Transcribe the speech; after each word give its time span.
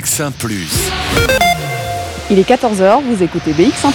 BX1⁇ 0.00 0.30
Il 2.30 2.38
est 2.38 2.48
14h, 2.48 3.02
vous 3.02 3.22
écoutez 3.22 3.52
BX1⁇ 3.52 3.90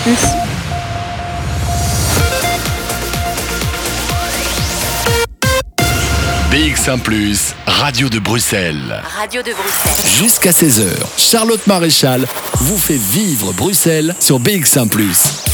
BX1⁇ 6.52 7.02
Radio 7.66 8.10
de 8.10 8.20
Bruxelles. 8.20 9.02
Radio 9.20 9.42
de 9.42 9.52
Bruxelles. 9.52 10.12
Jusqu'à 10.12 10.52
16h, 10.52 10.84
Charlotte 11.18 11.66
Maréchal 11.66 12.28
vous 12.60 12.78
fait 12.78 13.00
vivre 13.00 13.52
Bruxelles 13.54 14.14
sur 14.20 14.40
BX1⁇ 14.40 14.88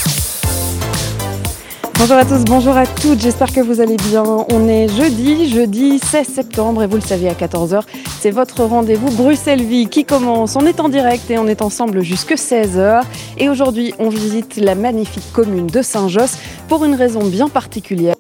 Bonjour 1.95 2.17
à 2.17 2.25
tous, 2.25 2.43
bonjour 2.45 2.75
à 2.75 2.87
toutes, 2.87 3.21
j'espère 3.21 3.53
que 3.53 3.61
vous 3.61 3.79
allez 3.79 3.95
bien. 3.95 4.23
On 4.51 4.67
est 4.67 4.89
jeudi, 4.89 5.49
jeudi 5.53 5.99
16 5.99 6.27
septembre 6.27 6.81
et 6.81 6.87
vous 6.87 6.95
le 6.95 7.03
savez 7.03 7.29
à 7.29 7.33
14h, 7.35 7.83
c'est 8.21 8.29
votre 8.29 8.63
rendez-vous 8.65 9.09
Bruxelles 9.09 9.63
Vie 9.63 9.87
qui 9.87 10.05
commence. 10.05 10.55
On 10.55 10.67
est 10.67 10.79
en 10.79 10.89
direct 10.89 11.31
et 11.31 11.39
on 11.39 11.47
est 11.47 11.63
ensemble 11.63 12.01
jusque 12.01 12.33
16h 12.33 13.01
et 13.39 13.49
aujourd'hui 13.49 13.95
on 13.97 14.09
visite 14.09 14.57
la 14.57 14.75
magnifique 14.75 15.23
commune 15.33 15.65
de 15.65 15.81
Saint-Josse 15.81 16.37
pour 16.67 16.85
une 16.85 16.93
raison 16.93 17.25
bien 17.25 17.49
particulière 17.49 18.13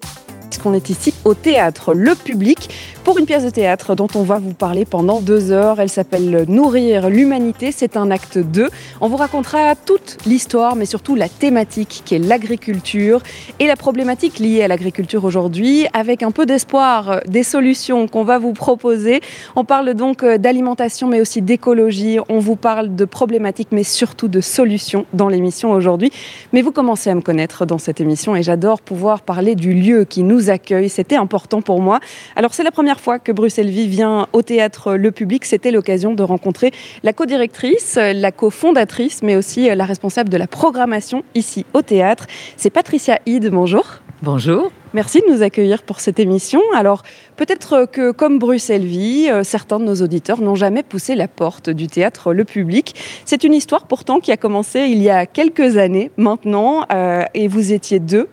qu'on 0.61 0.73
est 0.73 0.89
ici 0.89 1.13
au 1.25 1.33
théâtre 1.33 1.93
Le 1.93 2.15
Public 2.15 2.69
pour 3.03 3.17
une 3.17 3.25
pièce 3.25 3.43
de 3.43 3.49
théâtre 3.49 3.95
dont 3.95 4.07
on 4.15 4.23
va 4.23 4.37
vous 4.37 4.53
parler 4.53 4.85
pendant 4.85 5.21
deux 5.21 5.51
heures. 5.51 5.79
Elle 5.79 5.89
s'appelle 5.89 6.45
Nourrir 6.47 7.09
l'humanité. 7.09 7.71
C'est 7.71 7.97
un 7.97 8.11
acte 8.11 8.37
2. 8.37 8.69
On 9.01 9.07
vous 9.07 9.17
racontera 9.17 9.75
toute 9.75 10.17
l'histoire, 10.25 10.75
mais 10.75 10.85
surtout 10.85 11.15
la 11.15 11.27
thématique 11.27 12.03
qui 12.05 12.15
est 12.15 12.19
l'agriculture 12.19 13.21
et 13.59 13.67
la 13.67 13.75
problématique 13.75 14.39
liée 14.39 14.61
à 14.61 14.67
l'agriculture 14.67 15.23
aujourd'hui, 15.23 15.87
avec 15.93 16.21
un 16.21 16.31
peu 16.31 16.45
d'espoir 16.45 17.21
des 17.27 17.43
solutions 17.43 18.07
qu'on 18.07 18.23
va 18.23 18.37
vous 18.37 18.53
proposer. 18.53 19.21
On 19.55 19.65
parle 19.65 19.93
donc 19.93 20.23
d'alimentation, 20.23 21.07
mais 21.07 21.21
aussi 21.21 21.41
d'écologie. 21.41 22.19
On 22.29 22.39
vous 22.39 22.55
parle 22.55 22.95
de 22.95 23.05
problématiques, 23.05 23.69
mais 23.71 23.83
surtout 23.83 24.27
de 24.27 24.41
solutions 24.41 25.05
dans 25.13 25.27
l'émission 25.27 25.71
aujourd'hui. 25.71 26.11
Mais 26.53 26.61
vous 26.61 26.71
commencez 26.71 27.09
à 27.09 27.15
me 27.15 27.21
connaître 27.21 27.65
dans 27.65 27.79
cette 27.79 27.99
émission 27.99 28.35
et 28.35 28.43
j'adore 28.43 28.81
pouvoir 28.81 29.21
parler 29.21 29.55
du 29.55 29.73
lieu 29.73 30.05
qui 30.05 30.23
nous 30.23 30.49
accueille. 30.49 30.89
C'était 30.89 31.15
important 31.15 31.61
pour 31.61 31.81
moi. 31.81 31.99
Alors 32.35 32.53
c'est 32.53 32.63
la 32.63 32.71
première 32.71 32.90
fois 32.99 33.19
que 33.19 33.31
Bruxelles 33.31 33.69
Vie 33.69 33.87
vient 33.87 34.27
au 34.33 34.41
théâtre 34.41 34.95
Le 34.95 35.11
Public. 35.11 35.45
C'était 35.45 35.71
l'occasion 35.71 36.13
de 36.13 36.23
rencontrer 36.23 36.71
la 37.03 37.13
co-directrice, 37.13 37.97
la 37.97 38.31
cofondatrice, 38.31 39.21
mais 39.23 39.35
aussi 39.35 39.73
la 39.73 39.85
responsable 39.85 40.29
de 40.29 40.37
la 40.37 40.47
programmation 40.47 41.23
ici 41.35 41.65
au 41.73 41.81
théâtre. 41.81 42.27
C'est 42.57 42.69
Patricia 42.69 43.19
Hyde. 43.25 43.49
Bonjour. 43.49 44.01
Bonjour. 44.23 44.71
Merci 44.93 45.19
de 45.21 45.33
nous 45.33 45.41
accueillir 45.41 45.81
pour 45.81 45.99
cette 45.99 46.19
émission. 46.19 46.61
Alors, 46.75 47.01
peut-être 47.37 47.87
que, 47.91 48.11
comme 48.11 48.37
Bruxelles 48.37 48.85
Vie, 48.85 49.27
euh, 49.31 49.43
certains 49.43 49.79
de 49.79 49.85
nos 49.85 49.95
auditeurs 49.95 50.41
n'ont 50.41 50.53
jamais 50.53 50.83
poussé 50.83 51.15
la 51.15 51.27
porte 51.27 51.71
du 51.71 51.87
théâtre 51.87 52.31
Le 52.31 52.45
Public. 52.45 52.93
C'est 53.25 53.43
une 53.43 53.55
histoire 53.55 53.87
pourtant 53.87 54.19
qui 54.19 54.31
a 54.31 54.37
commencé 54.37 54.81
il 54.81 55.01
y 55.01 55.09
a 55.09 55.25
quelques 55.25 55.77
années 55.77 56.11
maintenant, 56.17 56.85
euh, 56.93 57.23
et 57.33 57.47
vous 57.47 57.73
étiez 57.73 57.99
deux 57.99 58.27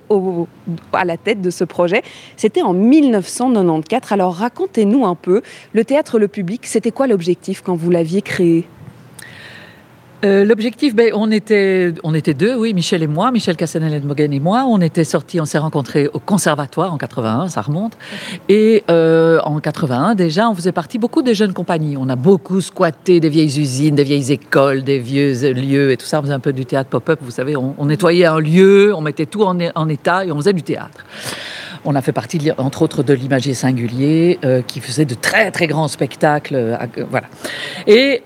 à 0.92 1.06
la 1.06 1.16
tête 1.16 1.40
de 1.40 1.48
ce 1.48 1.64
projet. 1.64 2.02
C'était 2.36 2.60
en 2.60 2.74
1994. 2.74 4.12
Alors, 4.12 4.34
racontez-nous 4.34 5.06
un 5.06 5.14
peu, 5.14 5.40
le 5.72 5.84
théâtre 5.86 6.18
Le 6.18 6.28
Public, 6.28 6.66
c'était 6.66 6.90
quoi 6.90 7.06
l'objectif 7.06 7.62
quand 7.62 7.76
vous 7.76 7.90
l'aviez 7.90 8.20
créé? 8.20 8.66
Euh, 10.24 10.44
L'objectif, 10.44 10.96
ben, 10.96 11.12
on, 11.14 11.30
était, 11.30 11.94
on 12.02 12.12
était 12.12 12.34
deux, 12.34 12.56
oui, 12.56 12.74
Michel 12.74 13.02
et 13.02 13.06
moi, 13.06 13.30
Michel 13.30 13.56
Cassanel 13.56 13.94
Edmogen 13.94 14.32
et 14.32 14.40
moi. 14.40 14.64
On 14.68 14.80
était 14.80 15.04
sortis, 15.04 15.40
on 15.40 15.44
s'est 15.44 15.58
rencontrés 15.58 16.08
au 16.12 16.18
conservatoire 16.18 16.92
en 16.92 16.98
81, 16.98 17.48
ça 17.48 17.62
remonte. 17.62 17.92
Et 18.48 18.82
euh, 18.90 19.40
en 19.44 19.60
81, 19.60 20.16
déjà, 20.16 20.50
on 20.50 20.54
faisait 20.54 20.72
partie 20.72 20.98
beaucoup 20.98 21.22
des 21.22 21.34
jeunes 21.34 21.52
compagnies. 21.52 21.96
On 21.96 22.08
a 22.08 22.16
beaucoup 22.16 22.60
squatté 22.60 23.20
des 23.20 23.28
vieilles 23.28 23.60
usines, 23.60 23.94
des 23.94 24.04
vieilles 24.04 24.32
écoles, 24.32 24.82
des 24.82 24.98
vieux 24.98 25.52
lieux 25.52 25.92
et 25.92 25.96
tout 25.96 26.06
ça. 26.06 26.18
On 26.18 26.22
faisait 26.22 26.34
un 26.34 26.40
peu 26.40 26.52
du 26.52 26.66
théâtre 26.66 26.90
pop-up, 26.90 27.20
vous 27.22 27.30
savez. 27.30 27.56
On, 27.56 27.84
nettoyait 27.86 28.26
un 28.26 28.40
lieu, 28.40 28.92
on 28.94 29.00
mettait 29.00 29.26
tout 29.26 29.42
en, 29.42 29.58
état 29.88 30.24
et 30.24 30.32
on 30.32 30.36
faisait 30.36 30.52
du 30.52 30.62
théâtre. 30.62 31.04
On 31.84 31.94
a 31.94 32.02
fait 32.02 32.12
partie, 32.12 32.50
entre 32.58 32.82
autres, 32.82 33.04
de 33.04 33.14
l'imagier 33.14 33.54
singulier, 33.54 34.40
euh, 34.44 34.62
qui 34.62 34.80
faisait 34.80 35.04
de 35.04 35.14
très 35.14 35.52
très 35.52 35.68
grands 35.68 35.86
spectacles. 35.86 36.76
Voilà. 37.08 37.28
Et 37.86 38.20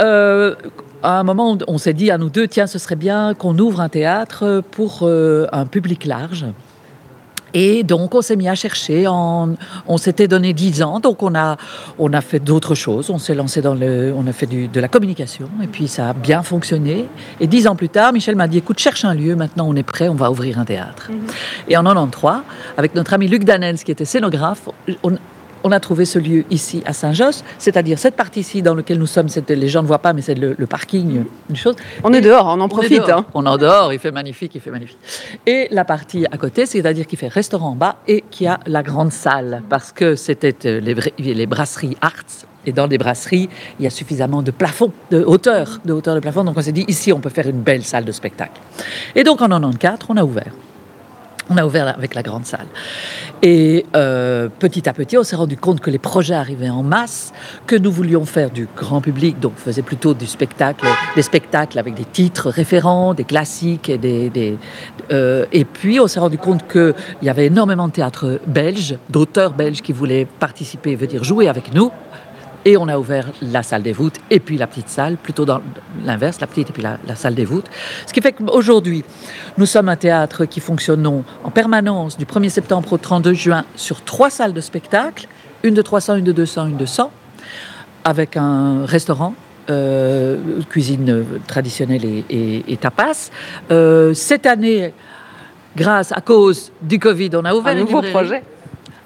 à 1.03 1.19
un 1.19 1.23
moment, 1.23 1.59
on 1.67 1.79
s'est 1.79 1.95
dit 1.95 2.11
à 2.11 2.19
nous 2.19 2.31
deux, 2.31 2.47
tiens, 2.47 2.67
ce 2.67 2.79
serait 2.79 2.97
bien 2.97 3.35
qu'on 3.35 3.59
ouvre 3.59 3.81
un 3.81 3.89
théâtre 3.89 4.63
pour 4.71 5.01
euh, 5.03 5.47
un 5.53 5.67
public 5.67 6.05
large. 6.05 6.47
Et 7.55 7.83
donc, 7.83 8.15
on 8.15 8.23
s'est 8.23 8.37
mis 8.37 8.49
à 8.49 8.55
chercher. 8.55 9.07
on 9.07 9.57
s'était 9.99 10.29
donné 10.29 10.55
dix 10.55 10.83
ans, 10.83 11.01
donc 11.01 11.23
on 11.23 11.35
a, 11.35 11.57
on 11.99 12.13
a 12.13 12.21
fait 12.21 12.41
d'autres 12.41 12.75
choses. 12.75 13.11
On 13.11 13.19
s'est 13.19 13.35
lancé 13.35 13.61
dans 13.61 13.75
le, 13.75 14.13
on 14.17 14.27
a 14.27 14.33
fait 14.33 14.47
de 14.47 14.81
la 14.81 14.89
communication, 14.89 15.49
et 15.63 15.67
puis 15.67 15.89
ça 15.89 16.11
a 16.11 16.13
bien 16.15 16.43
fonctionné. 16.43 17.07
Et 17.41 17.47
dix 17.47 17.67
ans 17.67 17.77
plus 17.77 17.91
tard, 17.91 18.13
Michel 18.13 18.37
m'a 18.37 18.49
dit 18.49 18.59
"Écoute, 18.59 18.79
cherche 18.79 19.05
un 19.05 19.15
lieu. 19.15 19.37
Maintenant, 19.37 19.69
on 19.69 19.77
est 19.77 19.83
prêt. 19.83 20.09
On 20.09 20.15
va 20.15 20.31
ouvrir 20.31 20.59
un 20.59 20.65
théâtre." 20.65 21.11
Mhm. 21.11 21.27
Et 21.69 21.77
en 21.77 21.83
93, 21.83 22.43
avec 22.79 22.95
notre 22.95 23.13
ami 23.13 23.29
Luc 23.29 23.45
Danens, 23.45 23.85
qui 23.85 23.91
était 23.91 24.07
scénographe, 24.07 24.69
on, 25.03 25.19
on 25.65 25.73
a 25.73 25.81
trouvé 25.81 26.05
ce 26.05 26.19
lieu 26.19 26.45
ici 26.51 26.83
à 26.87 26.93
Saint-Josse, 26.93 27.45
c'est-à-dire 27.59 27.99
cette 27.99 28.17
partie-ci 28.17 28.63
dans 28.63 28.75
laquelle 28.75 28.99
nous 28.99 29.07
sommes, 29.07 29.29
les 29.49 29.69
gens 29.69 29.83
ne 29.83 29.87
voient 29.87 29.99
pas, 29.99 30.13
mais 30.13 30.23
c'est 30.23 30.35
le, 30.35 30.55
parking, 30.67 31.25
une 31.51 31.57
chose. 31.57 31.77
On 32.05 32.13
est 32.13 32.21
dehors, 32.21 32.47
on 32.47 32.61
en 32.61 32.69
profite. 32.69 33.09
Hein. 33.09 33.27
On, 33.35 33.47
en 33.47 33.59
dehors, 33.59 33.93
il 33.93 33.99
fait 33.99 34.11
magnifique, 34.11 34.55
il 34.55 34.61
fait 34.61 34.71
magnifique. 34.71 34.99
Et 35.47 35.69
la 35.71 35.85
partie 35.85 36.27
à 36.31 36.37
côté, 36.37 36.67
c'est-à-dire 36.67 37.07
qu'il 37.07 37.19
fait 37.19 37.29
restaurant 37.29 37.71
en 37.71 37.77
bas 37.77 37.97
et 38.09 38.25
qui 38.31 38.47
a 38.47 38.61
la 38.67 38.83
grande 38.83 39.13
salle, 39.13 39.63
parce 39.69 39.93
que 39.93 40.17
c'était 40.17 40.57
euh, 40.67 40.81
les, 40.81 41.35
les 41.35 41.47
brasseries 41.47 41.97
Arts, 42.01 42.47
et 42.65 42.73
dans 42.73 42.87
les 42.87 42.99
brasseries, 42.99 43.49
il 43.79 43.85
y 43.85 43.87
a 43.87 43.91
suffisamment 43.91 44.43
de 44.43 44.51
plafond, 44.51 44.93
de 45.11 45.25
hauteur, 45.25 45.81
de 45.85 45.93
hauteur 45.93 46.15
de 46.15 46.21
plafond. 46.21 46.45
Donc 46.45 46.57
on 46.57 46.63
s'est 46.63 46.73
dit, 46.73 46.85
ici, 46.89 47.13
on 47.13 47.21
peut 47.21 47.31
faire 47.31 47.49
une 47.49 47.61
belle 47.61 47.83
salle 47.83 48.05
de 48.05 48.13
spectacle. 48.13 48.61
Et 49.15 49.25
donc 49.25 49.43
en 49.43 49.49
94, 49.49 50.07
on 50.09 50.17
a 50.17 50.25
ouvert. 50.25 50.53
On 51.53 51.59
a 51.59 51.67
ouvert 51.67 51.87
avec 51.89 52.15
la 52.15 52.23
grande 52.23 52.47
salle. 52.47 52.67
Et 53.43 53.85
euh, 53.95 54.49
petit 54.59 54.89
à 54.89 54.95
petit, 54.95 55.19
on 55.19 55.23
s'est 55.23 55.37
rendu 55.37 55.59
compte 55.59 55.81
que 55.81 55.91
les 55.91 55.99
projets 55.99 56.35
arrivaient 56.35 56.71
en 56.71 56.83
masse, 56.83 57.33
que 57.67 57.77
nous 57.77 57.93
voulions 57.93 58.25
faire 58.25 58.51
du 58.51 58.69
grand 58.75 59.03
public, 59.03 59.39
donc 59.39 59.53
on 59.57 59.61
faisait 59.61 59.83
plutôt 59.83 60.15
du 60.15 60.27
spectacle, 60.27 60.87
des 61.15 61.23
spectacles 61.23 61.79
avec 61.79 61.93
des 61.93 62.07
titres 62.07 62.49
référents, 62.49 63.13
des 63.13 63.25
classiques, 63.25 63.91
et, 63.91 63.99
des, 63.99 64.59
euh, 65.11 65.45
et 65.53 65.67
puis 65.67 66.01
on 66.01 66.07
s'est 66.07 66.21
rendu 66.21 66.39
compte 66.39 66.67
qu'il 66.71 66.95
y 67.21 67.29
avait 67.29 67.47
énormément 67.47 67.89
de 67.89 67.93
théâtre 67.93 68.41
belges, 68.47 68.97
d'auteurs 69.11 69.53
belges 69.53 69.83
qui 69.83 69.93
voulaient 69.93 70.25
participer, 70.25 70.97
veut 70.97 71.07
dire 71.07 71.23
jouer 71.23 71.49
avec 71.49 71.75
nous. 71.75 71.91
Et 72.65 72.77
on 72.77 72.87
a 72.87 72.97
ouvert 72.97 73.27
la 73.41 73.63
salle 73.63 73.83
des 73.83 73.93
voûtes 73.93 74.17
et 74.31 74.39
puis 74.39 74.57
la 74.57 74.67
petite 74.67 74.89
salle, 74.89 75.17
plutôt 75.17 75.45
dans 75.45 75.61
l'inverse, 76.05 76.41
la 76.41 76.47
petite 76.47 76.71
et 76.71 76.73
puis 76.73 76.83
la, 76.83 77.17
salle 77.17 77.35
des 77.35 77.45
voûtes. 77.45 77.67
Ce 78.07 78.13
qui 78.13 78.21
fait 78.21 78.33
qu'aujourd'hui, 78.33 79.05
nous 79.59 79.67
sommes 79.67 79.89
un 79.89 79.97
théâtre 79.97 80.45
qui 80.45 80.61
fonctionnons 80.61 81.25
en 81.43 81.51
permanence 81.51 82.17
du 82.17 82.25
1er 82.25 82.51
septembre 82.51 82.93
au 82.93 82.99
32 82.99 83.33
juin 83.33 83.65
sur 83.75 84.03
trois 84.03 84.31
salles 84.31 84.53
de 84.53 84.61
spectacle, 84.61 85.27
une 85.65 85.75
de 85.75 85.83
300, 85.83 86.17
une 86.17 86.25
de 86.25 86.33
200, 86.33 86.69
une 86.69 86.77
de 86.77 86.87
100, 86.87 87.11
avec 88.05 88.37
un 88.37 88.87
restaurant 88.87 89.35
euh, 89.71 90.61
cuisine 90.69 91.25
traditionnelle 91.47 92.25
et, 92.29 92.79
tapas. 92.81 93.31
Euh, 93.71 94.15
cette 94.15 94.47
année, 94.47 94.93
grâce 95.77 96.13
à 96.13 96.21
cause 96.21 96.73
du 96.81 96.99
Covid, 96.99 97.31
on 97.35 97.45
a 97.45 97.55
ouvert 97.55 97.77
un 97.77 97.81
nouveau 97.81 98.03
projet 98.03 98.43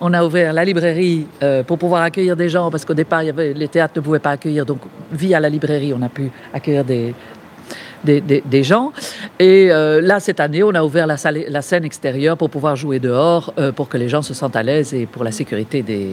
on 0.01 0.13
a 0.13 0.25
ouvert 0.25 0.53
la 0.53 0.65
librairie 0.65 1.27
euh, 1.43 1.63
pour 1.63 1.79
pouvoir 1.79 2.03
accueillir 2.03 2.37
des 2.37 2.49
gens, 2.49 2.71
parce 2.71 2.85
qu'au 2.85 2.95
départ, 2.95 3.23
y 3.23 3.31
avait, 3.31 3.55
les 3.55 3.69
théâtres 3.69 3.95
ne 3.97 4.01
pouvaient 4.03 4.19
pas 4.19 4.31
accueillir. 4.31 4.67
Donc, 4.67 4.81
via 5.11 5.41
la 5.41 5.49
librairie, 5.49 5.93
on 5.95 6.03
a 6.03 6.09
pu 6.09 6.31
accueillir 6.53 6.85
des, 6.85 7.15
des, 8.05 8.63
gens. 8.63 8.93
Et 9.39 9.69
euh, 9.71 10.01
là, 10.01 10.21
cette 10.21 10.41
année, 10.41 10.63
on 10.63 10.75
a 10.75 10.83
ouvert 10.83 11.07
la, 11.07 11.17
salle, 11.17 11.45
la 11.49 11.63
scène 11.63 11.85
extérieure 11.85 12.37
pour 12.37 12.51
pouvoir 12.51 12.77
jouer 12.77 12.99
dehors, 12.99 13.53
euh, 13.59 13.73
pour 13.73 13.89
que 13.89 13.97
les 13.97 14.09
gens 14.09 14.23
se 14.23 14.35
sentent 14.35 14.57
à 14.57 14.63
l'aise 14.63 14.95
et 14.95 15.07
pour 15.07 15.25
la 15.25 15.33
sécurité 15.33 15.83
des, 15.83 16.09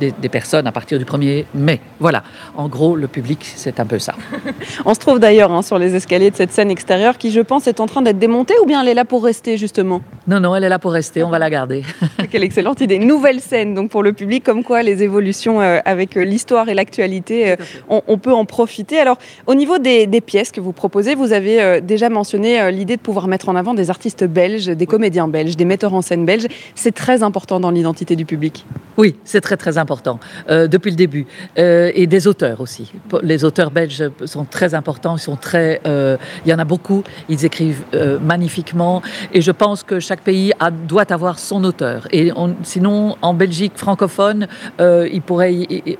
des, 0.00 0.28
personnes 0.28 0.66
à 0.66 0.72
partir 0.72 0.98
du 0.98 1.04
1er 1.04 1.44
mai. 1.54 1.80
Voilà, 2.00 2.22
en 2.56 2.68
gros, 2.68 2.96
le 2.96 3.08
public, 3.08 3.40
c'est 3.56 3.80
un 3.80 3.86
peu 3.86 3.98
ça. 3.98 4.14
on 4.84 4.94
se 4.94 5.00
trouve 5.00 5.18
d'ailleurs 5.18 5.52
hein, 5.52 5.62
sur 5.62 5.78
les 5.78 5.94
escaliers 5.94 6.30
de 6.30 6.36
cette 6.36 6.52
scène 6.52 6.70
extérieure 6.70 7.18
qui, 7.18 7.30
je 7.30 7.40
pense, 7.40 7.66
est 7.66 7.80
en 7.80 7.86
train 7.86 8.02
d'être 8.02 8.18
démontée 8.18 8.54
ou 8.62 8.66
bien 8.66 8.82
elle 8.82 8.88
est 8.88 8.94
là 8.94 9.04
pour 9.04 9.24
rester, 9.24 9.58
justement? 9.58 10.00
Non, 10.26 10.40
non, 10.40 10.54
elle 10.56 10.64
est 10.64 10.68
là 10.68 10.78
pour 10.78 10.92
rester, 10.92 11.22
on 11.22 11.30
va 11.30 11.38
la 11.38 11.50
garder. 11.50 11.82
Quelle 12.30 12.44
excellente 12.44 12.80
idée. 12.80 12.98
Nouvelle 12.98 13.40
scène, 13.40 13.74
donc 13.74 13.90
pour 13.90 14.02
le 14.02 14.12
public, 14.12 14.44
comme 14.44 14.64
quoi 14.64 14.82
les 14.82 15.02
évolutions 15.02 15.60
euh, 15.60 15.80
avec 15.84 16.14
l'histoire 16.14 16.68
et 16.68 16.74
l'actualité, 16.74 17.56
on, 17.88 18.18
peut 18.18 18.32
en 18.32 18.44
profiter. 18.44 18.98
Alors, 18.98 19.18
au 19.46 19.54
niveau 19.54 19.78
des, 19.78 20.06
des 20.06 20.20
pièces 20.20 20.52
que 20.52 20.60
vous 20.60 20.72
proposez, 20.72 21.14
vous 21.14 21.21
avez 21.30 21.62
euh, 21.62 21.80
déjà 21.80 22.08
mentionné 22.08 22.60
euh, 22.60 22.72
l'idée 22.72 22.96
de 22.96 23.00
pouvoir 23.00 23.28
mettre 23.28 23.48
en 23.48 23.54
avant 23.54 23.74
des 23.74 23.90
artistes 23.90 24.24
belges, 24.24 24.66
des 24.66 24.86
comédiens 24.86 25.28
belges, 25.28 25.56
des 25.56 25.64
metteurs 25.64 25.94
en 25.94 26.02
scène 26.02 26.26
belges. 26.26 26.48
C'est 26.74 26.90
très 26.94 27.22
important 27.22 27.60
dans 27.60 27.70
l'identité 27.70 28.16
du 28.16 28.24
public. 28.24 28.66
Oui, 28.96 29.14
c'est 29.22 29.40
très 29.40 29.56
très 29.56 29.78
important 29.78 30.18
euh, 30.50 30.66
depuis 30.66 30.90
le 30.90 30.96
début 30.96 31.26
euh, 31.58 31.92
et 31.94 32.06
des 32.06 32.26
auteurs 32.26 32.60
aussi. 32.60 32.92
Les 33.22 33.44
auteurs 33.44 33.70
belges 33.70 34.10
sont 34.24 34.44
très 34.44 34.74
importants, 34.74 35.16
ils 35.16 35.20
sont 35.20 35.36
très, 35.36 35.80
euh, 35.86 36.16
il 36.44 36.50
y 36.50 36.54
en 36.54 36.58
a 36.58 36.64
beaucoup, 36.64 37.04
ils 37.28 37.44
écrivent 37.44 37.84
magnifiquement 38.20 39.02
et 39.32 39.40
je 39.40 39.50
pense 39.50 39.82
que 39.82 40.00
chaque 40.00 40.20
pays 40.22 40.52
a, 40.58 40.70
doit 40.70 41.10
avoir 41.12 41.38
son 41.38 41.64
auteur. 41.64 42.06
Et 42.10 42.32
on, 42.34 42.54
sinon, 42.64 43.16
en 43.22 43.34
Belgique 43.34 43.72
francophone, 43.76 44.46
il 44.80 45.22
pourrait 45.22 45.54
y- 45.54 45.96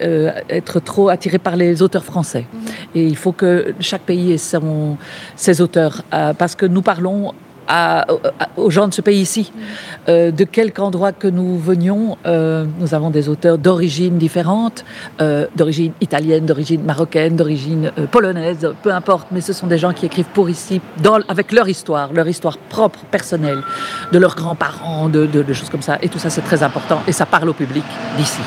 être 0.48 0.80
trop 0.80 1.08
attiré 1.08 1.38
par 1.38 1.56
les 1.56 1.82
auteurs 1.82 2.04
français. 2.04 2.46
Et 2.94 3.04
il 3.04 3.16
faut 3.16 3.32
que 3.32 3.74
chaque 3.80 4.02
pays 4.02 4.32
ait 4.32 4.38
son, 4.38 4.96
ses 5.36 5.60
auteurs 5.60 6.02
euh, 6.14 6.32
parce 6.34 6.54
que 6.54 6.66
nous 6.66 6.82
parlons 6.82 7.32
à- 7.68 8.04
aux 8.56 8.70
gens 8.70 8.88
de 8.88 8.92
ce 8.94 9.00
pays-ci. 9.00 9.52
Euh, 10.08 10.32
de 10.32 10.42
quelque 10.42 10.80
endroit 10.80 11.12
que 11.12 11.28
nous 11.28 11.56
venions, 11.58 12.18
euh, 12.26 12.64
nous 12.80 12.92
avons 12.92 13.08
des 13.10 13.28
auteurs 13.28 13.56
d'origine 13.56 14.18
différentes, 14.18 14.84
euh, 15.20 15.46
d'origine 15.54 15.92
italienne, 16.00 16.44
d'origine 16.44 16.82
marocaine, 16.82 17.36
d'origine 17.36 17.92
polonaise, 18.10 18.68
peu 18.82 18.92
importe, 18.92 19.28
mais 19.30 19.40
ce 19.40 19.52
sont 19.52 19.68
des 19.68 19.78
gens 19.78 19.92
qui 19.92 20.06
écrivent 20.06 20.32
pour 20.34 20.50
ici, 20.50 20.80
dans, 21.04 21.20
avec 21.28 21.52
leur 21.52 21.68
histoire, 21.68 22.12
leur 22.12 22.26
histoire 22.26 22.58
propre, 22.58 22.98
personnelle, 23.12 23.60
de 24.10 24.18
leurs 24.18 24.34
grands-parents, 24.34 25.08
de, 25.08 25.26
de- 25.26 25.42
de 25.44 25.52
choses 25.52 25.70
comme 25.70 25.82
ça. 25.82 25.98
Et 26.02 26.08
tout 26.08 26.18
ça, 26.18 26.30
c'est 26.30 26.42
très 26.42 26.64
important 26.64 27.00
et 27.06 27.12
ça 27.12 27.26
parle 27.26 27.48
au 27.48 27.54
public 27.54 27.84
d'ici. 28.18 28.40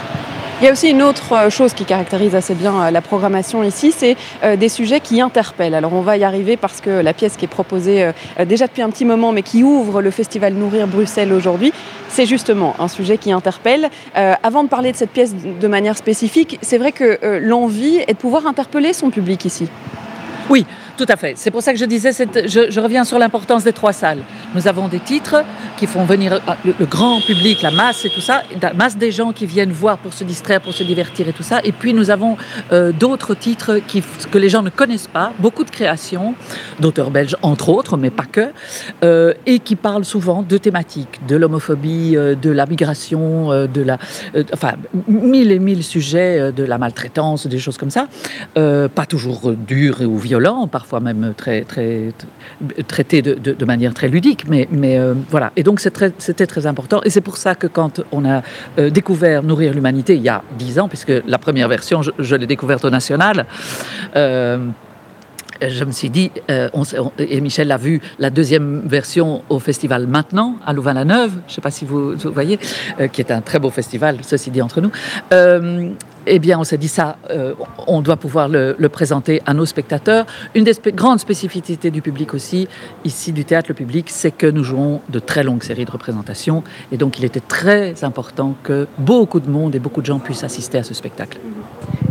Il 0.62 0.64
y 0.64 0.70
a 0.70 0.72
aussi 0.72 0.90
une 0.90 1.04
autre 1.04 1.34
euh, 1.34 1.50
chose 1.50 1.74
qui 1.74 1.84
caractérise 1.84 2.34
assez 2.34 2.56
bien 2.56 2.82
euh, 2.82 2.90
la 2.90 3.02
programmation 3.02 3.62
ici, 3.62 3.92
c'est 3.92 4.16
euh, 4.42 4.56
des 4.56 4.70
sujets 4.70 5.02
qui 5.02 5.20
interpellent. 5.20 5.76
Alors 5.76 5.92
on 5.92 6.00
va 6.00 6.16
y 6.16 6.24
arriver 6.24 6.56
parce 6.56 6.80
que 6.80 6.90
la 6.90 7.14
pièce 7.14 7.36
qui 7.36 7.44
est 7.44 7.50
proposée 7.50 8.12
déjà 8.46 8.68
depuis 8.68 8.82
un 8.82 8.90
petit 8.90 9.04
moment, 9.04 9.34
mais 9.34 9.42
qui 9.42 9.64
ouvre 9.64 10.02
le 10.02 10.12
festival 10.12 10.54
Nourrir 10.54 10.88
Bruxelles 10.88 11.34
aujourd'hui, 11.34 11.74
c'est 12.08 12.26
justement 12.26 12.74
un 12.80 12.88
sujet 12.88 13.18
qui 13.18 13.32
interpelle. 13.34 13.90
Avant 14.14 14.64
de 14.64 14.70
parler 14.70 14.92
de 14.92 14.98
cette 14.98 15.12
pièce 15.12 15.34
de 15.36 15.68
manière 15.68 15.98
spécifique, 15.98 16.58
c'est 16.62 16.78
vrai 16.78 16.92
que 16.92 17.20
l'envie 17.42 17.98
est 18.08 18.14
de 18.14 18.18
pouvoir 18.18 18.48
interpeller 18.48 18.94
son 18.94 19.10
public 19.10 19.46
ici. 19.46 19.68
Oui, 20.50 20.66
tout 20.98 21.06
à 21.10 21.16
fait. 21.16 21.34
C'est 21.36 21.52
pour 21.52 21.62
ça 21.62 21.74
que 21.74 21.80
je 21.80 21.86
disais, 21.86 22.12
je, 22.14 22.80
reviens 22.80 23.04
sur 23.04 23.20
l'importance 23.20 23.64
des 23.64 23.74
trois 23.74 23.94
salles. 23.94 24.24
Nous 24.54 24.68
avons 24.68 24.88
des 24.88 25.00
titres 25.00 25.44
qui 25.78 25.88
font 25.88 26.06
venir 26.06 26.34
euh, 26.34 26.40
le, 26.80 26.86
grand 26.86 27.22
public, 27.22 27.62
la 27.62 27.72
masse 27.72 28.06
et 28.06 28.10
tout 28.10 28.22
ça, 28.22 28.44
la 28.62 28.74
masse 28.74 28.98
des 28.98 29.12
gens 29.12 29.34
qui 29.34 29.46
viennent 29.46 29.72
voir 29.72 29.98
pour 29.98 30.14
se 30.14 30.24
distraire, 30.24 30.62
pour 30.62 30.74
se 30.74 30.84
divertir 30.84 31.28
et 31.28 31.34
tout 31.34 31.44
ça. 31.44 31.60
Et 31.64 31.72
puis 31.72 31.94
nous 31.94 32.10
avons 32.10 32.38
euh, 32.72 32.92
d'autres 32.92 33.36
titres 33.36 33.80
qui, 33.86 34.04
que 34.32 34.38
les 34.38 34.50
gens 34.50 34.62
ne 34.62 34.70
connaissent 34.70 35.08
pas, 35.08 35.34
beaucoup 35.40 35.64
de 35.64 35.70
créations, 35.70 36.36
d'auteurs 36.80 37.12
belges 37.12 37.36
entre 37.42 37.70
autres, 37.70 37.98
mais 37.98 38.10
pas 38.10 38.26
que, 38.26 38.52
euh, 39.04 39.34
et 39.46 39.60
qui 39.60 39.76
parlent 39.76 40.06
souvent 40.06 40.44
de 40.44 40.58
thématiques, 40.58 41.20
de 41.28 41.36
l'homophobie, 41.36 42.16
de 42.16 42.50
la 42.50 42.66
migration, 42.66 43.68
de 43.68 43.82
la, 43.82 43.98
enfin, 44.54 44.74
mille 45.08 45.52
et 45.52 45.60
mille 45.60 45.84
sujets, 45.84 46.52
de 46.52 46.64
la 46.64 46.78
maltraitance, 46.78 47.48
des 47.48 47.60
choses 47.60 47.78
comme 47.78 47.90
ça. 47.90 48.08
Pas 48.54 49.06
toujours 49.08 49.52
dur 49.54 50.02
ou 50.02 50.18
violent, 50.18 50.68
parfois 50.68 50.85
même 51.00 51.34
très, 51.36 51.62
très, 51.64 52.14
traité 52.88 53.22
de, 53.22 53.34
de- 53.34 53.54
manière 53.66 53.94
très 53.94 54.08
ludique, 54.08 54.46
mais, 54.48 54.68
mais 54.72 54.98
euh, 55.00 55.14
voilà. 55.30 55.52
Et 55.56 55.64
donc 55.64 55.80
c'était 55.80 56.46
très, 56.46 56.66
important. 56.68 57.02
Et 57.04 57.10
c'est 57.10 57.22
pour 57.22 57.38
ça 57.38 57.56
que 57.56 57.68
quand 57.68 58.02
on 58.12 58.24
a 58.26 58.42
euh, 58.78 58.90
découvert 58.90 59.44
Nourrir 59.44 59.74
l'humanité 59.74 60.16
il 60.16 60.22
y 60.22 60.30
a 60.30 60.44
dix 60.58 60.80
ans, 60.80 60.88
puisque 60.88 61.12
la 61.26 61.38
première 61.38 61.68
version, 61.68 62.02
je, 62.02 62.12
l'ai 62.36 62.48
découverte 62.48 62.86
au 62.86 62.90
National, 62.90 63.46
euh, 64.16 64.68
je 65.62 65.84
me 65.84 65.92
suis 65.92 66.10
dit, 66.10 66.32
on 66.74 66.84
on- 67.00 67.12
et 67.18 67.40
Michel 67.42 67.68
l'a 67.70 67.78
vu, 67.78 68.02
la 68.20 68.30
deuxième 68.30 68.82
version 68.86 69.42
au 69.50 69.60
festival 69.60 70.06
maintenant, 70.06 70.58
à 70.66 70.74
Louvain-la-Neuve, 70.74 71.32
je 71.48 71.52
ne 71.52 71.56
sais 71.56 71.62
pas 71.62 71.72
si 71.72 71.86
vous, 71.86 72.16
vous 72.16 72.32
voyez, 72.32 72.60
qui 73.14 73.22
est 73.22 73.32
un 73.32 73.42
très 73.42 73.60
beau 73.60 73.70
festival, 73.70 74.18
ceci 74.22 74.52
dit 74.52 74.62
entre 74.62 74.82
nous. 74.82 74.92
Eh 76.28 76.40
bien, 76.40 76.60
on 76.60 76.64
s'est 76.64 76.78
dit 76.78 76.88
ça, 76.88 77.18
euh, 77.30 77.54
on 77.88 78.02
doit 78.02 78.18
pouvoir 78.18 78.48
le, 78.50 78.76
présenter 78.90 79.42
à 79.46 79.54
nos 79.54 79.66
spectateurs. 79.66 80.26
Une 80.54 80.64
des 80.64 80.74
grandes 80.94 81.20
spécificités 81.20 81.92
du 81.92 82.02
public 82.02 82.34
aussi, 82.34 82.68
ici 83.04 83.32
du 83.32 83.46
théâtre, 83.46 83.68
le 83.70 83.76
public, 83.76 84.10
c'est 84.10 84.32
que 84.32 84.48
nous 84.48 84.64
jouons 84.64 85.02
de 85.10 85.20
très 85.20 85.44
longues 85.44 85.64
séries 85.64 85.86
de 85.86 85.92
représentations. 85.92 86.64
Et 86.92 86.98
donc, 86.98 87.20
il 87.20 87.26
était 87.26 87.40
très 87.40 88.04
important 88.04 88.56
que 88.64 88.88
beaucoup 88.98 89.40
de 89.40 89.50
monde 89.50 89.76
et 89.76 89.80
beaucoup 89.80 90.02
de 90.02 90.06
gens 90.06 90.20
puissent 90.20 90.44
assister 90.44 90.78
à 90.78 90.84
ce 90.84 90.94
spectacle. 90.94 91.40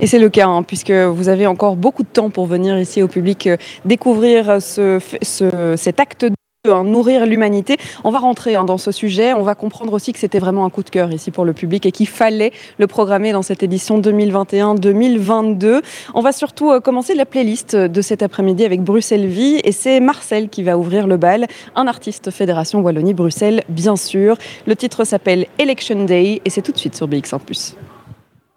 Et 0.01 0.07
c'est 0.07 0.19
le 0.19 0.29
cas, 0.29 0.47
hein, 0.49 0.63
puisque 0.63 0.91
vous 0.91 1.29
avez 1.29 1.47
encore 1.47 1.77
beaucoup 1.77 2.03
de 2.03 2.09
temps 2.09 2.31
pour 2.31 2.47
venir 2.47 2.79
ici 2.79 3.03
au 3.03 3.09
public 3.09 3.47
euh, 3.47 3.57
découvrir 3.85 4.61
ce, 4.61 4.99
ce- 5.23 5.75
cet 5.77 6.01
acte 6.01 6.27
nourrir 6.65 7.27
l'humanité. 7.27 7.77
On 8.05 8.11
va 8.11 8.19
rentrer 8.19 8.55
hein, 8.55 8.65
dans 8.65 8.79
ce 8.79 8.91
sujet. 8.91 9.35
On 9.35 9.43
va 9.43 9.55
comprendre 9.55 9.93
aussi 9.93 10.15
que 10.15 10.19
c'était 10.19 10.39
vraiment 10.39 10.65
un 10.65 10.71
coup 10.71 10.83
de 10.83 10.89
cœur 10.89 11.13
ici 11.13 11.31
pour 11.31 11.45
le 11.45 11.53
public 11.53 11.85
et 11.85 11.93
qu'il 11.93 12.09
fallait 12.09 12.53
le 12.79 12.87
programmer 12.87 13.33
dans 13.33 13.43
cette 13.43 13.63
édition 13.63 14.01
2021-2022. 14.01 15.83
On 16.15 16.21
va 16.23 16.33
surtout 16.33 16.71
euh, 16.71 16.81
commencer 16.81 17.15
la 17.15 17.27
playlist 17.27 17.77
de 17.77 18.01
cet 18.01 18.23
après-midi 18.23 18.65
avec 18.65 18.83
Bruxelles 18.83 19.27
Vie 19.27 19.61
et 19.63 19.73
c'est 19.73 20.01
Marcel 20.01 20.49
qui 20.49 20.63
va 20.63 20.79
ouvrir 20.79 21.07
le 21.07 21.19
bal, 21.19 21.47
un 21.77 21.87
artiste 21.87 22.31
Fédération 22.31 22.81
Wallonie-Bruxelles, 22.81 23.65
bien 23.69 23.97
sûr. 23.97 24.39
Le 24.67 24.75
titre 24.75 25.05
s'appelle 25.05 25.47
Election 25.59 26.05
Day 26.05 26.41
et 26.45 26.51
c'est 26.51 26.63
tout 26.63 26.73
de 26.73 26.79
suite 26.79 26.97
sur 26.97 27.07
BX1+. 27.07 27.75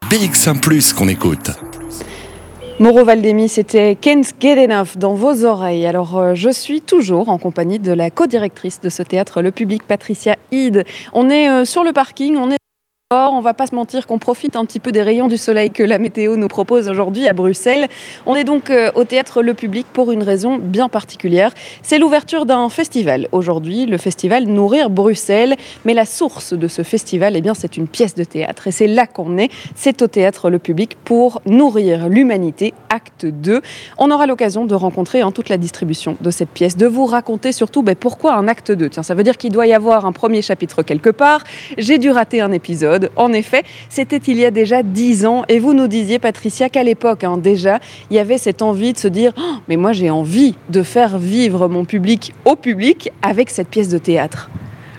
BX1 0.10 0.62
Plus 0.62 0.94
qu'on 0.94 1.10
écoute. 1.10 1.52
Moreau 2.80 3.04
Valdemi, 3.04 3.50
c'était 3.50 3.96
Can't 3.96 4.22
Get 4.40 4.68
dans 4.98 5.16
vos 5.16 5.46
oreilles. 5.46 5.88
Alors, 5.88 6.16
euh, 6.16 6.36
je 6.36 6.52
suis 6.52 6.82
toujours 6.82 7.30
en 7.30 7.40
compagnie 7.40 7.80
de 7.80 7.92
la 7.92 8.12
co-directrice 8.12 8.80
de 8.82 8.90
ce 8.90 9.02
théâtre, 9.02 9.42
le 9.42 9.50
public, 9.50 9.82
Patricia 9.82 10.36
Hyde. 10.52 10.86
On 11.12 11.28
est 11.32 11.50
euh, 11.50 11.66
sur 11.66 11.84
le 11.84 11.92
parking, 11.92 12.38
on 12.38 12.52
est 12.52 12.58
dehors, 13.10 13.32
on 13.32 13.40
va 13.40 13.54
pas 13.54 13.68
se 13.68 13.74
mentir 13.74 14.06
qu'on 14.06 14.20
profite 14.20 14.58
un 14.58 14.66
petit 14.66 14.82
peu 14.82 14.92
des 14.92 15.02
rayons 15.02 15.30
du 15.30 15.38
soleil 15.38 15.72
que 15.72 15.82
la 15.82 15.98
météo 15.98 16.36
nous 16.36 16.50
propose 16.50 16.90
aujourd'hui 16.90 17.26
à 17.30 17.32
Bruxelles. 17.32 17.88
On 18.26 18.36
est 18.36 18.44
donc 18.44 18.70
euh, 18.70 18.92
au 18.96 19.06
théâtre 19.06 19.42
Le 19.42 19.54
Public 19.54 19.88
pour 19.94 20.12
une 20.12 20.24
raison 20.24 20.58
bien 20.58 20.90
particulière. 20.90 21.54
C'est 21.84 22.00
l'ouverture 22.00 22.46
d'un 22.46 22.68
festival. 22.68 23.30
Aujourd'hui, 23.32 23.86
le 23.86 23.98
festival 23.98 24.44
Nourrir 24.44 24.90
Bruxelles. 24.90 25.56
Mais 25.86 25.94
la 25.94 26.04
source 26.04 26.52
de 26.52 26.68
ce 26.68 26.84
festival, 26.84 27.38
eh 27.38 27.42
bien, 27.42 27.54
c'est 27.54 27.78
une 27.78 27.88
pièce 27.88 28.14
de 28.14 28.26
théâtre. 28.26 28.68
Et 28.68 28.72
c'est 28.72 28.88
là 28.88 29.08
qu'on 29.08 29.38
est. 29.38 29.52
C'est 29.74 30.02
au 30.02 30.08
théâtre 30.08 30.50
Le 30.50 30.60
Public 30.60 30.98
pour 31.06 31.42
nourrir 31.46 32.10
l'humanité, 32.10 32.74
acte 32.90 33.26
2. 33.26 33.62
On 34.00 34.12
aura 34.12 34.28
l'occasion 34.28 34.66
de 34.66 34.76
rencontrer 34.76 35.24
en 35.24 35.32
toute 35.32 35.48
la 35.48 35.56
distribution 35.56 36.18
de 36.20 36.30
cette 36.30 36.50
pièce, 36.50 36.76
de 36.76 36.88
vous 36.88 37.06
raconter 37.06 37.54
surtout 37.54 37.84
ben, 37.84 37.96
pourquoi 37.96 38.34
un 38.34 38.50
acte 38.50 38.74
2. 38.74 38.90
Tiens, 38.90 39.04
ça 39.04 39.16
veut 39.16 39.24
dire 39.24 39.38
qu'il 39.38 39.54
doit 39.54 39.66
y 39.66 39.74
avoir 39.74 40.06
un 40.06 40.12
premier 40.12 40.42
chapitre 40.42 40.84
quelque 40.84 41.10
part. 41.10 41.46
J'ai 41.78 42.00
dû 42.00 42.12
rater 42.12 42.42
un 42.42 42.52
épisode. 42.52 42.97
En 43.16 43.34
effet, 43.34 43.64
c'était 43.90 44.18
il 44.18 44.38
y 44.38 44.46
a 44.46 44.52
déjà 44.52 44.84
dix 44.84 45.26
ans. 45.26 45.44
Et 45.48 45.60
vous 45.60 45.74
nous 45.74 45.88
disiez, 45.88 46.20
Patricia, 46.20 46.70
qu'à 46.70 46.84
l'époque, 46.84 47.24
hein, 47.24 47.38
déjà, 47.38 47.80
il 48.10 48.16
y 48.16 48.20
avait 48.20 48.38
cette 48.38 48.62
envie 48.62 48.94
de 48.94 48.98
se 48.98 49.08
dire 49.08 49.34
Oh, 49.38 49.56
Mais 49.68 49.78
moi, 49.78 49.94
j'ai 49.94 50.10
envie 50.10 50.56
de 50.70 50.84
faire 50.84 51.18
vivre 51.18 51.68
mon 51.68 51.86
public 51.86 52.34
au 52.46 52.56
public 52.56 53.12
avec 53.22 53.50
cette 53.50 53.70
pièce 53.70 53.90
de 53.90 53.98
théâtre. 53.98 54.50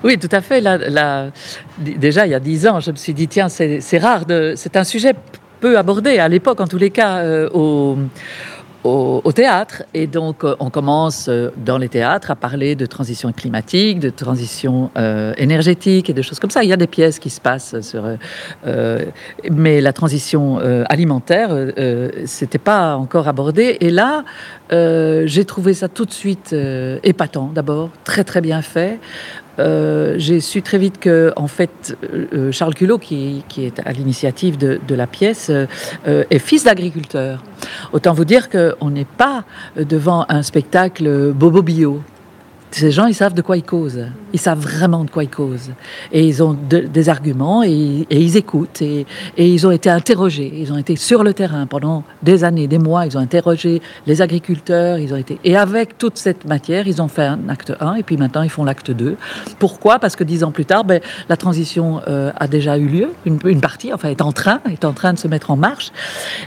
Oui, 0.05 0.19
tout 0.19 0.29
à 0.31 0.41
fait. 0.41 0.63
Déjà, 1.79 2.27
il 2.27 2.31
y 2.31 2.35
a 2.35 2.41
dix 2.41 2.67
ans, 2.67 2.81
je 2.81 2.91
me 2.91 2.97
suis 2.97 3.15
dit, 3.15 3.29
tiens, 3.29 3.49
c'est 3.49 3.99
rare, 3.99 4.25
c'est 4.55 4.77
un 4.77 4.85
sujet 4.85 5.15
peu 5.61 5.77
abordé, 5.77 6.19
à 6.19 6.29
l'époque 6.29 6.61
en 6.61 6.67
tous 6.69 6.79
les 6.79 6.91
cas, 6.91 7.19
euh, 7.19 7.97
au, 8.85 9.33
théâtre. 9.33 9.83
Et 9.95 10.07
donc, 10.07 10.45
euh, 10.45 10.57
on 10.61 10.71
commence 10.71 11.29
euh, 11.29 11.51
dans 11.57 11.79
les 11.79 11.89
théâtres 11.89 12.31
à 12.31 12.37
parler 12.37 12.75
de 12.75 12.87
transition 12.87 13.33
climatique, 13.33 13.99
de 13.99 14.11
transition 14.11 14.91
euh, 14.97 15.33
énergétique 15.37 16.11
et 16.11 16.15
de 16.15 16.23
choses 16.23 16.39
comme 16.39 16.51
ça. 16.51 16.63
Il 16.63 16.69
y 16.69 16.73
a 16.73 16.77
des 16.77 16.87
pièces 16.87 17.19
qui 17.19 17.31
se 17.31 17.41
passent 17.41 17.81
sur... 17.81 18.05
mais 19.51 19.81
la 19.81 19.93
transition 19.93 20.59
alimentaire, 20.89 21.51
c'était 22.27 22.59
pas 22.59 22.97
encore 22.97 23.29
abordé. 23.29 23.77
Et 23.81 23.91
là, 23.91 24.25
j'ai 24.71 25.45
trouvé 25.45 25.75
ça 25.75 25.89
tout 25.89 26.05
de 26.05 26.13
suite 26.13 26.55
épatant, 27.03 27.51
d'abord, 27.55 27.91
très 28.05 28.25
très 28.25 28.41
bien 28.41 28.63
fait. 28.63 28.99
Euh, 29.59 30.15
j'ai 30.19 30.41
su 30.41 30.63
très 30.63 30.79
vite 30.79 30.99
que, 30.99 31.33
en 31.37 31.49
fait, 31.49 31.97
euh, 32.13 32.53
Charles 32.53 32.75
Culot, 32.75 32.99
qui, 32.99 33.43
est 33.59 33.81
à 33.85 33.93
l'initiative 33.93 34.57
de, 34.57 34.95
la 34.95 35.07
pièce, 35.07 35.51
euh, 35.51 36.25
est 36.31 36.39
fils 36.39 36.65
d'agriculteur. 36.65 37.43
Autant 37.93 38.13
vous 38.13 38.25
dire 38.25 38.49
qu'on 38.49 38.91
n'est 38.91 39.05
pas 39.05 39.45
devant 39.77 40.27
un 40.29 40.43
spectacle 40.43 41.33
bobo 41.33 41.63
bio. 41.63 42.03
Ces 42.71 42.91
gens, 42.91 43.07
ils 43.07 43.15
savent 43.15 43.35
de 43.35 43.43
quoi 43.43 43.57
ils 43.57 43.63
causent. 43.63 44.07
Ils 44.33 44.39
savent 44.39 44.61
vraiment 44.61 45.05
de 45.05 45.11
quoi 45.11 45.25
ils 45.25 45.31
causent. 45.31 45.71
Et 46.13 46.27
ils 46.27 46.43
ont 46.43 46.55
de- 46.55 46.81
des 46.81 47.09
arguments 47.09 47.63
et, 47.63 48.07
ils 48.11 48.37
écoutent. 48.37 48.83
Et, 48.83 49.07
ils 49.37 49.67
ont 49.67 49.71
été 49.71 49.89
interrogés. 49.89 50.53
Ils 50.57 50.73
ont 50.73 50.79
été 50.79 50.97
sur 50.97 51.25
le 51.25 51.33
terrain 51.33 51.67
pendant 51.67 52.05
des 52.23 52.45
années, 52.45 52.67
des 52.67 52.79
mois. 52.79 53.07
Ils 53.07 53.17
ont 53.17 53.21
interrogé 53.21 53.81
les 54.07 54.21
agriculteurs. 54.21 54.99
Ils 54.99 55.15
ont 55.15 55.17
été... 55.17 55.39
Et 55.45 55.57
avec 55.57 55.97
toute 55.97 56.19
cette 56.19 56.45
matière, 56.45 56.87
ils 56.87 57.01
ont 57.01 57.09
fait 57.09 57.25
un 57.25 57.49
acte 57.49 57.73
1 57.81 57.95
et 57.95 58.03
puis 58.03 58.17
maintenant 58.17 58.43
ils 58.43 58.51
font 58.51 58.65
l'acte 58.65 58.91
2. 58.91 59.17
Pourquoi? 59.59 59.99
Parce 59.99 60.17
que 60.17 60.25
dix 60.25 60.45
ans 60.45 60.53
plus 60.53 60.67
tard, 60.67 60.85
ben, 60.85 61.01
la 61.29 61.37
transition 61.37 62.01
euh, 62.07 62.31
a 62.37 62.49
déjà 62.49 62.77
eu 62.77 62.87
lieu. 62.87 63.09
Une, 63.25 63.61
partie, 63.61 63.93
enfin, 63.93 64.09
est 64.11 64.21
en 64.23 64.33
train, 64.33 64.61
est 64.71 64.85
en 64.85 64.93
train 64.93 65.13
de 65.13 65.19
se 65.19 65.29
mettre 65.29 65.51
en 65.51 65.57
marche. 65.57 65.91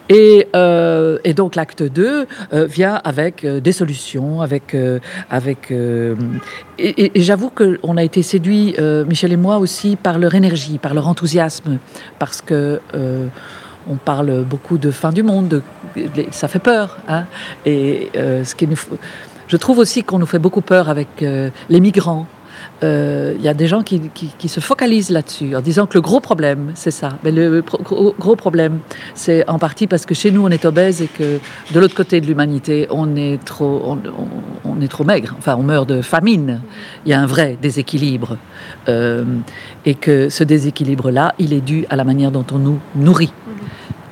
Et, 0.10 0.48
euh, 0.56 1.18
donc 1.36 1.56
l'acte 1.56 1.82
2 1.82 2.28
euh, 2.54 2.66
vient 2.66 3.02
avec 3.04 3.46
des 3.46 3.72
solutions, 3.72 4.42
avec, 4.42 4.76
avec 5.30 5.72
euh, 6.12 6.16
euh, 6.80 7.10
et, 7.14 7.22
j'avoue 7.22 7.50
qu'on 7.50 7.98
a 7.98 8.04
été 8.04 8.24
séduits, 8.24 8.76
euh, 8.80 9.06
Michel 9.06 9.32
et 9.32 9.38
moi 9.38 9.58
aussi, 9.58 9.96
par 9.96 10.20
leur 10.20 10.36
énergie, 10.36 10.78
par 10.78 10.94
leur 10.94 11.08
enthousiasme, 11.08 11.78
parce 12.20 12.42
que 12.42 12.80
on 13.88 13.96
parle 13.96 14.44
beaucoup 14.44 14.78
de 14.78 14.92
fin 14.92 15.12
du 15.12 15.24
monde, 15.24 15.64
ça 16.30 16.48
fait 16.48 16.60
peur. 16.60 17.00
Hein 17.08 17.26
et 17.66 18.12
ce 18.14 18.56
qui 18.56 18.68
je 19.48 19.58
trouve 19.58 19.80
aussi 19.80 20.04
qu'on 20.04 20.20
nous 20.20 20.26
fait 20.26 20.40
beaucoup 20.40 20.62
peur 20.62 20.88
avec 20.88 21.08
les 21.20 21.80
migrants 21.80 22.28
il 22.82 22.88
euh, 22.88 23.36
y 23.40 23.48
a 23.48 23.54
des 23.54 23.68
gens 23.68 23.84
qui, 23.84 24.02
se 24.48 24.60
focalisent 24.60 25.12
là-dessus 25.12 25.56
en 25.56 25.62
disant 25.62 25.86
que 25.86 25.94
le 25.94 26.02
gros 26.02 26.20
problème, 26.20 26.72
c'est 26.74 26.92
ça. 26.92 27.10
Mais 27.24 27.32
le 27.32 27.62
gros, 27.62 28.36
problème, 28.36 28.80
c'est 29.14 29.48
en 29.48 29.60
partie 29.60 29.88
parce 29.88 30.06
que 30.06 30.16
chez 30.16 30.32
nous, 30.32 30.44
on 30.44 30.50
est 30.50 30.66
obèse 30.66 31.02
et 31.02 31.08
que 31.08 31.40
de 31.72 31.80
l'autre 31.80 31.94
côté 31.96 32.22
de 32.22 32.26
l'humanité, 32.26 32.88
on 32.90 33.16
est 33.16 33.44
trop, 33.44 33.98
maigre. 35.06 35.36
Enfin, 35.38 35.56
on 35.58 35.64
meurt 35.64 35.88
de 35.88 36.02
famine. 36.02 36.62
Il 37.06 37.12
y 37.12 37.14
a 37.14 37.22
un 37.22 37.28
vrai 37.28 37.58
déséquilibre. 37.62 38.38
Euh, 38.90 39.24
et 39.86 39.94
que 39.94 40.30
ce 40.30 40.44
déséquilibre-là, 40.44 41.36
il 41.38 41.54
est 41.54 41.62
dû 41.62 41.86
à 41.90 41.96
la 41.96 42.04
manière 42.04 42.32
dont 42.32 42.46
on 42.52 42.58
nous 42.58 42.80
nourrit, 42.96 43.34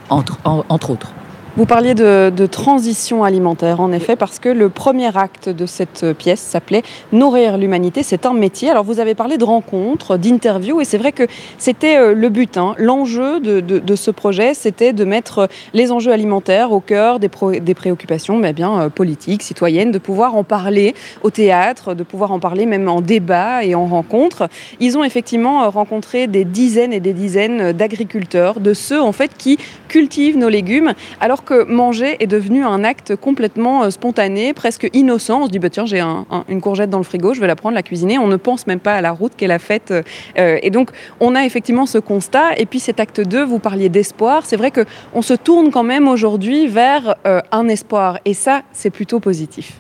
entre 0.10 0.90
autres. 0.92 1.14
Vous 1.60 1.66
parliez 1.66 1.94
de, 1.94 2.46
transition 2.46 3.26
alimentaire, 3.26 3.82
en 3.82 3.92
effet, 3.92 4.16
parce 4.16 4.40
que 4.40 4.48
le 4.48 4.70
premier 4.70 5.18
acte 5.18 5.50
de 5.50 5.66
cette 5.66 6.14
pièce 6.14 6.40
s'appelait 6.40 6.84
Nourrir 7.12 7.58
l'humanité, 7.58 8.02
c'est 8.02 8.26
un 8.26 8.32
métier. 8.32 8.70
Alors 8.70 8.86
vous 8.86 9.02
avez 9.02 9.14
parlé 9.14 9.38
de 9.38 9.44
rencontres, 9.44 10.16
d'interviews, 10.16 10.80
et 10.80 10.86
c'est 10.86 10.98
vrai 10.98 11.12
que 11.12 11.24
c'était 11.58 11.98
euh, 11.98 12.14
le 12.14 12.30
but. 12.30 12.56
Hein. 12.56 12.76
L'enjeu 12.78 13.42
de, 13.42 13.96
ce 13.98 14.10
projet, 14.10 14.54
c'était 14.54 14.94
de 14.94 15.04
mettre 15.04 15.50
les 15.74 15.92
enjeux 15.92 16.14
alimentaires 16.14 16.72
au 16.72 16.80
cœur 16.80 17.20
des, 17.20 17.28
préoccupations 17.28 18.40
bien, 18.40 18.84
euh, 18.84 18.90
politiques, 18.90 19.44
citoyennes, 19.44 19.92
de 19.92 20.00
pouvoir 20.00 20.36
en 20.36 20.46
parler 20.46 20.96
au 21.24 21.30
théâtre, 21.30 21.94
de 21.94 22.04
pouvoir 22.04 22.32
en 22.32 22.40
parler 22.40 22.68
même 22.68 22.88
en 22.88 23.02
débat 23.02 23.66
et 23.66 23.76
en 23.76 23.86
rencontre. 23.86 24.48
Ils 24.80 24.98
ont 24.98 25.04
effectivement 25.04 25.66
euh, 25.66 25.68
rencontré 25.68 26.28
des 26.28 26.46
dizaines 26.46 26.94
et 26.94 27.02
des 27.02 27.12
dizaines 27.12 27.74
d'agriculteurs, 27.74 28.62
de 28.62 28.74
ceux 28.74 29.02
en 29.02 29.12
fait 29.12 29.32
qui 29.38 29.58
cultivent 29.90 30.38
nos 30.38 30.48
légumes, 30.48 30.94
alors 31.20 31.44
que 31.44 31.49
manger 31.54 32.18
est 32.20 32.28
devenu 32.28 32.64
un 32.64 32.84
acte 32.84 33.16
complètement 33.16 33.84
euh, 33.84 33.90
spontané, 33.90 34.54
presque 34.54 34.90
innocent. 34.94 35.42
On 35.42 35.46
se 35.46 35.52
dit, 35.52 35.60
bah, 35.60 35.70
tiens, 35.70 35.86
j'ai 35.86 36.02
une 36.48 36.62
courgette 36.62 36.90
dans 36.90 36.98
le 36.98 37.04
frigo, 37.04 37.34
je 37.34 37.42
vais 37.42 37.48
la 37.48 37.56
prendre, 37.56 37.76
la 37.76 37.84
cuisiner. 37.84 38.18
On 38.18 38.28
ne 38.28 38.36
pense 38.36 38.68
même 38.68 38.80
pas 38.80 38.94
à 38.94 39.02
la 39.02 39.12
route 39.12 39.34
qu'elle 39.36 39.52
a 39.52 39.60
faite. 39.60 39.94
Euh, 40.38 40.58
et 40.62 40.70
donc, 40.70 40.92
on 41.20 41.36
a 41.36 41.46
effectivement 41.46 41.86
ce 41.86 41.98
constat. 41.98 42.58
Et 42.58 42.66
puis, 42.66 42.80
cet 42.80 43.00
acte 43.00 43.22
2, 43.22 43.44
vous 43.44 43.60
parliez 43.60 43.90
d'espoir. 43.90 44.46
C'est 44.46 44.58
vrai 44.58 44.72
qu'on 44.72 45.22
se 45.22 45.34
tourne 45.34 45.72
quand 45.72 45.84
même 45.84 46.08
aujourd'hui 46.08 46.68
vers 46.68 47.16
euh, 47.26 47.42
un 47.52 47.68
espoir. 47.68 48.20
Et 48.26 48.34
ça, 48.34 48.62
c'est 48.72 48.90
plutôt 48.90 49.20
positif. 49.20 49.80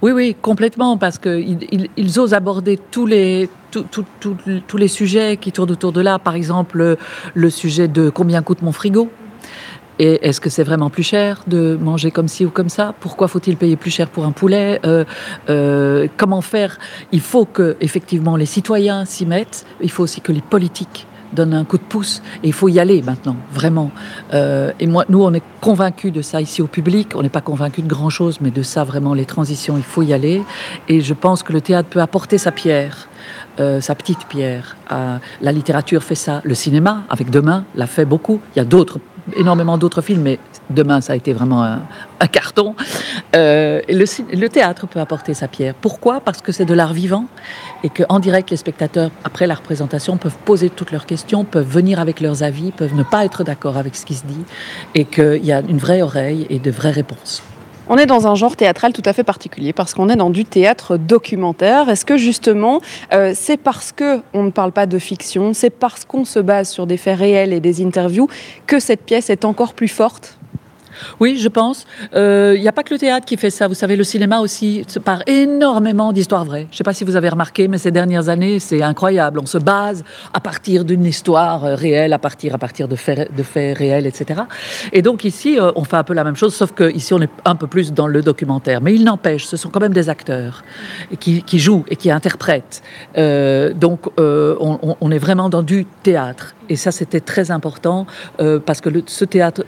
Oui, 0.00 0.12
oui, 0.12 0.36
complètement, 0.40 0.96
parce 0.96 1.18
qu'ils 1.18 1.88
ils 1.96 2.20
osent 2.20 2.34
aborder 2.34 2.78
tous 2.90 3.04
les, 3.04 3.48
tous 3.72 4.76
les 4.76 4.88
sujets 4.88 5.36
qui 5.36 5.50
tournent 5.50 5.72
autour 5.72 5.90
de 5.90 6.00
là. 6.00 6.20
Par 6.20 6.36
exemple, 6.36 6.96
le 7.34 7.50
sujet 7.50 7.88
de 7.88 8.08
combien 8.08 8.42
coûte 8.42 8.62
mon 8.62 8.70
frigo 8.70 9.10
et 9.98 10.28
est-ce 10.28 10.40
que 10.40 10.48
c'est 10.48 10.62
vraiment 10.62 10.90
plus 10.90 11.02
cher 11.02 11.42
de 11.46 11.76
manger 11.80 12.10
comme 12.10 12.28
ci 12.28 12.44
ou 12.44 12.50
comme 12.50 12.68
ça? 12.68 12.94
Pourquoi 13.00 13.26
faut-il 13.26 13.56
payer 13.56 13.76
plus 13.76 13.90
cher 13.90 14.08
pour 14.08 14.24
un 14.24 14.32
poulet? 14.32 14.80
Euh, 14.84 15.04
euh, 15.50 16.06
Comment 16.16 16.40
faire? 16.40 16.78
Il 17.10 17.20
faut 17.20 17.44
que 17.44 17.76
effectivement 17.80 18.36
les 18.36 18.46
citoyens 18.46 19.04
s'y 19.04 19.26
mettent. 19.26 19.66
Il 19.80 19.90
faut 19.90 20.04
aussi 20.04 20.20
que 20.20 20.30
les 20.30 20.40
politiques 20.40 21.06
donnent 21.32 21.54
un 21.54 21.64
coup 21.64 21.78
de 21.78 21.82
pouce. 21.82 22.22
Et 22.44 22.46
il 22.46 22.52
faut 22.52 22.68
y 22.68 22.78
aller 22.78 23.02
maintenant, 23.02 23.36
vraiment. 23.52 23.90
Euh, 24.32 24.70
et 24.78 24.86
moi, 24.86 25.04
nous, 25.08 25.22
on 25.22 25.34
est 25.34 25.42
convaincus 25.60 26.12
de 26.12 26.22
ça 26.22 26.40
ici 26.40 26.62
au 26.62 26.68
public. 26.68 27.14
On 27.16 27.22
n'est 27.22 27.28
pas 27.28 27.40
convaincus 27.40 27.84
de 27.84 27.88
grand 27.88 28.08
chose, 28.08 28.38
mais 28.40 28.50
de 28.50 28.62
ça 28.62 28.84
vraiment 28.84 29.14
les 29.14 29.26
transitions. 29.26 29.76
Il 29.76 29.82
faut 29.82 30.02
y 30.02 30.12
aller. 30.14 30.42
Et 30.88 31.00
je 31.00 31.12
pense 31.12 31.42
que 31.42 31.52
le 31.52 31.60
théâtre 31.60 31.88
peut 31.88 32.00
apporter 32.00 32.38
sa 32.38 32.52
pierre. 32.52 33.08
sa 33.58 33.94
petite 33.96 34.26
pierre. 34.28 34.76
la 34.88 35.52
littérature 35.52 36.04
fait 36.04 36.14
ça, 36.14 36.40
le 36.44 36.54
cinéma, 36.54 37.02
avec 37.10 37.28
Demain, 37.28 37.64
l'a 37.74 37.88
fait 37.88 38.04
beaucoup. 38.06 38.40
Il 38.54 38.58
y 38.58 38.62
a 38.62 38.64
d'autres 38.64 39.00
énormément 39.36 39.78
d'autres 39.78 40.02
films, 40.02 40.22
mais 40.22 40.38
demain, 40.70 41.00
ça 41.00 41.12
a 41.12 41.16
été 41.16 41.32
vraiment 41.32 41.62
un, 41.62 42.26
carton. 42.30 42.74
Euh, 43.34 43.80
le, 43.88 44.48
théâtre 44.48 44.86
peut 44.86 45.00
apporter 45.00 45.34
sa 45.34 45.48
pierre. 45.48 45.74
Pourquoi? 45.74 46.20
Parce 46.20 46.40
que 46.42 46.52
c'est 46.52 46.64
de 46.64 46.74
l'art 46.74 46.92
vivant 46.92 47.26
et 47.84 47.90
qu'en 47.90 48.18
direct, 48.18 48.50
les 48.50 48.56
spectateurs, 48.56 49.10
après 49.24 49.46
la 49.46 49.54
représentation, 49.54 50.16
peuvent 50.16 50.36
poser 50.44 50.70
toutes 50.70 50.92
leurs 50.92 51.06
questions, 51.06 51.44
peuvent 51.44 51.68
venir 51.68 52.00
avec 52.00 52.20
leurs 52.20 52.42
avis, 52.42 52.72
peuvent 52.72 52.94
ne 52.94 53.02
pas 53.02 53.24
être 53.24 53.44
d'accord 53.44 53.76
avec 53.76 53.96
ce 53.96 54.04
qui 54.04 54.14
se 54.14 54.26
dit 54.26 54.44
et 54.94 55.04
qu'il 55.04 55.44
y 55.44 55.52
a 55.52 55.60
une 55.60 55.78
vraie 55.78 56.02
oreille 56.02 56.46
et 56.50 56.58
de 56.58 56.70
vraies 56.70 56.90
réponses. 56.90 57.42
On 57.90 57.96
est 57.96 58.04
dans 58.04 58.26
un 58.26 58.34
genre 58.34 58.54
théâtral 58.54 58.92
tout 58.92 59.02
à 59.06 59.14
fait 59.14 59.24
particulier 59.24 59.72
parce 59.72 59.94
qu'on 59.94 60.10
est 60.10 60.16
dans 60.16 60.28
du 60.28 60.44
théâtre 60.44 60.98
documentaire. 60.98 61.88
Est-ce 61.88 62.04
que 62.04 62.18
justement, 62.18 62.82
euh, 63.14 63.32
c'est 63.34 63.56
parce 63.56 63.92
que 63.92 64.20
on 64.34 64.42
ne 64.42 64.50
parle 64.50 64.72
pas 64.72 64.84
de 64.84 64.98
fiction, 64.98 65.54
c'est 65.54 65.70
parce 65.70 66.04
qu'on 66.04 66.26
se 66.26 66.38
base 66.38 66.68
sur 66.68 66.86
des 66.86 66.98
faits 66.98 67.18
réels 67.18 67.54
et 67.54 67.60
des 67.60 67.82
interviews 67.82 68.28
que 68.66 68.78
cette 68.78 69.02
pièce 69.04 69.30
est 69.30 69.46
encore 69.46 69.72
plus 69.72 69.88
forte? 69.88 70.37
Oui, 71.20 71.38
je 71.38 71.48
pense. 71.48 71.86
Il 72.12 72.18
euh, 72.18 72.58
n'y 72.58 72.68
a 72.68 72.72
pas 72.72 72.82
que 72.82 72.94
le 72.94 72.98
théâtre 72.98 73.26
qui 73.26 73.36
fait 73.36 73.50
ça. 73.50 73.68
Vous 73.68 73.74
savez, 73.74 73.96
le 73.96 74.04
cinéma 74.04 74.40
aussi 74.40 74.84
se 74.86 74.98
part 74.98 75.22
énormément 75.26 76.12
d'histoires 76.12 76.44
vraies. 76.44 76.66
Je 76.70 76.74
ne 76.74 76.76
sais 76.78 76.84
pas 76.84 76.94
si 76.94 77.04
vous 77.04 77.16
avez 77.16 77.28
remarqué, 77.28 77.68
mais 77.68 77.78
ces 77.78 77.90
dernières 77.90 78.28
années, 78.28 78.58
c'est 78.58 78.82
incroyable. 78.82 79.40
On 79.40 79.46
se 79.46 79.58
base 79.58 80.04
à 80.32 80.40
partir 80.40 80.84
d'une 80.84 81.04
histoire 81.04 81.64
euh, 81.64 81.74
réelle, 81.74 82.12
à 82.12 82.18
partir, 82.18 82.54
à 82.54 82.58
partir 82.58 82.88
de, 82.88 82.96
faits, 82.96 83.34
de 83.34 83.42
faits 83.42 83.78
réels, 83.78 84.06
etc. 84.06 84.42
Et 84.92 85.02
donc 85.02 85.24
ici, 85.24 85.58
euh, 85.58 85.72
on 85.76 85.84
fait 85.84 85.96
un 85.96 86.04
peu 86.04 86.14
la 86.14 86.24
même 86.24 86.36
chose, 86.36 86.54
sauf 86.54 86.72
qu'ici, 86.72 87.14
on 87.14 87.20
est 87.20 87.30
un 87.44 87.56
peu 87.56 87.66
plus 87.66 87.92
dans 87.92 88.06
le 88.06 88.22
documentaire. 88.22 88.80
Mais 88.80 88.94
il 88.94 89.04
n'empêche, 89.04 89.46
ce 89.46 89.56
sont 89.56 89.70
quand 89.70 89.80
même 89.80 89.94
des 89.94 90.08
acteurs 90.08 90.62
qui, 91.20 91.42
jouent 91.58 91.84
et 91.88 91.96
qui 91.96 92.10
interprètent. 92.10 92.82
donc, 93.16 94.06
on, 94.18 94.96
on 95.00 95.10
est 95.10 95.18
vraiment 95.18 95.48
dans 95.48 95.62
du 95.62 95.86
théâtre. 96.02 96.54
Et 96.68 96.76
ça, 96.76 96.92
c'était 96.92 97.20
très 97.20 97.50
important 97.50 98.06
euh, 98.40 98.58
parce 98.64 98.80
que 98.80 98.88
le, 98.88 99.02
ce 99.06 99.24
théâtre, 99.24 99.64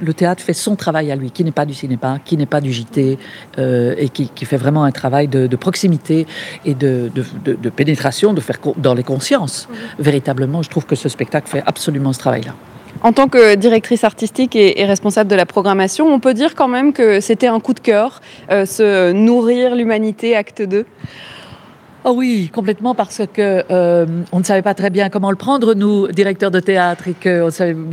le 0.00 0.14
théâtre 0.14 0.42
fait 0.42 0.52
son 0.52 0.76
travail 0.76 1.10
à 1.10 1.16
lui, 1.16 1.30
qui 1.30 1.44
n'est 1.44 1.52
pas 1.52 1.66
du 1.66 1.74
cinéma, 1.74 2.18
qui 2.24 2.36
n'est 2.36 2.46
pas 2.46 2.60
du 2.60 2.72
JT, 2.72 3.18
euh, 3.58 3.94
et 3.96 4.08
qui, 4.08 4.28
qui, 4.28 4.44
fait 4.44 4.56
vraiment 4.56 4.84
un 4.84 4.92
travail 4.92 5.28
de, 5.28 5.46
de 5.46 5.56
proximité 5.56 6.26
et 6.64 6.74
de, 6.74 7.10
de, 7.14 7.54
de, 7.54 7.70
pénétration, 7.70 8.32
de 8.32 8.40
faire 8.40 8.58
dans 8.76 8.94
les 8.94 9.02
consciences. 9.02 9.68
Véritablement, 9.98 10.62
je 10.62 10.70
trouve 10.70 10.86
que 10.86 10.96
ce 10.96 11.08
spectacle 11.08 11.48
fait 11.48 11.62
absolument 11.66 12.12
ce 12.12 12.18
travail-là. 12.18 12.54
En 13.02 13.12
tant 13.12 13.28
que 13.28 13.56
directrice 13.56 14.04
artistique 14.04 14.54
et, 14.54 14.84
responsable 14.84 15.28
de 15.30 15.34
la 15.34 15.46
programmation, 15.46 16.06
on 16.06 16.20
peut 16.20 16.34
dire 16.34 16.54
quand 16.54 16.68
même 16.68 16.92
que 16.92 17.20
c'était 17.20 17.48
un 17.48 17.58
coup 17.58 17.74
de 17.74 17.80
cœur, 17.80 18.20
euh, 18.50 18.66
se 18.66 19.12
nourrir 19.12 19.74
l'humanité, 19.74 20.36
acte 20.36 20.62
2 20.62 20.86
Oh 22.04 22.14
oui, 22.16 22.50
complètement, 22.52 22.96
parce 22.96 23.22
que 23.32 23.62
euh, 23.70 24.06
on 24.32 24.40
ne 24.40 24.44
savait 24.44 24.62
pas 24.62 24.74
très 24.74 24.90
bien 24.90 25.08
comment 25.08 25.30
le 25.30 25.36
prendre, 25.36 25.74
nous, 25.74 26.08
directeurs 26.08 26.50
de 26.50 26.58
théâtre, 26.58 27.06
et 27.06 27.14
que 27.14 27.48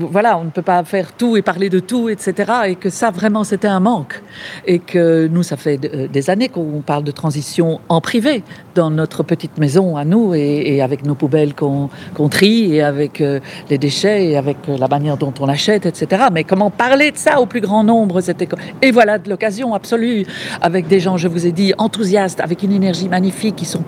voilà, 0.09 0.39
on 0.39 0.45
ne 0.45 0.49
peut 0.49 0.63
pas 0.63 0.83
faire 0.83 1.11
tout 1.11 1.37
et 1.37 1.43
parler 1.43 1.69
de 1.69 1.79
tout, 1.79 2.09
etc. 2.09 2.51
Et 2.69 2.75
que 2.75 2.89
ça, 2.89 3.11
vraiment, 3.11 3.43
c'était 3.43 3.67
un 3.67 3.79
manque. 3.79 4.23
Et 4.65 4.79
que 4.79 5.27
nous, 5.27 5.43
ça 5.43 5.57
fait 5.57 5.79
euh, 5.85 6.07
des 6.07 6.31
années 6.31 6.49
qu'on 6.49 6.81
parle 6.83 7.03
de 7.03 7.11
transition 7.11 7.81
en 7.87 8.01
privé, 8.01 8.43
dans 8.73 8.89
notre 8.89 9.21
petite 9.21 9.59
maison 9.59 9.95
à 9.95 10.05
nous, 10.05 10.33
et, 10.33 10.81
avec 10.81 11.05
nos 11.05 11.13
poubelles 11.13 11.53
qu'on 11.53 11.89
trie, 12.31 12.73
et 12.73 12.81
avec 12.81 13.21
euh, 13.21 13.39
les 13.69 13.77
déchets, 13.77 14.25
et 14.25 14.37
avec 14.37 14.57
la 14.67 14.87
manière 14.87 15.17
dont 15.17 15.35
on 15.39 15.47
achète, 15.47 15.85
etc. 15.85 16.23
Mais 16.33 16.43
comment 16.45 16.71
parler 16.71 17.11
de 17.11 17.17
ça 17.17 17.39
au 17.39 17.45
plus 17.45 17.61
grand 17.61 17.83
nombre 17.83 18.21
c'était 18.21 18.47
Et 18.81 18.89
voilà 18.89 19.19
de 19.19 19.29
l'occasion 19.29 19.75
absolue, 19.75 20.25
avec 20.61 20.87
des 20.87 20.99
gens, 20.99 21.17
je 21.17 21.27
vous 21.27 21.45
ai 21.45 21.51
dit, 21.51 21.75
enthousiastes, 21.77 22.39
avec 22.39 22.63
une 22.63 22.71
énergie 22.71 23.07
magnifique, 23.07 23.57
qui 23.57 23.65
sont 23.65 23.83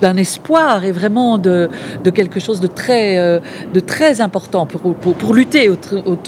d'un 0.00 0.16
espoir 0.16 0.84
et 0.84 0.92
vraiment 0.92 1.38
de, 1.38 1.68
quelque 2.14 2.40
chose 2.40 2.60
de 2.60 2.66
très, 2.66 3.18
euh, 3.18 3.40
important 4.20 4.66
pour, 4.66 5.34
lutter 5.34 5.70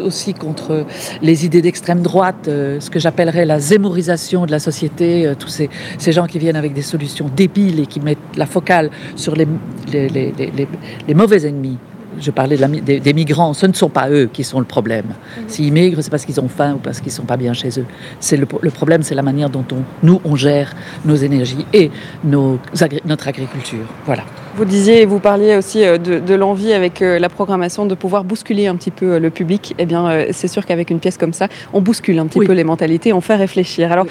aussi 0.01 0.35
contre 0.35 0.85
les 1.23 1.45
idées 1.45 1.63
d'extrême 1.63 2.01
droite, 2.01 2.49
euh, 2.49 2.81
ce 2.81 2.91
que 2.91 2.99
j'appellerais 2.99 3.45
la 3.45 3.61
zémorisation 3.61 4.47
de 4.47 4.51
la 4.51 4.59
société, 4.59 5.27
euh, 5.27 5.35
tous 5.35 5.49
ces, 5.49 6.13
gens 6.13 6.27
qui 6.27 6.39
viennent 6.39 6.57
avec 6.57 6.73
des 6.73 6.83
solutions 6.83 7.31
débiles 7.35 7.81
et 7.81 7.87
qui 7.87 8.01
mettent 8.01 8.19
la 8.37 8.47
focale 8.47 8.91
sur 9.17 9.35
les, 9.35 9.47
les 9.93 11.15
mauvais 11.15 11.47
ennemis 11.47 11.79
je 12.21 12.31
parlais 12.31 12.57
des, 12.57 13.13
migrants, 13.15 13.55
ce 13.55 13.67
ne 13.67 13.73
sont 13.73 13.89
pas 13.89 14.11
eux 14.11 14.29
qui 14.33 14.45
sont 14.45 14.59
le 14.59 14.65
problème. 14.65 15.07
Mhm. 15.07 15.45
S'ils 15.49 15.73
migrent, 15.73 16.03
c'est 16.03 16.11
parce 16.11 16.25
qu'ils 16.25 16.41
ont 16.41 16.49
faim 16.49 16.75
ou 16.75 16.79
parce 16.79 16.99
qu'ils 17.01 17.13
ne 17.13 17.17
sont 17.17 17.25
pas 17.25 17.37
bien 17.37 17.53
chez 17.53 17.69
eux. 17.79 17.87
C'est 18.21 18.37
le, 18.37 18.47
problème, 18.47 19.03
c'est 19.03 19.15
la 19.15 19.23
manière 19.23 19.51
dont 19.51 19.65
on, 19.73 19.83
nous, 20.03 20.21
on 20.25 20.37
gère 20.37 20.75
nos 21.05 21.17
énergies 21.17 21.67
et 21.73 21.91
nos, 22.25 22.59
notre 23.05 23.29
agriculture. 23.29 23.87
Voilà. 24.05 24.25
Vous 24.57 24.65
disiez, 24.65 25.05
vous 25.05 25.21
parliez 25.21 25.55
aussi 25.55 25.85
euh, 25.85 25.99
de, 25.99 26.35
l'envie 26.35 26.73
avec 26.73 27.03
euh, 27.03 27.19
la 27.19 27.29
programmation 27.29 27.85
de 27.85 27.95
pouvoir 27.95 28.25
bousculer 28.25 28.69
un 28.69 28.77
petit 28.77 28.91
peu 28.91 29.13
euh, 29.13 29.19
le 29.19 29.29
public. 29.29 29.75
Eh 29.77 29.85
bien, 29.85 30.29
c'est 30.33 30.49
sûr 30.49 30.65
qu'avec 30.65 30.89
une 30.89 30.99
pièce 30.99 31.19
comme 31.19 31.35
ça, 31.35 31.49
on 31.75 31.83
bouscule 31.83 32.19
un 32.19 32.27
petit 32.27 32.39
peu 32.39 32.55
les 32.55 32.65
mentalités, 32.65 33.13
on 33.13 33.21
fait 33.21 33.35
réfléchir. 33.35 33.93
Alors, 33.93 34.07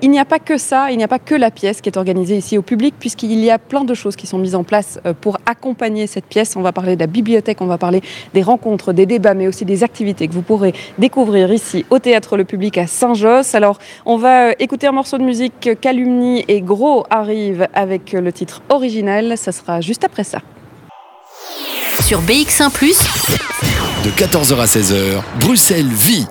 il 0.00 0.10
n'y 0.10 0.18
a 0.18 0.24
pas 0.24 0.38
que 0.38 0.56
ça, 0.56 0.90
il 0.90 0.96
n'y 0.96 1.04
a 1.04 1.08
pas 1.08 1.18
que 1.18 1.34
la 1.34 1.50
pièce 1.50 1.82
qui 1.82 1.90
est 1.90 1.98
organisée 1.98 2.38
ici 2.38 2.56
au 2.56 2.62
public, 2.62 2.94
puisqu'il 2.98 3.38
y 3.44 3.50
a 3.50 3.58
plein 3.58 3.84
de 3.84 3.92
choses 3.92 4.16
qui 4.16 4.26
sont 4.26 4.38
mises 4.38 4.54
en 4.54 4.64
place 4.64 4.98
pour 5.20 5.38
accompagner 5.44 6.06
cette 6.06 6.24
pièce. 6.24 6.56
On 6.56 6.62
va 6.62 6.72
parler 6.72 6.94
de 6.96 7.00
la 7.00 7.06
bibliothèque, 7.06 7.60
on 7.60 7.66
va 7.66 7.76
parler 7.76 8.00
des 8.32 8.42
rencontres, 8.42 8.94
des 8.94 9.04
débats, 9.04 9.34
mais 9.34 9.46
aussi 9.46 9.66
des 9.66 9.84
activités 9.84 10.26
que 10.26 10.32
vous 10.32 10.42
pourrez 10.42 10.72
découvrir 10.98 11.52
ici 11.52 11.84
au 11.90 11.98
Théâtre 11.98 12.38
Le 12.38 12.44
Public 12.44 12.78
à 12.78 12.86
Saint-Josse. 12.86 13.54
Alors, 13.54 13.78
on 14.06 14.16
va 14.16 14.52
écouter 14.58 14.86
un 14.86 14.92
morceau 14.92 15.18
de 15.18 15.24
musique. 15.24 15.70
Calumnie 15.80 16.44
et 16.48 16.62
Gros 16.62 17.04
arrive 17.10 17.68
avec 17.74 18.12
le 18.12 18.32
titre 18.32 18.62
original. 18.70 19.36
Ça 19.36 19.52
sera 19.52 19.81
juste 19.82 20.04
après 20.04 20.24
ça. 20.24 20.38
Sur 22.02 22.20
BX1⁇ 22.22 22.70
de 24.04 24.10
14h 24.10 24.58
à 24.58 24.64
16h, 24.64 25.22
Bruxelles 25.38 25.86
vit 25.86 26.26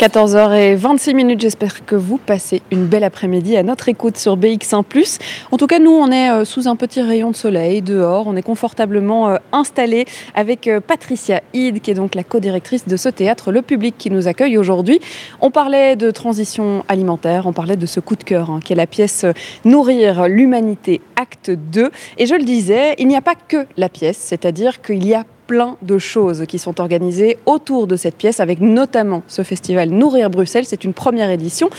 14h26 0.00 1.14
minutes, 1.14 1.42
j'espère 1.42 1.84
que 1.84 1.94
vous 1.94 2.16
passez 2.16 2.62
une 2.70 2.86
belle 2.86 3.04
après-midi 3.04 3.58
à 3.58 3.62
notre 3.62 3.90
écoute 3.90 4.16
sur 4.16 4.38
BX1 4.38 5.18
En 5.50 5.58
tout 5.58 5.66
cas, 5.66 5.78
nous, 5.78 5.90
on 5.90 6.10
est 6.10 6.30
euh, 6.30 6.46
sous 6.46 6.68
un 6.68 6.76
petit 6.76 7.02
rayon 7.02 7.32
de 7.32 7.36
soleil 7.36 7.82
dehors, 7.82 8.26
on 8.26 8.34
est 8.34 8.42
confortablement 8.42 9.28
euh, 9.28 9.36
installé 9.52 10.06
avec 10.34 10.68
euh, 10.68 10.80
Patricia 10.80 11.42
Hyde, 11.52 11.82
qui 11.82 11.90
est 11.90 11.94
donc 11.94 12.14
la 12.14 12.24
co-directrice 12.24 12.88
de 12.88 12.96
ce 12.96 13.10
théâtre, 13.10 13.52
le 13.52 13.60
public 13.60 13.94
qui 13.98 14.10
nous 14.10 14.26
accueille 14.26 14.56
aujourd'hui. 14.56 15.00
On 15.42 15.50
parlait 15.50 15.96
de 15.96 16.10
transition 16.10 16.82
alimentaire, 16.88 17.46
on 17.46 17.52
parlait 17.52 17.76
de 17.76 17.84
ce 17.84 18.00
coup 18.00 18.16
de 18.16 18.24
cœur, 18.24 18.48
hein, 18.48 18.60
qui 18.64 18.72
est 18.72 18.76
la 18.76 18.86
pièce 18.86 19.26
Nourrir 19.66 20.28
l'humanité, 20.28 21.02
acte 21.14 21.50
2. 21.50 21.90
Et 22.16 22.24
je 22.24 22.34
le 22.34 22.44
disais, 22.44 22.94
il 22.96 23.06
n'y 23.06 23.16
a 23.16 23.20
pas 23.20 23.34
que 23.34 23.66
la 23.76 23.90
pièce, 23.90 24.16
c'est-à-dire 24.16 24.80
qu'il 24.80 25.06
y 25.06 25.12
a 25.12 25.24
plein 25.50 25.76
de 25.82 25.98
choses 25.98 26.44
qui 26.46 26.60
sont 26.60 26.80
organisées 26.80 27.36
autour 27.44 27.88
de 27.88 27.96
cette 27.96 28.14
pièce, 28.14 28.38
avec 28.38 28.60
notamment 28.60 29.24
ce 29.26 29.42
festival 29.42 29.90
Nourrir 29.90 30.30
Bruxelles. 30.30 30.64
C'est 30.64 30.84
une 30.84 30.94
première 30.94 31.28
édition. 31.28 31.70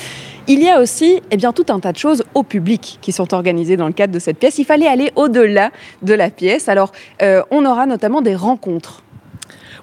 Il 0.49 0.61
y 0.61 0.67
a 0.67 0.81
aussi 0.81 1.21
eh 1.31 1.37
bien, 1.37 1.53
tout 1.53 1.67
un 1.69 1.79
tas 1.79 1.93
de 1.93 1.97
choses 1.97 2.25
au 2.33 2.43
public 2.43 2.99
qui 2.99 3.13
sont 3.13 3.33
organisées 3.33 3.77
dans 3.77 3.87
le 3.87 3.93
cadre 3.93 4.13
de 4.13 4.19
cette 4.19 4.37
pièce. 4.39 4.57
Il 4.57 4.65
fallait 4.65 4.87
aller 4.87 5.13
au-delà 5.15 5.71
de 6.01 6.13
la 6.13 6.29
pièce. 6.29 6.67
Alors, 6.67 6.91
euh, 7.21 7.43
on 7.49 7.63
aura 7.63 7.85
notamment 7.85 8.21
des 8.21 8.35
rencontres 8.35 9.03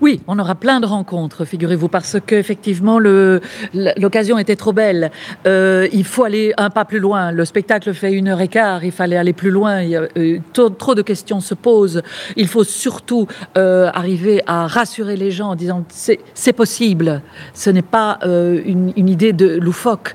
oui, 0.01 0.21
on 0.27 0.39
aura 0.39 0.55
plein 0.55 0.81
de 0.81 0.87
rencontres, 0.87 1.45
figurez-vous, 1.45 1.89
parce 1.89 2.17
qu'effectivement, 2.25 2.99
l'occasion 3.01 4.39
était 4.39 4.57
trop 4.57 4.73
belle. 4.73 5.11
Euh, 5.47 5.89
il 5.93 6.05
faut 6.05 6.25
aller 6.25 6.53
un 6.57 6.71
pas 6.71 6.85
plus 6.85 7.01
loin. 7.01 7.33
Le 7.33 7.45
spectacle 7.45 7.93
fait 7.95 8.13
une 8.13 8.29
heure 8.29 8.41
et 8.41 8.49
quart, 8.49 8.85
il 8.85 8.93
fallait 8.93 9.17
aller 9.17 9.33
plus 9.33 9.51
loin. 9.51 9.83
Euh, 9.85 10.39
trop, 10.53 10.95
de 10.95 11.03
questions 11.03 11.41
se 11.41 11.55
posent. 11.55 12.03
Il 12.37 12.49
faut 12.49 12.65
surtout 12.65 13.27
euh, 13.57 13.91
arriver 13.93 14.43
à 14.47 14.67
rassurer 14.67 15.17
les 15.17 15.31
gens 15.31 15.51
en 15.51 15.57
disant 15.57 15.85
c'est 15.89 16.53
possible. 16.53 17.23
Ce 17.55 17.71
n'est 17.71 17.83
pas 17.83 18.19
une, 18.25 18.93
idée 18.97 19.33
de 19.33 19.59
loufoque. 19.59 20.15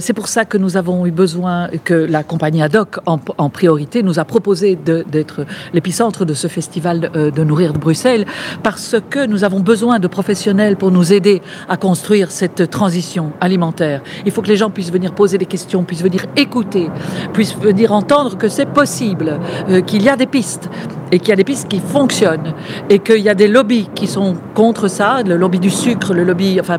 c'est 0.00 0.12
pour 0.12 0.28
ça 0.28 0.44
que 0.44 0.58
nous 0.58 0.76
avons 0.76 1.06
eu 1.06 1.10
besoin 1.10 1.68
que 1.84 1.94
la 1.94 2.22
compagnie 2.22 2.62
ad 2.62 2.74
hoc, 2.76 2.98
en, 3.06 3.48
priorité, 3.50 4.02
nous 4.02 4.18
a 4.18 4.24
proposé 4.24 4.76
d'être 4.76 5.46
l'épicentre 5.72 6.24
de 6.24 6.34
ce 6.34 6.48
festival 6.48 7.00
de, 7.00 7.30
de 7.30 7.44
Nourrir 7.44 7.72
de 7.72 7.78
Bruxelles, 7.78 8.26
parce 8.62 8.96
que 9.10 9.21
nous 9.26 9.44
avons 9.44 9.60
besoin 9.60 9.98
de 9.98 10.06
professionnels 10.06 10.76
pour 10.76 10.90
nous 10.90 11.12
aider 11.12 11.42
à 11.68 11.76
construire 11.76 12.30
cette 12.30 12.70
transition 12.70 13.32
alimentaire. 13.40 14.02
Il 14.24 14.32
faut 14.32 14.42
que 14.42 14.48
les 14.48 14.56
gens 14.56 14.70
puissent 14.70 14.92
venir 14.92 15.14
poser 15.14 15.38
des 15.38 15.46
questions, 15.46 15.84
puissent 15.84 16.02
venir 16.02 16.26
écouter, 16.36 16.90
puissent 17.32 17.56
venir 17.56 17.92
entendre 17.92 18.36
que 18.36 18.48
c'est 18.48 18.66
possible, 18.66 19.38
euh, 19.68 19.80
qu'il 19.80 20.02
y 20.02 20.08
a 20.08 20.16
des 20.16 20.26
pistes 20.26 20.68
et 21.10 21.18
qu'il 21.18 21.28
y 21.28 21.32
a 21.32 21.36
des 21.36 21.44
pistes 21.44 21.68
qui 21.68 21.80
fonctionnent 21.80 22.54
et 22.88 22.98
qu'il 22.98 23.20
y 23.20 23.28
a 23.28 23.34
des 23.34 23.48
lobbies 23.48 23.88
qui 23.94 24.06
sont 24.06 24.34
contre 24.54 24.88
ça, 24.88 25.22
le 25.22 25.36
lobby 25.36 25.58
du 25.58 25.70
sucre, 25.70 26.14
le 26.14 26.24
lobby, 26.24 26.58
enfin 26.60 26.78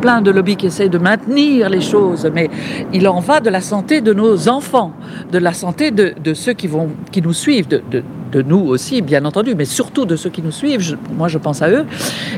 plein 0.00 0.20
de 0.20 0.30
lobbies 0.30 0.56
qui 0.56 0.66
essaient 0.66 0.88
de 0.88 0.98
maintenir 0.98 1.68
les 1.68 1.80
choses, 1.80 2.30
mais 2.34 2.50
il 2.92 3.08
en 3.08 3.20
va 3.20 3.40
de 3.40 3.50
la 3.50 3.60
santé 3.60 4.00
de 4.00 4.12
nos 4.12 4.48
enfants, 4.48 4.92
de 5.30 5.38
la 5.38 5.52
santé 5.52 5.90
de, 5.90 6.34
ceux 6.34 6.52
qui, 6.52 6.66
vont, 6.66 6.90
qui 7.10 7.22
nous 7.22 7.32
suivent, 7.32 7.68
de, 7.68 7.82
de 7.90 8.02
nous 8.42 8.60
aussi, 8.60 9.02
bien 9.02 9.24
entendu, 9.24 9.54
mais 9.54 9.64
surtout 9.64 10.04
de 10.04 10.16
ceux 10.16 10.30
qui 10.30 10.42
nous 10.42 10.50
suivent, 10.52 10.96
moi 11.16 11.28
je 11.28 11.38
pense 11.38 11.62
à 11.62 11.70
eux, 11.70 11.86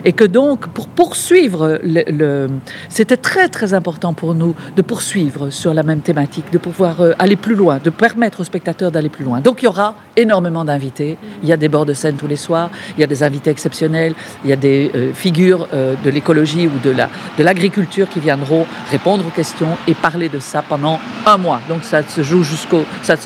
et 0.04 0.12
que 0.12 0.24
donc 0.24 0.66
pour 0.68 0.88
poursuivre, 0.88 1.78
le, 1.82 2.48
c'était 2.88 3.16
très 3.16 3.48
très 3.48 3.74
important 3.74 4.14
pour 4.14 4.34
nous 4.34 4.54
de 4.76 4.82
poursuivre 4.82 5.50
sur 5.50 5.74
la 5.74 5.82
même 5.82 6.00
thématique, 6.00 6.46
de 6.52 6.58
pouvoir 6.58 7.00
euh, 7.00 7.12
aller 7.18 7.36
plus 7.36 7.54
loin, 7.54 7.78
de 7.82 7.90
permettre 7.90 8.40
aux 8.40 8.44
spectateurs 8.44 8.90
d'aller 8.90 9.08
plus 9.08 9.24
loin. 9.24 9.40
Donc 9.40 9.62
il 9.62 9.66
y 9.66 9.68
aura 9.68 9.94
énormément 10.16 10.64
d'invités, 10.64 11.18
il 11.42 11.48
y 11.48 11.52
a 11.52 11.56
des 11.56 11.68
bords 11.68 11.86
de 11.86 11.94
scène 11.94 12.16
tous 12.16 12.26
les 12.26 12.36
soirs, 12.36 12.70
il 12.96 13.00
y 13.00 13.04
a 13.04 13.06
des 13.06 13.22
invités 13.22 13.50
exceptionnels, 13.50 14.14
il 14.44 14.50
y 14.50 14.52
a 14.52 14.56
des 14.56 14.90
euh, 14.94 15.12
figures 15.12 15.68
euh, 15.72 15.94
de 16.04 16.10
l'écologie 16.10 16.66
ou 16.66 16.78
de 16.82 16.90
la 16.90 17.08
de 17.38 17.44
l'agriculture 17.44 18.08
qui 18.08 18.20
viendront 18.20 18.66
répondre 18.90 19.26
aux 19.26 19.30
questions 19.30 19.76
et 19.86 19.94
parler 19.94 20.28
de 20.28 20.38
ça 20.38 20.62
pendant 20.62 21.00
un 21.26 21.36
mois. 21.36 21.60
Donc 21.68 21.84
ça 21.84 22.02
se 22.06 22.22
joue 22.22 22.42
jusqu'au, 22.42 22.84
ça 23.02 23.16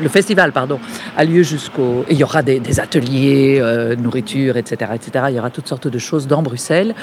le 0.00 0.08
festival 0.08 0.52
pardon 0.52 0.78
a 1.16 1.24
lieu 1.24 1.42
jusqu'au 1.42 2.04
il 2.10 2.16
y 2.18 2.24
aura 2.24 2.42
des, 2.42 2.80
ateliers, 2.80 3.58
euh, 3.60 3.96
nourriture, 3.96 4.56
etc., 4.56 4.92
etc. 4.94 5.26
Il 5.28 5.36
y 5.36 5.38
aura 5.38 5.50
toutes 5.50 5.68
sortes 5.68 5.88
de 5.88 5.98
choses 5.98 6.26
dans 6.26 6.42
Bruxelles. 6.42 6.94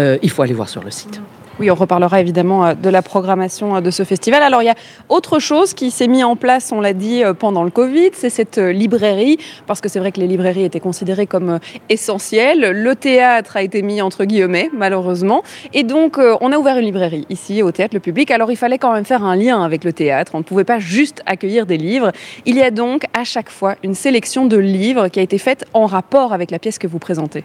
Euh, 0.00 0.18
il 0.22 0.30
faut 0.30 0.42
aller 0.42 0.54
voir 0.54 0.68
sur 0.68 0.82
le 0.82 0.90
site. 0.90 1.20
Oui, 1.58 1.70
on 1.70 1.74
reparlera 1.74 2.20
évidemment 2.20 2.66
euh, 2.66 2.74
de 2.74 2.90
la 2.90 3.00
programmation 3.00 3.76
euh, 3.76 3.80
de 3.80 3.90
ce 3.90 4.04
festival. 4.04 4.42
Alors 4.42 4.60
il 4.60 4.66
y 4.66 4.70
a 4.70 4.74
autre 5.08 5.38
chose 5.38 5.72
qui 5.72 5.90
s'est 5.90 6.06
mis 6.06 6.22
en 6.22 6.36
place, 6.36 6.70
on 6.70 6.82
l'a 6.82 6.92
dit, 6.92 7.24
euh, 7.24 7.32
pendant 7.32 7.64
le 7.64 7.70
Covid, 7.70 8.10
c'est 8.12 8.28
cette 8.28 8.58
librairie, 8.58 9.38
parce 9.66 9.80
que 9.80 9.88
c'est 9.88 9.98
vrai 9.98 10.12
que 10.12 10.20
les 10.20 10.26
librairies 10.26 10.64
étaient 10.64 10.80
considérées 10.80 11.26
comme 11.26 11.58
essentielles. 11.88 12.72
Le 12.72 12.94
théâtre 12.94 13.56
a 13.56 13.62
été 13.62 13.80
mis 13.80 14.02
entre 14.02 14.26
guillemets, 14.26 14.68
malheureusement. 14.74 15.42
Et 15.72 15.82
donc 15.82 16.18
on 16.18 16.52
a 16.52 16.58
ouvert 16.58 16.76
une 16.76 16.84
librairie 16.84 17.26
ici 17.30 17.62
au 17.62 17.72
théâtre 17.72 17.94
le 17.94 18.00
public. 18.00 18.30
Alors 18.30 18.50
il 18.50 18.56
fallait 18.56 18.78
quand 18.78 18.92
même 18.92 19.06
faire 19.06 19.24
un 19.24 19.34
lien 19.34 19.62
avec 19.62 19.82
le 19.84 19.94
théâtre. 19.94 20.32
On 20.34 20.38
ne 20.38 20.44
pouvait 20.44 20.64
pas 20.64 20.78
juste 20.78 21.22
accueillir 21.24 21.64
des 21.64 21.78
livres. 21.78 22.12
Il 22.44 22.56
y 22.56 22.62
a 22.62 22.70
donc 22.70 23.04
à 23.14 23.24
chaque 23.24 23.50
fois 23.50 23.76
une 23.82 23.94
sélection 23.94 24.44
de 24.44 24.58
livres 24.58 25.08
qui 25.08 25.20
a 25.20 25.22
été 25.22 25.38
faite 25.38 25.64
en 25.72 25.86
rapport 25.86 26.34
avec 26.34 26.50
la 26.50 26.58
pièce 26.58 26.78
que 26.78 26.86
vous 26.86 26.98
présentez. 26.98 27.44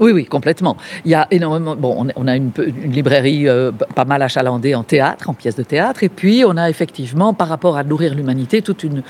Oui, 0.00 0.12
oui, 0.12 0.24
complètement. 0.24 0.78
Il 1.04 1.10
y 1.10 1.14
a 1.14 1.26
énormément. 1.30 1.76
Bon, 1.76 2.06
on 2.16 2.26
a 2.26 2.36
une, 2.36 2.52
librairie 2.84 3.46
euh, 3.48 3.70
pas 3.70 4.06
mal 4.06 4.22
achalandée 4.22 4.74
en 4.74 4.82
théâtre, 4.82 5.28
en 5.28 5.34
pièces 5.34 5.56
de 5.56 5.62
théâtre, 5.62 6.02
et 6.02 6.08
puis 6.08 6.42
on 6.46 6.56
a 6.56 6.70
effectivement, 6.70 7.34
par 7.34 7.48
rapport 7.48 7.76
à 7.76 7.84
nourrir 7.84 8.14
l'humanité, 8.14 8.62
toute 8.62 8.82
une, 8.82 9.02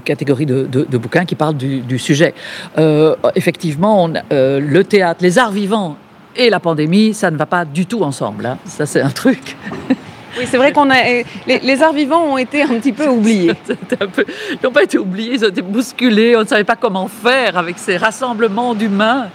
catégorie 0.00 0.46
de, 0.46 0.98
bouquins 0.98 1.24
qui 1.24 1.34
parlent 1.34 1.56
du, 1.56 1.98
sujet. 1.98 2.34
Euh, 2.78 3.16
effectivement, 3.34 4.10
euh, 4.32 4.60
le 4.60 4.84
théâtre, 4.84 5.22
les 5.22 5.38
arts 5.38 5.52
vivants 5.52 5.96
et 6.36 6.50
la 6.50 6.60
pandémie, 6.60 7.14
ça 7.14 7.30
ne 7.30 7.36
va 7.36 7.46
pas 7.46 7.64
du 7.64 7.86
tout 7.86 8.02
ensemble. 8.02 8.44
Hein. 8.44 8.58
Ça, 8.66 8.84
c'est 8.84 9.00
un 9.00 9.10
truc. 9.10 9.56
Oui, 10.38 10.46
c'est 10.50 10.56
vrai 10.56 10.72
qu'on 10.72 10.90
a 10.90 10.96
les, 11.46 11.82
arts 11.82 11.92
vivants 11.92 12.24
ont 12.24 12.38
été 12.38 12.62
un 12.62 12.78
petit 12.78 12.92
peu 12.92 13.08
oubliés. 13.08 13.52
ils 13.68 14.58
n'ont 14.62 14.72
pas 14.72 14.82
été 14.82 14.98
oubliés, 14.98 15.34
ils 15.34 15.44
ont 15.44 15.48
été 15.48 15.62
bousculés. 15.62 16.36
On 16.36 16.40
ne 16.40 16.46
savait 16.46 16.64
pas 16.64 16.76
comment 16.76 17.08
faire 17.08 17.56
avec 17.56 17.78
ces 17.78 17.96
rassemblements 17.96 18.74
d'humains 18.74 19.28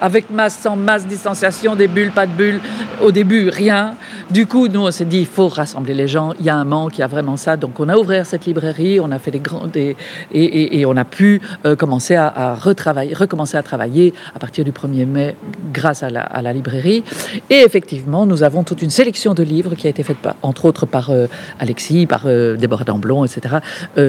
avec 0.00 0.30
masse, 0.30 0.58
sans 0.58 0.76
masse, 0.76 1.06
distanciation, 1.06 1.74
des 1.74 1.88
bulles, 1.88 2.12
pas 2.12 2.26
de 2.26 2.32
bulles. 2.32 2.60
Au 3.00 3.12
début, 3.12 3.48
rien. 3.48 3.94
Du 4.30 4.46
coup, 4.46 4.68
nous, 4.68 4.80
on 4.80 4.90
s'est 4.90 5.04
dit, 5.04 5.20
il 5.20 5.26
faut 5.26 5.48
rassembler 5.48 5.94
les 5.94 6.08
gens. 6.08 6.32
Il 6.38 6.46
y 6.46 6.50
a 6.50 6.56
un 6.56 6.64
manque, 6.64 6.98
il 6.98 7.00
y 7.00 7.04
a 7.04 7.06
vraiment 7.06 7.36
ça. 7.36 7.56
Donc, 7.56 7.78
on 7.80 7.88
a 7.88 7.96
ouvert 7.96 8.26
cette 8.26 8.46
librairie, 8.46 9.00
on 9.00 9.10
a 9.10 9.18
fait 9.18 9.30
des 9.30 9.38
grands, 9.38 9.66
des, 9.66 9.96
et, 10.32 10.84
on 10.86 10.96
a 10.96 11.04
pu 11.04 11.40
euh, 11.64 11.76
commencer 11.76 12.14
à, 12.14 12.54
retravailler, 12.54 13.14
recommencer 13.14 13.56
à 13.56 13.62
travailler 13.62 14.14
à 14.34 14.38
partir 14.38 14.64
du 14.64 14.72
1er 14.72 15.06
mai 15.06 15.36
grâce 15.72 16.02
à 16.02 16.10
la, 16.10 16.52
librairie. 16.52 17.02
Et 17.50 17.60
effectivement, 17.60 18.26
nous 18.26 18.42
avons 18.42 18.62
toute 18.62 18.82
une 18.82 18.90
sélection 18.90 19.34
de 19.34 19.42
livres 19.42 19.74
qui 19.74 19.86
a 19.86 19.90
été 19.90 20.02
faite, 20.02 20.18
entre 20.46 20.64
autres 20.64 20.86
par 20.86 21.10
euh, 21.10 21.26
Alexis, 21.58 22.06
par 22.06 22.22
euh, 22.26 22.56
Déborah 22.56 22.84
Damblon, 22.84 23.24
etc., 23.24 23.56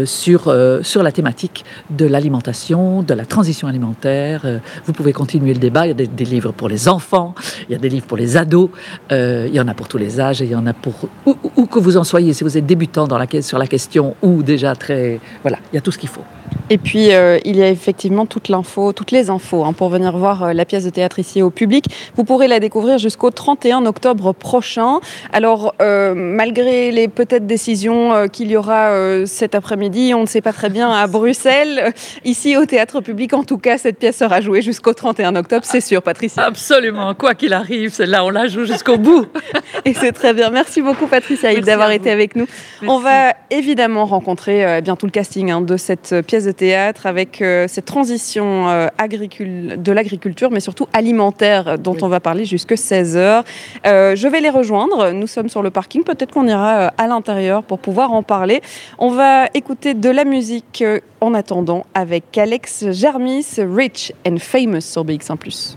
sur, 0.05 0.53
sur 0.81 1.03
la 1.03 1.11
thématique 1.11 1.65
de 1.89 2.05
l'alimentation, 2.05 3.03
de 3.03 3.13
la 3.13 3.25
transition 3.25 3.67
alimentaire. 3.67 4.45
vous 4.85 4.93
pouvez 4.93 5.13
continuer 5.13 5.53
le 5.53 5.59
débat 5.59 5.85
il 5.85 5.89
y 5.89 6.03
a 6.03 6.07
des, 6.07 6.25
livres 6.25 6.51
pour 6.51 6.69
les 6.69 6.87
enfants, 6.87 7.35
il 7.67 7.73
y 7.73 7.75
a 7.75 7.77
des 7.77 7.89
livres 7.89 8.05
pour 8.05 8.17
les 8.17 8.37
ados, 8.37 8.69
euh, 9.11 9.45
il 9.47 9.55
y 9.55 9.59
en 9.59 9.67
a 9.67 9.73
pour 9.73 9.87
tous 9.87 9.97
les 9.97 10.19
âges 10.19 10.41
il 10.41 10.49
y 10.49 10.55
en 10.55 10.65
a 10.67 10.73
pour 10.73 11.09
où, 11.25 11.65
que 11.65 11.79
vous 11.79 11.97
en 11.97 12.03
soyez, 12.03 12.33
si 12.33 12.43
vous 12.43 12.57
êtes 12.57 12.65
débutant 12.65 13.07
sur 13.41 13.57
la 13.57 13.67
question 13.67 14.15
ou 14.21 14.43
déjà 14.43 14.75
très... 14.75 15.19
Voilà, 15.41 15.59
il 15.71 15.75
y 15.75 15.77
a 15.77 15.81
tout 15.81 15.91
ce 15.91 15.97
qu'il 15.97 16.09
faut. 16.09 16.23
Et 16.69 16.77
puis, 16.77 17.13
euh, 17.13 17.39
il 17.45 17.55
y 17.55 17.63
a 17.63 17.69
effectivement 17.69 18.25
toute 18.25 18.49
l'info, 18.49 18.93
toutes 18.93 19.11
les 19.11 19.29
infos 19.29 19.63
hein, 19.63 19.73
pour 19.73 19.89
venir 19.89 20.17
voir 20.17 20.43
euh, 20.43 20.53
la 20.53 20.65
pièce 20.65 20.83
de 20.83 20.89
théâtre 20.89 21.19
ici 21.19 21.41
au 21.41 21.49
public. 21.49 21.85
Vous 22.15 22.23
pourrez 22.23 22.47
la 22.47 22.59
découvrir 22.59 22.97
jusqu'au 22.97 23.31
31 23.31 23.85
octobre 23.85 24.33
prochain. 24.33 24.99
Alors, 25.31 25.75
malgré 25.79 26.91
les 26.91 27.07
peut-être 27.07 27.45
décisions 27.45 28.27
qu'il 28.29 28.51
y 28.51 28.57
aura 28.57 28.91
cet 29.25 29.55
après-midi, 29.55 30.13
on 30.13 30.21
ne 30.21 30.25
sait 30.25 30.41
pas 30.41 30.53
très 30.53 30.69
bien 30.69 30.91
à 30.91 31.07
Bruxelles, 31.07 31.93
ici 32.25 32.57
au 32.57 32.65
théâtre 32.65 33.01
public, 33.01 33.33
en 33.33 33.43
tout 33.43 33.57
cas, 33.57 33.77
cette 33.77 33.97
pièce 33.97 34.17
sera 34.17 34.41
jouée 34.41 34.61
jusqu'au 34.61 34.93
31 34.93 35.35
octobre 35.35 35.47
c'est 35.63 35.81
sûr, 35.81 36.01
Patricia. 36.01 36.43
Absolument. 36.43 37.13
Quoi 37.13 37.35
qu'il 37.35 37.53
arrive, 37.53 37.93
celle-là, 37.93 38.23
on 38.25 38.29
la 38.29 38.47
joue 38.47 38.65
jusqu'au 38.65 38.97
bout. 38.97 39.27
Et 39.85 39.93
c'est 39.93 40.11
très 40.11 40.33
bien. 40.33 40.49
Merci 40.49 40.81
beaucoup, 40.81 41.07
Patricia, 41.07 41.53
d'avoir 41.61 41.91
été 41.91 42.09
avec 42.11 42.35
nous. 42.35 42.47
On 42.85 42.99
va 42.99 43.33
évidemment 43.49 44.05
rencontrer 44.05 44.65
euh, 44.65 44.81
bien 44.81 44.95
tout 44.95 45.05
le 45.05 45.11
casting 45.11 45.51
hein, 45.51 45.61
de 45.61 45.77
cette 45.77 46.15
pièce 46.25 46.36
pièce 46.37 46.45
de 46.45 46.51
théâtre 46.51 47.07
avec 47.07 47.41
euh, 47.41 47.67
cette 47.67 47.85
transition 47.85 48.69
euh, 48.69 48.87
de 48.99 49.91
l'agriculture, 49.91 50.51
mais 50.51 50.59
surtout 50.59 50.87
alimentaire, 50.93 51.79
dont 51.79 51.97
on 52.03 52.07
va 52.07 52.19
parler 52.19 52.45
jusque 52.45 52.73
16h. 52.73 53.43
je 53.83 54.27
vais 54.27 54.39
les 54.39 54.51
rejoindre. 54.51 55.11
Nous 55.11 55.25
sommes 55.25 55.49
sur 55.49 55.63
le 55.63 55.71
parking. 55.71 56.03
Peut-être 56.03 56.31
qu'on 56.31 56.47
ira 56.47 56.91
à 56.95 57.07
l'intérieur 57.07 57.63
pour 57.63 57.79
pouvoir 57.79 58.11
en 58.11 58.21
parler. 58.21 58.61
On 58.99 59.09
va 59.09 59.47
écouter 59.55 59.95
de 59.95 60.09
la 60.09 60.25
musique 60.25 60.83
en 61.21 61.33
attendant 61.33 61.85
avec 61.95 62.37
Alex 62.37 62.91
Germis, 62.91 63.47
Rich 63.57 64.13
and 64.27 64.37
Famous 64.37 64.81
sur 64.81 65.03
BX1 65.03 65.75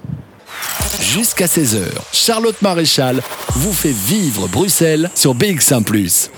Jusqu'à 1.00 1.46
16h, 1.46 1.84
Charlotte 2.12 2.60
Maréchal 2.60 3.22
vous 3.54 3.72
fait 3.72 3.94
vivre 3.94 4.48
Bruxelles 4.48 5.10
sur 5.14 5.34
BX1⁇ 5.34 5.84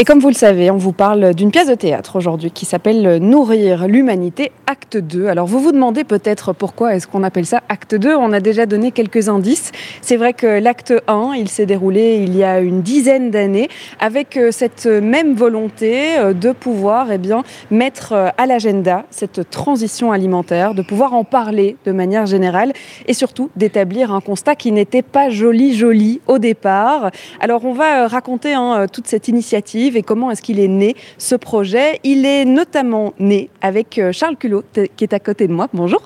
et 0.00 0.04
comme 0.04 0.20
vous 0.20 0.28
le 0.28 0.34
savez, 0.34 0.70
on 0.70 0.76
vous 0.76 0.92
parle 0.92 1.34
d'une 1.34 1.50
pièce 1.50 1.66
de 1.66 1.74
théâtre 1.74 2.14
aujourd'hui 2.14 2.52
qui 2.52 2.66
s'appelle 2.66 3.16
Nourrir 3.16 3.88
l'humanité, 3.88 4.52
acte 4.68 4.96
2. 4.96 5.26
Alors 5.26 5.48
vous 5.48 5.58
vous 5.58 5.72
demandez 5.72 6.04
peut-être 6.04 6.52
pourquoi 6.52 6.94
est-ce 6.94 7.08
qu'on 7.08 7.24
appelle 7.24 7.46
ça 7.46 7.62
acte 7.68 7.96
2 7.96 8.14
On 8.14 8.32
a 8.32 8.38
déjà 8.38 8.64
donné 8.66 8.92
quelques 8.92 9.28
indices. 9.28 9.72
C'est 10.00 10.16
vrai 10.16 10.34
que 10.34 10.46
l'acte 10.46 10.94
1, 11.08 11.32
il 11.36 11.48
s'est 11.48 11.66
déroulé 11.66 12.20
il 12.22 12.36
y 12.36 12.44
a 12.44 12.60
une 12.60 12.82
dizaine 12.82 13.32
d'années 13.32 13.68
avec 13.98 14.36
euh, 14.36 14.52
cette 14.52 14.86
même 14.86 15.34
volonté 15.34 16.16
euh, 16.16 16.32
de 16.32 16.52
pouvoir 16.52 17.10
eh 17.10 17.18
bien, 17.18 17.42
mettre 17.72 18.12
euh, 18.12 18.28
à 18.38 18.46
l'agenda 18.46 19.04
cette 19.10 19.50
transition 19.50 20.12
alimentaire, 20.12 20.74
de 20.74 20.82
pouvoir 20.82 21.12
en 21.12 21.24
parler 21.24 21.76
de 21.86 21.90
manière 21.90 22.26
générale 22.26 22.72
et 23.08 23.14
surtout 23.14 23.50
d'établir 23.56 24.14
un 24.14 24.20
constat 24.20 24.54
qui 24.54 24.70
n'était 24.70 25.02
pas 25.02 25.28
joli 25.28 25.74
joli 25.74 26.20
au 26.28 26.38
départ. 26.38 27.10
Alors 27.40 27.64
on 27.64 27.72
va 27.72 28.06
raconter 28.06 28.54
hein, 28.54 28.86
toute 28.92 29.08
cette 29.08 29.26
initiative 29.26 29.87
et 29.96 30.02
comment 30.02 30.30
est-ce 30.30 30.42
qu'il 30.42 30.60
est 30.60 30.68
né 30.68 30.96
ce 31.18 31.34
projet. 31.34 32.00
Il 32.04 32.26
est 32.26 32.44
notamment 32.44 33.14
né 33.18 33.50
avec 33.60 33.98
euh, 33.98 34.12
Charles 34.12 34.36
Culot 34.36 34.64
qui 34.96 35.04
est 35.04 35.12
à 35.12 35.20
côté 35.20 35.48
de 35.48 35.52
moi. 35.52 35.68
Bonjour. 35.72 36.02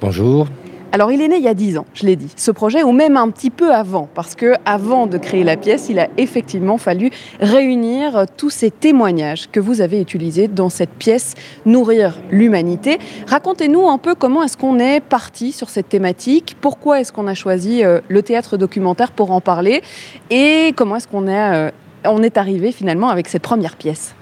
Bonjour. 0.00 0.46
Alors 0.92 1.12
il 1.12 1.20
est 1.20 1.28
né 1.28 1.36
il 1.36 1.42
y 1.42 1.48
a 1.48 1.52
10 1.52 1.76
ans, 1.78 1.86
je 1.94 2.06
l'ai 2.06 2.16
dit, 2.16 2.32
ce 2.36 2.50
projet, 2.50 2.82
ou 2.82 2.90
même 2.90 3.18
un 3.18 3.28
petit 3.28 3.50
peu 3.50 3.74
avant, 3.74 4.08
parce 4.14 4.34
que 4.34 4.54
avant 4.64 5.06
de 5.06 5.18
créer 5.18 5.44
la 5.44 5.58
pièce, 5.58 5.88
il 5.90 5.98
a 5.98 6.08
effectivement 6.16 6.78
fallu 6.78 7.10
réunir 7.38 8.24
tous 8.38 8.50
ces 8.50 8.70
témoignages 8.70 9.50
que 9.50 9.60
vous 9.60 9.82
avez 9.82 10.00
utilisés 10.00 10.48
dans 10.48 10.70
cette 10.70 10.88
pièce 10.88 11.34
Nourrir 11.66 12.16
l'humanité. 12.30 12.98
Racontez-nous 13.26 13.86
un 13.88 13.98
peu 13.98 14.14
comment 14.14 14.42
est-ce 14.42 14.56
qu'on 14.56 14.78
est 14.78 15.00
parti 15.00 15.52
sur 15.52 15.68
cette 15.68 15.90
thématique, 15.90 16.56
pourquoi 16.62 17.00
est-ce 17.00 17.12
qu'on 17.12 17.26
a 17.26 17.34
choisi 17.34 17.84
euh, 17.84 18.00
le 18.08 18.22
théâtre 18.22 18.56
documentaire 18.56 19.12
pour 19.12 19.32
en 19.32 19.42
parler, 19.42 19.82
et 20.30 20.72
comment 20.76 20.96
est-ce 20.96 21.08
qu'on 21.08 21.28
a 21.28 21.54
euh, 21.56 21.70
on 22.06 22.22
est 22.22 22.36
arrivé 22.36 22.72
finalement 22.72 23.08
avec 23.08 23.28
cette 23.28 23.42
première 23.42 23.76
pièce 23.76 24.14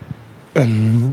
euh, 0.56 0.64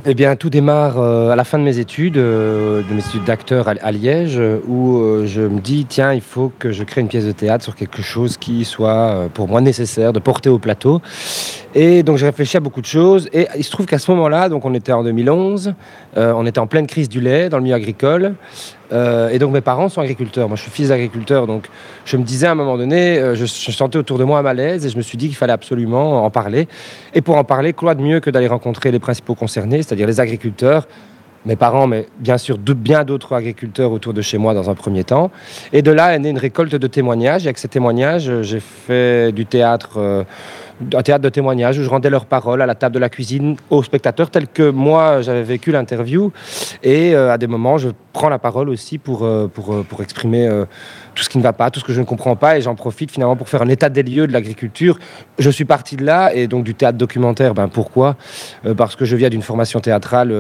eh 0.06 0.14
bien, 0.14 0.36
tout 0.36 0.50
démarre 0.50 1.00
euh, 1.00 1.32
à 1.32 1.36
la 1.36 1.44
fin 1.44 1.58
de 1.58 1.64
mes 1.64 1.80
études, 1.80 2.18
euh, 2.18 2.84
de 2.88 2.94
mes 2.94 3.00
études 3.00 3.24
d'acteur 3.24 3.68
à, 3.68 3.92
Liège, 3.92 4.40
où 4.68 5.02
je 5.26 5.42
me 5.42 5.60
dis, 5.60 5.86
tiens, 5.86 6.14
il 6.14 6.22
faut 6.22 6.52
que 6.60 6.72
je 6.72 6.84
crée 6.84 7.02
une 7.02 7.08
pièce 7.08 7.26
de 7.26 7.32
théâtre 7.32 7.64
sur 7.64 7.76
quelque 7.76 8.02
chose 8.02 8.38
qui 8.38 8.66
soit 8.66 9.30
pour 9.34 9.48
moi 9.48 9.62
nécessaire 9.62 10.14
de 10.14 10.20
porter 10.20 10.50
au 10.50 10.60
plateau. 10.60 11.02
Et 11.74 12.04
donc 12.04 12.18
j'ai 12.18 12.26
réfléchi 12.26 12.58
à 12.58 12.60
beaucoup 12.60 12.82
de 12.82 12.86
choses. 12.86 13.30
Et 13.34 13.48
il 13.58 13.64
se 13.64 13.72
trouve 13.72 13.86
qu'à 13.86 14.00
ce 14.00 14.12
moment-là, 14.12 14.50
donc 14.50 14.66
on 14.66 14.74
était 14.74 14.92
en 14.92 15.04
2011, 15.04 15.74
on 16.16 16.46
était 16.46 16.60
en 16.60 16.68
pleine 16.68 16.88
crise 16.88 17.10
du 17.10 17.22
lait 17.22 17.50
dans 17.50 17.58
le 17.58 17.64
milieu 17.64 17.76
agricole. 17.76 18.36
Euh, 18.94 19.30
et 19.30 19.40
donc 19.40 19.54
mes 19.54 19.62
parents 19.62 19.90
sont 19.90 20.02
agriculteurs. 20.02 20.48
Moi, 20.48 20.58
je 20.58 20.64
suis 20.64 20.72
fils 20.72 20.90
d'agriculteur. 20.90 21.48
Donc 21.48 21.68
je 22.06 22.18
me 22.18 22.24
disais 22.24 22.48
à 22.48 22.52
un 22.52 22.56
moment 22.56 22.78
donné, 22.78 23.18
euh, 23.18 23.36
je, 23.36 23.46
sentais 23.46 23.98
autour 23.98 24.18
de 24.18 24.24
moi 24.24 24.40
un 24.40 24.44
malaise 24.44 24.86
et 24.86 24.90
je 24.90 24.98
me 24.98 25.02
suis 25.02 25.18
dit 25.18 25.28
qu'il 25.28 25.38
fallait 25.38 25.54
absolument 25.54 26.24
en 26.26 26.30
parler. 26.30 26.68
Et 27.14 27.22
pour 27.22 27.38
en 27.38 27.44
parler, 27.44 27.74
quoi 27.74 27.96
de 27.96 28.02
mieux 28.02 28.20
que 28.20 28.30
d'aller 28.30 28.48
rencontrer 28.48 28.92
les 28.92 29.00
principaux 29.00 29.36
concernés, 29.36 29.78
c'est-à-dire 29.78 30.08
les 30.08 30.20
agriculteurs, 30.20 30.88
mes 31.46 31.56
parents, 31.56 31.88
mais 31.88 32.08
bien 32.20 32.38
sûr 32.38 32.58
bien 32.58 33.04
d'autres 33.04 33.34
agriculteurs 33.34 33.92
autour 33.92 34.14
de 34.14 34.22
chez 34.22 34.38
moi 34.38 34.54
dans 34.54 34.70
un 34.70 34.76
premier 34.76 35.04
temps. 35.04 35.32
Et 35.74 35.82
de 35.82 35.92
là 35.92 36.14
est 36.14 36.20
née 36.20 36.30
une 36.30 36.38
récolte 36.38 36.76
de 36.76 36.88
témoignages. 36.88 37.46
Et 37.46 37.48
avec 37.48 37.58
ces 37.58 37.70
témoignages, 37.70 38.42
j'ai 38.42 38.60
fait 38.60 39.32
du 39.32 39.46
théâtre. 39.46 40.26
Un 40.94 41.04
théâtre 41.04 41.22
de 41.22 41.30
témoignages 41.30 41.78
où 41.78 41.84
je 41.84 41.90
rendais 41.90 42.10
leurs 42.10 42.26
paroles 42.26 42.62
à 42.62 42.66
la 42.66 42.76
table 42.76 42.96
de 42.96 43.00
la 43.00 43.10
cuisine 43.10 43.56
aux 43.70 43.84
spectateurs 43.84 44.30
tel 44.30 44.48
que 44.48 44.70
moi 44.70 45.22
j'avais 45.22 45.44
vécu 45.44 45.72
l'interview. 45.72 46.32
Et 46.84 47.16
euh, 47.16 47.32
à 47.32 47.38
des 47.38 47.48
moments, 47.48 47.78
je 47.78 47.90
prends 48.14 48.30
la 48.30 48.40
parole 48.40 48.70
aussi 48.70 48.98
pour, 48.98 49.24
euh, 49.24 49.48
pour, 49.48 49.74
euh, 49.74 49.86
pour 49.88 50.02
exprimer 50.02 50.50
tout 51.14 51.24
ce 51.24 51.30
qui 51.30 51.38
ne 51.38 51.44
va 51.44 51.54
pas, 51.54 51.70
tout 51.70 51.80
ce 51.80 51.86
que 51.86 51.94
je 51.94 52.00
ne 52.00 52.06
comprends 52.06 52.36
pas. 52.36 52.58
Et 52.58 52.62
j'en 52.62 52.76
profite 52.76 53.12
finalement 53.12 53.36
pour 53.36 53.48
faire 53.48 53.62
un 53.62 53.70
état 53.70 53.90
des 53.90 54.04
lieux 54.04 54.28
de 54.28 54.34
l'agriculture. 54.34 54.98
Je 55.38 55.50
suis 55.50 55.66
parti 55.66 55.96
de 55.96 56.06
là 56.06 56.34
et 56.34 56.48
donc 56.48 56.64
du 56.64 56.74
théâtre 56.74 56.98
documentaire. 56.98 57.54
Ben, 57.54 57.68
pourquoi? 57.68 58.16
Parce 58.76 58.96
que 58.96 59.06
je 59.06 59.16
viens 59.16 59.30
d'une 59.30 59.42
formation 59.42 59.80
théâtrale, 59.80 60.34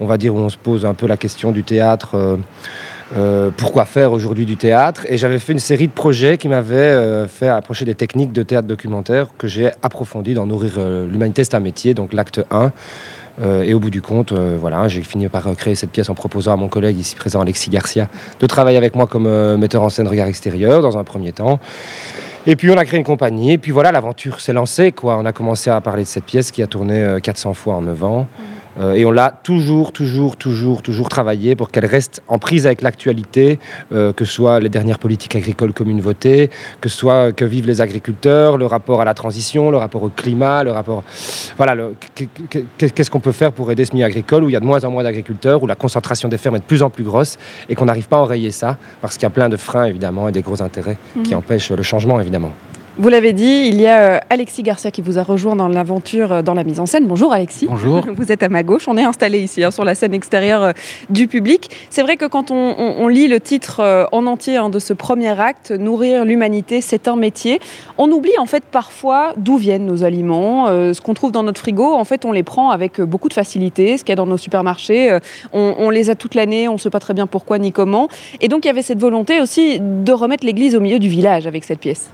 on 0.00 0.06
va 0.06 0.16
dire, 0.16 0.34
où 0.34 0.38
on 0.38 0.48
se 0.48 0.56
pose 0.56 0.86
un 0.86 0.94
peu 0.94 1.06
la 1.06 1.16
question 1.16 1.52
du 1.52 1.64
théâtre. 1.64 2.38
Euh, 3.14 3.50
pourquoi 3.56 3.84
faire 3.84 4.12
aujourd'hui 4.12 4.46
du 4.46 4.56
théâtre? 4.56 5.06
Et 5.08 5.16
j'avais 5.16 5.38
fait 5.38 5.52
une 5.52 5.60
série 5.60 5.86
de 5.86 5.92
projets 5.92 6.38
qui 6.38 6.48
m'avaient 6.48 6.76
euh, 6.76 7.28
fait 7.28 7.48
approcher 7.48 7.84
des 7.84 7.94
techniques 7.94 8.32
de 8.32 8.42
théâtre 8.42 8.66
documentaire 8.66 9.28
que 9.38 9.46
j'ai 9.46 9.70
approfondi 9.82 10.34
dans 10.34 10.46
Nourrir 10.46 10.72
euh, 10.78 11.06
l'humanité, 11.06 11.44
c'est 11.44 11.54
un 11.54 11.60
métier, 11.60 11.94
donc 11.94 12.12
l'acte 12.12 12.40
1. 12.50 12.72
et 13.62 13.74
au 13.74 13.80
bout 13.80 13.90
du 13.90 14.00
compte, 14.00 14.32
voilà, 14.32 14.88
j'ai 14.88 15.02
fini 15.02 15.28
par 15.28 15.44
créer 15.56 15.74
cette 15.74 15.90
pièce 15.90 16.08
en 16.08 16.14
proposant 16.14 16.54
à 16.54 16.56
mon 16.56 16.68
collègue 16.68 16.98
ici 16.98 17.14
présent, 17.14 17.42
Alexis 17.42 17.68
Garcia, 17.68 18.08
de 18.40 18.46
travailler 18.46 18.78
avec 18.78 18.94
moi 18.96 19.06
comme 19.06 19.28
metteur 19.56 19.82
en 19.82 19.90
scène 19.90 20.08
regard 20.08 20.26
extérieur 20.26 20.80
dans 20.80 20.96
un 20.96 21.04
premier 21.04 21.32
temps. 21.32 21.60
Et 22.46 22.56
puis 22.56 22.70
on 22.70 22.78
a 22.78 22.84
créé 22.86 22.98
une 22.98 23.04
compagnie, 23.04 23.52
et 23.52 23.58
puis 23.58 23.72
voilà, 23.72 23.92
l'aventure 23.92 24.40
s'est 24.40 24.54
lancée. 24.54 24.90
Quoi. 24.90 25.18
On 25.18 25.26
a 25.26 25.32
commencé 25.32 25.68
à 25.68 25.78
parler 25.82 26.04
de 26.04 26.08
cette 26.08 26.24
pièce 26.24 26.50
qui 26.50 26.62
a 26.62 26.66
tourné 26.66 27.18
400 27.22 27.52
fois 27.52 27.74
en 27.74 27.82
9 27.82 28.04
ans. 28.04 28.26
Euh, 28.78 28.94
et 28.94 29.04
on 29.04 29.10
l'a 29.10 29.30
toujours, 29.42 29.92
toujours, 29.92 30.36
toujours, 30.36 30.82
toujours 30.82 31.08
travaillé 31.08 31.56
pour 31.56 31.70
qu'elle 31.70 31.86
reste 31.86 32.22
en 32.28 32.38
prise 32.38 32.66
avec 32.66 32.82
l'actualité, 32.82 33.58
euh, 33.92 34.12
que 34.12 34.24
ce 34.24 34.32
soit 34.32 34.60
les 34.60 34.68
dernières 34.68 34.98
politiques 34.98 35.36
agricoles 35.36 35.72
communes 35.72 36.00
votées, 36.00 36.50
que 36.80 36.88
ce 36.88 36.96
soit 36.96 37.32
que 37.32 37.44
vivent 37.44 37.66
les 37.66 37.80
agriculteurs, 37.80 38.58
le 38.58 38.66
rapport 38.66 39.00
à 39.00 39.04
la 39.04 39.14
transition, 39.14 39.70
le 39.70 39.76
rapport 39.76 40.02
au 40.02 40.08
climat, 40.08 40.64
le 40.64 40.72
rapport... 40.72 41.04
Voilà, 41.56 41.76
qu'est-ce 42.78 43.10
qu'on 43.10 43.20
peut 43.20 43.32
faire 43.32 43.52
pour 43.52 43.70
aider 43.70 43.84
ce 43.84 43.92
milieu 43.92 44.06
agricole 44.06 44.44
où 44.44 44.48
il 44.48 44.52
y 44.52 44.56
a 44.56 44.60
de 44.60 44.66
moins 44.66 44.84
en 44.84 44.90
moins 44.90 45.02
d'agriculteurs, 45.02 45.62
où 45.62 45.66
la 45.66 45.74
concentration 45.74 46.28
des 46.28 46.38
fermes 46.38 46.56
est 46.56 46.60
de 46.60 46.64
plus 46.64 46.82
en 46.82 46.90
plus 46.90 47.04
grosse 47.04 47.36
et 47.68 47.74
qu'on 47.74 47.86
n'arrive 47.86 48.08
pas 48.08 48.16
à 48.16 48.20
enrayer 48.20 48.50
ça 48.50 48.76
parce 49.00 49.14
qu'il 49.14 49.22
y 49.22 49.26
a 49.26 49.30
plein 49.30 49.48
de 49.48 49.56
freins 49.56 49.84
évidemment 49.84 50.28
et 50.28 50.32
des 50.32 50.42
gros 50.42 50.62
intérêts 50.62 50.98
qui 51.24 51.30
mhm. 51.30 51.38
empêchent 51.38 51.70
le 51.70 51.82
changement 51.82 52.20
évidemment. 52.20 52.52
Vous 52.98 53.10
l'avez 53.10 53.34
dit, 53.34 53.66
il 53.68 53.78
y 53.78 53.86
a 53.86 54.00
euh, 54.00 54.18
Alexis 54.30 54.62
Garcia 54.62 54.90
qui 54.90 55.02
vous 55.02 55.18
a 55.18 55.22
rejoint 55.22 55.54
dans 55.54 55.68
l'aventure, 55.68 56.32
euh, 56.32 56.40
dans 56.40 56.54
la 56.54 56.64
mise 56.64 56.80
en 56.80 56.86
scène. 56.86 57.06
Bonjour 57.06 57.30
Alexis. 57.30 57.66
Bonjour. 57.68 58.00
Vous 58.16 58.32
êtes 58.32 58.42
à 58.42 58.48
ma 58.48 58.62
gauche. 58.62 58.88
On 58.88 58.96
est 58.96 59.04
installé 59.04 59.38
ici 59.38 59.62
hein, 59.62 59.70
sur 59.70 59.84
la 59.84 59.94
scène 59.94 60.14
extérieure 60.14 60.62
euh, 60.62 60.72
du 61.10 61.28
public. 61.28 61.68
C'est 61.90 62.00
vrai 62.00 62.16
que 62.16 62.24
quand 62.24 62.50
on, 62.50 63.08
lit 63.08 63.28
le 63.28 63.38
titre 63.38 64.08
en 64.12 64.26
entier 64.26 64.56
hein, 64.56 64.70
de 64.70 64.78
ce 64.78 64.94
premier 64.94 65.38
acte, 65.38 65.72
Nourrir 65.72 66.24
l'humanité, 66.24 66.80
c'est 66.80 67.06
un 67.06 67.16
métier, 67.16 67.60
on 67.98 68.10
oublie 68.10 68.36
en 68.38 68.46
fait 68.46 68.64
parfois 68.64 69.34
d'où 69.36 69.58
viennent 69.58 69.84
nos 69.84 70.02
aliments. 70.02 70.66
ce 70.66 71.00
qu'on 71.00 71.14
trouve 71.14 71.32
dans 71.32 71.42
notre 71.42 71.60
frigo, 71.60 71.94
en 71.94 72.04
fait, 72.04 72.24
on 72.24 72.32
les 72.32 72.42
prend 72.42 72.70
avec 72.70 73.00
beaucoup 73.00 73.28
de 73.28 73.34
facilité. 73.34 73.98
Ce 73.98 74.04
qu'il 74.04 74.10
y 74.10 74.14
a 74.14 74.16
dans 74.16 74.26
nos 74.26 74.38
supermarchés, 74.38 75.18
on, 75.52 75.74
on 75.78 75.90
les 75.90 76.10
a 76.10 76.14
toute 76.14 76.34
l'année, 76.34 76.68
on 76.68 76.74
ne 76.74 76.78
sait 76.78 76.90
pas 76.90 77.00
très 77.00 77.14
bien 77.14 77.26
pourquoi 77.26 77.58
ni 77.58 77.72
comment. 77.72 78.08
Et 78.40 78.48
donc 78.48 78.64
il 78.64 78.68
y 78.68 78.70
avait 78.70 78.82
cette 78.82 79.00
volonté 79.00 79.40
aussi 79.40 79.78
de 79.80 80.12
remettre 80.12 80.44
l'église 80.44 80.74
au 80.74 80.80
milieu 80.80 80.98
du 80.98 81.08
village 81.08 81.46
avec 81.46 81.64
cette 81.64 81.80
pièce. 81.80 82.10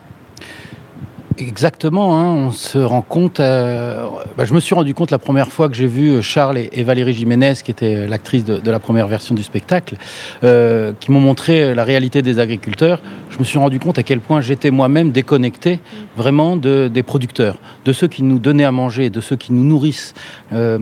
Exactement, 1.49 2.19
hein, 2.19 2.31
on 2.31 2.53
se 2.53 2.79
rend 2.79 3.03
compte. 3.03 3.41
Euh, 3.41 4.07
bah, 4.37 4.45
je 4.45 4.55
me 4.55 4.61
suis 4.61 4.77
rendu 4.77 4.95
compte 4.95 5.11
la 5.11 5.19
première 5.19 5.49
fois 5.49 5.69
que 5.69 5.75
j'ai 5.75 5.89
vu 5.89 6.23
Charles 6.23 6.59
et, 6.59 6.85
Valérie 6.85 7.15
Jiménez, 7.15 7.55
qui 7.65 7.73
était 7.73 8.07
l'actrice 8.07 8.45
de, 8.45 8.71
la 8.71 8.79
première 8.79 9.09
version 9.09 9.35
du 9.35 9.43
spectacle, 9.43 9.97
euh, 10.45 10.93
qui 11.01 11.11
m'ont 11.11 11.21
montré 11.21 11.75
la 11.75 11.83
réalité 11.83 12.23
des 12.23 12.39
agriculteurs. 12.39 13.01
Je 13.31 13.39
me 13.41 13.45
suis 13.45 13.59
rendu 13.59 13.81
compte 13.81 13.99
à 13.99 14.05
quel 14.05 14.21
point 14.21 14.41
j'étais 14.41 14.71
moi-même 14.71 15.11
déconnecté 15.11 15.81
vraiment 16.17 16.57
de, 16.57 16.87
des 16.87 17.03
producteurs, 17.03 17.57
de 17.85 17.93
ceux 17.93 18.07
qui 18.07 18.23
nous 18.23 18.39
donnaient 18.39 18.65
à 18.65 18.73
manger, 18.73 19.11
de 19.11 19.21
ceux 19.21 19.37
qui 19.37 19.53
nous 19.53 19.65
nourrissent. 19.65 20.15
Euh, 20.53 20.79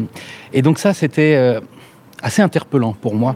et 0.52 0.60
donc 0.60 0.78
ça, 0.78 0.92
c'était 0.92 1.58
assez 2.22 2.42
interpellant 2.42 2.94
pour 3.00 3.14
moi. 3.14 3.34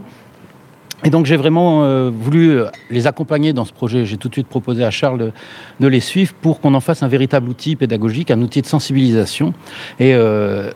Et 1.05 1.11
donc 1.11 1.27
j'ai 1.27 1.37
vraiment 1.37 1.83
euh, 1.83 2.09
voulu 2.09 2.49
euh, 2.49 2.65
les 2.89 3.05
accompagner 3.05 3.53
dans 3.53 3.63
ce 3.63 3.71
projet. 3.71 4.05
J'ai 4.05 4.17
tout 4.17 4.27
de 4.27 4.33
suite 4.33 4.47
proposé 4.47 4.83
à 4.83 4.89
Charles 4.89 5.31
de, 5.79 5.87
les 5.87 5.99
suivre 5.99 6.33
pour 6.41 6.59
qu'on 6.59 6.73
en 6.73 6.79
fasse 6.79 7.03
un 7.03 7.07
véritable 7.07 7.47
outil 7.47 7.75
pédagogique, 7.75 8.31
un 8.31 8.41
outil 8.41 8.61
de 8.63 8.65
sensibilisation. 8.65 9.53
Euh, 10.01 10.71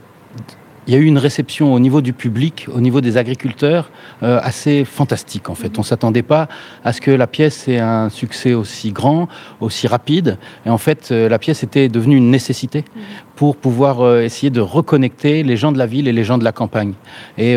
il 0.90 0.94
y 0.94 0.96
a 0.96 1.02
eu 1.02 1.06
une 1.06 1.20
réception 1.20 1.72
au 1.72 1.80
niveau 1.80 2.02
du 2.02 2.14
public, 2.14 2.66
au 2.74 2.82
niveau 2.82 3.00
des 3.00 3.18
agriculteurs, 3.18 3.92
euh, 4.24 4.40
assez 4.42 4.86
fantastique 4.86 5.48
en 5.48 5.54
fait. 5.54 5.78
On 5.78 5.84
s'attendait 5.84 6.24
pas 6.24 6.48
à 6.84 6.94
ce 6.94 7.00
que 7.00 7.12
la 7.12 7.28
pièce 7.28 7.68
ait 7.68 7.78
un 7.78 8.10
succès 8.10 8.56
aussi 8.56 8.92
grand, 8.92 9.28
aussi 9.60 9.86
rapide. 9.86 10.40
Et 10.66 10.70
en 10.72 10.80
fait, 10.80 11.10
euh, 11.12 11.30
la 11.30 11.38
pièce 11.38 11.62
était 11.62 11.90
devenue 11.90 12.18
une 12.18 12.32
nécessité 12.32 12.86
pour 13.36 13.56
pouvoir 13.56 14.02
euh, 14.02 14.24
essayer 14.24 14.50
de 14.50 14.62
reconnecter 14.62 15.44
les 15.44 15.58
gens 15.58 15.72
de 15.72 15.78
la 15.78 15.86
ville 15.86 16.08
et 16.08 16.12
les 16.12 16.24
gens 16.24 16.40
de 16.40 16.44
la 16.44 16.52
campagne. 16.52 16.94
Et 17.38 17.56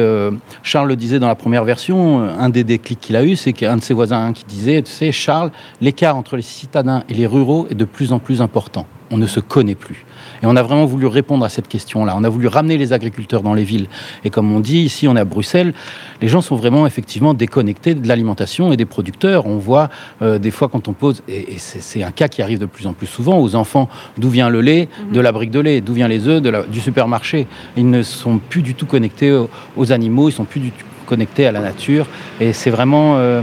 Charles 0.62 0.88
le 0.88 0.96
disait 0.96 1.18
dans 1.18 1.26
la 1.26 1.34
première 1.34 1.64
version, 1.64 2.20
un 2.20 2.50
des 2.50 2.64
déclics 2.64 3.00
qu'il 3.00 3.16
a 3.16 3.24
eu, 3.24 3.36
c'est 3.36 3.54
qu'un 3.54 3.78
de 3.78 3.82
ses 3.82 3.94
voisins 3.94 4.34
qui 4.34 4.44
disait, 4.44 4.82
tu 4.82 4.92
sais, 4.92 5.10
Charles, 5.10 5.52
l'écart 5.80 6.18
entre 6.18 6.36
les 6.36 6.42
citadins 6.42 7.02
et 7.08 7.14
les 7.14 7.26
ruraux 7.26 7.66
est 7.70 7.74
de 7.74 7.86
plus 7.86 8.12
en 8.12 8.18
plus 8.18 8.42
important. 8.42 8.86
On 9.10 9.16
ne 9.16 9.26
se 9.26 9.40
connaît 9.40 9.74
plus. 9.74 10.04
Et 10.42 10.46
on 10.46 10.56
a 10.56 10.62
vraiment 10.62 10.86
voulu 10.86 11.06
répondre 11.06 11.44
à 11.44 11.48
cette 11.48 11.68
question-là. 11.68 12.14
On 12.16 12.24
a 12.24 12.28
voulu 12.28 12.48
ramener 12.48 12.76
les 12.78 12.92
agriculteurs 12.92 13.42
dans 13.42 13.54
les 13.54 13.64
villes. 13.64 13.86
Et 14.24 14.30
comme 14.30 14.52
on 14.52 14.60
dit, 14.60 14.78
ici, 14.78 15.06
on 15.06 15.16
est 15.16 15.20
à 15.20 15.24
Bruxelles, 15.24 15.72
les 16.20 16.28
gens 16.28 16.40
sont 16.40 16.56
vraiment 16.56 16.86
effectivement 16.86 17.34
déconnectés 17.34 17.94
de 17.94 18.06
l'alimentation 18.06 18.72
et 18.72 18.76
des 18.76 18.84
producteurs. 18.84 19.46
On 19.46 19.58
voit 19.58 19.88
euh, 20.20 20.38
des 20.38 20.50
fois 20.50 20.68
quand 20.68 20.88
on 20.88 20.92
pose, 20.92 21.22
et, 21.28 21.56
c'est 21.58 22.02
un 22.02 22.10
cas 22.10 22.28
qui 22.28 22.42
arrive 22.42 22.58
de 22.58 22.66
plus 22.66 22.86
en 22.86 22.92
plus 22.92 23.06
souvent, 23.06 23.38
aux 23.38 23.54
enfants, 23.54 23.88
d'où 24.18 24.30
vient 24.30 24.50
le 24.50 24.60
lait, 24.60 24.88
de 25.12 25.20
la 25.20 25.32
brique 25.32 25.50
de 25.50 25.60
lait, 25.60 25.80
d'où 25.80 25.94
vient 25.94 26.08
les 26.08 26.26
œufs, 26.26 26.42
du 26.68 26.80
supermarché. 26.80 27.46
Ils 27.76 27.88
ne 27.88 28.02
sont 28.02 28.38
plus 28.38 28.62
du 28.62 28.74
tout 28.74 28.86
connectés 28.86 29.32
aux, 29.76 29.92
animaux, 29.92 30.28
ils 30.28 30.32
sont 30.32 30.44
plus 30.44 30.60
du 30.60 30.70
tout 30.70 30.86
connectés 31.06 31.46
à 31.46 31.52
la 31.52 31.60
nature. 31.60 32.06
Et 32.40 32.52
c'est 32.52 32.70
vraiment... 32.70 33.16
Euh, 33.16 33.42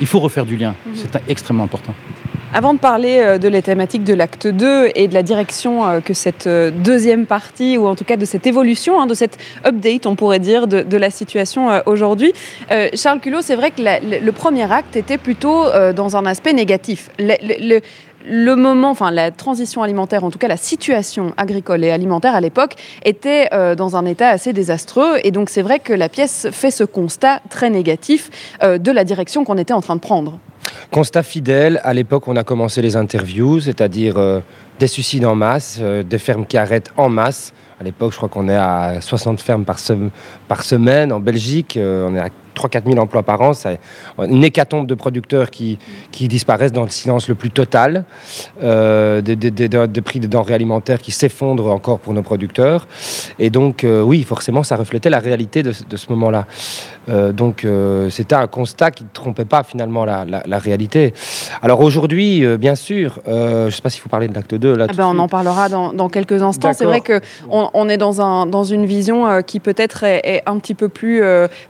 il 0.00 0.06
faut 0.06 0.20
refaire 0.20 0.46
du 0.46 0.56
lien. 0.56 0.74
Mhm. 0.86 0.92
C'est 0.94 1.22
extrêmement 1.28 1.64
important. 1.64 1.94
Avant 2.54 2.72
de 2.72 2.78
parler 2.78 3.18
euh, 3.18 3.36
de 3.36 3.46
la 3.46 3.60
thématique 3.60 4.04
de 4.04 4.14
l'acte 4.14 4.46
2 4.46 4.92
et 4.94 5.06
de 5.06 5.12
la 5.12 5.22
direction 5.22 5.86
euh, 5.86 6.00
que 6.00 6.14
cette 6.14 6.46
euh, 6.46 6.70
deuxième 6.70 7.26
partie, 7.26 7.76
ou 7.76 7.86
en 7.86 7.94
tout 7.94 8.04
cas 8.04 8.16
de 8.16 8.24
cette 8.24 8.46
évolution, 8.46 8.98
hein, 8.98 9.06
de 9.06 9.12
cette 9.12 9.36
update, 9.66 10.06
on 10.06 10.16
pourrait 10.16 10.38
dire, 10.38 10.66
de, 10.66 10.96
la 10.96 11.10
situation 11.10 11.68
aujourd'hui, 11.86 12.32
Charles 12.94 13.20
Culot, 13.20 13.40
c'est 13.40 13.54
vrai 13.54 13.70
que 13.70 13.80
le 13.80 14.32
premier 14.32 14.70
acte 14.72 14.96
était 14.96 15.18
plutôt 15.18 15.64
dans 15.94 16.16
un 16.16 16.26
aspect 16.26 16.52
négatif. 16.52 17.08
Le, 17.18 18.54
moment, 18.56 18.90
enfin 18.90 19.12
la 19.12 19.30
transition 19.30 19.82
alimentaire, 19.82 20.24
en 20.24 20.30
tout 20.30 20.38
cas 20.38 20.48
la 20.48 20.56
situation 20.56 21.32
agricole 21.36 21.84
et 21.84 21.90
alimentaire 21.90 22.34
à 22.34 22.40
l'époque, 22.40 22.74
était 23.04 23.48
dans 23.76 23.96
un 23.96 24.06
état 24.06 24.28
assez 24.28 24.52
désastreux. 24.52 25.18
Et 25.22 25.30
donc 25.30 25.50
c'est 25.50 25.62
vrai 25.62 25.78
que 25.78 25.92
la 25.92 26.08
pièce 26.08 26.48
fait 26.50 26.72
ce 26.72 26.82
constat 26.82 27.40
très 27.48 27.70
négatif 27.70 28.30
de 28.62 28.90
la 28.90 29.04
direction 29.04 29.44
qu'on 29.44 29.58
était 29.58 29.74
en 29.74 29.80
train 29.80 29.94
de 29.94 30.00
prendre. 30.00 30.40
Constat 30.90 31.22
fidèle, 31.22 31.80
à 31.84 31.92
l'époque 31.92 32.28
on 32.28 32.36
a 32.36 32.44
commencé 32.44 32.80
les 32.80 32.96
interviews, 32.96 33.60
c'est-à-dire 33.60 34.16
euh, 34.16 34.40
des 34.78 34.86
suicides 34.86 35.26
en 35.26 35.34
masse, 35.34 35.78
euh, 35.80 36.02
des 36.02 36.18
fermes 36.18 36.46
qui 36.46 36.56
arrêtent 36.56 36.92
en 36.96 37.08
masse. 37.08 37.52
À 37.80 37.84
l'époque, 37.84 38.10
je 38.10 38.16
crois 38.16 38.28
qu'on 38.28 38.48
est 38.48 38.56
à 38.56 39.00
60 39.00 39.40
fermes 39.40 39.64
par, 39.64 39.78
semaine. 39.78 41.12
En 41.12 41.20
Belgique, 41.20 41.76
euh, 41.76 42.08
on 42.10 42.16
est 42.16 42.18
à 42.18 42.28
3-4 42.56 42.90
000 42.90 42.98
emplois 42.98 43.22
par 43.22 43.40
an. 43.40 43.52
C'est 43.52 43.78
une 44.18 44.42
hécatombe 44.42 44.88
de 44.88 44.96
producteurs 44.96 45.48
qui, 45.48 45.78
disparaissent 46.10 46.72
dans 46.72 46.82
le 46.82 46.88
silence 46.88 47.28
le 47.28 47.36
plus 47.36 47.52
total. 47.52 48.04
Des, 48.60 49.22
des, 49.22 50.00
prix 50.00 50.18
de 50.18 50.26
denrées 50.26 50.54
alimentaires 50.54 51.00
qui 51.00 51.12
s'effondrent 51.12 51.70
encore 51.70 52.00
pour 52.00 52.14
nos 52.14 52.22
producteurs. 52.22 52.88
Et 53.38 53.48
donc, 53.48 53.86
oui, 53.86 54.24
forcément, 54.24 54.64
ça 54.64 54.74
reflétait 54.74 55.10
la 55.10 55.20
réalité 55.20 55.62
de 55.62 55.70
ce 55.72 56.06
moment-là. 56.10 56.46
Euh, 57.08 57.32
donc, 57.32 57.64
euh, 57.64 58.10
c'était 58.10 58.34
un 58.34 58.46
constat 58.46 58.90
qui 58.90 59.04
ne 59.04 59.08
trompait 59.12 59.44
pas 59.44 59.62
finalement 59.62 60.04
la, 60.04 60.24
la, 60.24 60.58
réalité. 60.58 61.14
Alors 61.62 61.80
aujourd'hui, 61.80 62.44
euh, 62.44 62.56
bien 62.56 62.74
sûr, 62.74 63.20
je 63.26 63.66
ne 63.66 63.70
sais 63.70 63.82
pas 63.82 63.90
s'il 63.90 64.00
faut 64.00 64.08
parler 64.08 64.28
de 64.28 64.34
l'acte 64.34 64.54
2. 64.54 64.74
Là, 64.76 64.86
ah 64.88 64.92
ben, 64.92 65.06
on 65.06 65.18
en 65.18 65.28
parlera 65.28 65.68
dans, 65.68 65.92
dans 65.92 66.08
quelques 66.08 66.42
instants. 66.42 66.72
C'est 66.72 66.84
vrai 66.84 67.00
qu'on 67.00 67.70
on 67.72 67.88
est 67.88 67.96
dans, 67.96 68.20
un, 68.20 68.46
dans 68.46 68.64
une 68.64 68.86
vision 68.86 69.42
qui 69.42 69.60
peut-être 69.60 70.04
est, 70.04 70.20
est, 70.24 70.42
un 70.46 70.58
petit 70.58 70.74
peu 70.74 70.88
plus 70.88 71.22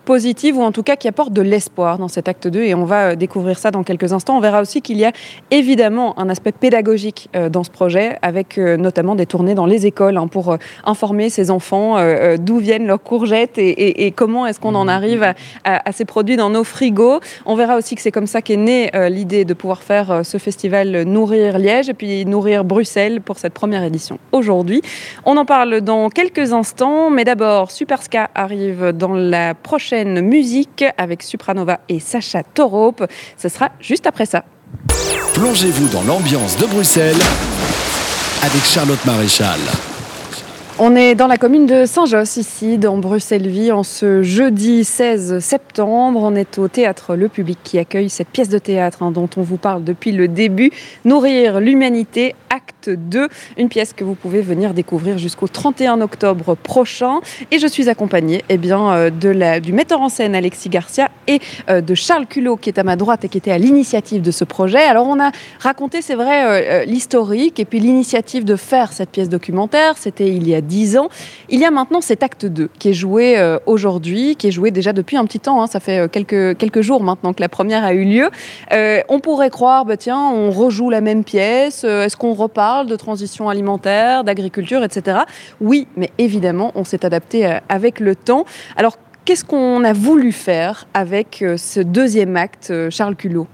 positive 0.05 0.57
ou 0.57 0.63
en 0.63 0.73
tout 0.73 0.83
cas 0.83 0.97
qui 0.97 1.09
apporte 1.09 1.33
de 1.33 1.43
l'espoir 1.43 1.99
dans 1.99 2.09
cet 2.09 2.29
acte 2.29 2.49
2 2.49 2.63
et 2.63 2.75
on 2.75 2.85
va 2.85 3.11
euh, 3.11 3.15
découvrir 3.17 3.59
ça 3.59 3.71
dans 3.71 3.83
quelques 3.83 4.13
instants. 4.13 4.37
On 4.37 4.41
verra 4.41 4.61
aussi 4.61 4.83
qu'il 4.83 4.97
y 4.97 5.05
a 5.05 5.13
évidemment 5.51 6.19
un 6.19 6.29
aspect 6.29 6.53
pédagogique 6.53 7.29
euh, 7.35 7.49
dans 7.49 7.65
ce 7.65 7.71
projet 7.71 8.19
avec 8.23 8.59
euh, 8.59 8.77
notamment 8.77 9.15
des 9.15 9.27
tournées 9.27 9.55
dans 9.55 9.67
les 9.67 9.87
écoles 9.87 10.17
hein, 10.17 10.29
pour 10.29 10.57
informer 10.85 11.31
ces 11.31 11.51
enfants 11.51 11.97
d'où 12.39 12.59
viennent 12.59 12.87
leurs 12.87 13.03
courgettes 13.03 13.59
et, 13.59 14.13
comment 14.17 14.47
est-ce 14.47 14.61
qu'on 14.61 14.75
en 14.75 14.87
mmh. 14.87 14.89
arrive 14.89 15.23
à, 15.23 15.28
ces 15.93 16.05
produits 16.05 16.37
dans 16.37 16.51
nos 16.51 16.65
frigos. 16.65 17.21
On 17.47 17.57
verra 17.57 17.77
aussi 17.77 17.95
que 17.95 18.03
c'est 18.03 18.13
comme 18.13 18.27
ça 18.27 18.43
qu'est 18.43 18.57
née 18.57 18.91
l'idée 19.11 19.45
de 19.45 19.55
pouvoir 19.55 19.83
faire 19.83 20.21
ce 20.25 20.39
festival 20.39 21.03
Nourrir 21.03 21.59
Liège 21.59 21.89
et 21.89 21.95
puis 21.95 22.25
Nourrir 22.27 22.65
Bruxelles 22.65 23.21
pour 23.21 23.39
cette 23.39 23.55
première 23.55 23.83
édition 23.83 24.19
aujourd'hui. 24.33 24.83
On 25.25 25.37
en 25.37 25.45
parle 25.45 25.81
dans 25.81 26.11
quelques 26.11 26.53
instants, 26.53 27.11
mais 27.11 27.25
d'abord 27.25 27.71
Superska 27.71 28.31
arrive 28.35 28.93
dans 28.93 29.15
la 29.15 29.55
prochaine 29.55 30.21
musique 30.21 30.85
avec 30.97 31.23
Supranova 31.23 31.81
et 31.89 32.01
Sacha 32.01 32.43
Taurope. 32.43 33.05
Ce 33.37 33.49
sera 33.49 33.71
juste 33.81 34.07
après 34.07 34.27
ça. 34.27 34.45
Plongez-vous 35.35 35.89
dans 35.89 36.03
l'ambiance 36.03 36.57
de 36.59 36.67
Bruxelles 36.67 37.17
avec 38.43 38.65
Charlotte 38.65 39.05
Maréchal. 39.05 39.59
On 40.81 40.95
est 40.95 41.17
dans 41.17 41.27
la 41.27 41.39
commune 41.39 41.67
de 41.67 41.87
Saint-Josse, 41.87 42.37
ici, 42.37 42.79
dans 42.79 42.99
Bruxelles-Vie, 42.99 43.73
en 43.73 43.83
ce 43.83 44.23
jeudi 44.23 44.85
16 44.85 45.41
septembre. 45.41 46.21
On 46.23 46.37
est 46.37 46.57
au 46.57 46.69
théâtre 46.69 47.17
Le 47.17 47.29
Public 47.29 47.59
qui 47.65 47.81
accueille 47.81 48.09
cette 48.09 48.29
pièce 48.29 48.49
de 48.49 48.59
théâtre 48.59 49.03
hein, 49.03 49.11
dont 49.11 49.29
on 49.37 49.43
vous 49.43 49.57
parle 49.57 49.83
depuis 49.83 50.13
le 50.13 50.29
début, 50.29 50.71
Nourrir 51.05 51.59
l'humanité, 51.59 52.37
acte 52.49 52.91
2, 52.91 53.29
une 53.57 53.69
pièce 53.69 53.93
que 53.93 54.05
vous 54.05 54.15
pouvez 54.15 54.41
venir 54.41 54.73
découvrir 54.73 55.19
jusqu'au 55.19 55.49
31 55.49 56.01
octobre 56.01 56.55
prochain. 56.55 57.19
Et 57.51 57.59
je 57.59 57.67
suis 57.67 57.89
accompagnée 57.89 58.45
eh 58.49 58.57
bien, 58.57 58.93
euh, 58.93 59.11
de 59.11 59.59
du 59.59 59.73
metteur 59.73 60.01
en 60.01 60.09
scène 60.09 60.37
Alexis 60.37 60.69
Garcia 60.69 61.11
et 61.27 61.41
euh, 61.69 61.81
de 61.81 61.95
Charles 61.97 62.27
Culot 62.27 62.57
qui 62.57 62.71
est 62.71 62.79
à 62.79 62.85
ma 62.85 62.95
droite 62.95 63.25
et 63.25 63.29
qui 63.29 63.39
était 63.39 63.51
à 63.51 63.59
l'initiative 63.59 64.23
de 64.23 64.31
ce 64.31 64.45
projet. 64.45 64.79
Alors 64.79 65.09
on 65.09 65.19
a 65.19 65.33
raconté, 65.59 66.03
c'est 66.03 66.15
vrai, 66.15 66.45
euh, 66.45 66.85
l'historique 66.85 67.59
et 67.59 67.65
puis 67.65 67.81
l'initiative 67.81 68.45
de 68.45 68.55
faire 68.55 68.93
cette 68.93 69.11
pièce 69.11 69.29
documentaire. 69.29 69.99
C'était 69.99 70.29
il 70.29 70.49
y 70.49 70.55
a 70.55 70.61
10 70.69 70.99
ans. 70.99 71.09
Il 71.49 71.59
y 71.59 71.65
a 71.65 71.71
maintenant 71.73 72.01
cet 72.01 72.23
acte 72.23 72.47
2 72.47 72.71
qui 72.79 72.91
est 72.91 72.95
joué 72.95 73.39
euh, 73.39 73.59
aujourd'hui, 73.67 74.37
qui 74.37 74.47
est 74.49 74.53
joué 74.53 74.71
déjà 74.71 74.93
depuis 74.93 75.17
un 75.17 75.25
petit 75.25 75.41
temps. 75.41 75.63
Hein. 75.63 75.67
ça 75.67 75.81
fait 75.81 76.01
euh, 76.01 76.09
quelques, 76.09 76.57
quelques 76.57 76.83
jours 76.83 77.03
maintenant 77.03 77.33
que 77.33 77.41
la 77.41 77.49
première 77.49 77.83
a 77.85 77.95
eu 77.95 78.05
lieu. 78.05 78.31
Euh, 78.73 79.01
on 79.09 79.19
pourrait 79.19 79.51
croire, 79.51 79.85
bah, 79.85 79.97
tiens, 79.97 80.21
on 80.21 80.51
rejoue 80.51 80.91
la 80.91 81.01
même 81.01 81.25
pièce. 81.25 81.83
Est-ce 81.85 82.17
qu'on 82.17 82.35
reparle 82.35 82.87
de 82.87 82.97
transition 82.97 83.49
alimentaire, 83.49 84.23
d'agriculture, 84.23 84.85
etc. 84.85 85.21
Oui, 85.61 85.89
mais 85.97 86.11
évidemment, 86.19 86.73
on 86.75 86.85
s'est 86.85 87.05
adapté 87.05 87.59
avec 87.69 88.01
le 88.01 88.15
temps. 88.15 88.45
Alors, 88.77 88.99
qu'est-ce 89.25 89.45
qu'on 89.45 89.83
a 89.85 89.93
voulu 89.93 90.33
faire 90.33 90.87
avec 90.95 91.45
ce 91.57 91.81
deuxième 91.81 92.37
acte, 92.37 92.73
Charles 92.91 93.17
Culot? 93.17 93.47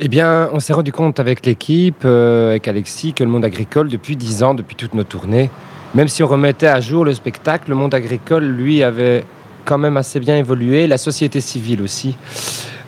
Eh 0.00 0.08
bien, 0.08 0.48
on 0.52 0.60
s'est 0.60 0.72
rendu 0.72 0.92
compte 0.92 1.20
avec 1.20 1.44
l'équipe, 1.44 2.04
avec 2.04 2.66
Alexis, 2.68 3.12
que 3.12 3.24
le 3.24 3.30
monde 3.30 3.44
agricole, 3.44 3.88
depuis 3.88 4.16
dix 4.16 4.42
ans, 4.42 4.54
depuis 4.54 4.76
toutes 4.76 4.94
nos 4.94 5.04
tournées, 5.04 5.50
même 5.94 6.08
si 6.08 6.22
on 6.22 6.26
remettait 6.26 6.66
à 6.66 6.80
jour 6.80 7.04
le 7.04 7.14
spectacle, 7.14 7.70
le 7.70 7.74
monde 7.74 7.94
agricole, 7.94 8.44
lui, 8.44 8.82
avait 8.82 9.24
quand 9.64 9.78
même 9.78 9.96
assez 9.96 10.20
bien 10.20 10.36
évolué, 10.36 10.86
la 10.86 10.98
société 10.98 11.40
civile 11.40 11.82
aussi. 11.82 12.16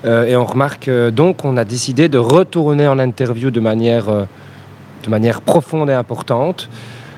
Euh, 0.04 0.24
et 0.24 0.36
on 0.36 0.46
remarque 0.46 0.88
euh, 0.88 1.10
donc 1.10 1.44
on 1.44 1.58
a 1.58 1.64
décidé 1.66 2.08
de 2.08 2.16
retourner 2.16 2.88
en 2.88 2.98
interview 2.98 3.50
de 3.50 3.60
manière, 3.60 4.08
euh, 4.08 4.24
de 5.04 5.10
manière 5.10 5.42
profonde 5.42 5.90
et 5.90 5.94
importante, 5.94 6.70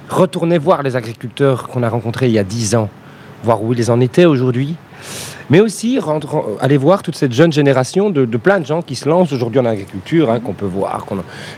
retourner 0.09 0.59
voir 0.59 0.83
les 0.83 0.97
agriculteurs 0.97 1.69
qu'on 1.69 1.85
a 1.85 1.89
rencontrés 1.89 2.27
il 2.27 2.33
y 2.33 2.41
a 2.41 2.45
dix 2.45 2.75
ans, 2.75 2.89
voir 3.45 3.63
où 3.63 3.73
ils 3.73 3.91
en 3.91 4.01
étaient 4.01 4.25
aujourd'hui, 4.25 4.75
mais 5.51 5.61
aussi 5.61 5.99
aller 6.61 6.77
voir 6.77 7.03
toute 7.03 7.17
cette 7.17 7.33
jeune 7.33 7.53
génération 7.53 8.11
de, 8.11 8.25
plein 8.37 8.61
de 8.61 8.67
gens 8.67 8.83
qui 8.83 8.95
se 8.95 9.09
lancent 9.09 9.33
aujourd'hui 9.33 9.61
en 9.61 9.65
agriculture, 9.65 10.31
hein, 10.31 10.41
qu'on 10.41 10.53
peut 10.53 10.67
voir, 10.67 11.07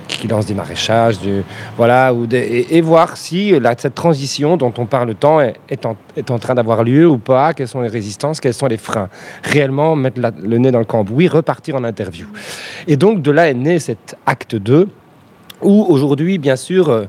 qui 0.09 0.29
lancent 0.29 0.47
des 0.47 0.55
maraîchages, 0.55 1.17
voilà, 1.77 2.13
et, 2.33 2.81
voir 2.81 3.17
si 3.17 3.55
cette 3.79 3.95
transition 3.95 4.57
dont 4.57 4.73
on 4.79 4.87
parle 4.87 5.15
tant 5.15 5.41
est, 5.41 5.87
en, 5.87 6.39
train 6.39 6.55
d'avoir 6.55 6.85
lieu 6.85 7.09
ou 7.09 7.19
pas, 7.19 7.55
quelles 7.55 7.69
sont 7.69 7.81
les 7.81 7.89
résistances, 7.89 8.41
quels 8.41 8.55
sont 8.55 8.67
les 8.67 8.77
freins. 8.77 9.09
Réellement 9.43 9.97
mettre 9.97 10.21
le 10.43 10.59
nez 10.59 10.71
dans 10.71 10.79
le 10.79 10.85
cambouis, 10.85 11.29
repartir 11.29 11.77
en 11.77 11.85
interview. 11.85 12.27
Et 12.87 12.97
donc 12.97 13.23
de 13.23 13.31
là 13.31 13.49
est 13.49 13.55
né 13.55 13.79
cet 13.79 14.17
acte 14.27 14.55
2 14.57 14.89
où 15.65 15.85
aujourd'hui, 15.89 16.39
bien 16.39 16.57
sûr, 16.57 16.89
euh, 16.91 17.07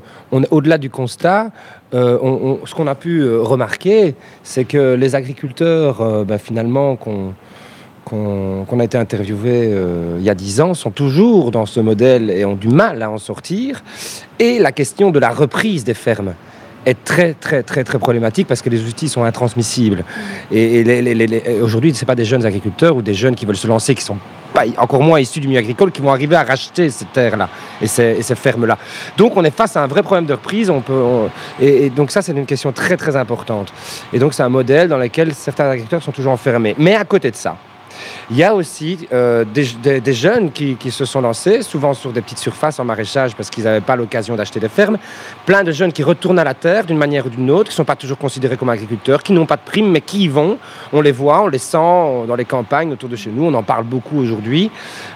au-delà 0.50 0.78
du 0.78 0.90
constat, 0.90 1.50
euh, 1.94 2.56
ce 2.64 2.74
qu'on 2.74 2.86
a 2.86 2.94
pu 2.94 3.20
euh, 3.20 3.40
remarquer, 3.40 4.14
c'est 4.42 4.64
que 4.64 4.94
les 4.94 5.14
agriculteurs, 5.14 6.24
ben, 6.24 6.38
finalement, 6.38 6.96
qu'on 6.96 8.80
a 8.80 8.84
été 8.84 8.98
interviewés 8.98 9.72
il 10.18 10.24
y 10.24 10.30
a 10.30 10.34
dix 10.34 10.60
ans 10.60 10.74
sont 10.74 10.90
toujours 10.90 11.50
dans 11.50 11.66
ce 11.66 11.80
modèle 11.80 12.30
et 12.30 12.44
ont 12.44 12.56
du 12.56 12.68
mal 12.68 13.02
à 13.02 13.10
en 13.10 13.18
sortir. 13.18 13.82
Et 14.38 14.58
la 14.58 14.72
question 14.72 15.10
de 15.10 15.18
la 15.18 15.30
reprise 15.30 15.84
des 15.84 15.94
fermes 15.94 16.34
est 16.86 17.02
très 17.04 17.34
très 17.34 17.62
très 17.62 17.82
très 17.82 17.98
problématique 17.98 18.46
parce 18.46 18.62
que 18.62 18.70
les 18.70 18.84
outils 18.84 19.08
sont 19.08 19.24
intransmissibles. 19.24 20.04
Et, 20.52 20.84
aujourd'hui, 21.60 21.92
ce 21.94 22.04
n'est 22.04 22.06
pas 22.06 22.14
des 22.14 22.24
jeunes 22.24 22.46
agriculteurs 22.46 22.96
ou 22.96 23.02
des 23.02 23.14
jeunes 23.14 23.34
qui 23.34 23.44
veulent 23.44 23.56
se 23.56 23.66
lancer, 23.66 23.94
qui 23.94 24.04
sont 24.04 24.18
encore 24.76 25.02
moins 25.02 25.20
issus 25.20 25.40
du 25.40 25.48
milieu 25.48 25.60
agricole, 25.60 25.90
qui 25.90 26.00
vont 26.00 26.10
arriver 26.10 26.36
à 26.36 26.42
racheter 26.42 26.90
ces 26.90 27.04
terres-là 27.06 27.48
et 27.80 27.86
ces, 27.86 28.34
fermes-là. 28.34 28.78
Donc 29.16 29.36
on 29.36 29.44
est 29.44 29.50
face 29.50 29.76
à 29.76 29.82
un 29.82 29.86
vrai 29.86 30.02
problème 30.02 30.26
de 30.26 30.34
reprise. 30.34 30.72
Et, 31.60 31.90
donc 31.90 32.10
ça, 32.10 32.22
c'est 32.22 32.32
une 32.32 32.46
question 32.46 32.72
très 32.72 32.96
très 32.96 33.16
importante. 33.16 33.72
Et 34.12 34.18
donc 34.18 34.34
c'est 34.34 34.42
un 34.42 34.48
modèle 34.48 34.88
dans 34.88 34.98
lequel 34.98 35.34
certains 35.34 35.68
agriculteurs 35.68 36.02
sont 36.02 36.12
toujours 36.12 36.32
enfermés. 36.32 36.74
Mais 36.78 36.94
à 36.94 37.04
côté 37.04 37.30
de 37.30 37.36
ça, 37.36 37.56
Il 38.30 38.36
y 38.36 38.42
a 38.42 38.54
aussi 38.54 39.06
euh, 39.12 39.44
des, 39.44 40.12
jeunes 40.12 40.50
qui, 40.50 40.76
se 40.90 41.04
sont 41.04 41.20
lancés, 41.20 41.62
souvent 41.62 41.94
sur 41.94 42.12
des 42.12 42.20
petites 42.20 42.38
surfaces 42.38 42.80
en 42.80 42.84
maraîchage 42.84 43.34
parce 43.36 43.50
qu'ils 43.50 43.64
n'avaient 43.64 43.80
pas 43.80 43.96
l'occasion 43.96 44.34
d'acheter 44.34 44.60
des 44.60 44.68
fermes. 44.68 44.98
Plein 45.44 45.62
de 45.62 45.72
jeunes 45.72 45.92
qui 45.92 46.02
retournent 46.02 46.38
à 46.38 46.44
la 46.44 46.54
terre 46.54 46.84
d'une 46.84 46.98
manière 46.98 47.26
ou 47.26 47.28
d'une 47.28 47.50
autre, 47.50 47.64
qui 47.64 47.74
ne 47.74 47.76
sont 47.76 47.84
pas 47.84 47.96
toujours 47.96 48.18
considérés 48.18 48.56
comme 48.56 48.68
agriculteurs, 48.68 49.22
qui 49.22 49.32
n'ont 49.32 49.46
pas 49.46 49.56
de 49.56 49.62
primes, 49.64 49.90
mais 49.90 50.00
qui 50.00 50.24
y 50.24 50.28
vont. 50.28 50.58
On 50.92 51.00
les 51.00 51.12
voit, 51.12 51.42
on 51.42 51.48
les 51.48 51.58
sent 51.58 51.76
dans 51.76 52.36
les 52.36 52.44
campagnes 52.44 52.92
autour 52.92 53.08
de 53.08 53.16
chez 53.16 53.30
nous. 53.30 53.44
On 53.44 53.54
en 53.54 53.62
parle 53.62 53.84
beaucoup 53.84 54.18
aujourd'hui 54.18 54.70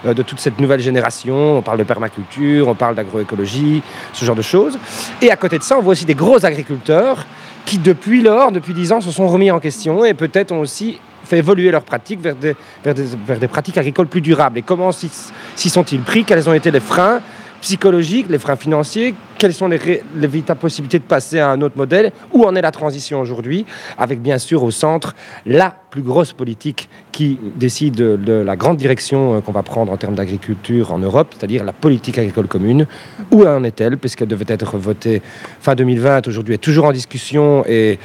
euh, 0.06 0.14
de 0.14 0.22
toute 0.22 0.40
cette 0.40 0.60
nouvelle 0.60 0.80
génération. 0.80 1.58
On 1.58 1.62
parle 1.62 1.78
de 1.78 1.84
permaculture, 1.84 2.68
on 2.68 2.74
parle 2.74 2.94
d'agroécologie, 2.94 3.82
ce 4.12 4.24
genre 4.24 4.36
de 4.36 4.42
choses. 4.42 4.78
Et 5.20 5.30
à 5.30 5.36
côté 5.36 5.58
de 5.58 5.62
ça, 5.62 5.76
on 5.78 5.82
voit 5.82 5.92
aussi 5.92 6.04
des 6.04 6.14
gros 6.14 6.44
agriculteurs 6.44 7.26
qui, 7.64 7.78
depuis 7.78 8.22
lors, 8.22 8.52
depuis 8.52 8.74
10 8.74 8.92
ans, 8.92 9.00
se 9.00 9.10
sont 9.10 9.28
remis 9.28 9.50
en 9.50 9.60
question 9.60 10.04
et 10.04 10.14
peut-être 10.14 10.52
ont 10.52 10.60
aussi 10.60 11.00
fait 11.30 11.38
évoluer 11.38 11.70
leurs 11.70 11.84
pratiques 11.84 12.20
vers 12.20 12.34
des, 12.34 12.56
vers 12.84 12.94
des, 12.94 13.04
vers 13.26 13.38
des 13.38 13.48
pratiques 13.48 13.78
agricoles 13.78 14.08
plus 14.08 14.20
durables. 14.20 14.58
Et 14.58 14.62
comment 14.62 14.92
s'y 14.92 15.10
s'y 15.56 15.70
sont-ils 15.70 16.02
pris? 16.02 16.24
Quels 16.24 16.48
ont 16.48 16.52
été 16.52 16.70
les 16.70 16.80
freins 16.80 17.20
psychologiques, 17.60 18.26
les 18.28 18.38
freins 18.38 18.56
financiers? 18.56 19.14
Quelles 19.40 19.54
sont 19.54 19.68
les, 19.68 19.78
ré- 19.78 20.02
les 20.16 20.26
véritables 20.26 20.60
possibilités 20.60 20.98
de 20.98 21.04
passer 21.04 21.38
à 21.38 21.48
un 21.50 21.62
autre 21.62 21.78
modèle? 21.78 22.12
Où 22.34 22.44
en 22.44 22.54
est 22.56 22.60
la 22.60 22.70
transition 22.72 23.22
aujourd'hui? 23.22 23.64
Avec 23.96 24.20
bien 24.20 24.36
sûr 24.36 24.62
au 24.62 24.70
centre 24.70 25.14
la 25.46 25.74
plus 25.90 26.02
grosse 26.02 26.34
politique 26.34 26.90
qui 27.10 27.38
décide 27.56 27.94
de 27.96 28.32
la 28.32 28.54
grande 28.54 28.76
direction 28.76 29.34
euh, 29.36 29.40
qu'on 29.40 29.50
va 29.52 29.62
prendre 29.62 29.90
en 29.90 29.96
termes 29.96 30.14
d'agriculture 30.14 30.92
en 30.92 30.98
Europe, 30.98 31.34
c'est-à-dire 31.36 31.64
la 31.64 31.72
politique 31.72 32.18
agricole 32.18 32.46
commune. 32.48 32.86
Où 33.32 33.44
en 33.46 33.64
est-elle? 33.64 33.96
Puisqu'elle 33.96 34.28
devait 34.28 34.44
être 34.46 34.76
votée 34.76 35.22
fin 35.60 35.74
2020, 35.74 36.28
aujourd'hui 36.28 36.54
est 36.54 36.58
toujours 36.58 36.84
en 36.84 36.92
discussion 36.92 37.64
et, 37.66 37.98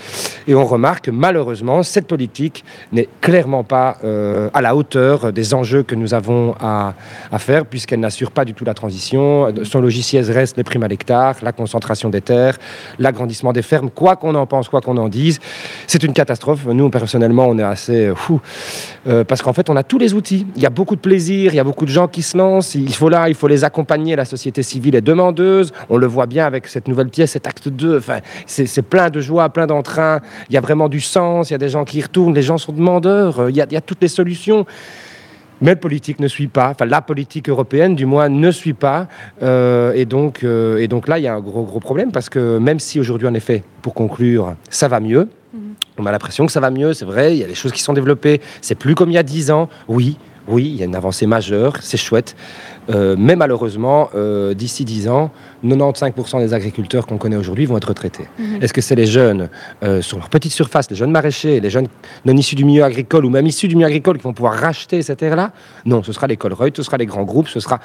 on 0.47 0.65
remarque 0.65 1.05
que 1.05 1.11
malheureusement 1.11 1.83
cette 1.83 2.07
politique 2.07 2.63
n'est 2.93 3.09
clairement 3.19 3.63
pas 3.65 3.97
euh, 4.05 4.49
à 4.53 4.61
la 4.61 4.73
hauteur 4.75 5.33
des 5.33 5.53
enjeux 5.53 5.83
que 5.83 5.95
nous 5.95 6.13
avons 6.13 6.55
à, 6.61 6.93
à 7.31 7.39
faire 7.39 7.65
puisqu'elle 7.65 7.99
n'assure 7.99 8.31
pas 8.31 8.45
du 8.45 8.53
tout 8.53 8.63
la 8.63 8.73
transition. 8.73 9.53
Son 9.63 9.81
logiciel 9.81 10.23
reste 10.31 10.55
les 10.57 10.63
primes 10.63 10.83
à 10.83 10.87
l'hectare, 10.87 11.24
la 11.41 11.51
concentration 11.51 12.09
des 12.09 12.21
terres, 12.21 12.57
l'agrandissement 12.99 13.53
des 13.53 13.61
fermes, 13.61 13.89
quoi 13.89 14.15
qu'on 14.15 14.35
en 14.35 14.45
pense, 14.45 14.69
quoi 14.69 14.81
qu'on 14.81 14.97
en 14.97 15.09
dise. 15.09 15.39
C'est 15.87 16.03
une 16.03 16.13
catastrophe. 16.13 16.65
Nous, 16.65 16.89
personnellement, 16.89 17.47
on 17.47 17.57
est 17.57 17.63
assez 17.63 18.07
euh, 18.07 18.15
fou 18.15 18.41
euh, 19.07 19.23
parce 19.23 19.41
qu'en 19.41 19.53
fait, 19.53 19.69
on 19.69 19.75
a 19.75 19.83
tous 19.83 19.97
les 19.97 20.13
outils. 20.13 20.45
Il 20.55 20.61
y 20.61 20.65
a 20.65 20.69
beaucoup 20.69 20.95
de 20.95 21.01
plaisir, 21.01 21.53
il 21.53 21.57
y 21.57 21.59
a 21.59 21.63
beaucoup 21.63 21.85
de 21.85 21.91
gens 21.91 22.07
qui 22.07 22.21
se 22.21 22.37
lancent. 22.37 22.75
Il 22.75 22.93
faut 22.93 23.09
là, 23.09 23.29
il 23.29 23.35
faut 23.35 23.47
les 23.47 23.63
accompagner. 23.63 24.15
La 24.15 24.25
société 24.25 24.63
civile 24.63 24.95
est 24.95 25.01
demandeuse. 25.01 25.71
On 25.89 25.97
le 25.97 26.07
voit 26.07 26.25
bien 26.25 26.45
avec 26.45 26.67
cette 26.67 26.87
nouvelle 26.87 27.09
pièce, 27.09 27.31
cet 27.31 27.47
acte 27.47 27.69
2. 27.69 27.97
Enfin, 27.97 28.19
c'est 28.45 28.81
plein 28.81 29.09
de 29.09 29.21
joie, 29.21 29.49
plein 29.49 29.67
d'entrain. 29.67 30.19
Il 30.49 30.55
y 30.55 30.57
a 30.57 30.61
vraiment 30.61 30.89
du 30.89 31.01
sens. 31.01 31.49
Il 31.49 31.53
y 31.53 31.55
a 31.55 31.59
des 31.59 31.69
gens 31.69 31.85
qui 31.85 31.99
y 31.99 32.01
retournent. 32.01 32.33
Les 32.33 32.41
gens 32.41 32.57
sont 32.57 32.73
demandeurs. 32.73 33.39
Euh, 33.39 33.51
il 33.51 33.55
y 33.55 33.61
a 33.61 33.81
toutes 33.81 34.01
les 34.01 34.07
solutions. 34.07 34.65
Mais 35.61 35.71
le 35.71 35.79
politique 35.79 36.19
ne 36.19 36.27
suit 36.27 36.47
pas, 36.47 36.69
enfin 36.71 36.85
la 36.85 37.01
politique 37.01 37.49
européenne 37.49 37.95
du 37.95 38.05
moins 38.05 38.29
ne 38.29 38.51
suit 38.51 38.73
pas, 38.73 39.07
Euh, 39.41 39.93
et, 39.95 40.05
donc, 40.05 40.43
euh, 40.43 40.77
et 40.77 40.87
donc 40.87 41.07
là 41.07 41.19
il 41.19 41.23
y 41.23 41.27
a 41.27 41.35
un 41.35 41.39
gros 41.39 41.63
gros 41.63 41.79
problème 41.79 42.11
parce 42.11 42.29
que 42.29 42.57
même 42.57 42.79
si 42.79 42.99
aujourd'hui 42.99 43.27
en 43.27 43.33
effet, 43.33 43.63
pour 43.81 43.93
conclure, 43.93 44.55
ça 44.69 44.87
va 44.87 44.99
mieux, 44.99 45.27
on 45.97 46.05
a 46.05 46.11
l'impression 46.11 46.45
que 46.45 46.51
ça 46.51 46.59
va 46.59 46.71
mieux, 46.71 46.93
c'est 46.93 47.05
vrai, 47.05 47.35
il 47.35 47.39
y 47.39 47.43
a 47.43 47.47
des 47.47 47.55
choses 47.55 47.71
qui 47.71 47.81
sont 47.81 47.93
développées, 47.93 48.41
c'est 48.61 48.75
plus 48.75 48.95
comme 48.95 49.11
il 49.11 49.15
y 49.15 49.17
a 49.17 49.23
10 49.23 49.51
ans, 49.51 49.69
oui, 49.87 50.17
oui, 50.47 50.65
il 50.65 50.75
y 50.75 50.81
a 50.81 50.85
une 50.85 50.95
avancée 50.95 51.27
majeure, 51.27 51.77
c'est 51.81 51.97
chouette, 51.97 52.35
Euh, 52.91 53.15
mais 53.17 53.35
malheureusement, 53.35 54.09
d'ici 54.53 54.85
10 54.85 55.09
ans, 55.09 55.31
95% 55.63 56.39
des 56.39 56.53
agriculteurs 56.53 57.07
qu'on 57.07 57.17
connaît 57.17 57.35
aujourd'hui 57.35 57.65
vont 57.65 57.77
être 57.77 57.89
retraités. 57.89 58.27
Est-ce 58.61 58.73
que 58.73 58.81
c'est 58.81 58.95
les 58.95 59.05
jeunes 59.05 59.49
euh, 59.83 60.01
sur 60.01 60.17
leur 60.17 60.29
petite 60.29 60.51
surface, 60.51 60.89
les 60.89 60.95
jeunes 60.95 61.11
maraîchers, 61.11 61.59
les 61.59 61.69
jeunes 61.69 61.87
non 62.25 62.35
issus 62.35 62.55
du 62.55 62.65
milieu 62.65 62.83
agricole 62.83 63.25
ou 63.25 63.29
même 63.29 63.47
issus 63.47 63.67
du 63.67 63.75
milieu 63.75 63.87
agricole 63.87 64.17
qui 64.17 64.23
vont 64.23 64.33
pouvoir 64.33 64.53
racheter 64.55 65.01
cette 65.01 65.19
terre-là 65.19 65.51
Non, 65.85 66.03
ce 66.03 66.13
sera 66.13 66.27
les 66.27 66.37
Colruyt, 66.37 66.73
ce 66.75 66.83
sera 66.83 66.97
les 66.97 67.05
grands 67.05 67.23
groupes, 67.23 67.47
ce 67.47 67.59
sera, 67.59 67.79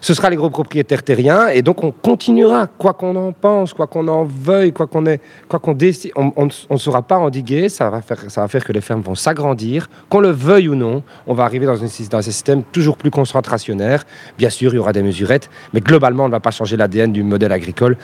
ce 0.00 0.14
sera 0.14 0.30
les 0.30 0.36
gros 0.36 0.50
propriétaires 0.50 1.02
terriens. 1.02 1.48
Et 1.48 1.62
donc 1.62 1.84
on 1.84 1.92
continuera, 1.92 2.66
quoi 2.66 2.94
qu'on 2.94 3.16
en 3.16 3.32
pense, 3.32 3.74
quoi 3.74 3.86
qu'on 3.86 4.08
en 4.08 4.24
veuille, 4.24 4.72
quoi 4.72 4.86
qu'on 4.86 5.06
ait, 5.06 5.20
quoi 5.48 5.58
qu'on 5.58 5.74
décide, 5.74 6.12
on 6.16 6.32
on 6.68 6.74
ne 6.74 6.78
saura 6.78 7.02
pas 7.02 7.18
endiguer. 7.18 7.68
Ça 7.68 7.90
va 7.90 8.02
faire, 8.02 8.30
ça 8.30 8.40
va 8.40 8.48
faire 8.48 8.64
que 8.64 8.72
les 8.72 8.80
fermes 8.80 9.02
vont 9.02 9.14
s'agrandir, 9.14 9.88
qu'on 10.08 10.20
le 10.20 10.30
veuille 10.30 10.68
ou 10.68 10.74
non. 10.74 11.02
On 11.26 11.34
va 11.34 11.44
arriver 11.44 11.66
dans, 11.66 11.76
une, 11.76 11.88
dans 12.10 12.18
un 12.18 12.22
système 12.22 12.62
toujours 12.62 12.96
plus 12.96 13.10
concentrationnaire. 13.10 14.04
Bien 14.38 14.50
sûr, 14.50 14.72
il 14.72 14.76
y 14.76 14.78
aura 14.78 14.92
des 14.92 15.02
mesurettes, 15.02 15.50
mais 15.72 15.80
globalement, 15.80 16.24
on 16.24 16.28
ne 16.28 16.32
va 16.32 16.40
pas 16.40 16.50
changer 16.50 16.76
l'ADN 16.76 17.12
du 17.12 17.19
modèle 17.28 17.52
agricole 17.52 17.96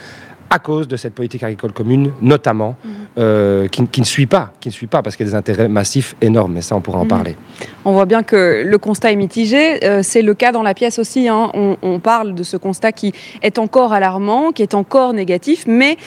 à 0.49 0.59
cause 0.59 0.87
de 0.87 0.95
cette 0.95 1.13
politique 1.13 1.43
agricole 1.43 1.73
commune, 1.73 2.13
notamment, 2.21 2.77
euh, 3.17 3.67
qui, 3.67 3.85
qui 3.87 3.99
ne 3.99 4.05
suit 4.05 4.27
pas, 4.27 4.53
qui 4.61 4.69
ne 4.69 4.73
suit 4.73 4.87
pas, 4.87 5.01
parce 5.01 5.17
qu'il 5.17 5.25
y 5.25 5.27
a 5.29 5.31
des 5.31 5.35
intérêts 5.37 5.67
massifs 5.67 6.15
énormes, 6.21 6.53
mais 6.53 6.61
ça, 6.61 6.73
on 6.73 6.79
pourra 6.79 6.99
en 6.99 7.03
Mhm. 7.03 7.07
parler. 7.09 7.35
On 7.83 7.91
voit 7.91 8.05
bien 8.05 8.23
que 8.23 8.63
le 8.65 8.77
constat 8.77 9.11
est 9.11 9.17
mitigé. 9.17 9.83
Euh, 9.83 9.99
c'est 10.03 10.21
le 10.21 10.33
cas 10.33 10.53
dans 10.53 10.63
la 10.63 10.73
pièce 10.73 10.99
aussi. 10.99 11.27
hein. 11.27 11.51
On, 11.53 11.75
on 11.81 11.99
parle 11.99 12.33
de 12.33 12.43
ce 12.43 12.55
constat 12.55 12.93
qui 12.93 13.11
est 13.41 13.59
encore 13.59 13.91
alarmant, 13.91 14.51
qui 14.53 14.61
est 14.63 14.73
encore 14.73 15.11
négatif, 15.11 15.65
mais 15.67 15.97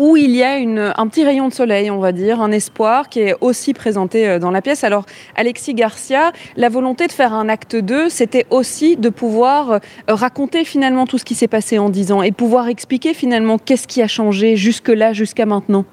où 0.00 0.16
il 0.16 0.34
y 0.34 0.42
a 0.42 0.54
un 0.54 1.06
petit 1.08 1.24
rayon 1.24 1.48
de 1.48 1.52
soleil, 1.52 1.90
on 1.90 1.98
va 1.98 2.12
dire, 2.12 2.40
un 2.40 2.50
espoir 2.52 3.10
qui 3.10 3.20
est 3.20 3.34
aussi 3.42 3.74
présenté 3.74 4.26
euh, 4.26 4.38
dans 4.38 4.50
la 4.50 4.62
pièce. 4.62 4.82
Alors, 4.82 5.04
Alexis 5.36 5.74
Garcia, 5.74 6.32
la 6.56 6.70
volonté 6.70 7.06
de 7.06 7.12
faire 7.12 7.34
un 7.34 7.50
acte 7.50 7.76
2, 7.76 8.08
c'était 8.08 8.46
aussi 8.48 8.96
de 8.96 9.10
pouvoir 9.10 9.72
euh, 9.72 9.78
raconter 10.08 10.64
finalement 10.64 11.06
tout 11.06 11.18
ce 11.18 11.24
qui 11.24 11.34
s'est 11.34 11.48
passé 11.48 11.78
en 11.78 11.90
10 11.90 12.12
ans 12.12 12.22
et 12.22 12.32
pouvoir 12.32 12.68
expliquer 12.68 13.12
finalement 13.12 13.58
qu'est-ce 13.58 13.86
qui 13.86 14.00
a 14.00 14.08
changé 14.08 14.56
jusque-là, 14.56 15.12
jusqu'à 15.12 15.44
maintenant. 15.44 15.84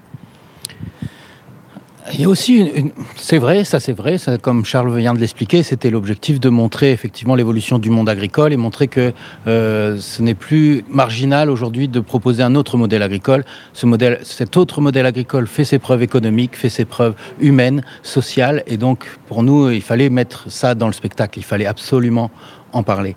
Il 2.14 2.22
y 2.22 2.26
a 2.26 2.30
aussi, 2.30 2.58
une, 2.58 2.92
c'est 3.16 3.38
vrai, 3.38 3.64
ça 3.64 3.80
c'est 3.80 3.94
vrai, 3.94 4.18
ça, 4.18 4.38
comme 4.38 4.64
Charles 4.64 4.98
vient 4.98 5.14
de 5.14 5.20
l'expliquer, 5.20 5.64
c'était 5.64 5.90
l'objectif 5.90 6.40
de 6.40 6.50
montrer 6.50 6.92
effectivement 6.92 7.36
l'évolution 7.36 7.80
du 7.80 7.90
monde 7.90 8.08
agricole 8.08 8.54
et 8.54 8.58
montrer 8.58 8.88
que 8.88 9.14
euh, 9.46 9.98
ce 10.00 10.22
n'est 10.22 10.36
plus 10.36 10.86
marginal 10.90 11.50
aujourd'hui 11.50 11.88
de 11.88 12.00
proposer 12.00 12.44
un 12.44 12.56
autre 12.56 12.78
modèle 12.78 13.04
agricole. 13.04 13.44
Ce 13.74 13.86
modèle, 13.86 14.20
cet 14.24 14.56
autre 14.56 14.80
modèle 14.80 15.06
agricole 15.06 15.48
fait 15.48 15.66
ses 15.66 15.80
preuves 15.80 16.02
économiques, 16.02 16.56
fait 16.56 16.70
ses 16.70 16.86
preuves 16.86 17.16
humaines, 17.40 17.84
sociales, 18.04 18.64
et 18.68 18.78
donc 18.78 19.06
pour 19.28 19.44
nous, 19.44 19.70
il 19.70 19.82
fallait 19.82 20.10
mettre 20.10 20.50
ça 20.50 20.76
dans 20.76 20.88
le 20.88 20.94
spectacle, 20.94 21.40
il 21.40 21.44
fallait 21.44 21.66
absolument 21.66 22.32
en 22.72 22.84
parler. 22.84 23.16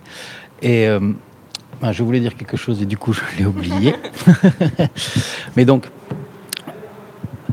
Et 0.61 0.87
euh, 0.87 0.99
ben, 1.81 1.91
je 1.91 2.03
voulais 2.03 2.19
dire 2.19 2.35
quelque 2.35 2.57
chose 2.57 2.81
et 2.81 2.85
du 2.85 2.97
coup 2.97 3.13
je 3.13 3.21
l'ai 3.37 3.45
oublié. 3.45 3.95
Mais 5.55 5.65
donc, 5.65 5.87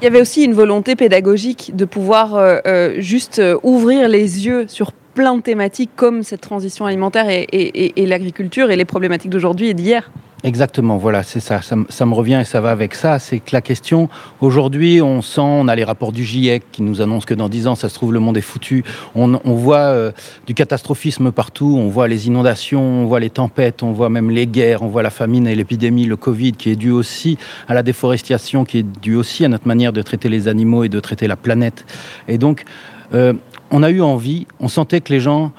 Il 0.01 0.05
y 0.05 0.07
avait 0.07 0.21
aussi 0.21 0.45
une 0.45 0.55
volonté 0.55 0.95
pédagogique 0.95 1.73
de 1.75 1.85
pouvoir 1.85 2.37
euh, 2.37 2.59
euh, 2.67 3.01
juste 3.01 3.41
euh, 3.41 3.59
ouvrir 3.65 4.09
les 4.09 4.47
yeux 4.47 4.67
sur 4.69 4.93
plein 4.93 5.37
de 5.37 5.43
thématiques 5.43 5.91
comme 5.97 6.23
cette 6.23 6.41
transition 6.41 6.87
alimentaire 6.87 7.27
et, 7.29 8.07
l'agriculture 8.07 8.71
et 8.71 8.77
les 8.77 8.85
problématiques 8.85 9.31
d'aujourd'hui 9.31 9.71
et 9.71 9.75
d'hier. 9.75 10.13
Exactement, 10.45 10.99
voilà, 10.99 11.25
c'est 11.25 11.41
ça. 11.41 11.63
Ça, 11.63 11.75
me- 11.75 11.87
ça 11.89 12.07
me 12.07 12.15
revient 12.15 12.39
et 12.41 12.45
ça 12.45 12.61
va 12.61 12.71
avec 12.71 12.95
ça. 12.95 13.19
C'est 13.19 13.41
que 13.41 13.51
la 13.53 13.61
question, 13.61 14.09
aujourd'hui, 14.41 15.03
on 15.03 15.21
sent, 15.21 15.41
on 15.41 15.67
a 15.67 15.75
les 15.75 15.83
rapports 15.83 16.13
du 16.13 16.23
GIEC 16.25 16.63
qui 16.71 16.83
nous 16.83 17.01
annoncent 17.01 17.27
que 17.27 17.35
dans 17.35 17.49
10 17.49 17.67
ans, 17.67 17.75
ça 17.75 17.89
se 17.89 17.95
trouve, 17.95 18.13
le 18.13 18.21
monde 18.21 18.37
est 18.37 18.41
foutu. 18.43 18.85
On, 19.17 19.35
on 19.45 19.55
voit 19.55 19.79
euh, 19.79 20.13
du 20.47 20.55
catastrophisme 20.55 21.33
partout, 21.33 21.75
on 21.77 21.89
voit 21.89 22.07
les 22.07 22.29
inondations, 22.29 22.81
on 22.81 23.07
voit 23.07 23.19
les 23.19 23.31
tempêtes, 23.31 23.83
on 23.83 23.91
voit 23.91 24.11
même 24.11 24.31
les 24.31 24.47
guerres, 24.47 24.83
on 24.83 24.87
voit 24.89 25.03
la 25.03 25.11
famine 25.11 25.49
et 25.49 25.57
l'épidémie, 25.57 26.05
le 26.05 26.17
Covid, 26.17 26.53
qui 26.53 26.71
est 26.71 26.77
dû 26.77 26.93
aussi 26.93 27.37
à 27.67 27.75
la 27.75 27.83
déforestation, 27.83 28.65
qui 28.65 28.79
est 28.79 29.01
dû 29.03 29.17
aussi 29.17 29.45
à 29.45 29.49
notre 29.49 29.67
manière 29.67 29.93
de 29.93 30.03
traiter 30.03 30.29
les 30.29 30.47
animaux 30.47 30.85
et 30.85 30.89
de 30.89 31.01
traiter 31.01 31.27
la 31.27 31.37
planète. 31.37 31.85
Et 32.29 32.39
donc, 32.39 32.65
euh, 33.13 33.33
on 33.73 33.83
a 33.83 33.91
eu 33.91 34.03
envie, 34.03 34.47
on 34.61 34.69
sentait 34.69 35.01
que 35.01 35.13
les 35.13 35.21
gens 35.21 35.51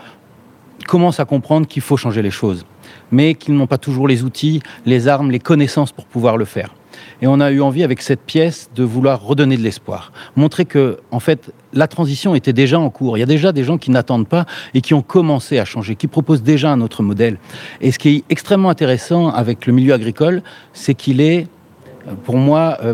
commencent 0.87 1.19
à 1.19 1.25
comprendre 1.25 1.67
qu'il 1.67 1.81
faut 1.81 1.97
changer 1.97 2.21
les 2.21 2.31
choses 2.31 2.65
mais 3.11 3.35
qu'ils 3.35 3.55
n'ont 3.55 3.67
pas 3.67 3.77
toujours 3.77 4.07
les 4.07 4.23
outils, 4.23 4.61
les 4.85 5.07
armes, 5.07 5.31
les 5.31 5.39
connaissances 5.39 5.91
pour 5.91 6.05
pouvoir 6.05 6.37
le 6.37 6.45
faire. 6.45 6.73
Et 7.21 7.27
on 7.27 7.39
a 7.39 7.51
eu 7.51 7.61
envie 7.61 7.83
avec 7.83 8.01
cette 8.01 8.21
pièce 8.21 8.69
de 8.75 8.83
vouloir 8.83 9.21
redonner 9.21 9.57
de 9.57 9.61
l'espoir, 9.61 10.11
montrer 10.35 10.65
que 10.65 10.99
en 11.11 11.19
fait 11.19 11.51
la 11.73 11.87
transition 11.87 12.35
était 12.35 12.53
déjà 12.53 12.79
en 12.79 12.89
cours. 12.89 13.17
Il 13.17 13.19
y 13.19 13.23
a 13.23 13.27
déjà 13.27 13.51
des 13.51 13.63
gens 13.63 13.77
qui 13.77 13.91
n'attendent 13.91 14.27
pas 14.27 14.45
et 14.73 14.81
qui 14.81 14.93
ont 14.93 15.01
commencé 15.01 15.59
à 15.59 15.65
changer, 15.65 15.95
qui 15.95 16.07
proposent 16.07 16.43
déjà 16.43 16.71
un 16.71 16.81
autre 16.81 17.03
modèle. 17.03 17.37
Et 17.81 17.91
ce 17.91 17.99
qui 17.99 18.09
est 18.09 18.23
extrêmement 18.29 18.69
intéressant 18.69 19.29
avec 19.29 19.65
le 19.65 19.73
milieu 19.73 19.93
agricole, 19.93 20.41
c'est 20.73 20.93
qu'il 20.93 21.21
est, 21.21 21.47
pour 22.23 22.37
moi, 22.37 22.77
euh, 22.83 22.93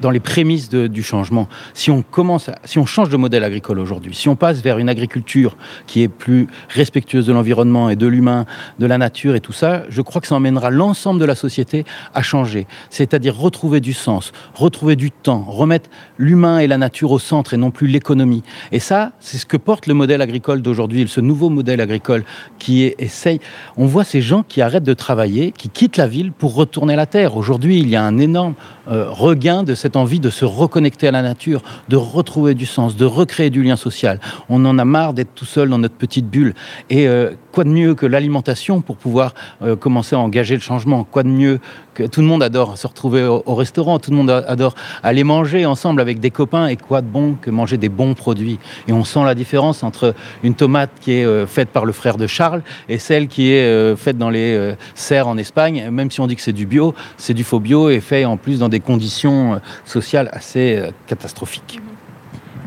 dans 0.00 0.10
les 0.10 0.20
prémices 0.20 0.68
du 0.70 1.02
changement. 1.02 1.48
Si 1.72 1.90
on 1.90 2.02
commence, 2.02 2.50
si 2.64 2.78
on 2.78 2.86
change 2.86 3.08
de 3.08 3.16
modèle 3.16 3.44
agricole 3.44 3.78
aujourd'hui, 3.78 4.14
si 4.14 4.28
on 4.28 4.36
passe 4.36 4.60
vers 4.60 4.78
une 4.78 4.88
agriculture 4.88 5.56
qui 5.86 6.02
est 6.02 6.08
plus 6.08 6.48
respectueuse 6.68 7.26
de 7.26 7.32
l'environnement 7.32 7.90
et 7.90 7.96
de 7.96 8.06
l'humain, 8.06 8.46
de 8.78 8.86
la 8.86 8.98
nature 8.98 9.34
et 9.34 9.40
tout 9.40 9.52
ça, 9.52 9.84
je 9.88 10.02
crois 10.02 10.20
que 10.20 10.26
ça 10.26 10.34
emmènera 10.34 10.70
l'ensemble 10.70 11.20
de 11.20 11.24
la 11.24 11.34
société 11.34 11.84
à 12.14 12.22
changer. 12.22 12.66
C'est-à-dire 12.90 13.36
retrouver 13.36 13.80
du 13.80 13.92
sens, 13.92 14.32
retrouver 14.54 14.96
du 14.96 15.10
temps, 15.10 15.44
remettre 15.46 15.90
l'humain 16.18 16.58
et 16.58 16.66
la 16.66 16.78
nature 16.78 17.10
au 17.10 17.18
centre 17.18 17.54
et 17.54 17.56
non 17.56 17.70
plus 17.70 17.86
l'économie. 17.86 18.42
Et 18.72 18.80
ça, 18.80 19.12
c'est 19.20 19.38
ce 19.38 19.46
que 19.46 19.56
porte 19.56 19.86
le 19.86 19.94
modèle 19.94 20.22
agricole 20.22 20.62
d'aujourd'hui, 20.62 21.06
ce 21.08 21.20
nouveau 21.20 21.50
modèle 21.50 21.80
agricole 21.80 22.24
qui 22.58 22.94
essaye. 22.98 23.40
On 23.76 23.86
voit 23.86 24.04
ces 24.04 24.20
gens 24.20 24.42
qui 24.42 24.62
arrêtent 24.62 24.84
de 24.84 24.94
travailler, 24.94 25.52
qui 25.52 25.68
quittent 25.68 25.96
la 25.96 26.06
ville 26.06 26.32
pour 26.32 26.54
retourner 26.54 26.96
la 26.96 27.06
terre. 27.06 27.36
Aujourd'hui, 27.36 27.78
il 27.80 27.88
y 27.88 27.96
a 27.96 28.02
un 28.02 28.18
énorme 28.18 28.54
euh, 28.88 29.08
regain 29.10 29.62
de 29.62 29.74
cette 29.84 29.96
envie 29.96 30.18
de 30.18 30.30
se 30.30 30.46
reconnecter 30.46 31.08
à 31.08 31.10
la 31.10 31.20
nature, 31.20 31.60
de 31.90 31.96
retrouver 31.96 32.54
du 32.54 32.64
sens, 32.64 32.96
de 32.96 33.04
recréer 33.04 33.50
du 33.50 33.62
lien 33.62 33.76
social. 33.76 34.18
On 34.48 34.64
en 34.64 34.78
a 34.78 34.84
marre 34.86 35.12
d'être 35.12 35.34
tout 35.34 35.44
seul 35.44 35.68
dans 35.68 35.76
notre 35.76 35.96
petite 35.96 36.26
bulle. 36.26 36.54
Et 36.88 37.06
euh, 37.06 37.32
quoi 37.52 37.64
de 37.64 37.68
mieux 37.68 37.94
que 37.94 38.06
l'alimentation 38.06 38.80
pour 38.80 38.96
pouvoir 38.96 39.34
euh, 39.60 39.76
commencer 39.76 40.16
à 40.16 40.20
engager 40.20 40.54
le 40.54 40.62
changement? 40.62 41.04
Quoi 41.04 41.22
de 41.22 41.28
mieux 41.28 41.60
tout 42.02 42.20
le 42.20 42.26
monde 42.26 42.42
adore 42.42 42.76
se 42.76 42.86
retrouver 42.86 43.24
au, 43.24 43.42
au 43.46 43.54
restaurant, 43.54 43.98
tout 43.98 44.10
le 44.10 44.16
monde 44.16 44.30
adore 44.30 44.74
aller 45.02 45.24
manger 45.24 45.66
ensemble 45.66 46.00
avec 46.00 46.20
des 46.20 46.30
copains. 46.30 46.66
Et 46.66 46.76
quoi 46.76 47.02
de 47.02 47.06
bon 47.06 47.34
que 47.40 47.50
manger 47.50 47.76
des 47.76 47.88
bons 47.88 48.14
produits 48.14 48.58
Et 48.88 48.92
on 48.92 49.04
sent 49.04 49.24
la 49.24 49.34
différence 49.34 49.82
entre 49.82 50.14
une 50.42 50.54
tomate 50.54 50.90
qui 51.00 51.12
est 51.12 51.24
euh, 51.24 51.46
faite 51.46 51.70
par 51.70 51.84
le 51.84 51.92
frère 51.92 52.16
de 52.16 52.26
Charles 52.26 52.62
et 52.88 52.98
celle 52.98 53.28
qui 53.28 53.52
est 53.52 53.62
euh, 53.62 53.96
faite 53.96 54.18
dans 54.18 54.30
les 54.30 54.54
euh, 54.54 54.74
serres 54.94 55.28
en 55.28 55.36
Espagne. 55.36 55.88
Même 55.90 56.10
si 56.10 56.20
on 56.20 56.26
dit 56.26 56.36
que 56.36 56.42
c'est 56.42 56.52
du 56.52 56.66
bio, 56.66 56.94
c'est 57.16 57.34
du 57.34 57.44
faux 57.44 57.60
bio 57.60 57.90
et 57.90 58.00
fait 58.00 58.24
en 58.24 58.36
plus 58.36 58.58
dans 58.58 58.68
des 58.68 58.80
conditions 58.80 59.60
sociales 59.84 60.28
assez 60.32 60.82
catastrophiques. 61.06 61.80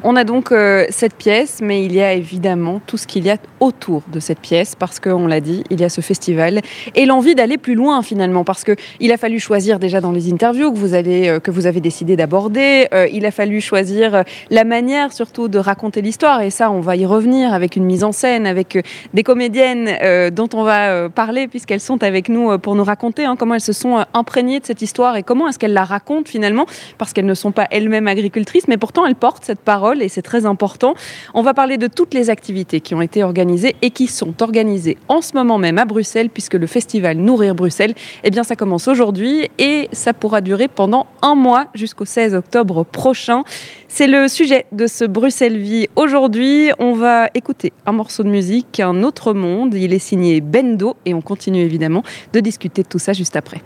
On 0.04 0.16
a 0.16 0.24
donc 0.24 0.52
euh, 0.52 0.86
cette 0.92 1.16
pièce, 1.16 1.60
mais 1.60 1.84
il 1.84 1.92
y 1.96 2.02
a 2.02 2.14
évidemment 2.14 2.80
tout 2.86 2.98
ce 2.98 3.08
qu'il 3.08 3.26
y 3.26 3.32
a 3.32 3.38
autour 3.60 4.04
de 4.12 4.20
cette 4.20 4.40
pièce, 4.40 4.76
parce 4.76 5.00
qu'on 5.00 5.26
l'a 5.26 5.40
dit, 5.40 5.64
il 5.72 5.82
y 5.82 5.84
a 5.84 5.90
ce 5.90 6.02
festival 6.02 6.62
et 6.94 7.08
l'envie 7.08 7.34
d'aller 7.34 7.58
plus 7.58 7.74
loin 7.74 8.04
finalement, 8.04 8.43
parce 8.43 8.64
que 8.64 8.76
il 9.00 9.12
a 9.12 9.18
fallu 9.18 9.39
choisir 9.39 9.80
déjà 9.80 10.00
dans 10.00 10.12
les 10.12 10.32
interviews 10.32 10.72
que 10.72 10.78
vous 10.78 10.93
allez, 10.93 11.30
euh, 11.30 11.68
avez 11.68 11.82
décidé 11.82 12.16
d'aborder. 12.16 12.88
euh, 12.93 13.08
il 13.12 13.26
a 13.26 13.32
fallu 13.32 13.60
choisir 13.60 14.24
la 14.52 14.64
manière 14.64 15.12
surtout 15.12 15.48
de 15.48 15.58
raconter 15.58 16.04
l'histoire, 16.04 16.41
et 16.41 16.52
ça, 16.52 16.70
on 16.70 16.80
va 16.80 16.95
y 16.95 17.08
revenir 17.08 17.52
avec 17.52 17.76
une 17.76 17.86
mise 17.86 18.04
en 18.04 18.12
scène, 18.12 18.45
avec 18.45 18.78
des 19.16 19.24
comédiennes 19.24 20.32
dont 20.32 20.50
on 20.54 20.64
va 20.64 21.10
parler 21.10 21.48
puisqu'elles 21.48 21.80
sont 21.80 22.04
avec 22.04 22.30
nous 22.30 22.60
pour 22.60 22.76
nous 22.76 22.84
raconter 22.84 23.26
hein, 23.26 23.36
comment 23.38 23.56
elles 23.56 23.62
se 23.62 23.74
sont 23.74 24.06
imprégnées 24.14 24.60
de 24.60 24.66
cette 24.66 24.84
histoire 24.84 25.16
et 25.18 25.24
comment 25.24 25.48
est-ce 25.48 25.58
qu'elles 25.58 25.74
la 25.74 25.86
racontent 25.86 26.30
finalement, 26.30 26.68
parce 27.00 27.14
qu'elles 27.14 27.26
ne 27.26 27.34
sont 27.34 27.52
pas 27.52 27.68
elles-mêmes 27.72 28.08
agricultrices, 28.08 28.68
mais 28.68 28.78
pourtant 28.78 29.06
elles 29.08 29.16
portent 29.16 29.43
cette 29.43 29.62
parole 29.62 29.87
et 29.96 30.10
c'est 30.10 30.22
très 30.22 30.46
important. 30.46 30.96
On 31.34 31.42
va 31.42 31.54
parler 31.54 31.78
de 31.78 31.88
toutes 31.88 32.14
les 32.14 32.30
activités 32.30 32.82
qui 32.82 32.96
ont 32.96 33.02
été 33.02 33.24
organisées 33.24 33.76
et 33.82 33.92
qui 33.92 34.08
sont 34.08 34.42
organisées 34.42 34.98
en 35.08 35.22
ce 35.22 35.34
moment 35.34 35.58
même 35.58 35.78
à 35.78 35.86
Bruxelles, 35.86 36.30
puisque 36.30 36.56
le 36.56 36.68
festival 36.68 37.18
Nourrir 37.18 37.56
Bruxelles, 37.56 37.94
eh 38.24 38.30
bien 38.30 38.44
ça 38.44 38.56
commence 38.56 38.88
aujourd'hui 38.88 39.50
et 39.58 39.90
ça 39.92 40.14
pourra 40.14 40.42
durer 40.42 40.68
pendant 40.68 41.08
un 41.22 41.36
mois 41.36 41.68
jusqu'au 41.74 42.06
16 42.06 42.36
octobre 42.36 42.84
prochain. 42.84 43.44
C'est 43.88 44.08
le 44.08 44.28
sujet 44.28 44.66
de 44.72 44.88
ce 44.88 45.06
Bruxelles 45.06 45.58
Vie 45.58 45.88
aujourd'hui. 45.96 46.70
On 46.80 46.94
va 46.94 47.30
écouter 47.34 47.72
un 47.86 47.94
morceau 47.94 48.24
de 48.24 48.30
musique, 48.30 48.80
Un 48.80 49.04
autre 49.04 49.34
monde. 49.34 49.74
Il 49.74 49.94
est 49.94 50.00
signé 50.00 50.42
Bendo 50.42 50.96
et 51.06 51.14
on 51.14 51.22
continue 51.22 51.62
évidemment 51.62 52.04
de 52.34 52.40
discuter 52.40 52.84
de 52.84 52.88
tout 52.88 53.00
ça 53.00 53.14
juste 53.14 53.36
après. 53.36 53.62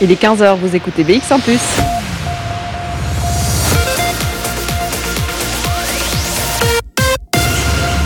Il 0.00 0.12
est 0.12 0.22
15h, 0.22 0.56
vous 0.58 0.76
écoutez 0.76 1.02
BX1⁇ 1.02 1.40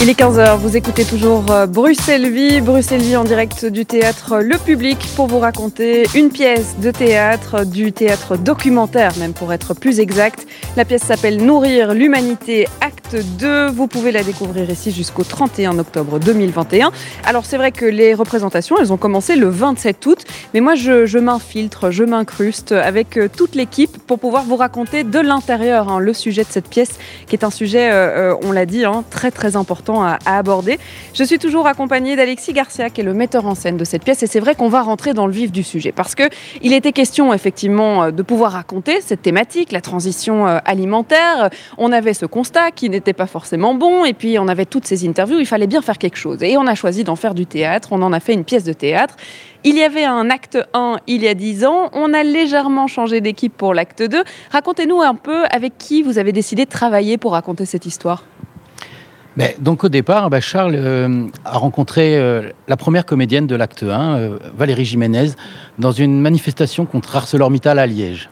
Il 0.00 0.08
est 0.08 0.16
15h, 0.16 0.58
vous 0.58 0.76
écoutez 0.76 1.04
toujours 1.04 1.42
Bruxelles 1.66 2.30
Vie, 2.30 2.60
Bruxelles 2.60 3.00
Vie 3.00 3.16
en 3.16 3.24
direct 3.24 3.66
du 3.66 3.84
théâtre 3.84 4.38
Le 4.38 4.56
Public 4.56 4.96
pour 5.16 5.26
vous 5.26 5.40
raconter 5.40 6.06
une 6.14 6.28
pièce 6.28 6.76
de 6.78 6.92
théâtre, 6.92 7.64
du 7.64 7.90
théâtre 7.90 8.36
documentaire 8.36 9.10
même 9.18 9.32
pour 9.32 9.52
être 9.52 9.74
plus 9.74 9.98
exact. 9.98 10.46
La 10.76 10.84
pièce 10.84 11.02
s'appelle 11.02 11.44
Nourrir 11.44 11.94
l'humanité, 11.94 12.68
acte 12.80 13.16
2. 13.40 13.70
Vous 13.70 13.88
pouvez 13.88 14.12
la 14.12 14.22
découvrir 14.22 14.70
ici 14.70 14.92
jusqu'au 14.92 15.24
31 15.24 15.80
octobre 15.80 16.20
2021. 16.20 16.92
Alors 17.24 17.44
c'est 17.44 17.56
vrai 17.56 17.72
que 17.72 17.84
les 17.84 18.14
représentations, 18.14 18.76
elles 18.78 18.92
ont 18.92 18.98
commencé 18.98 19.34
le 19.34 19.48
27 19.48 20.06
août, 20.06 20.24
mais 20.54 20.60
moi 20.60 20.76
je, 20.76 21.06
je 21.06 21.18
m'infiltre, 21.18 21.90
je 21.90 22.04
m'incruste 22.04 22.70
avec 22.70 23.18
euh, 23.18 23.28
toute 23.34 23.56
l'équipe 23.56 23.98
pour 24.06 24.20
pouvoir 24.20 24.44
vous 24.44 24.56
raconter 24.56 25.02
de 25.02 25.18
l'intérieur 25.18 25.88
hein, 25.88 25.98
le 25.98 26.12
sujet 26.12 26.44
de 26.44 26.50
cette 26.50 26.68
pièce 26.68 27.00
qui 27.26 27.34
est 27.34 27.44
un 27.44 27.50
sujet, 27.50 27.90
euh, 27.90 28.32
euh, 28.32 28.36
on 28.44 28.52
l'a 28.52 28.64
dit, 28.64 28.84
hein, 28.84 29.02
très 29.10 29.32
très 29.32 29.56
important 29.56 29.87
à, 29.96 30.18
aborder. 30.26 30.78
Je 31.14 31.24
suis 31.24 31.38
toujours 31.38 31.66
accompagnée 31.66 32.16
d'Alexis 32.16 32.52
Garcia, 32.52 32.90
qui 32.90 33.00
est 33.00 33.04
le 33.04 33.14
metteur 33.14 33.46
en 33.46 33.54
scène 33.54 33.76
de 33.76 33.84
cette 33.84 34.04
pièce, 34.04 34.22
et 34.22 34.26
c'est 34.26 34.40
vrai 34.40 34.54
qu'on 34.54 34.68
va 34.68 34.82
rentrer 34.82 35.14
dans 35.14 35.26
le 35.26 35.32
vif 35.32 35.50
du 35.50 35.62
sujet, 35.62 35.92
parce 35.92 36.14
que 36.14 36.24
il 36.62 36.72
était 36.72 36.92
question 36.92 37.32
effectivement 37.32 38.04
euh, 38.04 38.10
de 38.10 38.22
pouvoir 38.22 38.52
raconter 38.52 39.00
cette 39.00 39.22
thématique, 39.22 39.72
la 39.72 39.80
transition 39.80 40.46
euh, 40.46 40.58
alimentaire. 40.64 41.50
On 41.78 41.92
avait 41.92 42.14
ce 42.14 42.26
constat 42.26 42.70
qui 42.70 42.90
n'était 42.90 43.12
pas 43.12 43.26
forcément 43.26 43.74
bon, 43.74 44.04
et 44.04 44.12
puis 44.12 44.38
on 44.38 44.48
avait 44.48 44.66
toutes 44.66 44.86
ces 44.86 45.08
interviews, 45.08 45.38
il 45.38 45.46
fallait 45.46 45.66
bien 45.66 45.82
faire 45.82 45.98
quelque 45.98 46.16
chose. 46.16 46.42
Et 46.42 46.56
on 46.56 46.66
a 46.66 46.74
choisi 46.74 47.04
d'en 47.04 47.16
faire 47.16 47.34
du 47.34 47.46
théâtre, 47.46 47.88
on 47.92 48.02
en 48.02 48.12
a 48.12 48.20
fait 48.20 48.34
une 48.34 48.44
pièce 48.44 48.64
de 48.64 48.72
théâtre. 48.72 49.16
Il 49.64 49.76
y 49.76 49.82
avait 49.82 50.04
un 50.04 50.30
acte 50.30 50.58
1 50.72 50.98
il 51.08 51.22
y 51.22 51.28
a 51.28 51.34
10 51.34 51.64
ans, 51.64 51.90
on 51.92 52.14
a 52.14 52.22
légèrement 52.22 52.86
changé 52.86 53.20
d'équipe 53.20 53.56
pour 53.56 53.74
l'acte 53.74 54.02
2. 54.02 54.22
Racontez-nous 54.50 55.00
un 55.02 55.14
peu 55.14 55.44
avec 55.46 55.76
qui 55.78 56.02
vous 56.02 56.18
avez 56.18 56.32
décidé 56.32 56.64
de 56.64 56.70
travailler 56.70 57.18
pour 57.18 57.32
raconter 57.32 57.66
cette 57.66 57.84
histoire. 57.84 58.24
Mais 59.38 59.54
donc 59.60 59.84
au 59.84 59.88
départ, 59.88 60.30
bah, 60.30 60.40
Charles 60.40 60.74
euh, 60.74 61.28
a 61.44 61.58
rencontré 61.58 62.18
euh, 62.18 62.50
la 62.66 62.76
première 62.76 63.06
comédienne 63.06 63.46
de 63.46 63.54
l'acte 63.54 63.84
1, 63.84 64.16
euh, 64.16 64.38
Valérie 64.56 64.84
Jiménez, 64.84 65.28
dans 65.78 65.92
une 65.92 66.20
manifestation 66.20 66.86
contre 66.86 67.14
ArcelorMittal 67.14 67.78
à 67.78 67.86
Liège. 67.86 68.30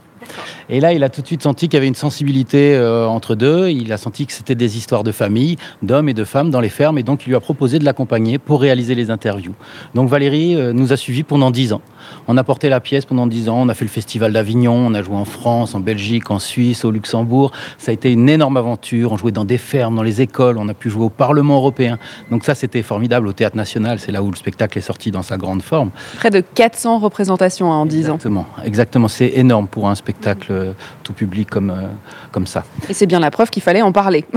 Et 0.69 0.81
là, 0.81 0.93
il 0.93 1.05
a 1.05 1.09
tout 1.09 1.23
de 1.23 1.27
suite 1.29 1.45
senti 1.45 1.69
qu'il 1.69 1.75
y 1.75 1.77
avait 1.77 1.87
une 1.87 1.95
sensibilité 1.95 2.77
entre 3.09 3.37
deux. 3.37 3.69
Il 3.69 3.93
a 3.93 3.97
senti 3.97 4.27
que 4.27 4.33
c'était 4.33 4.57
des 4.57 4.77
histoires 4.77 5.05
de 5.05 5.13
famille, 5.13 5.55
d'hommes 5.83 6.09
et 6.09 6.15
de 6.15 6.25
femmes 6.25 6.51
dans 6.51 6.61
les 6.61 6.69
fermes. 6.69 6.99
Et 6.99 7.05
donc, 7.05 7.25
il 7.25 7.29
lui 7.29 7.37
a 7.37 7.41
proposé 7.41 7.79
de 7.79 7.85
l'accompagner 7.85 8.39
pour 8.39 8.61
réaliser 8.61 8.97
les 8.97 9.13
interviews. 9.13 9.55
Donc, 9.95 10.09
Valérie 10.09 10.57
nous 10.75 10.93
a 10.93 10.97
suivis 10.97 11.23
pendant 11.23 11.53
dix 11.53 11.73
ans. 11.73 11.81
On 12.29 12.37
a 12.37 12.45
porté 12.45 12.69
la 12.69 12.81
pièce 12.81 13.05
pendant 13.05 13.27
dix 13.27 13.49
ans. 13.49 13.59
On 13.61 13.69
a 13.69 13.75
fait 13.75 13.85
le 13.85 13.91
festival 13.91 14.33
d'Avignon. 14.33 14.75
On 14.75 14.95
a 14.95 15.03
joué 15.03 15.17
en 15.17 15.25
France, 15.25 15.75
en 15.75 15.81
Belgique, 15.81 16.31
en 16.31 16.39
Suisse, 16.39 16.85
au 16.85 16.91
Luxembourg. 16.91 17.53
Ça 17.79 17.91
a 17.91 17.95
été 17.95 18.13
une 18.13 18.29
énorme 18.29 18.57
aventure. 18.57 19.13
On 19.13 19.17
jouait 19.17 19.33
dans 19.33 19.45
des 19.45 19.59
fermes, 19.59 19.97
dans 19.97 20.03
les 20.03 20.21
écoles. 20.21 20.59
On 20.59 20.69
a 20.69 20.75
pu 20.75 20.91
jouer 20.91 21.05
au 21.05 21.11
Parlement 21.11 21.57
européen. 21.57 21.99
Donc, 22.31 22.45
ça, 22.45 22.55
c'était 22.55 22.83
formidable 22.83 23.29
au 23.29 23.33
Théâtre 23.33 23.57
National. 23.57 23.99
C'est 23.99 24.13
là 24.13 24.23
où 24.23 24.31
le 24.31 24.37
spectacle 24.37 24.79
est 24.79 24.83
sorti 24.83 25.11
dans 25.11 25.23
sa 25.23 25.37
grande 25.37 25.63
forme. 25.63 25.91
Près 26.17 26.31
de 26.31 26.41
400 26.41 26.99
représentations 26.99 27.73
hein, 27.73 27.77
en 27.77 27.87
10 27.87 28.11
ans. 28.11 28.15
Exactement. 28.15 28.47
Exactement. 28.65 29.09
C'est 29.09 29.33
énorme 29.35 29.69
pour 29.69 29.89
un 29.89 29.95
spectacle 29.95 30.49
euh, 30.51 30.73
tout 31.03 31.13
public 31.13 31.51
comme, 31.51 31.71
euh, 31.71 31.89
comme 32.33 32.47
ça. 32.47 32.65
Et 32.89 32.95
c'est 32.95 33.07
bien 33.07 33.21
la 33.21 33.31
preuve 33.31 33.51
qu'il 33.51 33.63
fallait 33.63 33.83
en 33.83 33.93
parler. 33.93 34.25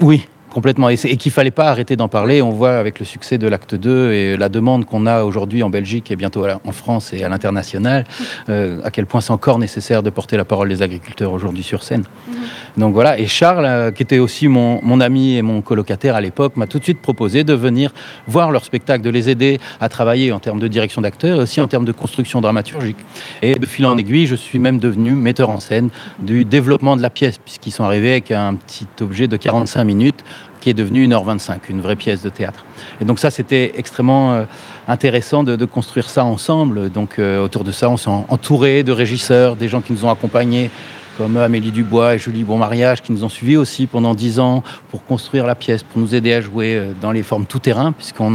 Oui, 0.00 0.26
complètement. 0.54 0.88
Et, 0.88 0.94
et 1.04 1.16
qu'il 1.16 1.32
fallait 1.32 1.50
pas 1.50 1.68
arrêter 1.68 1.96
d'en 1.96 2.08
parler. 2.08 2.40
On 2.40 2.50
voit 2.50 2.76
avec 2.76 3.00
le 3.00 3.04
succès 3.04 3.36
de 3.36 3.48
l'acte 3.48 3.74
2 3.74 4.12
et 4.12 4.36
la 4.36 4.48
demande 4.48 4.86
qu'on 4.86 5.04
a 5.04 5.24
aujourd'hui 5.24 5.62
en 5.62 5.68
Belgique 5.68 6.10
et 6.10 6.16
bientôt 6.16 6.46
en 6.46 6.72
France 6.72 7.12
et 7.12 7.24
à 7.24 7.28
l'international, 7.28 8.04
euh, 8.48 8.80
à 8.84 8.90
quel 8.90 9.06
point 9.06 9.20
c'est 9.20 9.32
encore 9.32 9.58
nécessaire 9.58 10.02
de 10.02 10.10
porter 10.10 10.36
la 10.36 10.44
parole 10.44 10.68
des 10.68 10.80
agriculteurs 10.80 11.32
aujourd'hui 11.32 11.64
sur 11.64 11.82
scène. 11.82 12.04
Donc 12.76 12.94
voilà. 12.94 13.18
Et 13.18 13.26
Charles, 13.26 13.66
euh, 13.66 13.90
qui 13.90 14.02
était 14.02 14.18
aussi 14.18 14.48
mon, 14.48 14.80
mon 14.82 15.00
ami 15.00 15.36
et 15.36 15.42
mon 15.42 15.60
colocataire 15.60 16.14
à 16.14 16.20
l'époque, 16.20 16.56
m'a 16.56 16.66
tout 16.66 16.78
de 16.78 16.84
suite 16.84 17.02
proposé 17.02 17.42
de 17.42 17.52
venir 17.52 17.92
voir 18.26 18.52
leur 18.52 18.64
spectacle, 18.64 19.02
de 19.02 19.10
les 19.10 19.28
aider 19.28 19.58
à 19.80 19.88
travailler 19.88 20.32
en 20.32 20.38
termes 20.38 20.60
de 20.60 20.68
direction 20.68 21.02
d'acteurs 21.02 21.38
et 21.40 21.42
aussi 21.42 21.60
en 21.60 21.66
termes 21.68 21.84
de 21.84 21.92
construction 21.92 22.40
dramaturgique. 22.40 22.98
Et 23.42 23.54
de 23.56 23.66
fil 23.66 23.86
en 23.86 23.98
aiguille, 23.98 24.26
je 24.26 24.36
suis 24.36 24.60
même 24.60 24.78
devenu 24.78 25.12
metteur 25.12 25.50
en 25.50 25.58
scène 25.58 25.90
du 26.20 26.44
développement 26.44 26.96
de 26.96 27.02
la 27.02 27.10
pièce, 27.10 27.38
puisqu'ils 27.38 27.72
sont 27.72 27.84
arrivés 27.84 28.12
avec 28.12 28.30
un 28.30 28.54
petit 28.54 28.86
objet 29.00 29.26
de 29.26 29.36
45 29.36 29.84
minutes 29.84 30.24
qui 30.64 30.70
est 30.70 30.74
devenu 30.74 31.06
1h25, 31.06 31.58
une 31.68 31.82
vraie 31.82 31.94
pièce 31.94 32.22
de 32.22 32.30
théâtre. 32.30 32.64
Et 32.98 33.04
donc 33.04 33.18
ça, 33.18 33.30
c'était 33.30 33.72
extrêmement 33.76 34.32
euh, 34.32 34.44
intéressant 34.88 35.44
de, 35.44 35.56
de 35.56 35.64
construire 35.66 36.08
ça 36.08 36.24
ensemble. 36.24 36.88
Donc 36.88 37.18
euh, 37.18 37.44
autour 37.44 37.64
de 37.64 37.70
ça, 37.70 37.90
on 37.90 37.98
s'est 37.98 38.08
en- 38.08 38.24
entouré 38.30 38.82
de 38.82 38.90
régisseurs, 38.90 39.56
des 39.56 39.68
gens 39.68 39.82
qui 39.82 39.92
nous 39.92 40.06
ont 40.06 40.10
accompagnés, 40.10 40.70
comme 41.18 41.36
Amélie 41.36 41.70
Dubois 41.70 42.14
et 42.14 42.18
Julie 42.18 42.44
Bonmariage, 42.44 43.02
qui 43.02 43.12
nous 43.12 43.24
ont 43.24 43.28
suivis 43.28 43.58
aussi 43.58 43.86
pendant 43.86 44.14
10 44.14 44.40
ans 44.40 44.62
pour 44.90 45.04
construire 45.04 45.46
la 45.46 45.54
pièce, 45.54 45.82
pour 45.82 46.00
nous 46.00 46.14
aider 46.14 46.32
à 46.32 46.40
jouer 46.40 46.76
euh, 46.76 46.92
dans 46.98 47.12
les 47.12 47.22
formes 47.22 47.44
tout-terrain, 47.44 47.92
puisqu'on 47.92 48.34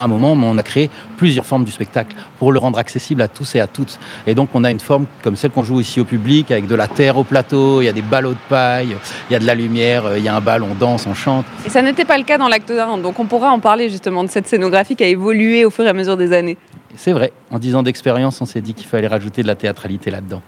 un 0.00 0.08
moment, 0.08 0.34
mais 0.34 0.46
on 0.46 0.56
a 0.56 0.62
créé 0.62 0.90
plusieurs 1.18 1.44
formes 1.44 1.64
du 1.64 1.72
spectacle 1.72 2.16
pour 2.38 2.52
le 2.52 2.58
rendre 2.58 2.78
accessible 2.78 3.20
à 3.20 3.28
tous 3.28 3.54
et 3.54 3.60
à 3.60 3.66
toutes. 3.66 3.98
Et 4.26 4.34
donc, 4.34 4.48
on 4.54 4.64
a 4.64 4.70
une 4.70 4.80
forme 4.80 5.06
comme 5.22 5.36
celle 5.36 5.50
qu'on 5.50 5.62
joue 5.62 5.80
ici 5.80 6.00
au 6.00 6.06
public, 6.06 6.50
avec 6.50 6.66
de 6.66 6.74
la 6.74 6.88
terre 6.88 7.18
au 7.18 7.24
plateau, 7.24 7.82
il 7.82 7.84
y 7.84 7.88
a 7.88 7.92
des 7.92 8.02
ballots 8.02 8.32
de 8.32 8.38
paille, 8.48 8.96
il 9.28 9.32
y 9.32 9.36
a 9.36 9.38
de 9.38 9.46
la 9.46 9.54
lumière, 9.54 10.06
euh, 10.06 10.18
il 10.18 10.24
y 10.24 10.28
a 10.28 10.34
un 10.34 10.40
bal, 10.40 10.62
on 10.62 10.74
danse, 10.74 11.06
on 11.06 11.14
chante. 11.14 11.44
Et 11.66 11.68
ça 11.68 11.82
n'était 11.82 12.06
pas 12.06 12.16
le 12.16 12.24
cas 12.24 12.38
dans 12.38 12.48
l'acte 12.48 12.70
1, 12.70 12.98
donc 12.98 13.18
on 13.18 13.26
pourra 13.26 13.50
en 13.50 13.60
parler 13.60 13.90
justement 13.90 14.24
de 14.24 14.30
cette 14.30 14.46
scénographie 14.46 14.96
qui 14.96 15.04
a 15.04 15.08
évolué 15.08 15.66
au 15.66 15.70
fur 15.70 15.84
et 15.84 15.88
à 15.88 15.92
mesure 15.92 16.16
des 16.16 16.32
années. 16.32 16.56
C'est 16.96 17.12
vrai, 17.12 17.32
en 17.50 17.58
10 17.58 17.76
ans 17.76 17.82
d'expérience, 17.82 18.40
on 18.40 18.46
s'est 18.46 18.62
dit 18.62 18.74
qu'il 18.74 18.86
fallait 18.86 19.06
rajouter 19.06 19.42
de 19.42 19.46
la 19.46 19.54
théâtralité 19.54 20.10
là-dedans. 20.10 20.42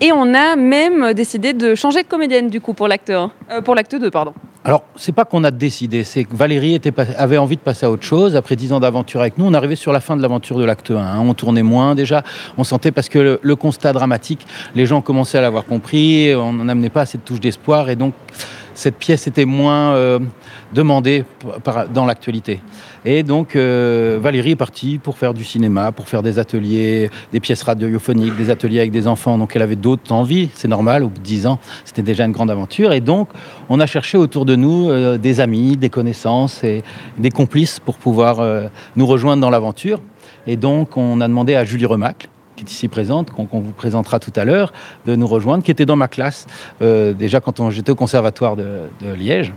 Et 0.00 0.12
on 0.12 0.34
a 0.34 0.56
même 0.56 1.14
décidé 1.14 1.52
de 1.52 1.74
changer 1.74 2.02
de 2.02 2.08
comédienne 2.08 2.50
du 2.50 2.60
coup 2.60 2.74
pour 2.74 2.86
l'acte 2.86 3.10
1. 3.10 3.30
Euh, 3.50 3.62
pour 3.62 3.74
l'acte 3.74 3.96
2, 3.96 4.10
pardon. 4.10 4.34
Alors, 4.62 4.82
c'est 4.96 5.12
pas 5.12 5.24
qu'on 5.24 5.44
a 5.44 5.52
décidé, 5.52 6.02
c'est 6.02 6.24
que 6.24 6.34
Valérie 6.34 6.80
avait 7.16 7.38
envie 7.38 7.54
de 7.54 7.60
passer 7.60 7.86
à 7.86 7.90
autre 7.90 8.02
chose. 8.02 8.34
Après 8.34 8.56
10 8.56 8.72
ans 8.72 8.80
d'aventure 8.80 9.20
avec 9.20 9.38
nous, 9.38 9.46
on 9.46 9.54
arrivait 9.54 9.76
sur 9.76 9.92
la 9.92 10.00
fin 10.00 10.16
de 10.16 10.22
l'aventure 10.22 10.58
de 10.58 10.64
l'acte 10.64 10.90
1. 10.90 10.96
hein. 10.96 11.20
On 11.20 11.34
tournait 11.34 11.62
moins 11.62 11.94
déjà. 11.94 12.24
On 12.58 12.64
sentait 12.64 12.90
parce 12.90 13.08
que 13.08 13.38
le, 13.40 13.56
constat 13.56 13.92
dramatique, 13.92 14.44
les 14.74 14.84
gens 14.84 15.02
commençaient 15.02 15.38
à 15.38 15.42
l'avoir 15.42 15.64
compris. 15.66 16.34
On 16.34 16.52
n'en 16.52 16.68
amenait 16.68 16.90
pas 16.90 17.02
assez 17.02 17.16
de 17.16 17.22
touches 17.22 17.38
d'espoir. 17.38 17.90
Et 17.90 17.96
donc, 17.96 18.12
cette 18.74 18.96
pièce 18.96 19.28
était 19.28 19.44
moins 19.44 19.94
euh, 19.94 20.18
demandée 20.72 21.24
dans 21.92 22.06
l'actualité. 22.06 22.60
Et 23.04 23.22
donc 23.22 23.56
Valérie 23.56 24.52
est 24.52 24.56
partie 24.56 24.98
pour 24.98 25.16
faire 25.16 25.32
du 25.32 25.44
cinéma, 25.44 25.92
pour 25.92 26.08
faire 26.08 26.22
des 26.22 26.38
ateliers, 26.38 27.10
des 27.32 27.40
pièces 27.40 27.62
radiophoniques, 27.62 28.36
des 28.36 28.50
ateliers 28.50 28.80
avec 28.80 28.90
des 28.90 29.06
enfants. 29.06 29.38
Donc 29.38 29.54
elle 29.54 29.62
avait 29.62 29.76
d'autres 29.76 30.12
envies, 30.12 30.50
c'est 30.54 30.68
normal, 30.68 31.04
au 31.04 31.08
bout 31.08 31.18
de 31.18 31.24
10 31.24 31.46
ans, 31.46 31.58
c'était 31.84 32.02
déjà 32.02 32.24
une 32.24 32.32
grande 32.32 32.50
aventure. 32.50 32.92
Et 32.92 33.00
donc 33.00 33.28
on 33.68 33.80
a 33.80 33.86
cherché 33.86 34.18
autour 34.18 34.44
de 34.44 34.56
nous 34.56 35.16
des 35.18 35.40
amis, 35.40 35.76
des 35.76 35.90
connaissances 35.90 36.64
et 36.64 36.82
des 37.18 37.30
complices 37.30 37.78
pour 37.78 37.96
pouvoir 37.96 38.44
nous 38.96 39.06
rejoindre 39.06 39.40
dans 39.40 39.50
l'aventure. 39.50 40.00
Et 40.46 40.56
donc 40.56 40.96
on 40.96 41.20
a 41.20 41.28
demandé 41.28 41.54
à 41.54 41.64
Julie 41.64 41.86
Remacle, 41.86 42.28
qui 42.56 42.64
est 42.64 42.70
ici 42.70 42.88
présente, 42.88 43.30
qu'on 43.30 43.46
vous 43.60 43.72
présentera 43.72 44.18
tout 44.18 44.32
à 44.36 44.44
l'heure, 44.44 44.72
de 45.06 45.14
nous 45.14 45.26
rejoindre, 45.26 45.62
qui 45.62 45.70
était 45.70 45.86
dans 45.86 45.96
ma 45.96 46.08
classe 46.08 46.46
euh, 46.82 47.12
déjà 47.12 47.40
quand 47.40 47.70
j'étais 47.70 47.90
au 47.90 47.96
conservatoire 47.96 48.56
de, 48.56 48.88
Liège. 49.16 49.52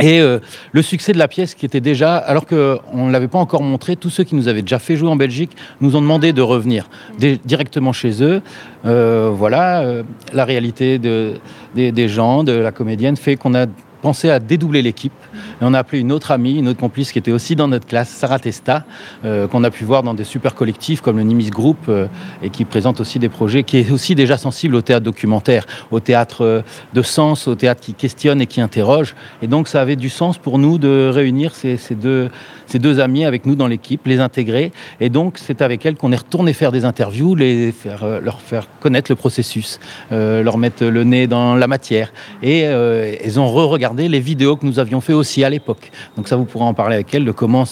Et 0.00 0.20
euh, 0.20 0.38
le 0.72 0.82
succès 0.82 1.12
de 1.12 1.18
la 1.18 1.28
pièce 1.28 1.54
qui 1.54 1.66
était 1.66 1.80
déjà, 1.80 2.16
alors 2.16 2.46
qu'on 2.46 3.06
ne 3.06 3.10
l'avait 3.10 3.28
pas 3.28 3.38
encore 3.38 3.62
montré, 3.62 3.96
tous 3.96 4.10
ceux 4.10 4.24
qui 4.24 4.34
nous 4.34 4.48
avaient 4.48 4.62
déjà 4.62 4.78
fait 4.78 4.96
jouer 4.96 5.08
en 5.08 5.16
Belgique 5.16 5.52
nous 5.80 5.96
ont 5.96 6.00
demandé 6.00 6.32
de 6.32 6.42
revenir 6.42 6.88
directement 7.18 7.92
chez 7.92 8.22
eux. 8.22 8.42
Euh, 8.84 9.30
voilà, 9.32 9.84
la 10.32 10.44
réalité 10.44 10.98
de, 10.98 11.34
des, 11.74 12.08
gens, 12.08 12.44
de 12.44 12.52
la 12.52 12.72
comédienne, 12.72 13.16
fait 13.16 13.36
qu'on 13.36 13.54
a 13.54 13.66
pensé 14.00 14.30
à 14.30 14.38
dédoubler 14.38 14.82
l'équipe. 14.82 15.12
Et 15.34 15.64
on 15.64 15.74
a 15.74 15.78
appelé 15.78 16.00
une 16.00 16.12
autre 16.12 16.30
amie, 16.30 16.56
une 16.56 16.68
autre 16.68 16.78
complice 16.78 17.12
qui 17.12 17.18
était 17.18 17.32
aussi 17.32 17.56
dans 17.56 17.68
notre 17.68 17.86
classe, 17.86 18.08
Sarah 18.08 18.38
Testa, 18.38 18.84
euh, 19.24 19.48
qu'on 19.48 19.64
a 19.64 19.70
pu 19.70 19.84
voir 19.84 20.02
dans 20.02 20.14
des 20.14 20.24
super 20.24 20.54
collectifs 20.54 21.00
comme 21.00 21.16
le 21.16 21.24
Nimis 21.24 21.50
Group 21.50 21.78
euh, 21.88 22.06
et 22.42 22.50
qui 22.50 22.64
présente 22.64 23.00
aussi 23.00 23.18
des 23.18 23.28
projets, 23.28 23.64
qui 23.64 23.78
est 23.78 23.90
aussi 23.90 24.14
déjà 24.14 24.38
sensible 24.38 24.74
au 24.76 24.82
théâtre 24.82 25.04
documentaire, 25.04 25.66
au 25.90 26.00
théâtre 26.00 26.44
euh, 26.44 26.62
de 26.94 27.02
sens, 27.02 27.48
au 27.48 27.54
théâtre 27.54 27.80
qui 27.80 27.94
questionne 27.94 28.40
et 28.40 28.46
qui 28.46 28.60
interroge. 28.60 29.14
Et 29.42 29.46
donc 29.46 29.68
ça 29.68 29.80
avait 29.80 29.96
du 29.96 30.10
sens 30.10 30.38
pour 30.38 30.58
nous 30.58 30.78
de 30.78 31.10
réunir 31.12 31.54
ces, 31.54 31.78
deux, 31.94 32.30
ces 32.66 32.78
deux 32.78 33.00
amis 33.00 33.24
avec 33.24 33.46
nous 33.46 33.56
dans 33.56 33.66
l'équipe, 33.66 34.06
les 34.06 34.20
intégrer. 34.20 34.72
Et 35.00 35.10
donc 35.10 35.38
c'est 35.38 35.62
avec 35.62 35.84
elles 35.84 35.96
qu'on 35.96 36.12
est 36.12 36.16
retourné 36.16 36.52
faire 36.52 36.72
des 36.72 36.84
interviews, 36.84 37.34
les 37.34 37.72
faire, 37.72 38.20
leur 38.20 38.40
faire 38.40 38.66
connaître 38.80 39.10
le 39.10 39.16
processus, 39.16 39.80
leur 40.10 40.58
mettre 40.58 40.84
le 40.84 41.04
nez 41.04 41.26
dans 41.26 41.54
la 41.54 41.66
matière. 41.66 42.12
Et 42.42 42.60
elles 42.60 43.40
ont 43.40 43.48
re-regardé 43.48 43.87
les 43.96 44.20
vidéos 44.20 44.56
que 44.56 44.66
nous 44.66 44.78
avions 44.78 45.00
fait 45.00 45.12
aussi 45.12 45.44
à 45.44 45.50
l'époque. 45.50 45.90
Donc 46.16 46.28
ça, 46.28 46.36
vous 46.36 46.44
pourrez 46.44 46.64
en 46.64 46.74
parler 46.74 46.96
avec 46.96 47.14
elle, 47.14 47.24
de 47.24 47.32
comment 47.32 47.64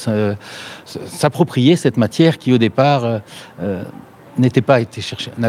s'approprier 0.85 1.77
cette 1.77 1.97
matière 1.97 2.39
qui 2.39 2.53
au 2.53 2.59
départ 2.59 3.05
euh, 3.05 3.19
euh, 3.61 3.85
n'avait 4.39 4.61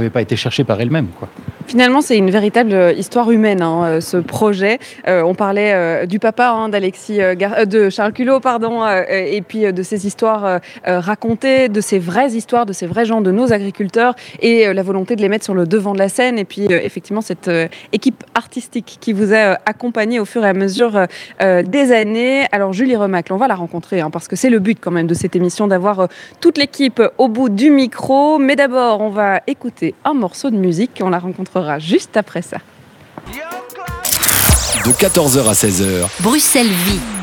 pas 0.09 0.21
été 0.21 0.35
cherché 0.35 0.63
par 0.63 0.79
elle-même. 0.81 1.07
Quoi. 1.19 1.29
Finalement, 1.67 1.99
c'est 1.99 2.17
une 2.17 2.31
véritable 2.31 2.73
euh, 2.73 2.93
histoire 2.93 3.29
humaine, 3.29 3.61
hein, 3.61 3.83
euh, 3.83 4.01
ce 4.01 4.15
projet. 4.15 4.79
Euh, 5.05 5.21
on 5.21 5.35
parlait 5.35 6.07
du 6.07 6.17
papa 6.17 6.51
hein, 6.51 6.69
d'Alexis, 6.69 7.17
de 7.17 7.89
Charles 7.89 8.13
Culot, 8.13 8.39
pardon, 8.39 8.85
et 8.87 9.41
puis 9.41 9.71
de 9.71 9.83
ces 9.83 10.07
histoires 10.07 10.59
racontées, 10.85 11.67
de 11.67 11.81
ces 11.81 11.99
vraies 11.99 12.31
histoires, 12.31 12.65
de 12.65 12.73
ces 12.73 12.87
vrais 12.87 13.05
gens, 13.05 13.21
de 13.21 13.31
nos 13.31 13.51
agriculteurs, 13.51 14.15
et 14.41 14.73
la 14.73 14.83
volonté 14.83 15.15
de 15.15 15.21
les 15.21 15.29
mettre 15.29 15.43
sur 15.43 15.53
le 15.53 15.65
devant 15.65 15.93
de 15.93 15.99
la 15.99 16.09
scène. 16.09 16.39
Et 16.39 16.45
puis, 16.45 16.65
effectivement, 16.69 17.21
cette 17.21 17.49
équipe 17.91 18.23
artistique 18.33 18.97
qui 19.01 19.13
vous 19.13 19.33
a 19.33 19.57
accompagné 19.65 20.19
au 20.19 20.25
fur 20.25 20.45
et 20.45 20.49
à 20.49 20.53
mesure 20.53 21.07
des 21.41 21.91
années. 21.91 22.45
Alors, 22.51 22.73
Julie 22.73 22.95
Remacle, 22.95 23.33
on 23.33 23.37
va 23.37 23.47
la 23.47 23.55
rencontrer, 23.55 23.99
hein, 23.99 24.09
parce 24.09 24.27
que 24.27 24.35
c'est 24.35 24.49
le 24.49 24.59
but 24.59 24.79
quand 24.79 24.91
même 24.91 25.07
de 25.07 25.13
cette 25.13 25.35
émission, 25.35 25.67
d'avoir 25.67 26.07
toute 26.39 26.57
l'équipe 26.57 27.01
au 27.17 27.27
bout 27.27 27.49
du 27.49 27.69
micro. 27.69 28.39
Mais 28.39 28.55
d'abord, 28.55 28.76
on 28.77 29.09
va 29.09 29.41
écouter 29.47 29.95
un 30.05 30.13
morceau 30.13 30.49
de 30.49 30.57
musique. 30.57 31.01
On 31.01 31.09
la 31.09 31.19
rencontrera 31.19 31.79
juste 31.79 32.17
après 32.17 32.41
ça. 32.41 32.57
De 34.85 34.91
14h 34.91 35.49
à 35.49 35.53
16h. 35.53 36.07
Bruxelles 36.21 36.67
vit. 36.67 37.16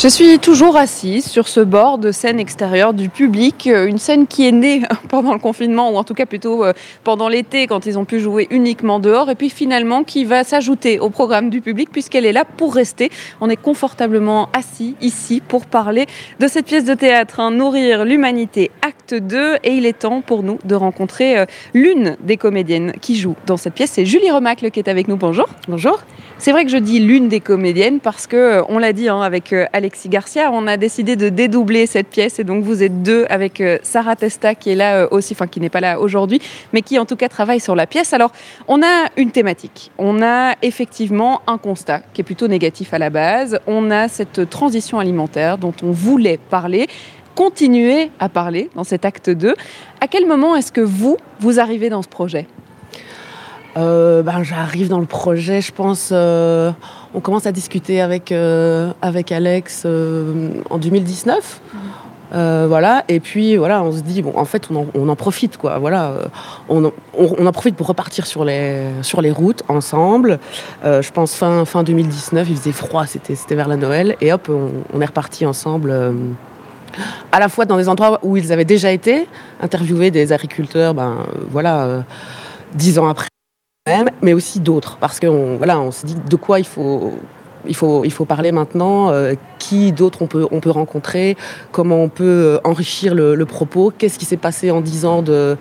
Je 0.00 0.06
suis 0.06 0.38
toujours 0.38 0.76
assise 0.76 1.26
sur 1.26 1.48
ce 1.48 1.58
bord 1.58 1.98
de 1.98 2.12
scène 2.12 2.38
extérieure 2.38 2.94
du 2.94 3.08
public, 3.08 3.66
euh, 3.66 3.88
une 3.88 3.98
scène 3.98 4.28
qui 4.28 4.46
est 4.46 4.52
née 4.52 4.82
pendant 5.08 5.32
le 5.32 5.40
confinement, 5.40 5.90
ou 5.90 5.96
en 5.96 6.04
tout 6.04 6.14
cas 6.14 6.24
plutôt 6.24 6.64
euh, 6.64 6.72
pendant 7.02 7.28
l'été 7.28 7.66
quand 7.66 7.84
ils 7.84 7.98
ont 7.98 8.04
pu 8.04 8.20
jouer 8.20 8.46
uniquement 8.50 9.00
dehors, 9.00 9.28
et 9.28 9.34
puis 9.34 9.50
finalement 9.50 10.04
qui 10.04 10.24
va 10.24 10.44
s'ajouter 10.44 11.00
au 11.00 11.10
programme 11.10 11.50
du 11.50 11.60
public 11.60 11.90
puisqu'elle 11.90 12.26
est 12.26 12.32
là 12.32 12.44
pour 12.44 12.76
rester. 12.76 13.10
On 13.40 13.50
est 13.50 13.56
confortablement 13.56 14.48
assis 14.52 14.94
ici 15.00 15.42
pour 15.48 15.66
parler 15.66 16.06
de 16.38 16.46
cette 16.46 16.66
pièce 16.66 16.84
de 16.84 16.94
théâtre, 16.94 17.40
hein, 17.40 17.50
Nourrir 17.50 18.04
l'humanité, 18.04 18.70
acte 18.82 19.14
2, 19.14 19.56
et 19.64 19.72
il 19.72 19.84
est 19.84 19.98
temps 19.98 20.20
pour 20.20 20.44
nous 20.44 20.60
de 20.64 20.76
rencontrer 20.76 21.40
euh, 21.40 21.46
l'une 21.74 22.16
des 22.20 22.36
comédiennes 22.36 22.92
qui 23.00 23.16
joue 23.16 23.34
dans 23.46 23.56
cette 23.56 23.74
pièce, 23.74 23.90
c'est 23.94 24.06
Julie 24.06 24.30
Remacle 24.30 24.70
qui 24.70 24.78
est 24.78 24.88
avec 24.88 25.08
nous. 25.08 25.16
Bonjour. 25.16 25.48
Bonjour. 25.66 25.98
C'est 26.38 26.52
vrai 26.52 26.64
que 26.64 26.70
je 26.70 26.76
dis 26.76 27.00
l'une 27.00 27.26
des 27.26 27.40
comédiennes 27.40 27.98
parce 27.98 28.28
que, 28.28 28.62
on 28.68 28.78
l'a 28.78 28.92
dit 28.92 29.08
hein, 29.08 29.20
avec 29.22 29.52
Alex 29.72 29.87
Garcia, 30.06 30.50
on 30.52 30.66
a 30.66 30.76
décidé 30.76 31.16
de 31.16 31.28
dédoubler 31.28 31.86
cette 31.86 32.08
pièce 32.08 32.38
et 32.38 32.44
donc 32.44 32.64
vous 32.64 32.82
êtes 32.82 33.02
deux 33.02 33.26
avec 33.28 33.60
euh, 33.60 33.78
Sarah 33.82 34.16
Testa 34.16 34.54
qui 34.54 34.70
est 34.70 34.74
là 34.74 35.02
euh, 35.02 35.08
aussi, 35.10 35.34
enfin 35.34 35.46
qui 35.46 35.60
n'est 35.60 35.68
pas 35.68 35.80
là 35.80 36.00
aujourd'hui, 36.00 36.40
mais 36.72 36.82
qui 36.82 36.98
en 36.98 37.04
tout 37.04 37.16
cas 37.16 37.28
travaille 37.28 37.60
sur 37.60 37.74
la 37.74 37.86
pièce. 37.86 38.12
Alors 38.12 38.32
on 38.66 38.82
a 38.82 39.08
une 39.16 39.30
thématique, 39.30 39.90
on 39.98 40.22
a 40.22 40.54
effectivement 40.62 41.42
un 41.46 41.58
constat 41.58 42.02
qui 42.12 42.20
est 42.20 42.24
plutôt 42.24 42.48
négatif 42.48 42.94
à 42.94 42.98
la 42.98 43.10
base, 43.10 43.60
on 43.66 43.90
a 43.90 44.08
cette 44.08 44.48
transition 44.48 44.98
alimentaire 44.98 45.58
dont 45.58 45.74
on 45.82 45.90
voulait 45.90 46.38
parler. 46.38 46.86
Continuer 47.34 48.10
à 48.18 48.28
parler 48.28 48.68
dans 48.74 48.82
cet 48.82 49.04
acte 49.04 49.30
2. 49.30 49.54
À 50.00 50.08
quel 50.08 50.26
moment 50.26 50.56
est-ce 50.56 50.72
que 50.72 50.80
vous, 50.80 51.16
vous 51.38 51.60
arrivez 51.60 51.88
dans 51.88 52.02
ce 52.02 52.08
projet? 52.08 52.48
Euh, 53.78 54.22
ben, 54.22 54.42
J'arrive 54.42 54.88
dans 54.88 55.00
le 55.00 55.06
projet, 55.06 55.60
je 55.60 55.72
pense, 55.72 56.12
on 57.14 57.20
commence 57.20 57.46
à 57.46 57.52
discuter 57.52 58.00
avec, 58.00 58.32
euh, 58.32 58.92
avec 59.02 59.32
Alex 59.32 59.82
euh, 59.86 60.50
en 60.70 60.78
2019. 60.78 61.60
Euh, 62.34 62.66
voilà, 62.68 63.04
et 63.08 63.20
puis 63.20 63.56
voilà, 63.56 63.82
on 63.82 63.90
se 63.90 64.00
dit, 64.00 64.20
bon, 64.20 64.34
en 64.36 64.44
fait, 64.44 64.68
on 64.70 65.08
en, 65.08 65.16
profite, 65.16 65.56
quoi. 65.56 65.78
Voilà, 65.78 66.12
on, 66.68 66.84
en 66.84 67.52
profite 67.52 67.74
pour 67.74 67.86
repartir 67.86 68.26
sur 68.26 68.44
les, 68.44 68.82
sur 69.00 69.22
les 69.22 69.30
routes 69.30 69.62
ensemble. 69.68 70.38
je 70.84 71.10
pense 71.10 71.34
fin, 71.34 71.64
fin 71.64 71.82
2019, 71.82 72.46
il 72.50 72.56
faisait 72.56 72.72
froid, 72.72 73.06
c'était, 73.06 73.34
c'était 73.34 73.54
vers 73.54 73.68
la 73.68 73.76
Noël, 73.76 74.14
et 74.20 74.30
hop, 74.30 74.50
on, 74.92 75.00
est 75.00 75.06
reparti 75.06 75.46
ensemble. 75.46 75.90
à 77.32 77.40
la 77.40 77.48
fois 77.48 77.64
dans 77.64 77.78
des 77.78 77.88
endroits 77.88 78.18
où 78.22 78.36
ils 78.36 78.52
avaient 78.52 78.66
déjà 78.66 78.92
été, 78.92 79.26
interviewer 79.62 80.10
des 80.10 80.30
agriculteurs, 80.30 80.92
ben 80.92 81.24
voilà, 81.50 82.04
dix 82.74 82.98
ans 82.98 83.08
après 83.08 83.28
mais 84.22 84.32
aussi 84.32 84.60
d'autres, 84.60 84.96
parce 84.98 85.20
qu'on 85.20 85.56
voilà, 85.56 85.80
on 85.80 85.90
se 85.90 86.06
dit 86.06 86.16
de 86.28 86.36
quoi 86.36 86.58
il 86.58 86.66
faut, 86.66 87.12
il 87.66 87.74
faut, 87.74 88.24
parler 88.24 88.52
maintenant, 88.52 89.10
euh, 89.10 89.34
qui 89.58 89.92
d'autres 89.92 90.22
on 90.22 90.26
peut, 90.26 90.46
on 90.50 90.60
peut 90.60 90.70
rencontrer, 90.70 91.36
comment 91.72 92.02
on 92.02 92.08
peut 92.08 92.24
euh, 92.24 92.58
enrichir 92.64 93.14
le, 93.14 93.44
propos, 93.44 93.92
qu'est-ce 93.96 94.18
qui 94.18 94.24
s'est 94.24 94.36
passé 94.36 94.70
en 94.70 94.80
dix 94.80 95.04
ans 95.04 95.22
de, 95.22 95.56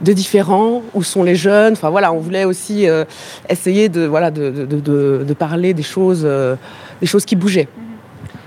de 0.00 0.12
différents, 0.12 0.82
où 0.94 1.02
sont 1.02 1.22
les 1.22 1.36
jeunes, 1.36 1.72
enfin 1.72 1.90
voilà, 1.90 2.12
on 2.12 2.18
voulait 2.18 2.44
aussi 2.44 2.88
euh, 2.88 3.04
essayer 3.48 3.88
de, 3.88 4.04
voilà, 4.06 4.30
de, 4.30 5.34
parler 5.34 5.74
des 5.74 5.82
choses, 5.82 6.28
des 7.00 7.06
choses 7.06 7.24
qui 7.24 7.36
bougeaient. 7.36 7.68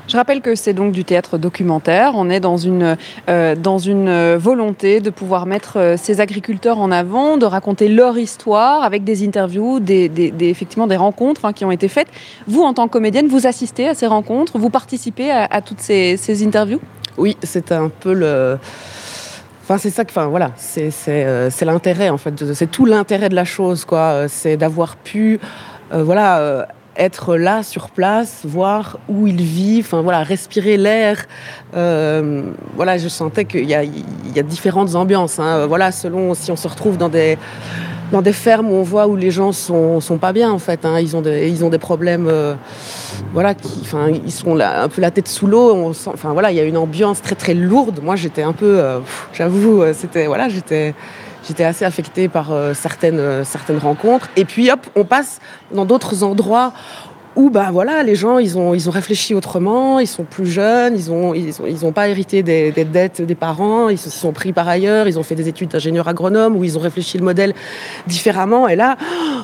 Je 0.08 0.18
rappelle 0.18 0.42
que 0.42 0.54
c'est 0.54 0.74
donc 0.74 0.92
du 0.92 1.04
théâtre 1.04 1.38
documentaire. 1.40 2.12
On 2.16 2.30
est 2.30 2.40
dans 2.40 2.58
une, 2.58 2.96
euh, 3.28 3.56
dans 3.56 3.80
une 3.80 4.36
volonté 4.36 5.00
de 5.00 5.10
pouvoir 5.10 5.48
mettre 5.48 5.78
euh, 5.78 5.98
ces 5.98 6.22
agriculteurs 6.22 6.78
en 6.80 6.92
avant, 6.92 7.38
de 7.38 7.46
raconter 7.46 7.88
leur 7.88 8.18
histoire 8.18 8.84
avec 8.84 9.04
des 9.04 9.26
interviews, 9.26 9.80
des, 9.80 10.12
effectivement 10.42 10.86
des 10.86 10.96
rencontres 10.96 11.46
hein, 11.46 11.54
qui 11.54 11.66
ont 11.66 11.72
été 11.72 11.88
faites. 11.88 12.08
Vous, 12.48 12.62
en 12.62 12.74
tant 12.74 12.88
que 12.88 12.94
comédienne, 12.94 13.28
vous 13.28 13.48
assistez 13.48 13.88
à 13.88 13.96
ces 13.96 14.06
rencontres, 14.06 14.60
vous 14.60 14.70
participez 14.70 15.32
à, 15.32 15.62
toutes 15.62 15.82
ces, 15.82 16.18
ces, 16.18 16.46
interviews? 16.46 16.80
Oui, 17.18 17.36
c'est 17.42 17.72
un 17.72 17.90
peu 17.90 18.14
le... 18.14 18.60
Enfin, 19.64 19.80
c'est 19.80 19.90
ça 19.90 20.06
que, 20.06 20.12
enfin, 20.12 20.28
voilà, 20.28 20.52
c'est 20.58 20.92
euh, 21.08 21.50
l'intérêt, 21.64 22.10
en 22.10 22.18
fait. 22.18 22.54
C'est 22.54 22.70
tout 22.70 22.86
l'intérêt 22.86 23.30
de 23.30 23.36
la 23.36 23.46
chose, 23.46 23.86
quoi. 23.86 24.28
C'est 24.28 24.58
d'avoir 24.58 24.96
pu, 24.98 25.40
voilà 25.92 26.68
être 26.98 27.36
là 27.36 27.64
sur 27.64 27.90
place, 27.90 28.42
voir 28.44 28.98
où 29.10 29.28
ils 29.28 29.42
vivent, 29.42 29.86
enfin 29.86 30.02
voilà, 30.02 30.24
respirer 30.24 30.78
l'air. 30.78 31.26
Euh, 31.76 32.52
voilà, 32.76 32.98
je 32.98 33.08
sentais 33.08 33.46
qu'il 33.46 33.70
y, 33.70 33.76
a, 33.76 34.44
différentes 34.44 34.96
ambiances. 34.96 35.40
Hein. 35.40 35.66
Voilà, 35.68 35.92
selon 35.92 36.34
si 36.34 36.52
on 36.52 36.56
se 36.56 36.68
retrouve 36.68 36.98
dans 36.98 37.10
des 37.10 37.38
dans 38.12 38.22
des 38.22 38.34
fermes 38.34 38.70
où 38.70 38.76
on 38.76 38.84
voit 38.84 39.08
où 39.08 39.16
les 39.16 39.32
gens 39.32 39.52
sont, 39.52 40.00
sont 40.00 40.20
pas 40.20 40.32
bien 40.32 40.52
en 40.52 40.60
fait. 40.60 40.86
Hein. 40.86 41.00
Ils 41.00 41.16
ont 41.16 41.22
des 41.22 41.50
ils 41.50 41.66
ont 41.66 41.70
des 41.70 41.80
problèmes. 41.80 42.28
Euh, 42.30 42.56
voilà, 43.34 43.54
ils 44.26 44.32
sont 44.32 44.56
là, 44.56 44.84
un 44.84 44.90
peu 44.90 45.02
la 45.02 45.12
tête 45.12 45.28
sous 45.28 45.48
l'eau. 45.48 45.92
Enfin 46.08 46.34
voilà, 46.34 46.52
il 46.52 46.58
y 46.58 46.60
a 46.60 46.64
une 46.64 46.78
ambiance 46.78 47.22
très 47.22 47.36
très 47.36 47.54
lourde. 47.54 48.00
Moi, 48.04 48.16
j'étais 48.16 48.44
un 48.44 48.54
peu, 48.54 48.80
euh, 48.80 49.00
j'avoue, 49.34 49.84
c'était 49.94 50.28
voilà, 50.28 50.50
j'étais 50.50 50.94
j'étais 51.48 51.64
assez 51.64 51.86
affectée 51.86 52.28
par 52.28 52.52
euh, 52.52 52.74
certaines, 52.74 53.20
euh, 53.20 53.44
certaines 53.44 53.78
rencontres. 53.78 54.30
Et 54.36 54.46
puis 54.46 54.72
hop, 54.72 54.86
on 54.96 55.06
passe 55.06 55.40
dans 55.72 55.86
d'autres 55.86 56.24
endroits 56.24 56.74
où 57.36 57.50
bah 57.50 57.70
voilà, 57.72 58.02
les 58.04 58.16
gens 58.16 58.38
ils 58.38 58.58
ont, 58.58 58.74
ils 58.74 58.88
ont 58.88 58.92
réfléchi 58.92 59.36
autrement, 59.36 60.00
ils 60.00 60.08
sont 60.08 60.24
plus 60.24 60.48
jeunes, 60.48 60.98
ils 60.98 61.12
n'ont 61.12 61.34
ils 61.34 61.62
ont, 61.62 61.66
ils 61.68 61.86
ont 61.86 61.92
pas 61.92 62.08
hérité 62.08 62.44
des, 62.44 62.72
dettes 62.72 63.22
des 63.22 63.36
parents, 63.36 63.90
ils 63.90 63.98
se 63.98 64.10
sont 64.10 64.32
pris 64.32 64.54
par 64.54 64.68
ailleurs, 64.70 65.08
ils 65.08 65.20
ont 65.20 65.24
fait 65.24 65.36
des 65.36 65.50
études 65.50 65.70
d'ingénieur 65.70 66.08
agronome 66.08 66.56
où 66.56 66.64
ils 66.64 66.78
ont 66.78 66.82
réfléchi 66.82 67.18
le 67.18 67.26
modèle 67.26 67.54
différemment. 68.08 68.70
Et 68.70 68.78
là, 68.78 68.96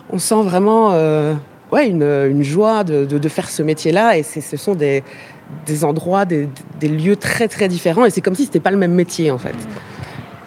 on 0.09 0.19
sent 0.19 0.41
vraiment, 0.43 0.91
euh, 0.93 1.33
ouais, 1.73 1.87
une, 1.87 2.03
une 2.03 2.43
joie 2.43 2.85
de, 2.85 3.03
de, 3.05 3.29
faire 3.29 3.49
ce 3.49 3.61
métier-là. 3.61 4.17
Et 4.17 4.23
ce 4.23 4.55
sont 4.55 4.73
des, 4.73 5.03
des 5.65 5.83
endroits, 5.83 6.23
des, 6.23 6.47
des, 6.79 6.87
lieux 6.87 7.17
très 7.17 7.49
très 7.49 7.67
différents. 7.67 8.05
Et 8.05 8.09
c'est 8.09 8.21
comme 8.21 8.35
si 8.35 8.45
c'était 8.45 8.61
pas 8.61 8.71
le 8.71 8.77
même 8.77 8.93
métier 8.93 9.31
en 9.31 9.37
fait. 9.37 9.55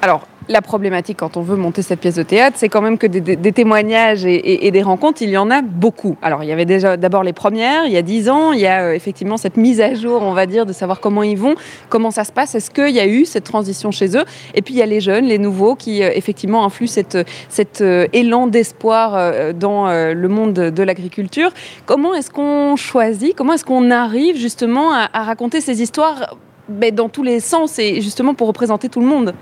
Alors, 0.01 0.27
la 0.49 0.63
problématique 0.63 1.19
quand 1.19 1.37
on 1.37 1.43
veut 1.43 1.57
monter 1.57 1.83
cette 1.83 2.01
pièce 2.01 2.17
de 2.17 2.23
théâtre, 2.23 2.57
c'est 2.59 2.69
quand 2.69 2.83
même 2.83 2.99
que 2.99 3.07
des, 3.07 3.53
témoignages 3.53 4.25
et, 4.27 4.71
des 4.71 4.83
rencontres, 4.83 5.23
il 5.23 5.31
y 5.31 5.37
en 5.37 5.51
a 5.51 5.63
beaucoup. 5.63 6.17
Alors, 6.23 6.43
il 6.43 6.49
y 6.49 6.53
avait 6.53 6.65
déjà 6.65 6.97
d'abord 6.97 7.23
les 7.23 7.33
premières, 7.33 7.87
il 7.87 7.93
y 7.93 7.97
a 7.97 8.03
dix 8.03 8.29
ans, 8.29 8.53
il 8.53 8.61
y 8.61 8.67
a 8.67 8.85
euh, 8.85 8.93
effectivement 8.93 9.37
cette 9.37 9.57
mise 9.57 9.81
à 9.81 9.95
jour, 9.95 10.23
on 10.23 10.33
va 10.33 10.47
dire, 10.47 10.67
de 10.67 10.73
savoir 10.73 11.01
comment 11.01 11.23
ils 11.23 11.39
vont, 11.39 11.55
comment 11.89 12.11
ça 12.11 12.25
se 12.25 12.33
passe, 12.33 12.55
est-ce 12.55 12.71
qu'il 12.71 12.95
y 12.95 13.01
a 13.01 13.07
eu 13.07 13.25
cette 13.25 13.45
transition 13.45 13.91
chez 13.91 14.17
eux, 14.17 14.25
et 14.55 14.63
puis 14.63 14.75
il 14.75 14.79
y 14.79 14.83
a 14.83 14.87
les 14.87 15.01
jeunes, 15.01 15.25
les 15.25 15.39
nouveaux, 15.39 15.75
qui 15.75 16.03
euh, 16.03 16.11
effectivement 16.15 16.65
influent 16.65 16.89
cet 16.89 17.81
euh, 17.81 18.07
élan 18.13 18.47
d'espoir 18.47 19.55
dans 19.55 19.87
le 19.87 20.29
monde 20.29 20.53
de, 20.53 20.83
l'agriculture. 20.83 21.51
Comment 21.87 22.15
est-ce 22.15 22.31
qu'on 22.31 22.77
choisit, 22.77 23.35
comment 23.35 23.55
est-ce 23.55 23.65
qu'on 23.65 23.91
arrive 23.91 24.37
justement 24.37 24.93
à, 24.93 25.09
à 25.13 25.23
raconter 25.23 25.61
ces 25.61 25.81
histoires 25.83 26.37
ben, 26.69 26.95
dans 26.95 27.09
tous 27.09 27.23
les 27.23 27.41
sens 27.41 27.79
et 27.79 28.01
justement 28.01 28.35
pour 28.35 28.49
représenter 28.49 28.89
tout 28.89 29.01
le 29.01 29.07
monde? 29.07 29.35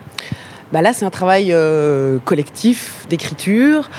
Bah 0.73 0.81
là, 0.81 0.95
c'est 0.95 1.05
un 1.05 1.11
travail 1.11 1.53
euh, 1.53 2.19
collectif 2.25 3.07
d'écriture. 3.11 3.91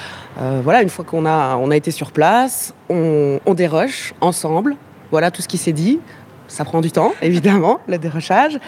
Euh, 0.42 0.60
voilà, 0.64 0.82
une 0.82 0.90
fois 0.90 1.06
qu'on 1.06 1.28
a, 1.28 1.76
été 1.76 1.92
sur 1.92 2.12
place, 2.12 2.74
on, 2.90 3.40
déroche 3.54 4.16
ensemble. 4.22 4.76
Voilà 5.12 5.30
tout 5.30 5.44
ce 5.44 5.48
qui 5.48 5.60
s'est 5.60 5.72
dit. 5.72 6.00
Ça 6.48 6.66
prend 6.66 6.82
du 6.82 6.92
temps, 6.92 7.14
évidemment, 7.22 7.80
le 7.88 8.00
dérochage. 8.00 8.60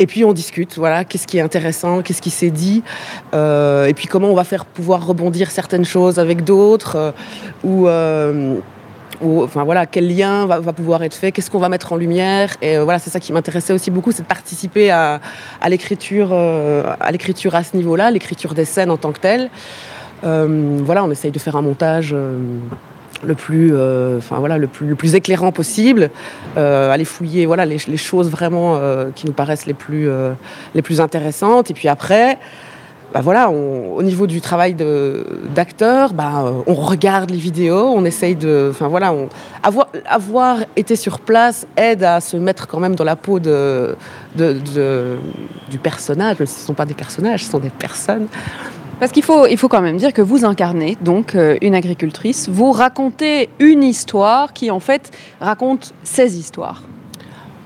Et 0.00 0.06
puis 0.08 0.24
on 0.24 0.32
discute. 0.32 0.76
Voilà, 0.76 1.04
qu'est-ce 1.04 1.28
qui 1.28 1.38
est 1.38 1.42
intéressant, 1.42 2.02
qu'est-ce 2.02 2.22
qui 2.22 2.30
s'est 2.30 2.50
dit, 2.50 2.82
euh, 3.34 3.86
et 3.86 3.94
puis 3.94 4.08
comment 4.08 4.28
on 4.28 4.34
va 4.34 4.44
faire 4.44 4.64
pouvoir 4.64 5.06
rebondir 5.06 5.52
certaines 5.52 5.84
choses 5.84 6.18
avec 6.18 6.42
d'autres, 6.42 7.14
voilà 9.24 9.86
quel 9.86 10.14
lien 10.14 10.46
va, 10.46 10.72
pouvoir 10.72 11.02
être 11.02 11.14
fait, 11.14 11.32
qu'est-ce 11.32 11.50
qu'on 11.50 11.58
va 11.58 11.68
mettre 11.68 11.92
en 11.92 11.96
lumière 11.96 12.56
euh, 12.62 12.84
voilà 12.84 12.98
c'est 12.98 13.10
ça 13.10 13.20
qui 13.20 13.32
m'intéressait 13.32 13.72
aussi 13.72 13.90
beaucoup, 13.90 14.12
c'est 14.12 14.22
de 14.22 14.28
participer 14.28 14.90
à, 14.90 15.20
l'écriture 15.68 16.30
euh, 16.32 16.94
à 17.00 17.10
l'écriture 17.12 17.54
à 17.54 17.64
ce 17.64 17.76
niveau-là, 17.76 18.10
l'écriture 18.10 18.54
des 18.54 18.64
scènes 18.64 18.90
en 18.90 18.96
tant 18.96 19.12
que 19.12 19.20
telle. 19.20 19.50
Euh, 20.24 20.78
voilà, 20.82 21.04
on 21.04 21.10
essaye 21.10 21.30
de 21.30 21.38
faire 21.38 21.56
un 21.56 21.62
montage. 21.62 22.14
Le 23.22 23.34
plus, 23.34 25.14
éclairant 25.14 25.52
possible, 25.52 26.10
aller 26.56 27.04
fouiller, 27.04 27.46
voilà, 27.46 27.64
les, 27.64 27.78
choses 27.96 28.30
vraiment 28.30 28.78
qui 29.14 29.26
nous 29.26 29.32
paraissent 29.32 29.66
les 29.66 29.74
plus, 29.74 30.08
les 30.74 30.82
plus 30.82 31.00
intéressantes. 31.00 31.70
Et 31.70 31.74
puis 31.74 31.88
après, 31.88 32.38
bah 33.14 33.20
voilà, 33.20 33.48
au 33.48 34.02
niveau 34.02 34.26
du 34.26 34.40
travail 34.40 34.74
d'acteur, 35.54 36.12
bah, 36.14 36.52
on 36.66 36.74
regarde 36.74 37.30
les 37.30 37.38
vidéos, 37.38 37.92
on 37.94 38.04
essaye 38.04 38.34
de, 38.34 38.70
enfin 38.72 38.88
voilà, 38.88 39.14
avoir, 39.62 40.58
été 40.74 40.96
sur 40.96 41.20
place 41.20 41.64
aide 41.76 42.02
à 42.02 42.20
se 42.20 42.36
mettre 42.36 42.66
quand 42.66 42.80
même 42.80 42.96
dans 42.96 43.04
la 43.04 43.14
peau 43.14 43.38
de, 43.38 43.94
de, 44.34 45.16
du 45.70 45.78
personnage. 45.78 46.38
Ce 46.38 46.42
ne 46.42 46.46
sont 46.48 46.74
pas 46.74 46.86
des 46.86 46.94
personnages, 46.94 47.44
ce 47.44 47.52
sont 47.52 47.60
des 47.60 47.70
personnes. 47.70 48.26
Parce 48.98 49.12
qu'il 49.12 49.22
faut, 49.22 49.46
il 49.46 49.58
faut 49.58 49.68
quand 49.68 49.82
même 49.82 49.96
dire 49.96 50.12
que 50.12 50.22
vous 50.22 50.44
incarnez 50.44 50.96
donc 51.00 51.36
euh, 51.36 51.56
une 51.62 51.76
agricultrice, 51.76 52.48
vous 52.48 52.72
racontez 52.72 53.48
une 53.60 53.84
histoire 53.84 54.52
qui 54.52 54.72
en 54.72 54.80
fait 54.80 55.12
raconte 55.40 55.94
ces 56.02 56.36
histoires. 56.36 56.82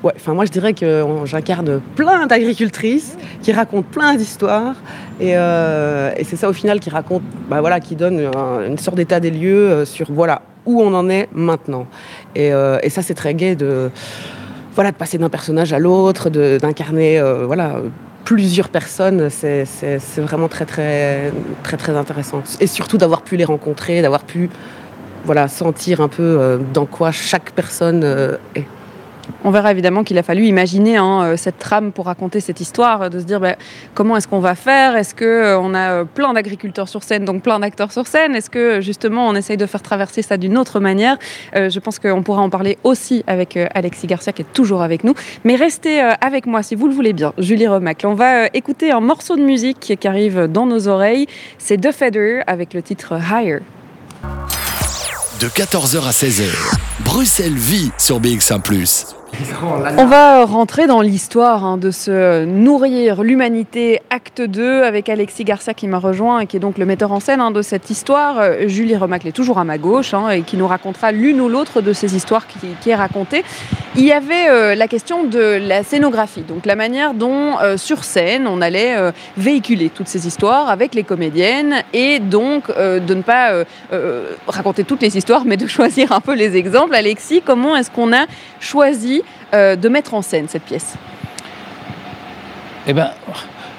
Ouais, 0.05 0.13
enfin 0.15 0.33
moi 0.33 0.45
je 0.45 0.53
dirais 0.53 0.75
que 0.75 1.05
j'incarne 1.25 1.81
plein 1.97 2.27
d'agricultrices 2.27 3.17
qui 3.43 3.53
racontent 3.53 3.89
plein 3.91 4.15
d'histoires 4.15 4.77
et, 5.19 5.33
euh, 5.37 6.13
et 6.17 6.23
c'est 6.23 6.37
ça 6.37 6.49
au 6.49 6.53
final 6.53 6.79
qui 6.79 6.89
raconte, 6.89 7.23
bah 7.51 7.61
voilà, 7.61 7.81
qui 7.81 7.97
donne 7.97 8.31
un, 8.37 8.65
une 8.65 8.79
sorte 8.79 8.97
d'état 8.97 9.19
des 9.19 9.33
lieux 9.33 9.71
euh, 9.71 9.85
sur 9.85 10.13
voilà 10.13 10.43
où 10.67 10.81
on 10.81 10.95
en 10.95 11.09
est 11.11 11.29
maintenant. 11.33 11.89
Et, 12.37 12.53
euh, 12.53 12.79
ça 12.89 13.03
c'est 13.03 13.15
très 13.15 13.35
gai 13.35 13.57
de 13.57 13.91
voilà 14.77 14.93
de 14.93 14.97
passer 14.97 15.19
d'un 15.19 15.29
personnage 15.29 15.73
à 15.73 15.81
l'autre, 15.81 16.31
d'incarner 16.31 17.19
euh, 17.19 17.45
voilà 17.45 17.81
plusieurs 18.25 18.69
personnes, 18.69 19.31
c'est 19.31 19.67
vraiment 20.19 20.49
très 20.49 20.67
très 20.67 21.33
très 21.65 21.77
très 21.77 21.97
intéressant. 21.97 22.43
Et 22.61 22.69
surtout 22.69 22.99
d'avoir 22.99 23.23
pu 23.23 23.37
les 23.37 23.45
rencontrer, 23.45 24.01
d'avoir 24.03 24.23
pu 24.23 24.49
voilà 25.25 25.49
sentir 25.49 26.01
un 26.01 26.09
peu 26.09 26.23
euh, 26.23 26.59
dans 26.73 26.87
quoi 26.87 27.11
chaque 27.11 27.51
personne 27.53 28.03
euh, 28.05 28.37
est. 28.55 28.67
On 29.45 29.51
verra 29.51 29.71
évidemment 29.71 30.05
qu'il 30.05 30.19
a 30.19 30.23
fallu 30.23 30.45
imaginer 30.45 30.97
hein, 30.97 31.23
euh, 31.23 31.37
cette 31.37 31.59
trame 31.59 31.93
pour 31.93 32.07
raconter 32.07 32.41
cette 32.41 32.61
histoire, 32.61 33.11
de 33.11 33.21
se 33.21 33.25
dire 33.25 33.41
bah, 33.41 33.57
comment 33.95 34.17
est-ce 34.17 34.29
qu'on 34.29 34.41
va 34.41 34.55
faire? 34.55 34.97
Est-ce 34.97 35.15
qu'on 35.15 35.75
euh, 35.75 35.77
a 35.77 35.91
euh, 35.93 36.05
plein 36.05 36.33
d'agriculteurs 36.33 36.89
sur 36.89 37.03
scène, 37.03 37.25
donc 37.25 37.43
plein 37.43 37.61
d'acteurs 37.61 37.93
sur 37.93 38.07
scène? 38.07 38.35
Est-ce 38.35 38.51
que 38.51 38.81
justement 38.81 39.29
on 39.29 39.35
essaye 39.35 39.57
de 39.57 39.67
faire 39.67 39.83
traverser 39.83 40.23
ça 40.23 40.37
d'une 40.37 40.59
autre 40.59 40.81
manière? 40.81 41.17
Euh, 41.55 41.71
Je 41.71 41.81
pense 41.81 41.99
qu'on 41.99 42.23
pourra 42.23 42.43
en 42.43 42.51
parler 42.51 42.79
aussi 42.85 43.25
avec 43.27 43.57
euh, 43.57 43.67
Alexis 43.75 44.07
Garcia 44.07 44.33
qui 44.33 44.43
est 44.43 44.53
toujours 44.53 44.83
avec 44.83 45.05
nous. 45.05 45.15
Mais 45.45 45.57
restez 45.57 46.03
euh, 46.03 46.13
avec 46.21 46.47
moi 46.47 46.63
si 46.63 46.75
vous 46.75 46.89
le 46.89 46.95
voulez 46.95 47.13
bien, 47.13 47.33
Julie 47.39 47.69
Remac. 47.69 48.03
On 48.05 48.15
va 48.15 48.45
euh, 48.45 48.49
écouter 48.55 48.91
un 48.91 49.01
morceau 49.01 49.37
de 49.37 49.43
musique 49.43 49.97
qui 49.99 50.09
arrive 50.09 50.47
dans 50.49 50.67
nos 50.67 50.89
oreilles. 50.89 51.27
C'est 51.59 51.81
The 51.81 51.93
Feather 51.93 52.43
avec 52.47 52.75
le 52.75 52.83
titre 52.83 53.15
Higher. 53.15 53.61
De 55.41 55.47
14h 55.47 56.05
à 56.05 56.11
16h, 56.11 56.51
Bruxelles 57.05 57.55
vit 57.55 57.93
sur 57.97 58.21
BX1⁇ 58.21 58.61
On 59.99 60.07
va 60.07 60.45
rentrer 60.45 60.87
dans 60.87 61.01
l'histoire 61.01 61.65
hein, 61.65 61.77
de 61.77 61.91
se 61.91 62.45
nourrir 62.45 63.23
l'humanité 63.23 64.01
acte 64.11 64.41
2 64.41 64.83
avec 64.83 65.09
Alexis 65.09 65.45
Garcia 65.45 65.75
qui 65.75 65.87
m'a 65.87 65.99
rejoint 65.99 66.41
et 66.41 66.47
qui 66.47 66.57
est 66.57 66.61
donc 66.61 66.79
le 66.79 66.87
metteur 66.87 67.13
en 67.13 67.21
scène 67.21 67.41
hein, 67.41 67.51
de 67.51 67.63
cette 67.63 67.91
histoire. 67.91 68.39
Euh, 68.39 68.69
Julie 68.69 68.97
Remacle 68.97 69.29
est 69.29 69.33
toujours 69.33 69.59
à 69.59 69.65
ma 69.65 69.79
gauche 69.79 70.15
hein, 70.15 70.31
et 70.31 70.43
qui 70.43 70.57
nous 70.57 70.67
racontera 70.67 71.13
l'une 71.13 71.41
ou 71.41 71.49
l'autre 71.49 71.81
de 71.81 71.93
ces 71.93 72.17
histoires 72.17 72.47
qui, 72.47 72.59
qui 72.81 72.91
est 72.91 72.95
racontée. 72.95 73.45
Il 73.97 74.05
y 74.05 74.13
avait 74.13 74.49
euh, 74.49 74.75
la 74.75 74.89
question 74.89 75.25
de 75.25 75.59
la 75.61 75.83
scénographie, 75.83 76.43
donc 76.43 76.67
la 76.67 76.77
manière 76.77 77.15
dont 77.15 77.59
euh, 77.61 77.77
sur 77.77 78.05
scène 78.05 78.47
on 78.47 78.61
allait 78.61 78.97
véhiculer 79.37 79.91
toutes 79.91 80.09
ces 80.09 80.27
histoires 80.27 80.69
avec 80.69 80.95
les 80.95 81.03
comédiennes 81.03 81.83
et 81.93 82.19
donc 82.19 82.69
de 82.69 83.15
ne 83.15 83.23
pas 83.23 83.65
raconter 84.47 84.85
toutes 84.85 85.03
les 85.03 85.17
histoires 85.17 85.45
mais 85.45 85.57
de 85.57 85.67
choisir 85.79 86.13
un 86.13 86.21
peu 86.21 86.35
les 86.35 86.57
exemples. 86.57 86.95
Alexis, 86.95 87.43
comment 87.45 87.77
est-ce 87.77 87.91
qu'on 87.91 88.13
a 88.13 88.27
choisi 88.61 89.18
euh, 89.55 89.77
de 89.77 89.89
mettre 89.89 90.15
en 90.15 90.23
scène 90.23 90.47
cette 90.49 90.65
pièce 90.65 90.95
Eh 92.87 92.93
ben, 92.93 93.11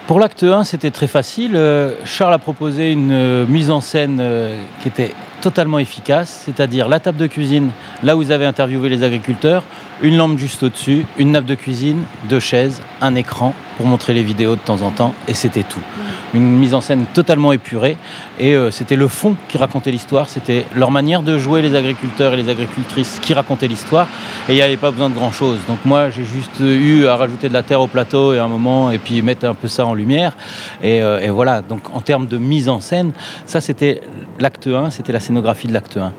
pour 0.07 0.19
l'acte 0.19 0.43
1, 0.43 0.63
c'était 0.63 0.91
très 0.91 1.07
facile. 1.07 1.55
Euh, 1.55 1.93
Charles 2.05 2.33
a 2.33 2.39
proposé 2.39 2.91
une 2.91 3.11
euh, 3.11 3.45
mise 3.45 3.69
en 3.69 3.81
scène 3.81 4.23
qui 4.81 4.87
était 4.87 5.13
totalement 5.41 5.79
efficace, 5.79 6.43
c'est-à-dire 6.45 6.89
la 6.89 6.99
table 6.99 7.17
de 7.17 7.27
cuisine, 7.27 7.69
là 8.03 8.15
où 8.17 8.23
vous 8.23 8.31
avez 8.31 8.45
interviewé 8.45 8.89
les 8.89 9.03
agriculteurs, 9.03 9.63
une 10.01 10.17
lampe 10.17 10.37
juste 10.37 10.63
au-dessus, 10.63 11.05
une 11.17 11.31
nappe 11.31 11.45
de 11.45 11.55
cuisine, 11.55 12.03
deux 12.27 12.39
chaises, 12.39 12.81
un 13.01 13.15
écran 13.15 13.53
pour 13.79 13.87
montrer 13.87 14.13
les 14.13 14.23
vidéos 14.23 14.57
de 14.57 14.59
temps 14.59 14.81
en 14.81 14.91
temps, 14.91 15.15
et 15.29 15.33
c'était 15.33 15.63
tout. 15.63 15.79
Une 16.33 16.57
mise 16.57 16.73
en 16.73 16.81
scène 16.81 17.05
totalement 17.13 17.53
épurée, 17.53 17.95
et 18.37 18.53
euh, 18.53 18.71
c'était 18.71 18.97
le 18.97 19.07
fond 19.07 19.37
qui 19.47 19.57
racontait 19.57 19.89
l'histoire, 19.89 20.27
c'était 20.27 20.65
leur 20.75 20.91
manière 20.91 21.21
de 21.21 21.37
jouer 21.37 21.61
les 21.61 21.73
agriculteurs 21.75 22.33
et 22.33 22.35
les 22.35 22.49
agricultrices 22.49 23.19
qui 23.21 23.33
racontaient 23.33 23.69
l'histoire, 23.69 24.09
et 24.49 24.51
il 24.51 24.55
n'y 24.55 24.61
avait 24.61 24.75
pas 24.75 24.91
besoin 24.91 25.09
de 25.09 25.15
grand-chose. 25.15 25.59
Donc 25.69 25.77
moi, 25.85 26.09
j'ai 26.09 26.25
juste 26.25 26.59
eu 26.59 27.07
à 27.07 27.15
rajouter 27.15 27.47
de 27.47 27.53
la 27.53 27.63
terre 27.63 27.79
au 27.79 27.87
plateau 27.87 28.33
et 28.33 28.39
un 28.39 28.49
moment, 28.49 28.91
et 28.91 28.97
puis 28.97 29.21
mettre 29.21 29.47
un 29.47 29.53
peu 29.53 29.69
ça 29.69 29.85
en 29.85 29.93
lumière, 29.93 30.35
et, 30.83 31.01
euh, 31.01 31.21
et 31.21 31.29
voilà. 31.29 31.61
Donc 31.61 31.83
en 31.93 32.01
termes 32.01 32.27
de 32.27 32.37
mise 32.37 32.67
en 32.67 32.81
scène, 32.81 33.13
ça 33.45 33.61
c'était 33.61 34.01
l'acte 34.39 34.67
1, 34.67 34.89
c'était 34.89 35.13
la 35.13 35.21
scénographie 35.21 35.69
de 35.69 35.73
l'acte 35.73 35.95
1. 35.95 36.11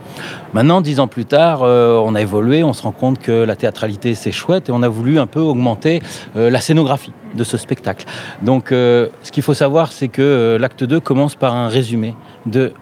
Maintenant, 0.55 0.81
dix 0.81 0.99
ans 0.99 1.09
plus 1.09 1.27
tard, 1.27 1.61
euh, 1.63 2.03
on 2.03 2.15
a 2.15 2.23
évolué, 2.23 2.65
on 2.65 2.73
se 2.73 2.83
rend 2.83 2.93
compte 2.93 3.19
que 3.19 3.45
la 3.45 3.55
théâtralité 3.55 4.15
c'est 4.15 4.33
chouette 4.33 4.71
et 4.71 4.73
on 4.73 4.83
a 4.83 4.89
voulu 4.89 5.19
un 5.19 5.27
peu 5.27 5.41
augmenter 5.41 6.01
la 6.35 6.61
scénographie 6.63 7.13
de 7.35 7.45
ce 7.45 7.57
spectacle. 7.57 8.07
Donc 8.43 8.73
euh, 8.73 9.09
ce 9.23 9.33
qu'il 9.33 9.43
faut 9.43 9.55
savoir, 9.55 9.93
c'est 9.93 10.09
que 10.09 10.23
euh, 10.23 10.59
l'acte 10.59 10.85
2 10.85 11.01
commence 11.01 11.35
par 11.35 11.55
un 11.55 11.69
résumé 11.69 12.15
de 12.47 12.73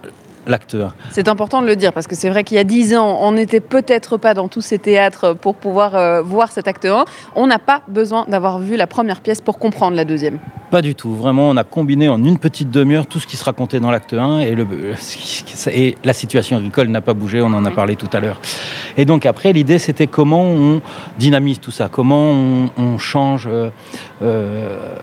l'acte 0.48 0.74
1. 0.74 0.92
C'est 1.10 1.28
important 1.28 1.62
de 1.62 1.66
le 1.66 1.76
dire 1.76 1.92
parce 1.92 2.06
que 2.06 2.16
c'est 2.16 2.30
vrai 2.30 2.42
qu'il 2.42 2.56
y 2.56 2.60
a 2.60 2.64
dix 2.64 2.96
ans, 2.96 3.18
on 3.20 3.32
n'était 3.32 3.60
peut-être 3.60 4.16
pas 4.16 4.34
dans 4.34 4.48
tous 4.48 4.62
ces 4.62 4.78
théâtres 4.78 5.34
pour 5.34 5.54
pouvoir 5.54 5.94
euh, 5.94 6.22
voir 6.22 6.50
cet 6.50 6.66
acte 6.66 6.86
1. 6.86 7.04
On 7.36 7.46
n'a 7.46 7.58
pas 7.58 7.82
besoin 7.86 8.24
d'avoir 8.28 8.58
vu 8.58 8.76
la 8.76 8.86
première 8.86 9.20
pièce 9.20 9.40
pour 9.40 9.58
comprendre 9.58 9.96
la 9.96 10.04
deuxième. 10.04 10.38
Pas 10.70 10.82
du 10.82 10.94
tout. 10.94 11.14
Vraiment, 11.14 11.48
on 11.48 11.56
a 11.56 11.64
combiné 11.64 12.08
en 12.08 12.22
une 12.22 12.38
petite 12.38 12.70
demi-heure 12.70 13.06
tout 13.06 13.20
ce 13.20 13.26
qui 13.26 13.36
se 13.36 13.44
racontait 13.44 13.80
dans 13.80 13.90
l'acte 13.90 14.12
1 14.12 14.40
et, 14.40 14.54
le, 14.54 14.66
et 15.72 15.96
la 16.04 16.12
situation 16.12 16.56
agricole 16.56 16.88
n'a 16.88 17.00
pas 17.00 17.14
bougé, 17.14 17.40
on 17.40 17.46
en 17.46 17.64
a 17.64 17.70
parlé 17.70 17.96
tout 17.96 18.10
à 18.12 18.20
l'heure. 18.20 18.40
Et 18.96 19.04
donc 19.04 19.26
après, 19.26 19.52
l'idée, 19.52 19.78
c'était 19.78 20.06
comment 20.06 20.42
on 20.42 20.80
dynamise 21.18 21.60
tout 21.60 21.70
ça, 21.70 21.88
comment 21.90 22.32
on, 22.32 22.70
on 22.76 22.98
change 22.98 23.48
euh, 23.50 23.70
euh, 24.22 24.96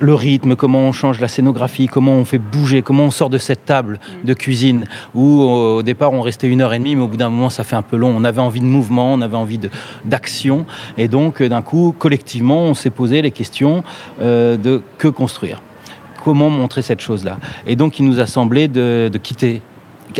le 0.00 0.14
rythme, 0.14 0.56
comment 0.56 0.80
on 0.80 0.92
change 0.92 1.20
la 1.20 1.28
scénographie, 1.28 1.86
comment 1.86 2.12
on 2.12 2.24
fait 2.24 2.38
bouger, 2.38 2.82
comment 2.82 3.04
on 3.04 3.10
sort 3.10 3.30
de 3.30 3.38
cette 3.38 3.64
table 3.64 4.00
de 4.24 4.34
cuisine 4.34 4.84
où 5.14 5.42
au 5.42 5.82
départ 5.82 6.12
on 6.12 6.20
restait 6.20 6.48
une 6.48 6.60
heure 6.60 6.72
et 6.72 6.78
demie, 6.78 6.96
mais 6.96 7.02
au 7.02 7.08
bout 7.08 7.16
d'un 7.16 7.30
moment 7.30 7.50
ça 7.50 7.64
fait 7.64 7.76
un 7.76 7.82
peu 7.82 7.96
long. 7.96 8.14
On 8.16 8.24
avait 8.24 8.40
envie 8.40 8.60
de 8.60 8.66
mouvement, 8.66 9.12
on 9.14 9.20
avait 9.20 9.36
envie 9.36 9.60
d'action, 10.04 10.66
et 10.98 11.08
donc 11.08 11.40
euh, 11.40 11.48
d'un 11.48 11.62
coup 11.62 11.94
collectivement 11.98 12.62
on 12.62 12.74
s'est 12.74 12.90
posé 12.90 13.22
les 13.22 13.30
questions 13.30 13.84
euh, 14.20 14.56
de 14.56 14.82
que 14.98 15.08
construire, 15.08 15.62
comment 16.24 16.50
montrer 16.50 16.82
cette 16.82 17.00
chose-là? 17.00 17.38
Et 17.66 17.76
donc 17.76 17.98
il 17.98 18.06
nous 18.06 18.20
a 18.20 18.26
semblé 18.26 18.68
de, 18.68 19.10
de 19.12 19.18
quitter 19.18 19.62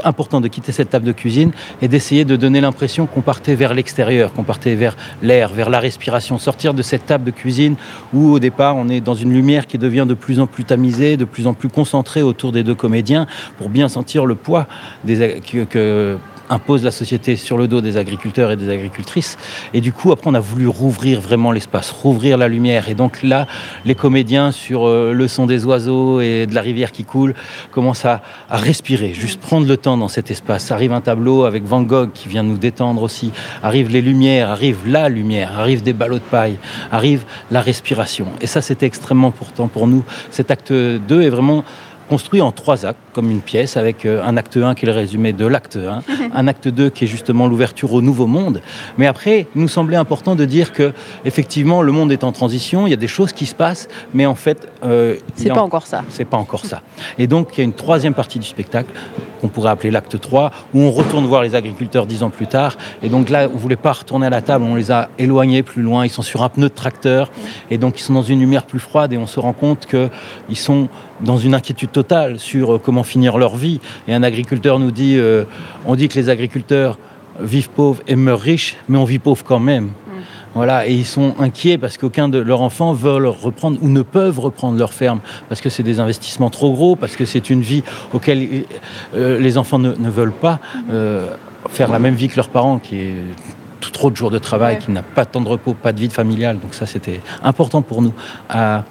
important 0.04 0.40
de 0.40 0.48
quitter 0.48 0.72
cette 0.72 0.90
table 0.90 1.06
de 1.06 1.12
cuisine 1.12 1.52
et 1.82 1.88
d'essayer 1.88 2.24
de 2.24 2.36
donner 2.36 2.60
l'impression 2.60 3.06
qu'on 3.06 3.22
partait 3.22 3.54
vers 3.54 3.74
l'extérieur, 3.74 4.32
qu'on 4.32 4.44
partait 4.44 4.74
vers 4.74 4.96
l'air, 5.22 5.50
vers 5.50 5.70
la 5.70 5.80
respiration, 5.80 6.38
sortir 6.38 6.74
de 6.74 6.82
cette 6.82 7.06
table 7.06 7.24
de 7.24 7.30
cuisine 7.30 7.76
où 8.12 8.30
au 8.32 8.38
départ 8.38 8.76
on 8.76 8.88
est 8.88 9.00
dans 9.00 9.14
une 9.14 9.32
lumière 9.32 9.66
qui 9.66 9.78
devient 9.78 10.06
de 10.08 10.14
plus 10.14 10.40
en 10.40 10.46
plus 10.46 10.64
tamisée, 10.64 11.16
de 11.16 11.24
plus 11.24 11.46
en 11.46 11.54
plus 11.54 11.68
concentrée 11.68 12.22
autour 12.22 12.52
des 12.52 12.62
deux 12.62 12.74
comédiens 12.74 13.26
pour 13.58 13.68
bien 13.68 13.88
sentir 13.88 14.26
le 14.26 14.34
poids 14.34 14.66
des, 15.04 15.40
que, 15.40 16.18
impose 16.54 16.84
la 16.84 16.90
société 16.90 17.36
sur 17.36 17.58
le 17.58 17.68
dos 17.68 17.80
des 17.80 17.96
agriculteurs 17.96 18.50
et 18.50 18.56
des 18.56 18.70
agricultrices. 18.70 19.36
Et 19.74 19.80
du 19.80 19.92
coup, 19.92 20.12
après, 20.12 20.30
on 20.30 20.34
a 20.34 20.40
voulu 20.40 20.68
rouvrir 20.68 21.20
vraiment 21.20 21.52
l'espace, 21.52 21.90
rouvrir 21.90 22.38
la 22.38 22.48
lumière. 22.48 22.88
Et 22.88 22.94
donc 22.94 23.22
là, 23.22 23.46
les 23.84 23.94
comédiens 23.94 24.52
sur 24.52 24.86
euh, 24.86 25.12
le 25.12 25.28
son 25.28 25.46
des 25.46 25.64
oiseaux 25.64 26.20
et 26.20 26.46
de 26.46 26.54
la 26.54 26.60
rivière 26.60 26.92
qui 26.92 27.04
coule 27.04 27.34
commencent 27.70 28.04
à, 28.04 28.22
respirer, 28.48 29.12
juste 29.12 29.40
prendre 29.40 29.66
le 29.66 29.76
temps 29.76 29.96
dans 29.96 30.08
cet 30.08 30.30
espace. 30.30 30.70
Arrive 30.70 30.92
un 30.92 31.00
tableau 31.00 31.44
avec 31.44 31.64
Van 31.64 31.82
Gogh 31.82 32.12
qui 32.12 32.28
vient 32.28 32.42
nous 32.42 32.58
détendre 32.58 33.02
aussi. 33.02 33.32
Arrivent 33.62 33.90
les 33.90 34.02
lumières, 34.02 34.50
arrive 34.50 34.78
la 34.86 35.08
lumière, 35.08 35.58
arrivent 35.58 35.82
des 35.82 35.92
ballots 35.92 36.18
de 36.18 36.30
paille, 36.30 36.58
arrive 36.90 37.24
la 37.50 37.60
respiration. 37.60 38.26
Et 38.40 38.46
ça, 38.46 38.62
c'était 38.62 38.86
extrêmement 38.86 39.28
important 39.28 39.68
pour 39.68 39.86
nous. 39.86 40.04
Cet 40.30 40.50
acte 40.50 40.72
2 40.72 41.22
est 41.22 41.28
vraiment 41.28 41.64
construit 42.08 42.40
en 42.40 42.52
trois 42.52 42.86
actes, 42.86 43.00
comme 43.14 43.30
une 43.30 43.40
pièce, 43.40 43.78
avec 43.78 44.04
euh, 44.04 44.22
un 44.22 44.36
acte 44.36 44.58
1 44.58 44.74
qui 44.74 44.84
est 44.84 44.88
le 44.88 44.92
résumé 44.92 45.32
de 45.32 45.46
l'acte 45.46 45.78
1, 45.78 46.02
un 46.34 46.48
acte 46.48 46.68
2 46.68 46.90
qui 46.90 47.04
est 47.04 47.06
justement 47.06 47.46
l'ouverture 47.46 47.92
au 47.94 48.02
nouveau 48.02 48.26
monde. 48.26 48.60
Mais 48.98 49.06
après, 49.06 49.46
il 49.54 49.62
nous 49.62 49.68
semblait 49.68 49.96
important 49.96 50.34
de 50.34 50.44
dire 50.44 50.72
que, 50.72 50.92
effectivement, 51.24 51.80
le 51.80 51.92
monde 51.92 52.12
est 52.12 52.24
en 52.24 52.32
transition, 52.32 52.86
il 52.86 52.90
y 52.90 52.94
a 52.94 52.96
des 52.96 53.08
choses 53.08 53.32
qui 53.32 53.46
se 53.46 53.54
passent, 53.54 53.88
mais 54.12 54.26
en 54.26 54.34
fait... 54.34 54.68
Euh, 54.84 55.16
c'est 55.36 55.48
pas 55.48 55.62
en... 55.62 55.64
encore 55.64 55.86
ça. 55.86 56.04
C'est 56.10 56.26
pas 56.26 56.36
encore 56.36 56.66
ça. 56.66 56.82
Et 57.18 57.26
donc, 57.26 57.50
il 57.54 57.58
y 57.58 57.60
a 57.62 57.64
une 57.64 57.72
troisième 57.72 58.14
partie 58.14 58.38
du 58.38 58.46
spectacle, 58.46 58.90
qu'on 59.40 59.48
pourrait 59.48 59.70
appeler 59.70 59.90
l'acte 59.90 60.20
3, 60.20 60.50
où 60.74 60.80
on 60.80 60.90
retourne 60.90 61.24
voir 61.26 61.42
les 61.42 61.54
agriculteurs 61.54 62.06
dix 62.06 62.22
ans 62.22 62.30
plus 62.30 62.46
tard. 62.46 62.76
Et 63.02 63.08
donc 63.08 63.30
là, 63.30 63.48
on 63.52 63.56
voulait 63.56 63.76
pas 63.76 63.92
retourner 63.92 64.26
à 64.26 64.30
la 64.30 64.42
table, 64.42 64.64
on 64.64 64.74
les 64.74 64.90
a 64.90 65.08
éloignés 65.18 65.62
plus 65.62 65.82
loin, 65.82 66.04
ils 66.04 66.10
sont 66.10 66.22
sur 66.22 66.42
un 66.42 66.48
pneu 66.48 66.68
de 66.68 66.74
tracteur, 66.74 67.30
et 67.70 67.78
donc 67.78 68.00
ils 68.00 68.02
sont 68.02 68.14
dans 68.14 68.22
une 68.22 68.40
lumière 68.40 68.64
plus 68.64 68.78
froide, 68.78 69.12
et 69.12 69.18
on 69.18 69.26
se 69.26 69.38
rend 69.38 69.52
compte 69.52 69.86
qu'ils 69.86 70.56
sont 70.56 70.88
dans 71.20 71.36
une 71.36 71.54
inquiétude 71.54 71.92
totale 71.92 72.38
sur 72.38 72.74
euh, 72.74 72.78
finir 73.04 73.38
leur 73.38 73.56
vie. 73.56 73.80
Et 74.08 74.14
un 74.14 74.22
agriculteur 74.22 74.78
nous 74.78 74.90
dit, 74.90 75.16
euh, 75.16 75.44
on 75.86 75.96
dit 75.96 76.08
que 76.08 76.18
les 76.18 76.28
agriculteurs 76.28 76.98
vivent 77.40 77.70
pauvres 77.70 78.02
et 78.06 78.16
meurent 78.16 78.40
riches, 78.40 78.76
mais 78.88 78.98
on 78.98 79.04
vit 79.04 79.18
pauvre 79.18 79.44
quand 79.44 79.60
même. 79.60 79.90
Voilà, 80.54 80.86
et 80.86 80.92
ils 80.92 81.06
sont 81.06 81.34
inquiets 81.40 81.78
parce 81.78 81.98
qu'aucun 81.98 82.28
de 82.28 82.38
leurs 82.38 82.60
enfants 82.60 82.92
veulent 82.92 83.26
reprendre 83.26 83.76
ou 83.82 83.88
ne 83.88 84.02
peuvent 84.02 84.38
reprendre 84.38 84.78
leur 84.78 84.92
ferme 84.92 85.18
parce 85.48 85.60
que 85.60 85.68
c'est 85.68 85.82
des 85.82 85.98
investissements 85.98 86.48
trop 86.48 86.72
gros, 86.72 86.94
parce 86.94 87.16
que 87.16 87.24
c'est 87.24 87.50
une 87.50 87.60
vie 87.60 87.82
auquel 88.12 88.64
euh, 89.16 89.40
les 89.40 89.58
enfants 89.58 89.80
ne, 89.80 89.94
ne 89.94 90.10
veulent 90.10 90.32
pas 90.32 90.60
euh, 90.90 91.34
faire 91.70 91.90
la 91.90 91.98
même 91.98 92.14
vie 92.14 92.28
que 92.28 92.36
leurs 92.36 92.50
parents, 92.50 92.78
qui 92.78 93.00
est 93.00 93.14
trop 93.92 94.10
de 94.10 94.16
jours 94.16 94.30
de 94.30 94.38
travail, 94.38 94.76
ouais. 94.76 94.80
qui 94.80 94.90
n'a 94.90 95.02
pas 95.02 95.24
de 95.24 95.30
temps 95.30 95.40
de 95.40 95.48
repos, 95.48 95.74
pas 95.74 95.92
de 95.92 96.00
vie 96.00 96.08
familiale. 96.08 96.58
Donc 96.60 96.74
ça, 96.74 96.86
c'était 96.86 97.20
important 97.42 97.82
pour 97.82 98.02
nous 98.02 98.12
à, 98.48 98.84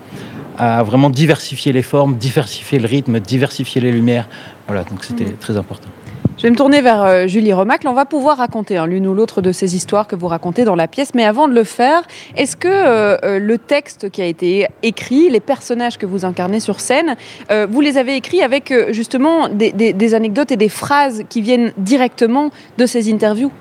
à, 0.58 0.84
vraiment 0.84 1.10
diversifier 1.10 1.74
les 1.74 1.84
formes, 1.84 2.16
diversifier 2.16 2.80
le 2.80 2.88
rythme, 2.88 3.20
diversifier 3.20 3.82
les 3.82 3.91
lumières. 3.91 4.28
Voilà, 4.68 4.84
donc 4.84 5.04
c'était 5.04 5.26
mmh. 5.26 5.38
très 5.39 5.58
important. 5.58 5.89
Je 6.38 6.43
vais 6.43 6.49
me 6.49 6.56
tourner 6.56 6.82
vers 6.82 7.04
euh, 7.04 7.28
Julie 7.28 7.54
Remacle. 7.54 7.88
On 7.88 7.93
va 7.93 8.06
pouvoir 8.06 8.38
raconter 8.38 8.78
hein, 8.78 8.88
l'une 8.88 9.06
ou 9.08 9.14
l'autre 9.14 9.41
de 9.41 9.51
ces 9.51 9.76
histoires 9.76 10.08
que 10.08 10.16
vous 10.16 10.28
racontez 10.28 10.66
dans 10.66 10.76
la 10.76 10.88
pièce. 10.88 11.14
Mais 11.14 11.26
avant 11.26 11.47
de 11.47 11.54
le 11.54 11.64
faire, 11.64 12.01
est-ce 12.36 12.58
que 12.58 12.68
euh, 12.68 13.39
le 13.39 13.58
texte 13.58 14.10
qui 14.10 14.22
a 14.22 14.26
été 14.26 14.68
écrit, 14.82 15.30
les 15.30 15.39
personnages 15.39 15.97
que 15.97 16.08
vous 16.08 16.26
incarnez 16.26 16.60
sur 16.60 16.80
scène, 16.80 17.16
euh, 17.51 17.68
vous 17.70 17.82
les 17.82 17.97
avez 17.97 18.16
écrits 18.16 18.41
avec 18.41 18.72
euh, 18.72 18.91
justement 18.93 19.47
des, 19.47 19.72
des, 19.72 19.93
des, 19.93 20.16
anecdotes 20.16 20.51
et 20.51 20.58
des 20.58 20.70
phrases 20.70 21.24
qui 21.30 21.41
viennent 21.41 21.72
directement 21.78 22.49
de 22.78 22.86
ces 22.88 23.14
interviews? 23.14 23.51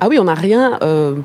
Ah 0.00 0.06
oui, 0.08 0.18
on 0.18 0.24
n'a 0.24 0.34
rien 0.34 0.78
euh, 0.82 1.16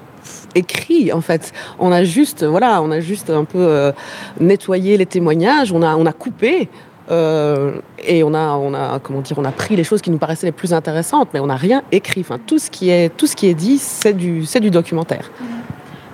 écrit 0.55 1.11
en 1.11 1.21
fait. 1.21 1.53
On 1.79 1.91
a 1.91 2.03
juste, 2.03 2.43
voilà, 2.43 2.81
on 2.81 2.91
a 2.91 2.99
juste 2.99 3.29
un 3.29 3.45
peu 3.45 3.59
euh, 3.59 3.91
nettoyé 4.39 4.97
les 4.97 5.05
témoignages, 5.05 5.71
on 5.71 5.81
a, 5.81 5.95
on 5.95 6.05
a 6.05 6.13
coupé. 6.13 6.69
Euh, 7.11 7.73
et 7.99 8.23
on 8.23 8.33
a, 8.33 8.53
on 8.53 8.73
a, 8.73 8.97
comment 8.99 9.19
dire, 9.19 9.37
on 9.37 9.43
a 9.43 9.51
pris 9.51 9.75
les 9.75 9.83
choses 9.83 10.01
qui 10.01 10.09
nous 10.09 10.17
paraissaient 10.17 10.45
les 10.45 10.53
plus 10.53 10.73
intéressantes, 10.73 11.29
mais 11.33 11.41
on 11.41 11.47
n'a 11.47 11.57
rien 11.57 11.83
écrit. 11.91 12.21
Enfin, 12.21 12.39
tout 12.45 12.59
ce 12.59 12.71
qui 12.71 12.89
est, 12.89 13.09
tout 13.09 13.27
ce 13.27 13.35
qui 13.35 13.47
est 13.47 13.53
dit, 13.53 13.77
c'est 13.77 14.13
du, 14.13 14.45
c'est 14.45 14.61
du 14.61 14.71
documentaire. 14.71 15.29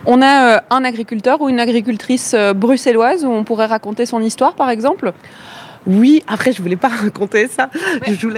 On 0.08 0.22
a 0.24 0.56
euh, 0.56 0.60
un 0.72 0.84
agriculteur 0.84 1.42
ou 1.42 1.50
une 1.50 1.60
agricultrice 1.60 2.36
bruxelloise 2.56 3.24
où 3.24 3.30
on 3.30 3.44
pourrait 3.44 3.68
raconter 3.68 4.08
son 4.08 4.20
histoire, 4.20 4.54
par 4.54 4.72
exemple? 4.72 5.14
Oui, 5.88 6.24
après, 6.28 6.52
je 6.52 6.62
voulais 6.62 6.76
pas 6.76 6.90
raconter 6.90 7.48
ça. 7.48 7.70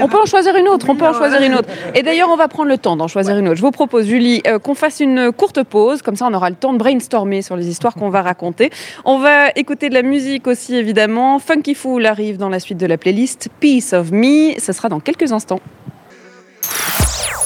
on 0.01 0.07
peut 0.07 0.19
en 0.19 0.25
choisir 0.25 0.55
une 0.55 0.67
autre, 0.67 0.87
on 0.89 0.95
peut 0.95 1.05
en 1.05 1.13
choisir 1.13 1.41
une 1.41 1.55
autre. 1.55 1.69
Et 1.95 2.03
d'ailleurs, 2.03 2.29
on 2.29 2.35
va 2.35 2.47
prendre 2.47 2.69
le 2.69 2.77
temps 2.77 2.95
d'en 2.95 3.07
choisir 3.07 3.37
une 3.37 3.47
autre. 3.47 3.57
Je 3.57 3.61
vous 3.61 3.71
propose, 3.71 4.05
Julie, 4.05 4.41
euh, 4.47 4.59
qu'on 4.59 4.75
fasse 4.75 4.99
une 4.99 5.31
courte 5.31 5.63
pause, 5.63 6.01
comme 6.01 6.15
ça 6.15 6.27
on 6.29 6.33
aura 6.33 6.49
le 6.49 6.55
temps 6.55 6.73
de 6.73 6.77
brainstormer 6.77 7.41
sur 7.41 7.55
les 7.55 7.67
histoires 7.67 7.95
qu'on 7.95 8.09
va 8.09 8.21
raconter. 8.21 8.69
On 9.05 9.19
va 9.19 9.49
écouter 9.55 9.89
de 9.89 9.93
la 9.93 10.03
musique 10.03 10.47
aussi, 10.47 10.75
évidemment. 10.75 11.39
Funky 11.39 11.75
Fool 11.75 12.05
arrive 12.05 12.37
dans 12.37 12.49
la 12.49 12.59
suite 12.59 12.77
de 12.77 12.85
la 12.85 12.97
playlist 12.97 13.49
Peace 13.59 13.93
of 13.93 14.11
Me, 14.11 14.59
ce 14.59 14.73
sera 14.73 14.89
dans 14.89 14.99
quelques 14.99 15.31
instants. 15.31 15.59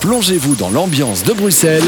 Plongez-vous 0.01 0.55
dans 0.55 0.69
l'ambiance 0.69 1.23
de 1.23 1.33
Bruxelles 1.33 1.83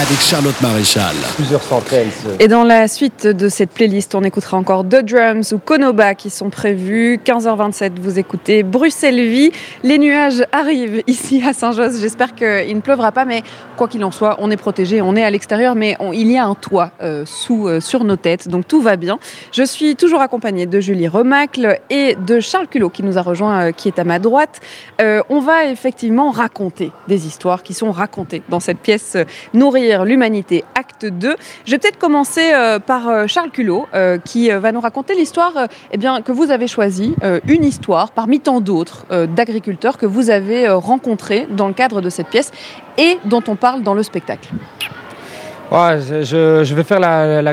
avec 0.00 0.18
Charlotte 0.18 0.60
Maréchal. 0.60 1.14
Plusieurs 1.36 1.62
centaines. 1.62 2.10
Et 2.40 2.48
dans 2.48 2.64
la 2.64 2.88
suite 2.88 3.26
de 3.28 3.48
cette 3.48 3.70
playlist, 3.70 4.14
on 4.14 4.22
écoutera 4.22 4.56
encore 4.56 4.82
The 4.82 5.04
Drums 5.04 5.52
ou 5.52 5.58
Konoba 5.58 6.14
qui 6.14 6.30
sont 6.30 6.50
prévus. 6.50 7.20
15h27, 7.24 7.92
vous 8.00 8.18
écoutez 8.18 8.64
Bruxelles 8.64 9.28
Vie. 9.28 9.52
Les 9.84 9.98
nuages 9.98 10.44
arrivent 10.50 11.02
ici 11.06 11.42
à 11.46 11.52
Saint-Josse. 11.52 12.00
J'espère 12.00 12.34
qu'il 12.34 12.74
ne 12.74 12.80
pleuvra 12.80 13.12
pas, 13.12 13.24
mais 13.24 13.42
quoi 13.76 13.86
qu'il 13.86 14.04
en 14.04 14.10
soit, 14.10 14.36
on 14.40 14.50
est 14.50 14.56
protégé, 14.56 15.00
on 15.00 15.14
est 15.14 15.22
à 15.22 15.30
l'extérieur, 15.30 15.76
mais 15.76 15.96
on, 16.00 16.12
il 16.12 16.30
y 16.30 16.38
a 16.38 16.44
un 16.44 16.54
toit 16.54 16.90
euh, 17.00 17.24
sous, 17.24 17.68
euh, 17.68 17.80
sur 17.80 18.02
nos 18.02 18.16
têtes, 18.16 18.48
donc 18.48 18.66
tout 18.66 18.82
va 18.82 18.96
bien. 18.96 19.18
Je 19.52 19.62
suis 19.62 19.94
toujours 19.94 20.20
accompagnée 20.20 20.66
de 20.66 20.80
Julie 20.80 21.08
Remacle 21.08 21.78
et 21.90 22.16
de 22.16 22.40
Charles 22.40 22.66
Culot 22.66 22.90
qui 22.90 23.04
nous 23.04 23.16
a 23.16 23.22
rejoint, 23.22 23.68
euh, 23.68 23.70
qui 23.70 23.88
est 23.88 23.98
à 23.98 24.04
ma 24.04 24.18
droite. 24.18 24.60
Euh, 25.00 25.22
on 25.28 25.40
va 25.40 25.66
effectivement 25.66 26.30
raconter 26.30 26.90
des 27.06 27.26
histoires 27.26 27.62
qui 27.62 27.74
sont 27.74 27.92
racontées 27.92 28.42
dans 28.48 28.60
cette 28.60 28.78
pièce 28.78 29.16
nourrie 29.52 29.83
l'humanité, 30.04 30.64
acte 30.74 31.06
2. 31.06 31.36
Je 31.64 31.70
vais 31.70 31.78
peut-être 31.78 31.98
commencer 31.98 32.52
euh, 32.52 32.78
par 32.78 33.08
euh, 33.08 33.26
Charles 33.26 33.50
Culot, 33.50 33.86
euh, 33.94 34.18
qui 34.18 34.50
va 34.50 34.72
nous 34.72 34.80
raconter 34.80 35.14
l'histoire 35.14 35.52
eh 35.92 35.96
bien, 35.96 36.22
que 36.22 36.32
vous 36.32 36.50
avez 36.50 36.66
choisie, 36.66 37.14
une 37.46 37.64
histoire 37.64 38.10
parmi 38.12 38.40
tant 38.40 38.60
d'autres 38.60 39.06
d'agriculteurs 39.26 39.98
que 39.98 40.06
vous 40.06 40.30
avez 40.30 40.68
rencontrés 40.68 41.46
dans 41.50 41.68
le 41.68 41.74
cadre 41.74 42.00
de 42.00 42.10
cette 42.10 42.28
pièce 42.28 42.50
et 42.98 43.18
dont 43.24 43.42
on 43.48 43.56
parle 43.56 43.82
dans 43.82 43.94
le 43.94 44.02
spectacle. 44.02 44.48
Je, 45.70 46.74
vais 46.74 46.84
faire 46.84 47.00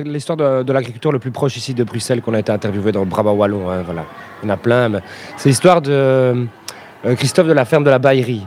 l'histoire 0.05 0.37
de, 0.37 0.71
l'agriculteur 0.71 1.11
le 1.11 1.19
plus 1.19 1.31
proche 1.31 1.57
ici 1.57 1.73
de 1.73 1.83
Bruxelles 1.83 2.21
qu'on 2.21 2.33
a 2.33 2.39
été 2.39 2.51
interviewé 2.51 2.91
dans 2.91 3.01
le 3.01 3.05
Brabant 3.05 3.33
Wallon. 3.33 3.69
Hein, 3.69 3.83
voilà. 3.83 4.05
Il 4.41 4.47
y 4.47 4.51
en 4.51 4.53
a 4.53 4.57
plein. 4.57 4.91
C'est 5.37 5.49
l'histoire 5.49 5.81
de 5.81 6.47
Christophe 7.15 7.47
de 7.47 7.53
la 7.53 7.65
ferme 7.65 7.83
de 7.83 7.89
la 7.89 7.99
Baillerie. 7.99 8.45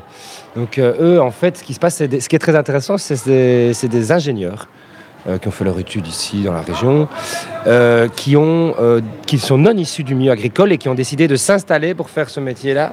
Donc 0.56 0.78
euh, 0.78 0.94
eux, 1.00 1.20
en 1.20 1.30
fait, 1.30 1.58
ce 1.58 1.64
qui 1.64 1.74
se 1.74 1.80
passe, 1.80 1.98
ce 1.98 2.28
qui 2.28 2.36
est 2.36 2.40
très 2.40 2.56
intéressant, 2.56 2.98
c'est 2.98 3.24
des, 3.26 3.72
des, 3.88 4.12
ingénieurs 4.12 4.68
euh, 5.26 5.38
qui 5.38 5.48
ont 5.48 5.50
fait 5.50 5.64
leur 5.64 5.78
étude 5.78 6.06
ici 6.06 6.42
dans 6.42 6.52
la 6.52 6.60
région, 6.60 7.08
euh, 7.66 8.08
qui, 8.08 8.36
ont, 8.36 8.74
qui 9.26 9.38
sont 9.38 9.58
non 9.58 9.76
issus 9.76 10.04
du 10.04 10.14
milieu 10.14 10.30
agricole 10.30 10.70
et 10.70 10.78
qui 10.78 10.88
ont 10.88 10.94
décidé 10.94 11.26
de 11.26 11.34
s'installer 11.34 11.94
pour 11.94 12.08
faire 12.08 12.30
ce 12.30 12.38
métier-là. 12.38 12.92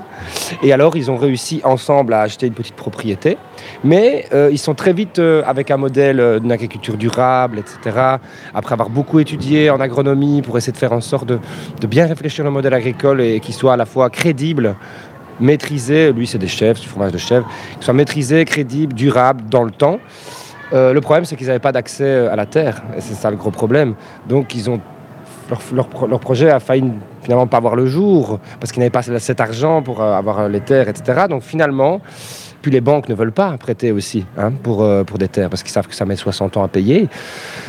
Et 0.63 0.73
alors, 0.73 0.97
ils 0.97 1.11
ont 1.11 1.17
réussi 1.17 1.61
ensemble 1.63 2.13
à 2.13 2.21
acheter 2.21 2.47
une 2.47 2.53
petite 2.53 2.75
propriété, 2.75 3.37
mais 3.83 4.27
ils 4.51 4.59
sont 4.59 4.73
très 4.73 4.93
vite 4.93 5.19
avec 5.19 5.69
un 5.69 5.77
modèle 5.77 6.39
d'une 6.39 6.51
agriculture 6.51 6.97
durable, 6.97 7.59
etc. 7.59 8.17
Après 8.55 8.73
avoir 8.73 8.89
beaucoup 8.89 9.19
étudié 9.19 9.69
en 9.69 9.79
agronomie 9.79 10.41
pour 10.41 10.57
essayer 10.57 10.73
de 10.73 10.77
faire 10.77 10.93
en 10.93 11.01
sorte 11.01 11.27
de, 11.27 11.39
de 11.79 11.87
bien 11.87 12.07
réfléchir 12.07 12.43
le 12.43 12.49
modèle 12.49 12.73
agricole 12.73 13.21
et 13.21 13.39
qu'il 13.39 13.53
soit 13.53 13.73
à 13.73 13.77
la 13.77 13.85
fois 13.85 14.09
crédible 14.09 14.75
maîtrisé, 15.41 16.11
lui 16.13 16.27
c'est 16.27 16.37
des 16.37 16.47
chèvres, 16.47 16.79
du 16.79 16.87
fromage 16.87 17.11
de 17.11 17.17
chèvre, 17.17 17.47
qui 17.79 17.85
soit 17.85 17.93
maîtrisé, 17.93 18.45
crédible, 18.45 18.93
durable 18.93 19.43
dans 19.49 19.63
le 19.63 19.71
temps. 19.71 19.99
Euh, 20.73 20.93
le 20.93 21.01
problème 21.01 21.25
c'est 21.25 21.35
qu'ils 21.35 21.47
n'avaient 21.47 21.59
pas 21.59 21.71
d'accès 21.71 22.27
à 22.27 22.35
la 22.35 22.45
terre, 22.45 22.81
et 22.95 23.01
c'est 23.01 23.13
ça 23.13 23.29
le 23.29 23.37
gros 23.37 23.51
problème. 23.51 23.95
Donc 24.27 24.55
ils 24.55 24.69
ont 24.69 24.79
leur, 25.49 25.61
leur, 25.73 26.07
leur, 26.07 26.19
projet 26.19 26.49
a 26.49 26.61
failli 26.61 26.91
finalement 27.23 27.45
pas 27.47 27.59
voir 27.59 27.75
le 27.75 27.85
jour 27.85 28.39
parce 28.59 28.71
qu'ils 28.71 28.79
n'avaient 28.79 28.89
pas 28.89 29.01
cet 29.01 29.41
argent 29.41 29.81
pour 29.81 30.01
avoir 30.01 30.47
les 30.47 30.61
terres, 30.61 30.87
etc. 30.87 31.25
Donc 31.29 31.43
finalement, 31.43 31.99
puis 32.61 32.71
les 32.71 32.81
banques 32.81 33.09
ne 33.09 33.15
veulent 33.15 33.31
pas 33.31 33.57
prêter 33.57 33.91
aussi 33.91 34.25
hein, 34.37 34.51
pour, 34.51 34.83
euh, 34.83 35.03
pour 35.03 35.17
des 35.17 35.27
terres 35.27 35.49
parce 35.49 35.63
qu'ils 35.63 35.71
savent 35.71 35.87
que 35.87 35.95
ça 35.95 36.05
met 36.05 36.15
60 36.15 36.57
ans 36.57 36.63
à 36.63 36.67
payer. 36.67 37.07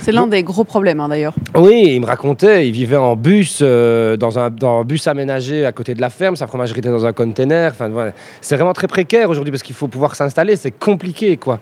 C'est 0.01 0.13
l'un 0.13 0.27
des 0.27 0.43
gros 0.43 0.65
problèmes 0.65 1.01
hein, 1.01 1.09
d'ailleurs. 1.09 1.35
Oui, 1.57 1.93
il 1.95 2.01
me 2.01 2.07
racontait, 2.07 2.69
il 2.69 2.73
vivait 2.73 2.97
en 2.97 3.17
bus, 3.17 3.61
euh, 3.63 4.17
dans, 4.17 4.39
un, 4.39 4.51
dans 4.51 4.81
un 4.81 4.85
bus 4.85 5.07
aménagé 5.07 5.65
à 5.65 5.73
côté 5.73 5.95
de 5.95 6.01
la 6.01 6.11
ferme, 6.11 6.37
sa 6.37 6.47
fromagerie 6.47 6.81
était 6.81 6.91
dans 6.91 7.07
un 7.07 7.13
container. 7.13 7.71
Enfin, 7.73 7.89
voilà. 7.89 8.13
C'est 8.41 8.57
vraiment 8.57 8.73
très 8.73 8.89
précaire 8.89 9.31
aujourd'hui 9.31 9.51
parce 9.51 9.63
qu'il 9.63 9.75
faut 9.75 9.89
pouvoir 9.89 10.15
s'installer, 10.15 10.57
c'est 10.57 10.73
compliqué 10.73 11.37
quoi. 11.37 11.61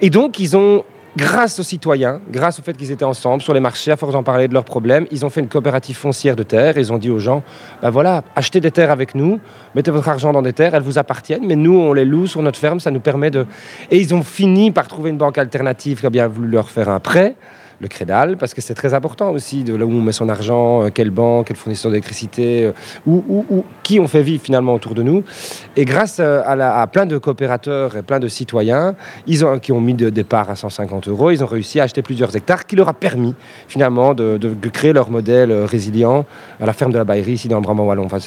Et 0.00 0.10
donc 0.10 0.38
ils 0.38 0.56
ont 0.56 0.84
grâce 1.16 1.58
aux 1.58 1.62
citoyens, 1.62 2.20
grâce 2.30 2.58
au 2.58 2.62
fait 2.62 2.76
qu'ils 2.76 2.92
étaient 2.92 3.04
ensemble 3.04 3.42
sur 3.42 3.54
les 3.54 3.60
marchés, 3.60 3.90
à 3.90 3.96
force 3.96 4.12
d'en 4.12 4.22
parler 4.22 4.48
de 4.48 4.54
leurs 4.54 4.64
problèmes, 4.64 5.06
ils 5.10 5.24
ont 5.24 5.30
fait 5.30 5.40
une 5.40 5.48
coopérative 5.48 5.96
foncière 5.96 6.36
de 6.36 6.42
terre. 6.42 6.76
Ils 6.76 6.92
ont 6.92 6.98
dit 6.98 7.10
aux 7.10 7.18
gens, 7.18 7.42
ben 7.82 7.90
voilà, 7.90 8.22
achetez 8.34 8.60
des 8.60 8.70
terres 8.70 8.90
avec 8.90 9.14
nous, 9.14 9.40
mettez 9.74 9.90
votre 9.90 10.08
argent 10.08 10.32
dans 10.32 10.42
des 10.42 10.52
terres, 10.52 10.74
elles 10.74 10.82
vous 10.82 10.98
appartiennent, 10.98 11.46
mais 11.46 11.56
nous, 11.56 11.74
on 11.74 11.92
les 11.92 12.04
loue 12.04 12.26
sur 12.26 12.42
notre 12.42 12.58
ferme, 12.58 12.80
ça 12.80 12.90
nous 12.90 13.00
permet 13.00 13.30
de... 13.30 13.46
Et 13.90 13.98
ils 13.98 14.14
ont 14.14 14.22
fini 14.22 14.70
par 14.70 14.88
trouver 14.88 15.10
une 15.10 15.18
banque 15.18 15.38
alternative 15.38 16.00
qui 16.00 16.06
a 16.06 16.10
bien 16.10 16.28
voulu 16.28 16.48
leur 16.48 16.68
faire 16.68 16.88
un 16.88 17.00
prêt 17.00 17.34
le 17.80 17.88
crédal, 17.88 18.36
parce 18.36 18.54
que 18.54 18.60
c'est 18.60 18.74
très 18.74 18.94
important 18.94 19.30
aussi 19.30 19.62
de 19.62 19.74
là 19.74 19.84
où 19.84 19.90
on 19.90 20.00
met 20.00 20.12
son 20.12 20.28
argent, 20.28 20.84
euh, 20.84 20.88
quelle 20.92 21.10
banque, 21.10 21.48
quel 21.48 21.56
fournisseur 21.56 21.90
d'électricité, 21.90 22.64
euh, 22.64 22.72
ou, 23.06 23.64
qui 23.82 24.00
on 24.00 24.08
fait 24.08 24.22
vivre 24.22 24.42
finalement 24.42 24.74
autour 24.74 24.94
de 24.94 25.02
nous. 25.02 25.24
Et 25.76 25.84
grâce 25.84 26.18
euh, 26.20 26.42
à, 26.46 26.86
plein 26.86 27.06
de 27.06 27.18
coopérateurs 27.18 27.96
et 27.96 28.02
plein 28.02 28.18
de 28.18 28.28
citoyens, 28.28 28.94
ils 29.26 29.44
ont, 29.44 29.58
qui 29.58 29.72
ont 29.72 29.80
mis 29.80 29.94
de 29.94 30.10
départ 30.10 30.48
à 30.48 30.56
150 30.56 31.08
euros, 31.08 31.30
ils 31.30 31.44
ont 31.44 31.46
réussi 31.46 31.80
à 31.80 31.84
acheter 31.84 32.02
plusieurs 32.02 32.34
hectares, 32.34 32.66
qui 32.66 32.76
leur 32.76 32.88
a 32.88 32.94
permis 32.94 33.34
finalement 33.68 34.14
de, 34.14 34.38
créer 34.72 34.92
leur 34.92 35.10
modèle 35.10 35.52
résilient 35.52 36.26
à 36.60 36.66
la 36.66 36.72
ferme 36.72 36.92
de 36.92 36.98
la 36.98 37.04
Baillerie 37.04 37.32
ici 37.32 37.48
dans 37.48 37.56
le 37.56 37.62
Brabant 37.62 37.84
Wallon. 37.84 38.04
Enfin, 38.04 38.18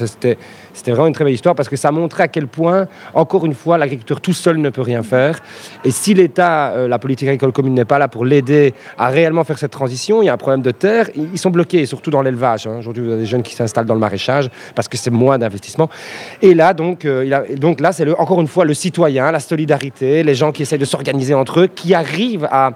c'était 0.79 0.91
vraiment 0.91 1.07
une 1.07 1.13
très 1.13 1.23
belle 1.23 1.33
histoire 1.33 1.55
parce 1.55 1.69
que 1.69 1.75
ça 1.75 1.91
montrait 1.91 2.23
à 2.23 2.27
quel 2.27 2.47
point, 2.47 2.87
encore 3.13 3.45
une 3.45 3.53
fois, 3.53 3.77
l'agriculteur 3.77 4.21
tout 4.21 4.33
seul 4.33 4.57
ne 4.57 4.69
peut 4.69 4.81
rien 4.81 5.03
faire. 5.03 5.39
Et 5.83 5.91
si 5.91 6.13
l'État, 6.13 6.87
la 6.87 6.99
politique 6.99 7.27
agricole 7.27 7.51
commune 7.51 7.73
n'est 7.73 7.85
pas 7.85 7.99
là 7.99 8.07
pour 8.07 8.25
l'aider 8.25 8.73
à 8.97 9.09
réellement 9.09 9.43
faire 9.43 9.57
cette 9.57 9.71
transition. 9.71 10.21
Il 10.21 10.25
y 10.25 10.29
a 10.29 10.33
un 10.33 10.37
problème 10.37 10.61
de 10.61 10.71
terre. 10.71 11.09
Ils 11.15 11.37
sont 11.37 11.49
bloqués, 11.49 11.85
surtout 11.85 12.11
dans 12.11 12.21
l'élevage. 12.21 12.67
Hein. 12.67 12.77
Aujourd'hui, 12.79 13.03
vous 13.03 13.11
avez 13.11 13.21
des 13.21 13.27
jeunes 13.27 13.43
qui 13.43 13.53
s'installent 13.53 13.85
dans 13.85 13.93
le 13.93 13.99
maraîchage 13.99 14.49
parce 14.75 14.87
que 14.87 14.97
c'est 14.97 15.11
moins 15.11 15.37
d'investissement. 15.37 15.89
Et 16.41 16.53
là, 16.53 16.73
donc, 16.73 17.05
euh, 17.05 17.55
donc 17.55 17.79
là, 17.79 17.91
c'est 17.91 18.09
encore 18.17 18.41
une 18.41 18.47
fois 18.47 18.65
le 18.65 18.73
citoyen, 18.73 19.31
la 19.31 19.39
solidarité, 19.39 20.23
les 20.23 20.35
gens 20.35 20.51
qui 20.51 20.61
essayent 20.61 20.79
de 20.79 20.85
s'organiser 20.85 21.33
entre 21.33 21.61
eux, 21.61 21.67
qui 21.67 21.93
arrivent 21.93 22.47
à, 22.51 22.71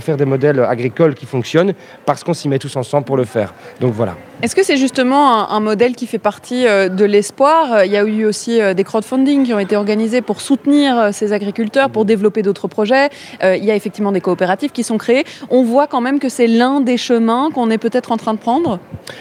faire 0.00 0.16
des 0.16 0.24
modèles 0.24 0.60
agricoles 0.60 1.14
qui 1.14 1.26
fonctionnent 1.26 1.74
parce 2.06 2.24
qu'on 2.24 2.34
s'y 2.34 2.48
met 2.48 2.58
tous 2.58 2.74
ensemble 2.76 3.04
pour 3.04 3.16
le 3.16 3.24
faire. 3.24 3.54
Donc 3.80 3.92
voilà. 3.92 4.16
Est-ce 4.40 4.54
que 4.54 4.62
c'est 4.62 4.76
justement 4.76 5.50
un, 5.50 5.60
modèle 5.60 5.96
qui 5.96 6.06
fait 6.06 6.18
partie 6.18 6.68
euh, 6.68 6.77
de 6.88 7.04
l'espoir 7.04 7.84
Il 7.84 7.90
y 7.90 7.96
a 7.96 8.04
eu 8.04 8.24
aussi 8.24 8.60
euh, 8.60 8.74
des 8.74 8.84
crowdfunding 8.84 9.44
qui 9.44 9.54
ont 9.54 9.58
été 9.58 9.76
organisés 9.76 10.22
pour 10.22 10.40
soutenir 10.40 11.10
ces 11.12 11.32
agriculteurs, 11.32 11.90
pour 11.90 12.04
développer 12.04 12.42
d'autres 12.42 12.68
projets. 12.68 13.08
Il 13.42 13.64
y 13.64 13.70
a 13.70 13.74
effectivement 13.74 14.12
des 14.12 14.20
coopératives 14.20 14.70
qui 14.70 14.84
sont 14.84 14.98
créées 14.98 15.24
on 15.50 15.62
voit 15.62 15.86
quand 15.86 16.00
même 16.00 16.18
que 16.18 16.28
c'est 16.28 16.46
l'un 16.46 16.80
des 16.80 16.96
chemins 16.96 17.50
qu'on 17.52 17.70
est 17.70 17.78
peut-être 17.78 18.12
en 18.12 18.16
train 18.16 18.34
de 18.34 18.38
prendre 18.38 18.78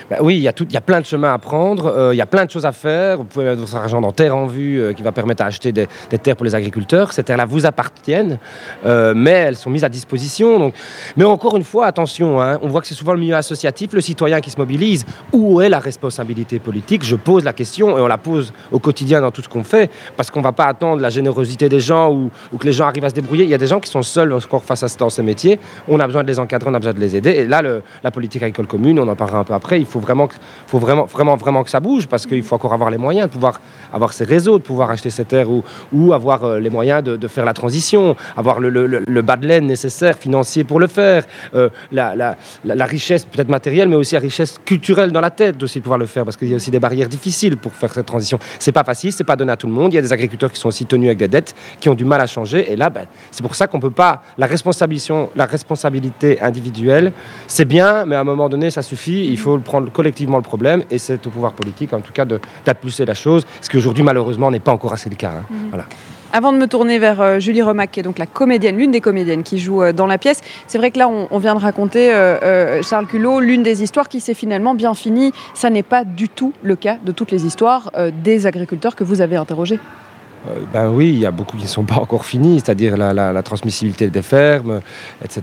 bah 0.10 0.18
Oui, 0.22 0.38
il 0.38 0.42
y, 0.42 0.48
a 0.48 0.54
tout, 0.54 0.66
il 0.70 0.74
y 0.74 0.78
a 0.78 0.82
plein 0.82 1.00
de 1.00 1.06
chemins 1.06 1.34
à 1.34 1.38
prendre, 1.38 1.88
euh, 1.88 2.14
il 2.14 2.18
y 2.18 2.22
a 2.22 2.26
plein 2.26 2.46
de 2.46 2.52
choses 2.52 2.66
à 2.66 2.72
faire. 2.72 3.18
Vous 3.18 3.24
pouvez 3.24 3.46
mettre 3.46 3.62
votre 3.62 3.76
argent 3.76 4.02
dans 4.02 4.12
Terre 4.12 4.36
en 4.36 4.48
Vue 4.48 4.80
euh, 4.80 4.94
qui 4.94 5.04
va 5.04 5.12
permettre 5.12 5.44
d'acheter 5.44 5.72
des, 5.72 5.88
terres 6.22 6.36
pour 6.36 6.46
les 6.46 6.56
agriculteurs. 6.56 7.14
Ces 7.14 7.24
terres-là 7.24 7.46
vous 7.46 7.66
appartiennent, 7.66 8.40
euh, 8.86 9.14
mais 9.16 9.32
elles 9.32 9.56
sont 9.56 9.70
mises 9.70 9.84
à 9.84 9.90
disposition. 9.90 10.72
Mais 11.16 11.24
encore 11.24 11.58
une 11.58 11.64
fois, 11.64 11.86
attention, 11.86 12.42
hein, 12.42 12.60
on 12.62 12.68
voit 12.68 12.82
que 12.82 12.88
c'est 12.88 12.96
souvent 12.96 13.14
le 13.14 13.20
milieu 13.20 13.36
associatif, 13.36 13.94
le 13.94 14.02
citoyen 14.02 14.42
qui 14.42 14.52
se 14.52 14.58
mobilise. 14.58 15.06
Où 15.32 15.62
est 15.62 15.70
la 15.70 15.80
responsabilité 15.80 16.60
politique? 16.60 17.04
Je 17.04 17.16
pose 17.16 17.44
la 17.48 17.54
question 17.54 17.98
et 17.98 18.02
on 18.02 18.08
la 18.08 18.18
pose 18.18 18.54
au 18.72 18.80
quotidien 18.80 19.22
dans 19.22 19.32
tout 19.32 19.42
ce 19.42 19.50
qu'on 19.50 19.64
fait, 19.64 19.90
parce 20.16 20.30
qu'on 20.30 20.40
ne 20.40 20.44
va 20.44 20.52
pas 20.52 20.66
attendre 20.66 21.02
la 21.02 21.10
générosité 21.10 21.70
des 21.70 21.80
gens 21.80 22.14
ou, 22.14 22.30
que 22.60 22.66
les 22.66 22.74
gens 22.74 22.88
arrivent 22.88 23.06
à 23.06 23.10
se 23.10 23.16
débrouiller. 23.16 23.46
Il 23.46 23.50
y 23.50 23.56
a 23.56 23.58
des 23.58 23.68
gens 23.68 23.80
qui 23.80 23.90
sont 23.90 24.04
seuls 24.04 24.34
encore 24.34 24.64
face 24.64 24.84
à 24.84 24.88
dans 25.00 25.10
ces 25.10 25.24
métiers. 25.24 25.60
On 25.88 26.00
a 26.00 26.08
besoin 26.08 26.24
de 26.24 26.28
les 26.28 26.40
encadrer, 26.40 26.70
on 26.70 26.74
a 26.74 26.80
besoin 26.80 26.94
de 26.94 27.00
les 27.00 27.16
aider. 27.16 27.32
Et 27.32 27.46
là, 27.46 27.62
la 28.04 28.12
politique 28.12 28.44
agricole 28.44 28.68
commune, 28.68 29.00
on 29.00 29.08
en 29.08 29.16
parlera 29.16 29.40
un 29.40 29.44
peu 29.44 29.54
après, 29.54 29.80
il 29.80 29.86
faut 29.86 30.00
vraiment, 30.00 30.28
faut 30.68 30.80
vraiment, 30.80 31.06
vraiment, 31.06 31.36
vraiment 31.36 31.64
que 31.64 31.70
ça 31.70 31.80
bouge 31.80 32.08
parce 32.08 32.26
qu'il 32.26 32.44
faut 32.44 32.56
encore 32.56 32.74
avoir 32.74 32.90
les 32.90 32.98
moyens 32.98 33.28
de 33.28 33.34
pouvoir 33.34 33.60
avoir 33.94 34.14
ces 34.14 34.26
réseaux, 34.26 34.58
de 34.58 34.64
pouvoir 34.64 34.92
acheter 34.92 35.10
ces 35.10 35.26
terres 35.26 35.48
ou, 35.50 36.14
avoir 36.14 36.44
euh, 36.44 36.60
les 36.60 36.70
moyens 36.70 37.04
de, 37.04 37.28
faire 37.28 37.46
la 37.46 37.54
transition, 37.54 38.16
avoir 38.36 38.60
le, 38.60 39.22
bas 39.22 39.36
de 39.36 39.46
laine 39.46 39.68
nécessaire, 39.68 40.18
financier 40.18 40.64
pour 40.64 40.80
le 40.80 40.88
faire, 40.88 41.26
euh, 41.54 41.70
la, 41.92 42.16
la, 42.64 42.86
richesse 42.86 43.26
peut-être 43.26 43.50
matérielle, 43.50 43.90
mais 43.90 43.96
aussi 43.96 44.16
la 44.16 44.22
richesse 44.22 44.58
culturelle 44.64 45.12
dans 45.12 45.22
la 45.22 45.32
tête 45.32 45.62
aussi 45.62 45.80
de 45.80 45.84
pouvoir 45.84 46.00
le 46.00 46.06
faire 46.06 46.24
parce 46.24 46.38
qu'il 46.38 46.50
y 46.50 46.54
a 46.54 46.56
aussi 46.56 46.72
des 46.72 46.80
barrières 46.80 47.10
difficiles 47.10 47.27
pour 47.58 47.74
faire 47.74 47.94
cette 47.94 48.06
transition. 48.06 48.40
C'est 48.60 48.72
pas 48.72 48.84
facile, 48.84 49.12
c'est 49.12 49.24
pas 49.24 49.36
donné 49.36 49.52
à 49.52 49.58
tout 49.58 49.68
le 49.68 49.74
monde. 49.74 49.94
Il 49.94 49.96
y 49.96 50.00
a 50.00 50.02
des 50.02 50.14
agriculteurs 50.14 50.52
qui 50.52 50.60
sont 50.60 50.70
aussi 50.70 50.86
tenus 50.86 51.08
avec 51.08 51.18
des 51.18 51.28
dettes, 51.28 51.56
qui 51.80 51.90
ont 51.90 51.96
du 51.96 52.06
mal 52.06 52.22
à 52.22 52.28
changer. 52.28 52.72
Et 52.72 52.76
là, 52.76 52.90
ben, 52.90 53.06
c'est 53.32 53.42
pour 53.42 53.56
ça 53.56 53.68
qu'on 53.68 53.80
peut 53.80 53.92
pas 53.92 54.24
la 54.38 54.46
responsabilité, 54.48 55.14
la 55.36 55.46
responsabilité 55.46 56.42
individuelle, 56.42 57.12
c'est 57.48 57.66
bien, 57.66 58.06
mais 58.06 58.16
à 58.16 58.22
un 58.22 58.24
moment 58.24 58.50
donné, 58.50 58.72
ça 58.72 58.82
suffit. 58.82 59.26
Il 59.26 59.38
faut 59.38 59.58
prendre 59.60 59.92
collectivement 59.92 60.38
le 60.38 60.44
problème, 60.44 60.84
et 60.90 60.98
c'est 60.98 61.26
au 61.28 61.30
pouvoir 61.30 61.54
politique, 61.54 61.94
en 61.94 62.02
tout 62.02 62.14
cas, 62.14 62.26
d'impulser 62.26 63.06
la 63.06 63.14
chose, 63.14 63.46
ce 63.62 63.70
qui 63.70 63.78
aujourd'hui, 63.78 64.04
malheureusement, 64.04 64.52
n'est 64.52 64.60
pas 64.60 64.72
encore 64.72 64.94
assez 64.94 65.10
le 65.10 65.16
cas. 65.16 65.32
Hein. 65.32 65.46
Mhm. 65.50 65.70
Voilà. 65.70 65.86
Avant 66.34 66.52
de 66.52 66.58
me 66.58 66.68
tourner 66.68 67.00
vers 67.00 67.22
euh, 67.22 67.40
Julie 67.40 67.62
Romac, 67.62 67.92
qui 67.92 68.02
est 68.02 68.04
donc 68.04 68.18
la 68.20 68.26
comédienne, 68.26 68.78
l'une 68.78 68.92
des 68.92 69.00
comédiennes 69.00 69.44
qui 69.44 69.60
joue 69.60 69.82
euh, 69.82 69.94
dans 69.94 70.08
la 70.08 70.18
pièce, 70.18 70.42
c'est 70.68 70.78
vrai 70.78 70.92
que 70.92 71.00
là, 71.00 71.08
on, 71.08 71.38
vient 71.40 71.56
de 71.56 71.60
raconter, 71.60 72.14
euh, 72.14 72.82
Charles 72.84 73.08
Culot, 73.08 73.40
l'une 73.40 73.64
des 73.64 73.82
histoires 73.82 74.10
qui 74.10 74.20
s'est 74.20 74.34
finalement 74.34 74.76
bien 74.76 74.94
finie. 74.94 75.32
Ça 75.54 75.70
n'est 75.70 75.84
pas 75.84 76.04
du 76.04 76.28
tout 76.28 76.52
le 76.64 76.76
cas 76.76 76.98
de 77.02 77.14
toutes 77.14 77.32
les 77.32 77.46
histoires 77.46 77.92
des 78.24 78.46
agriculteurs 78.46 78.96
que 78.96 79.06
vous 79.06 79.22
avez 79.22 79.38
interrogés. 79.38 79.80
Euh, 80.46 80.60
ben 80.72 80.90
oui, 80.90 81.10
il 81.10 81.20
y 81.20 81.26
a 81.26 81.32
beaucoup 81.32 81.58
qui 81.58 81.64
ne 81.64 81.70
sont 81.70 81.84
pas 81.84 81.96
encore 81.96 82.26
finis, 82.26 82.62
c'est-à-dire 82.64 82.98
la, 82.98 83.44
transmissibilité 83.44 84.10
des 84.10 84.22
fermes, 84.22 84.82
etc. 85.24 85.42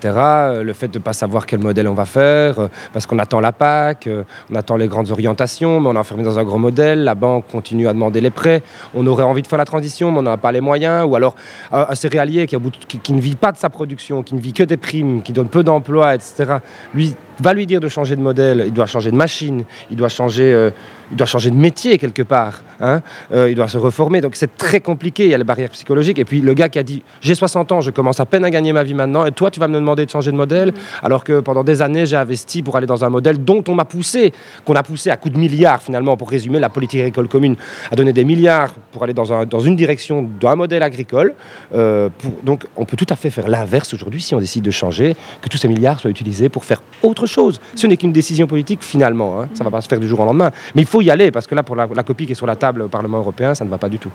Le 0.63 0.73
fait 0.73 0.89
de 0.89 0.99
ne 0.99 1.03
pas 1.03 1.13
savoir 1.13 1.47
quel 1.47 1.61
modèle 1.61 1.89
on 1.89 1.95
va 1.95 2.05
faire, 2.05 2.59
euh, 2.59 2.69
parce 2.93 3.07
qu'on 3.07 3.19
attend 3.19 3.41
la 3.41 3.53
PAC, 3.53 4.07
euh, 4.07 4.25
on 4.51 4.55
attend 4.55 4.77
les 4.77 4.89
grandes 4.89 5.11
orientations, 5.11 5.81
mais 5.81 5.89
on 5.89 5.95
est 5.95 5.99
enfermé 5.99 6.23
dans 6.23 6.39
un 6.39 6.45
gros 6.45 6.59
modèle, 6.59 7.05
la 7.05 7.15
banque 7.15 7.47
continue 7.51 7.89
à 7.89 7.93
demander 7.93 8.21
les 8.21 8.31
prêts, 8.31 8.63
on 8.95 9.07
aurait 9.07 9.25
envie 9.25 9.43
de 9.43 9.47
faire 9.47 9.59
la 9.59 9.65
transition, 9.65 10.13
mais 10.13 10.19
on 10.19 10.23
n'a 10.23 10.37
pas 10.37 10.53
les 10.53 10.61
moyens, 10.61 11.07
ou 11.09 11.17
alors 11.17 11.35
un 11.73 11.95
céréalier 11.95 12.47
qui, 12.47 12.57
qui, 13.03 13.13
ne 13.13 13.21
vit 13.21 13.37
pas 13.37 13.53
de 13.53 13.57
sa 13.57 13.71
production, 13.71 14.23
qui 14.23 14.35
ne 14.35 14.41
vit 14.41 14.53
que 14.53 14.63
des 14.63 14.77
primes, 14.77 15.23
qui 15.23 15.33
donne 15.33 15.49
peu 15.49 15.65
d'emplois, 15.65 16.15
etc. 16.15 16.59
Lui, 16.95 17.15
va 17.41 17.53
lui 17.53 17.67
dire 17.67 17.81
de 17.81 17.89
changer 17.89 18.17
de 18.17 18.21
modèle, 18.21 18.65
il 18.67 18.73
doit 18.73 18.87
changer 18.87 19.11
de 19.11 19.17
machine, 19.17 19.65
il 19.91 19.97
doit 19.97 20.09
changer 20.09 20.71
il 21.11 21.17
doit 21.17 21.27
changer 21.27 21.51
de 21.51 21.57
métier 21.57 21.99
quelque 21.99 22.23
part. 22.23 22.63
Hein 22.81 23.03
il 23.33 23.55
doit 23.55 23.69
se 23.69 23.79
reformer. 23.79 24.21
Donc 24.21 24.37
c'est 24.37 24.57
très 24.57 24.81
compliqué. 24.85 25.25
Il 25.25 25.31
y 25.31 25.35
a 25.35 25.39
les 25.39 25.45
barrières 25.45 25.71
psychologiques. 25.71 26.21
Et 26.21 26.25
puis 26.25 26.41
le 26.41 26.55
gars 26.55 26.69
qui 26.69 26.79
a 26.79 26.85
dit 26.85 27.03
J'ai 27.21 27.35
60 27.35 27.73
ans, 27.73 27.81
je 27.81 27.91
commence 27.91 28.21
à 28.21 28.27
peine 28.27 28.45
à 28.45 28.51
gagner 28.51 28.73
ma 28.73 28.85
vie 28.85 28.95
maintenant. 28.95 29.27
Et 29.27 29.33
toi, 29.33 29.51
tu 29.51 29.59
vas 29.59 29.67
me 29.67 29.75
demander 29.75 30.07
de 30.07 30.11
changer 30.11 30.31
de 30.31 30.37
modèle. 30.37 30.73
Alors 31.03 31.25
que 31.25 31.41
pendant 31.41 31.65
des 31.65 31.83
années, 31.83 32.07
j'ai 32.07 32.17
investi 32.17 32.63
pour 32.63 32.77
aller 32.77 32.87
dans 32.87 33.05
un 33.05 33.09
modèle 33.09 33.43
dont 33.43 33.65
on 33.67 33.75
m'a 33.75 33.85
poussé, 33.85 34.33
qu'on 34.65 34.77
a 34.77 34.85
poussé 34.85 35.11
à 35.11 35.17
coups 35.17 35.35
de 35.35 35.41
milliards 35.41 35.83
finalement, 35.83 36.17
pour 36.17 36.31
résumer, 36.31 36.61
la 36.61 36.69
politique 36.69 37.01
agricole 37.01 37.29
commune 37.29 37.57
a 37.91 37.97
donné 37.97 38.13
des 38.13 38.25
milliards 38.25 38.73
pour 38.93 39.03
aller 39.03 39.15
dans, 39.15 39.33
un, 39.33 39.47
dans 39.47 39.61
une 39.61 39.75
direction 39.77 40.23
d'un 40.41 40.55
modèle 40.55 40.83
agricole. 40.83 41.35
Euh, 41.75 42.09
donc 42.45 42.67
on 42.77 42.85
peut 42.85 42.97
tout 42.97 43.07
à 43.09 43.17
fait 43.17 43.31
faire 43.31 43.49
l'inverse 43.49 43.93
aujourd'hui 43.95 44.21
si 44.21 44.35
on 44.35 44.39
décide 44.39 44.65
de 44.65 44.71
changer, 44.71 45.17
que 45.41 45.49
tous 45.49 45.59
ces 45.59 45.69
milliards 45.69 45.99
soient 46.01 46.11
utilisés 46.11 46.49
pour 46.49 46.65
faire 46.65 46.83
autre 47.03 47.27
chose. 47.27 47.61
Ce 47.75 47.87
n'est 47.87 47.97
qu'une 47.97 48.13
décision 48.13 48.47
politique 48.47 48.83
finalement. 48.83 49.41
Hein. 49.41 49.49
Ça 49.55 49.65
ne 49.65 49.69
va 49.69 49.77
pas 49.77 49.81
se 49.81 49.89
faire 49.89 50.01
du 50.01 50.09
jour 50.09 50.21
au 50.21 50.25
lendemain. 50.25 50.51
Mais 50.75 50.83
il 50.83 50.89
faut 50.89 51.01
y 51.01 51.11
aller 51.11 51.31
parce 51.31 51.47
que 51.47 51.55
là, 51.55 51.63
pour 51.63 51.77
la, 51.77 51.87
copie 52.05 52.27
qui 52.27 52.33
est 52.33 52.37
sur 52.37 52.47
la 52.47 52.57
table 52.57 52.83
au 52.83 52.89
Parlement 52.89 53.19
européen, 53.19 53.55
ça 53.55 53.65
ne 53.65 53.71
va 53.71 53.79
pas 53.79 53.89
du 53.89 53.99
tout. 53.99 54.11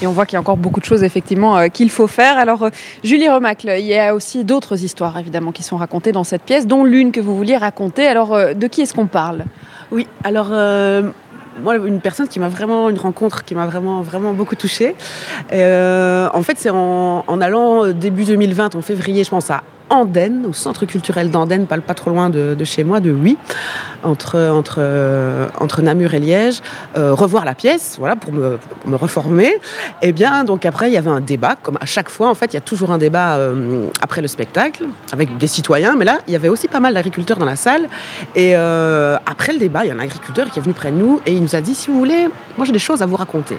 Et 0.00 0.06
on 0.06 0.11
voit 0.12 0.26
qu'il 0.26 0.34
y 0.34 0.36
a 0.36 0.40
encore 0.40 0.56
beaucoup 0.56 0.80
de 0.80 0.84
choses 0.84 1.02
effectivement 1.02 1.56
euh, 1.56 1.68
qu'il 1.68 1.90
faut 1.90 2.06
faire. 2.06 2.38
Alors, 2.38 2.64
euh, 2.64 2.70
Julie 3.02 3.28
Remacle, 3.28 3.74
il 3.78 3.86
y 3.86 3.98
a 3.98 4.14
aussi 4.14 4.44
d'autres 4.44 4.82
histoires 4.82 5.18
évidemment 5.18 5.52
qui 5.52 5.62
sont 5.62 5.76
racontées 5.76 6.12
dans 6.12 6.24
cette 6.24 6.42
pièce, 6.42 6.66
dont 6.66 6.84
l'une 6.84 7.12
que 7.12 7.20
vous 7.20 7.36
vouliez 7.36 7.56
raconter. 7.56 8.06
Alors, 8.06 8.34
euh, 8.34 8.54
de 8.54 8.66
qui 8.66 8.82
est-ce 8.82 8.94
qu'on 8.94 9.06
parle? 9.06 9.44
Oui, 9.90 10.06
alors 10.24 10.48
moi, 11.62 11.76
une 11.76 12.00
personne 12.00 12.28
qui 12.28 12.40
m'a 12.40 12.48
vraiment, 12.48 12.88
une 12.88 12.98
rencontre 12.98 13.44
qui 13.44 13.54
m'a 13.54 13.66
vraiment, 13.66 14.00
vraiment 14.00 14.32
beaucoup 14.32 14.56
touchée. 14.56 14.94
en 15.52 16.42
fait, 16.42 16.56
c'est 16.56 16.70
en, 16.70 17.40
allant 17.42 17.88
début 17.88 18.24
2020, 18.24 18.74
en 18.74 18.80
février, 18.80 19.22
je 19.22 19.28
pense, 19.28 19.50
à 19.50 19.62
Andenne, 19.92 20.46
au 20.48 20.54
centre 20.54 20.86
culturel 20.86 21.30
d'Andenne, 21.30 21.66
pas, 21.66 21.78
pas 21.78 21.92
trop 21.92 22.08
loin 22.08 22.30
de, 22.30 22.56
chez 22.64 22.82
moi, 22.82 23.00
de 23.00 23.10
Oui, 23.12 23.36
euh, 24.04 25.48
entre 25.60 25.82
Namur 25.82 26.14
et 26.14 26.18
Liège, 26.18 26.60
euh, 26.96 27.12
revoir 27.14 27.44
la 27.44 27.54
pièce, 27.54 27.96
voilà, 27.98 28.16
pour 28.16 28.32
me, 28.32 28.58
me, 28.86 28.96
reformer. 28.96 29.48
Et 30.00 30.08
eh 30.08 30.12
bien, 30.12 30.44
donc 30.44 30.64
après, 30.64 30.88
il 30.88 30.94
y 30.94 30.96
avait 30.96 31.10
un 31.10 31.20
débat, 31.20 31.56
comme 31.62 31.76
à 31.78 31.84
chaque 31.84 32.08
fois, 32.08 32.30
en 32.30 32.34
fait, 32.34 32.46
il 32.46 32.54
y 32.54 32.56
a 32.56 32.62
toujours 32.62 32.90
un 32.90 32.98
débat 32.98 33.36
euh, 33.36 33.86
après 34.00 34.22
le 34.22 34.28
spectacle, 34.28 34.86
avec 35.12 35.36
des 35.36 35.46
citoyens, 35.46 35.94
mais 35.96 36.06
là, 36.06 36.20
il 36.26 36.32
y 36.32 36.36
avait 36.36 36.48
aussi 36.48 36.68
pas 36.68 36.80
mal 36.80 36.94
d'agriculteurs 36.94 37.36
dans 37.36 37.44
la 37.44 37.56
salle. 37.56 37.88
Et 38.34 38.54
après 38.54 39.52
le 39.52 39.58
débat, 39.58 39.84
il 39.84 39.88
y 39.88 39.90
a 39.90 39.94
un 39.94 39.98
agriculteur 39.98 40.50
qui 40.50 40.58
est 40.58 40.62
venu 40.62 40.74
près 40.74 40.90
de 40.90 40.96
nous 40.96 41.20
et 41.26 41.32
il 41.32 41.42
nous 41.42 41.54
a 41.54 41.60
dit, 41.60 41.74
si 41.74 41.90
vous 41.90 41.98
voulez, 41.98 42.28
moi 42.56 42.66
j'ai 42.66 42.72
des 42.72 42.78
choses 42.78 43.02
à 43.02 43.06
vous 43.06 43.16
raconter. 43.16 43.58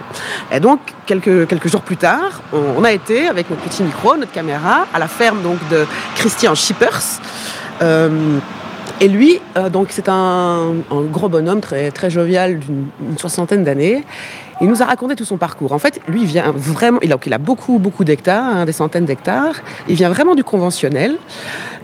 Et 0.50 0.58
donc, 0.58 0.80
quelques, 1.06 1.68
jours 1.68 1.82
plus 1.82 1.96
tard, 1.96 2.42
on, 2.52 2.58
on 2.78 2.84
a 2.84 2.92
été, 2.92 3.28
avec 3.28 3.50
notre 3.50 3.62
petit 3.62 3.82
micro, 3.82 4.16
notre 4.16 4.32
caméra, 4.32 4.86
à 4.92 4.98
la 4.98 5.08
ferme 5.08 5.42
donc 5.42 5.58
de 5.70 5.86
Christian 6.24 6.54
Schippers. 6.54 7.20
Euh, 7.82 8.38
et 8.98 9.08
lui, 9.08 9.40
euh, 9.58 9.68
donc 9.68 9.88
c'est 9.90 10.08
un, 10.08 10.72
gros 11.12 11.28
bonhomme 11.28 11.60
très, 11.60 11.90
très 11.90 12.08
jovial 12.08 12.60
d'une 12.60 13.18
soixantaine 13.18 13.62
d'années. 13.62 14.06
Il 14.62 14.68
nous 14.68 14.80
a 14.80 14.86
raconté 14.86 15.16
tout 15.16 15.26
son 15.26 15.36
parcours. 15.36 15.72
En 15.72 15.78
fait, 15.78 16.00
lui, 16.08 16.24
vient 16.24 16.50
vraiment, 16.56 16.98
il 17.02 17.12
a, 17.12 17.18
il 17.26 17.32
a 17.34 17.36
beaucoup, 17.36 17.78
beaucoup 17.78 18.04
d'hectares, 18.04 18.56
hein, 18.56 18.64
des 18.64 18.72
centaines 18.72 19.04
d'hectares. 19.04 19.56
Il 19.86 19.96
vient 19.96 20.08
vraiment 20.08 20.34
du 20.34 20.44
conventionnel. 20.44 21.18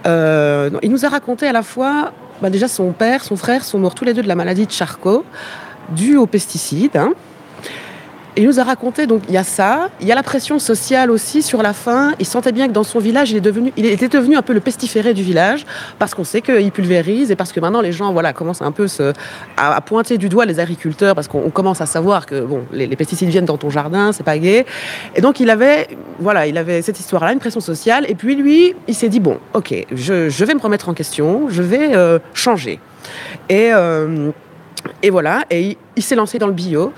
Euh, 0.06 0.70
il 0.82 0.90
nous 0.90 1.04
a 1.04 1.10
raconté 1.10 1.46
à 1.46 1.52
la 1.52 1.62
fois, 1.62 2.12
bah, 2.40 2.48
déjà 2.48 2.66
son 2.66 2.92
père, 2.92 3.22
son 3.22 3.36
frère 3.36 3.62
sont 3.62 3.78
morts 3.78 3.94
tous 3.94 4.06
les 4.06 4.14
deux 4.14 4.22
de 4.22 4.28
la 4.28 4.36
maladie 4.36 4.64
de 4.64 4.72
Charcot, 4.72 5.22
due 5.90 6.16
aux 6.16 6.26
pesticides. 6.26 6.96
Hein. 6.96 7.12
Il 8.40 8.46
nous 8.46 8.58
a 8.58 8.64
raconté, 8.64 9.06
donc 9.06 9.24
il 9.28 9.34
y 9.34 9.36
a 9.36 9.44
ça, 9.44 9.90
il 10.00 10.06
y 10.06 10.12
a 10.12 10.14
la 10.14 10.22
pression 10.22 10.58
sociale 10.58 11.10
aussi 11.10 11.42
sur 11.42 11.62
la 11.62 11.74
fin. 11.74 12.14
Il 12.18 12.24
sentait 12.24 12.52
bien 12.52 12.68
que 12.68 12.72
dans 12.72 12.84
son 12.84 12.98
village, 12.98 13.30
il, 13.30 13.36
est 13.36 13.42
devenu, 13.42 13.70
il 13.76 13.84
était 13.84 14.08
devenu 14.08 14.34
un 14.34 14.40
peu 14.40 14.54
le 14.54 14.60
pestiféré 14.60 15.12
du 15.12 15.22
village, 15.22 15.66
parce 15.98 16.14
qu'on 16.14 16.24
sait 16.24 16.40
qu'il 16.40 16.72
pulvérise 16.72 17.30
et 17.30 17.36
parce 17.36 17.52
que 17.52 17.60
maintenant 17.60 17.82
les 17.82 17.92
gens 17.92 18.14
voilà, 18.14 18.32
commencent 18.32 18.62
un 18.62 18.72
peu 18.72 18.86
à, 19.58 19.78
pointer 19.82 20.16
du 20.16 20.30
doigt 20.30 20.46
les 20.46 20.58
agriculteurs, 20.58 21.14
parce 21.14 21.28
qu'on 21.28 21.50
commence 21.50 21.82
à 21.82 21.86
savoir 21.86 22.24
que 22.24 22.40
bon, 22.40 22.64
les, 22.72 22.88
pesticides 22.96 23.28
viennent 23.28 23.44
dans 23.44 23.58
ton 23.58 23.68
jardin, 23.68 24.12
c'est 24.12 24.24
pas 24.24 24.38
gay. 24.38 24.64
Et 25.14 25.20
donc 25.20 25.38
il 25.38 25.50
avait, 25.50 25.88
voilà, 26.18 26.46
il 26.46 26.56
avait 26.56 26.80
cette 26.80 26.98
histoire-là, 26.98 27.34
une 27.34 27.40
pression 27.40 27.60
sociale. 27.60 28.06
Et 28.08 28.14
puis 28.14 28.36
lui, 28.36 28.74
il 28.88 28.94
s'est 28.94 29.10
dit, 29.10 29.20
bon, 29.20 29.38
ok, 29.52 29.74
je, 29.92 30.44
vais 30.44 30.54
me 30.54 30.60
remettre 30.60 30.88
en 30.88 30.94
question, 30.94 31.50
je 31.50 31.60
vais 31.60 31.94
euh, 31.94 32.18
changer. 32.32 32.80
Et, 33.50 33.68
euh, 33.74 34.30
et 35.02 35.10
voilà, 35.10 35.44
et 35.50 35.76
il 35.94 36.02
s'est 36.02 36.16
lancé 36.16 36.38
dans 36.38 36.46
le 36.46 36.54
bio 36.54 36.94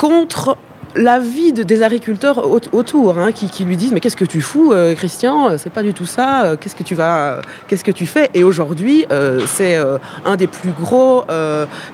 contre 0.00 0.56
la 0.96 1.18
vie 1.18 1.52
des 1.52 1.82
agriculteurs 1.82 2.50
autour, 2.50 3.18
hein, 3.18 3.32
qui, 3.32 3.64
lui 3.64 3.76
disent 3.76 3.92
mais 3.92 4.00
qu'est-ce 4.00 4.16
que 4.16 4.24
tu 4.24 4.40
fous, 4.40 4.72
euh, 4.72 4.94
Christian 4.94 5.58
C'est 5.58 5.70
pas 5.70 5.82
du 5.82 5.92
tout 5.92 6.06
ça. 6.06 6.44
Euh, 6.44 6.56
qu'est-ce 6.58 6.74
que 6.74 6.82
tu 6.82 6.94
vas, 6.94 7.42
qu'est-ce 7.68 7.84
que 7.84 7.90
tu 7.90 8.06
fais? 8.06 8.30
Et 8.32 8.42
aujourd'hui, 8.42 9.04
euh, 9.12 9.42
c'est 9.46 9.76
un 10.24 10.36
des 10.36 10.46
plus 10.46 10.72
gros 10.72 11.24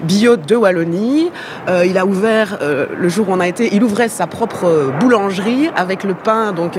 bio 0.05 0.37
de 0.37 0.55
Wallonie. 0.55 1.33
il 1.85 1.99
a 1.99 2.07
ouvert 2.07 2.59
le 2.61 3.09
jour 3.09 3.29
où 3.29 3.33
on 3.33 3.41
a 3.41 3.49
été, 3.49 3.75
il 3.75 3.83
ouvrait 3.83 4.09
sa 4.09 4.29
propre 4.29 4.93
boulangerie 5.01 5.69
avec 5.75 6.05
le 6.05 6.15
pain, 6.15 6.53
donc 6.53 6.79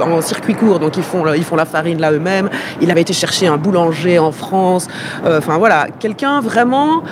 en 0.00 0.20
circuit 0.22 0.54
court, 0.54 0.78
donc 0.78 0.96
ils 0.96 1.02
font, 1.02 1.30
ils 1.34 1.44
font 1.44 1.56
la 1.56 1.66
farine 1.66 2.00
là 2.00 2.12
eux-mêmes. 2.12 2.48
Il 2.80 2.90
avait 2.90 3.02
été 3.02 3.12
chercher 3.12 3.46
un 3.46 3.58
boulanger 3.58 4.18
en 4.18 4.32
France. 4.32 4.88
Enfin 5.24 5.58
voilà, 5.58 5.88
quelqu'un 5.98 6.40
vraiment. 6.40 7.02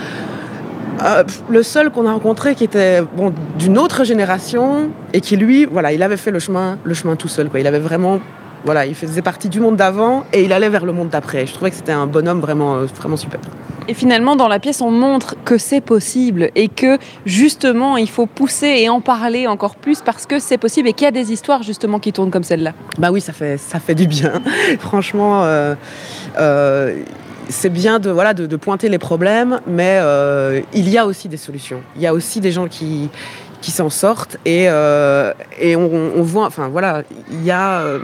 Euh, 1.04 1.24
le 1.48 1.62
seul 1.62 1.90
qu'on 1.90 2.06
a 2.06 2.12
rencontré 2.12 2.54
qui 2.54 2.64
était 2.64 3.02
bon, 3.02 3.32
d'une 3.58 3.78
autre 3.78 4.04
génération 4.04 4.90
et 5.12 5.20
qui 5.20 5.36
lui, 5.36 5.64
voilà, 5.64 5.92
il 5.92 6.02
avait 6.02 6.16
fait 6.16 6.30
le 6.30 6.38
chemin, 6.38 6.78
le 6.82 6.94
chemin 6.94 7.16
tout 7.16 7.28
seul. 7.28 7.48
Quoi. 7.48 7.60
Il 7.60 7.66
avait 7.66 7.78
vraiment, 7.78 8.20
voilà, 8.64 8.86
il 8.86 8.94
faisait 8.94 9.22
partie 9.22 9.48
du 9.48 9.60
monde 9.60 9.76
d'avant 9.76 10.24
et 10.32 10.42
il 10.42 10.52
allait 10.52 10.68
vers 10.68 10.84
le 10.84 10.92
monde 10.92 11.08
d'après. 11.08 11.46
Je 11.46 11.54
trouvais 11.54 11.70
que 11.70 11.76
c'était 11.76 11.92
un 11.92 12.06
bonhomme 12.06 12.40
vraiment, 12.40 12.76
euh, 12.76 12.86
vraiment 12.86 13.16
super. 13.16 13.40
Et 13.86 13.94
finalement, 13.94 14.36
dans 14.36 14.48
la 14.48 14.58
pièce, 14.58 14.82
on 14.82 14.90
montre 14.90 15.34
que 15.46 15.56
c'est 15.56 15.80
possible 15.80 16.50
et 16.54 16.68
que 16.68 16.98
justement, 17.24 17.96
il 17.96 18.10
faut 18.10 18.26
pousser 18.26 18.66
et 18.66 18.88
en 18.90 19.00
parler 19.00 19.46
encore 19.46 19.76
plus 19.76 20.02
parce 20.02 20.26
que 20.26 20.38
c'est 20.40 20.58
possible 20.58 20.88
et 20.88 20.92
qu'il 20.92 21.06
y 21.06 21.08
a 21.08 21.12
des 21.12 21.32
histoires 21.32 21.62
justement 21.62 21.98
qui 21.98 22.12
tournent 22.12 22.30
comme 22.30 22.44
celle-là. 22.44 22.74
Bah 22.98 23.10
oui, 23.10 23.22
ça 23.22 23.32
fait, 23.32 23.56
ça 23.56 23.80
fait 23.80 23.94
du 23.94 24.06
bien. 24.06 24.42
Franchement. 24.78 25.42
Euh, 25.44 25.74
c'est 27.48 27.70
bien 27.70 27.98
de, 27.98 28.10
voilà, 28.10 28.34
de, 28.34 28.56
pointer 28.56 28.88
les 28.88 28.98
problèmes, 28.98 29.60
mais 29.66 29.98
euh, 30.00 30.60
il 30.72 30.88
y 30.88 30.98
a 30.98 31.06
aussi 31.06 31.28
des 31.28 31.36
solutions. 31.36 31.82
Il 31.96 32.02
y 32.02 32.06
a 32.06 32.12
aussi 32.12 32.40
des 32.40 32.52
gens 32.52 32.68
qui, 32.68 33.08
qui 33.60 33.70
s'en 33.70 33.90
sortent 33.90 34.36
et, 34.44 34.66
euh, 34.68 35.32
et 35.58 35.74
on, 35.76 36.22
voit, 36.22 36.46
enfin 36.46 36.68
voilà, 36.68 37.02
il 37.30 37.44
y 37.44 37.50
a, 37.50 37.80
euh, 37.80 38.00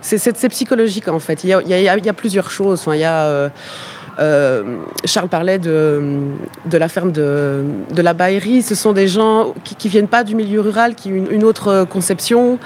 c'est 0.00 0.48
psychologique 0.48 1.08
en 1.08 1.18
fait. 1.18 1.44
Il 1.44 1.50
y 1.50 1.88
a, 1.88 2.12
plusieurs 2.14 2.50
choses. 2.50 2.84
Il 2.92 2.98
y 2.98 3.04
a 3.04 3.50
euh, 4.18 4.78
Charles 5.04 5.28
parlait 5.28 5.58
de, 5.58 6.00
la 6.72 6.88
ferme 6.88 7.12
de, 7.12 7.62
la 7.96 8.12
Baillerie. 8.12 8.62
Ce 8.62 8.74
sont 8.74 8.92
des 8.92 9.08
gens 9.08 9.54
qui 9.64 9.88
ne 9.88 9.92
viennent 9.92 10.08
pas 10.08 10.24
du 10.24 10.34
milieu 10.34 10.60
rural, 10.60 10.94
qui 10.94 11.10
ont 11.10 11.26
une, 11.30 11.44
autre 11.44 11.86
conception. 11.88 12.58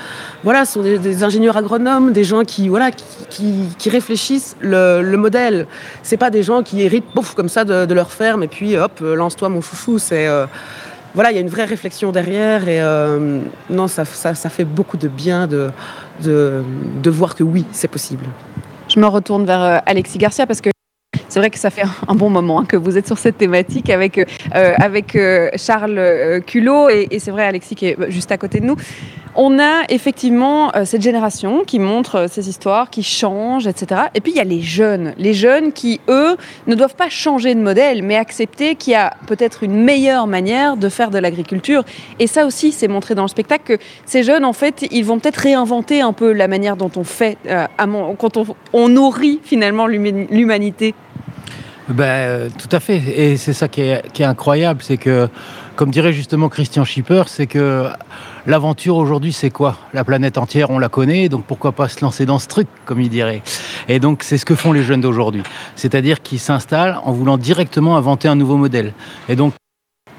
Voilà, 0.44 0.64
ce 0.64 0.74
sont 0.74 0.82
des, 0.82 1.24
ingénieurs 1.24 1.56
agronomes, 1.56 2.12
des 2.12 2.24
gens 2.24 2.44
qui, 2.44 2.68
voilà, 2.68 2.90
qui, 2.90 3.68
réfléchissent 3.88 4.56
le, 4.60 5.02
le 5.02 5.16
modèle. 5.16 5.66
C'est 6.02 6.16
pas 6.16 6.30
des 6.30 6.42
gens 6.42 6.62
qui 6.62 6.82
héritent 6.82 7.06
comme 7.34 7.48
ça 7.48 7.64
de, 7.64 7.92
leur 7.94 8.10
ferme 8.10 8.42
et 8.42 8.48
puis 8.48 8.76
hop, 8.76 9.00
lance-toi 9.00 9.48
mon 9.48 9.60
chouchou. 9.60 9.98
C'est 9.98 10.26
euh, 10.26 10.46
voilà, 11.14 11.30
il 11.30 11.34
y 11.34 11.38
a 11.38 11.40
une 11.40 11.48
vraie 11.48 11.64
réflexion 11.64 12.12
derrière 12.12 12.68
et 12.68 12.80
euh, 12.80 13.40
non, 13.68 13.88
ça, 13.88 14.04
fait 14.04 14.64
beaucoup 14.64 14.96
de 14.96 15.08
bien 15.08 15.46
de, 15.46 15.70
de, 16.22 16.62
de 17.02 17.10
voir 17.10 17.34
que 17.34 17.42
oui, 17.42 17.64
c'est 17.72 17.88
possible. 17.88 18.24
Je 18.88 18.98
me 18.98 19.06
retourne 19.06 19.44
vers 19.44 19.82
Alexis 19.86 20.18
Garcia 20.18 20.46
parce 20.46 20.60
que 20.60 20.70
c'est 21.30 21.38
vrai 21.38 21.50
que 21.50 21.58
ça 21.58 21.70
fait 21.70 21.84
un 22.08 22.14
bon 22.16 22.28
moment 22.28 22.60
hein, 22.60 22.64
que 22.64 22.76
vous 22.76 22.98
êtes 22.98 23.06
sur 23.06 23.16
cette 23.16 23.38
thématique 23.38 23.88
avec, 23.88 24.18
euh, 24.18 24.24
avec 24.78 25.14
euh, 25.14 25.48
Charles 25.56 25.96
euh, 25.96 26.40
Culot 26.40 26.88
et, 26.88 27.18
c'est 27.20 27.30
vrai 27.30 27.44
Alexis 27.44 27.76
qui 27.76 27.86
est 27.86 28.10
juste 28.10 28.32
à 28.32 28.36
côté 28.36 28.58
de 28.58 28.66
nous. 28.66 28.76
On 29.36 29.60
a 29.60 29.84
effectivement 29.90 30.72
cette 30.84 31.02
génération 31.02 31.62
qui 31.64 31.78
montre 31.78 32.26
ces 32.28 32.48
histoires, 32.48 32.90
qui 32.90 33.04
change, 33.04 33.68
etc. 33.68 34.02
Et 34.14 34.20
puis 34.20 34.32
il 34.32 34.36
y 34.36 34.40
a 34.40 34.44
les 34.44 34.60
jeunes, 34.60 35.14
les 35.18 35.34
jeunes 35.34 35.72
qui, 35.72 36.00
eux, 36.08 36.36
ne 36.66 36.74
doivent 36.74 36.96
pas 36.96 37.08
changer 37.08 37.54
de 37.54 37.60
modèle, 37.60 38.02
mais 38.02 38.16
accepter 38.16 38.74
qu'il 38.74 38.94
y 38.94 38.96
a 38.96 39.14
peut-être 39.28 39.62
une 39.62 39.84
meilleure 39.84 40.26
manière 40.26 40.76
de 40.76 40.88
faire 40.88 41.10
de 41.10 41.18
l'agriculture. 41.18 41.84
Et 42.18 42.26
ça 42.26 42.44
aussi, 42.44 42.72
c'est 42.72 42.88
montré 42.88 43.14
dans 43.14 43.22
le 43.22 43.28
spectacle 43.28 43.78
que 43.78 43.82
ces 44.04 44.24
jeunes, 44.24 44.44
en 44.44 44.52
fait, 44.52 44.84
ils 44.90 45.04
vont 45.04 45.20
peut-être 45.20 45.36
réinventer 45.36 46.00
un 46.00 46.12
peu 46.12 46.32
la 46.32 46.48
manière 46.48 46.76
dont 46.76 46.90
on 46.96 47.04
fait, 47.04 47.38
quand 48.18 48.38
on 48.72 48.88
nourrit 48.88 49.38
finalement 49.44 49.86
l'humanité. 49.86 50.94
Ben, 51.90 52.04
euh, 52.04 52.48
tout 52.56 52.68
à 52.74 52.78
fait. 52.78 52.98
Et 52.98 53.36
c'est 53.36 53.52
ça 53.52 53.66
qui 53.66 53.80
est, 53.80 54.22
incroyable, 54.22 54.80
c'est 54.82 54.96
que, 54.96 55.28
comme 55.74 55.90
dirait 55.90 56.12
justement 56.12 56.48
Christian 56.48 56.84
Schipper, 56.84 57.24
c'est 57.26 57.48
que 57.48 57.88
l'aventure 58.46 58.96
aujourd'hui, 58.96 59.32
c'est 59.32 59.50
quoi? 59.50 59.76
La 59.92 60.04
planète 60.04 60.38
entière, 60.38 60.70
on 60.70 60.78
la 60.78 60.88
connaît, 60.88 61.28
donc 61.28 61.44
pourquoi 61.44 61.72
pas 61.72 61.88
se 61.88 62.00
lancer 62.02 62.26
dans 62.26 62.38
ce 62.38 62.46
truc, 62.46 62.68
comme 62.84 63.00
il 63.00 63.08
dirait. 63.08 63.42
Et 63.88 63.98
donc, 63.98 64.22
c'est 64.22 64.38
ce 64.38 64.44
que 64.44 64.54
font 64.54 64.72
les 64.72 64.84
jeunes 64.84 65.00
d'aujourd'hui. 65.00 65.42
C'est-à-dire 65.74 66.22
qu'ils 66.22 66.38
s'installent 66.38 66.98
en 67.02 67.12
voulant 67.12 67.38
directement 67.38 67.96
inventer 67.96 68.28
un 68.28 68.36
nouveau 68.36 68.56
modèle. 68.56 68.92
Et 69.28 69.34
donc, 69.34 69.52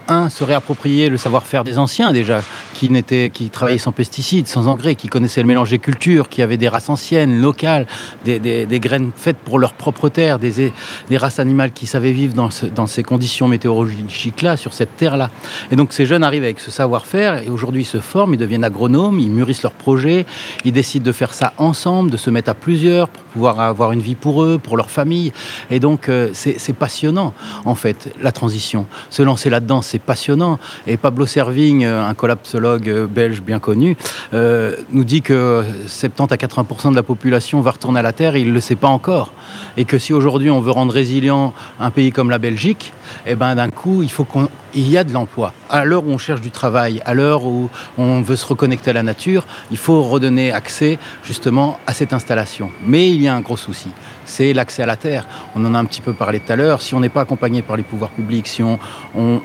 un, 0.07 0.29
se 0.29 0.43
réapproprier 0.43 1.09
le 1.09 1.17
savoir-faire 1.17 1.63
des 1.63 1.77
anciens 1.77 2.11
déjà, 2.11 2.41
qui, 2.73 2.89
qui 3.31 3.49
travaillaient 3.49 3.77
sans 3.77 3.91
pesticides, 3.91 4.47
sans 4.47 4.67
engrais, 4.67 4.95
qui 4.95 5.07
connaissaient 5.07 5.41
le 5.41 5.47
mélange 5.47 5.69
des 5.69 5.79
cultures, 5.79 6.29
qui 6.29 6.41
avaient 6.41 6.57
des 6.57 6.67
races 6.67 6.89
anciennes, 6.89 7.39
locales, 7.41 7.85
des, 8.25 8.39
des, 8.39 8.79
graines 8.79 9.11
faites 9.15 9.37
pour 9.37 9.59
leur 9.59 9.73
propre 9.73 10.09
terre, 10.09 10.39
des, 10.39 10.73
des 11.09 11.17
races 11.17 11.39
animales 11.39 11.71
qui 11.71 11.87
savaient 11.87 12.11
vivre 12.11 12.33
dans, 12.33 12.49
dans 12.73 12.87
ces 12.87 13.03
conditions 13.03 13.47
météorologiques-là, 13.47 14.57
sur 14.57 14.73
cette 14.73 14.95
terre-là. 14.97 15.29
Et 15.71 15.75
donc 15.75 15.93
ces 15.93 16.05
jeunes 16.05 16.23
arrivent 16.23 16.43
avec 16.43 16.59
ce 16.59 16.71
savoir-faire 16.71 17.43
et 17.43 17.49
aujourd'hui 17.49 17.83
ils 17.83 17.85
se 17.85 17.99
forment, 17.99 18.33
ils 18.33 18.37
deviennent 18.37 18.63
agronomes, 18.63 19.19
ils 19.19 19.29
mûrissent 19.29 19.63
leurs 19.63 19.71
projets, 19.71 20.25
ils 20.65 20.73
décident 20.73 21.05
de 21.05 21.11
faire 21.11 21.33
ça 21.33 21.53
ensemble, 21.57 22.11
de 22.11 22.17
se 22.17 22.29
mettre 22.29 22.49
à 22.49 22.53
plusieurs 22.53 23.07
pour 23.09 23.23
pouvoir 23.33 23.59
avoir 23.59 23.91
une 23.91 24.01
vie 24.01 24.15
pour 24.15 24.43
eux, 24.43 24.59
pour 24.61 24.77
leur 24.77 24.89
famille. 24.89 25.31
Et 25.69 25.79
donc 25.79 26.09
euh, 26.09 26.31
c'est 26.33 26.73
passionnant 26.73 27.33
en 27.65 27.75
fait, 27.75 28.13
la 28.21 28.31
transition. 28.31 28.87
Se 29.09 29.21
lancer 29.21 29.49
là-dedans, 29.49 29.81
c'est 29.81 29.99
passionnant. 30.01 30.59
Et 30.87 30.97
Pablo 30.97 31.25
Servigne, 31.25 31.85
un 31.85 32.13
collapsologue 32.13 33.07
belge 33.09 33.41
bien 33.41 33.59
connu, 33.59 33.97
euh, 34.33 34.75
nous 34.91 35.03
dit 35.03 35.21
que 35.21 35.63
70 35.87 36.33
à 36.33 36.37
80% 36.37 36.91
de 36.91 36.95
la 36.95 37.03
population 37.03 37.61
va 37.61 37.71
retourner 37.71 37.99
à 37.99 38.03
la 38.03 38.13
Terre 38.13 38.35
il 38.41 38.49
ne 38.49 38.53
le 38.53 38.61
sait 38.61 38.75
pas 38.75 38.87
encore. 38.87 39.33
Et 39.77 39.85
que 39.85 39.97
si 39.97 40.13
aujourd'hui 40.13 40.49
on 40.49 40.61
veut 40.61 40.71
rendre 40.71 40.93
résilient 40.93 41.53
un 41.79 41.91
pays 41.91 42.11
comme 42.11 42.29
la 42.29 42.39
Belgique, 42.39 42.93
eh 43.25 43.35
ben 43.35 43.55
d'un 43.55 43.69
coup, 43.69 44.03
il 44.03 44.11
faut 44.11 44.23
qu'on 44.23 44.49
il 44.73 44.89
y 44.89 44.97
a 44.97 45.03
de 45.03 45.11
l'emploi. 45.11 45.53
À 45.69 45.83
l'heure 45.85 46.05
où 46.05 46.11
on 46.11 46.17
cherche 46.17 46.41
du 46.41 46.51
travail, 46.51 47.01
à 47.05 47.13
l'heure 47.13 47.45
où 47.45 47.69
on 47.97 48.21
veut 48.21 48.37
se 48.37 48.45
reconnecter 48.45 48.91
à 48.91 48.93
la 48.93 49.03
nature, 49.03 49.45
il 49.69 49.77
faut 49.77 50.01
redonner 50.03 50.51
accès 50.51 50.97
justement 51.23 51.79
à 51.87 51.93
cette 51.93 52.13
installation. 52.13 52.71
Mais 52.85 53.09
il 53.09 53.21
y 53.21 53.27
a 53.27 53.35
un 53.35 53.41
gros 53.41 53.57
souci, 53.57 53.89
c'est 54.31 54.53
l'accès 54.53 54.83
à 54.83 54.85
la 54.85 54.95
terre. 54.95 55.27
On 55.55 55.65
en 55.65 55.75
a 55.75 55.79
un 55.79 55.85
petit 55.85 56.01
peu 56.01 56.13
parlé 56.13 56.39
tout 56.39 56.51
à 56.51 56.55
l'heure. 56.55 56.81
Si 56.81 56.95
on 56.95 57.01
n'est 57.01 57.09
pas 57.09 57.21
accompagné 57.21 57.61
par 57.61 57.75
les 57.75 57.83
pouvoirs 57.83 58.11
publics, 58.11 58.47
si 58.47 58.63
on, 58.63 58.79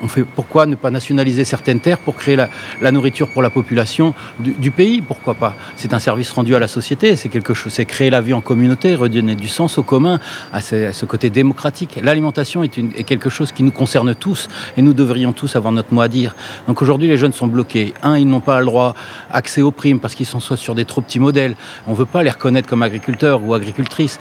fait, 0.07 0.23
pourquoi 0.23 0.65
ne 0.65 0.75
pas 0.75 0.91
nationaliser 0.91 1.43
certaines 1.43 1.81
terres 1.81 1.99
pour 1.99 2.15
créer 2.15 2.37
la, 2.37 2.91
nourriture 2.91 3.27
pour 3.29 3.41
la 3.41 3.49
population 3.49 4.13
du, 4.39 4.71
pays? 4.71 5.01
Pourquoi 5.01 5.35
pas? 5.35 5.55
C'est 5.75 5.93
un 5.93 5.99
service 5.99 6.31
rendu 6.31 6.55
à 6.55 6.59
la 6.59 6.69
société. 6.69 7.15
C'est 7.17 7.29
quelque 7.29 7.53
chose, 7.53 7.73
c'est 7.73 7.85
créer 7.85 8.09
la 8.09 8.21
vie 8.21 8.33
en 8.33 8.41
communauté, 8.41 8.95
redonner 8.95 9.35
du 9.35 9.49
sens 9.49 9.77
au 9.77 9.83
commun, 9.83 10.19
à 10.53 10.61
ce, 10.61 11.05
côté 11.05 11.29
démocratique. 11.29 11.99
L'alimentation 12.01 12.63
est, 12.63 13.03
quelque 13.03 13.29
chose 13.29 13.51
qui 13.51 13.63
nous 13.63 13.71
concerne 13.71 14.15
tous 14.15 14.47
et 14.77 14.81
nous 14.81 14.93
devrions 14.93 15.33
tous 15.33 15.55
avoir 15.55 15.73
notre 15.73 15.93
mot 15.93 16.01
à 16.01 16.07
dire. 16.07 16.35
Donc 16.67 16.81
aujourd'hui, 16.81 17.07
les 17.09 17.17
jeunes 17.17 17.33
sont 17.33 17.47
bloqués. 17.47 17.93
Un, 18.03 18.17
ils 18.17 18.27
n'ont 18.27 18.41
pas 18.41 18.59
le 18.59 18.65
droit 18.65 18.95
accès 19.31 19.61
aux 19.61 19.71
primes 19.71 19.99
parce 19.99 20.15
qu'ils 20.15 20.25
sont 20.25 20.39
soit 20.39 20.57
sur 20.57 20.75
des 20.75 20.85
trop 20.85 21.01
petits 21.01 21.19
modèles. 21.19 21.55
On 21.87 21.91
ne 21.91 21.97
veut 21.97 22.05
pas 22.05 22.23
les 22.23 22.29
reconnaître 22.29 22.69
comme 22.69 22.83
agriculteurs 22.83 23.43
ou 23.43 23.53
agricultrices. 23.53 24.19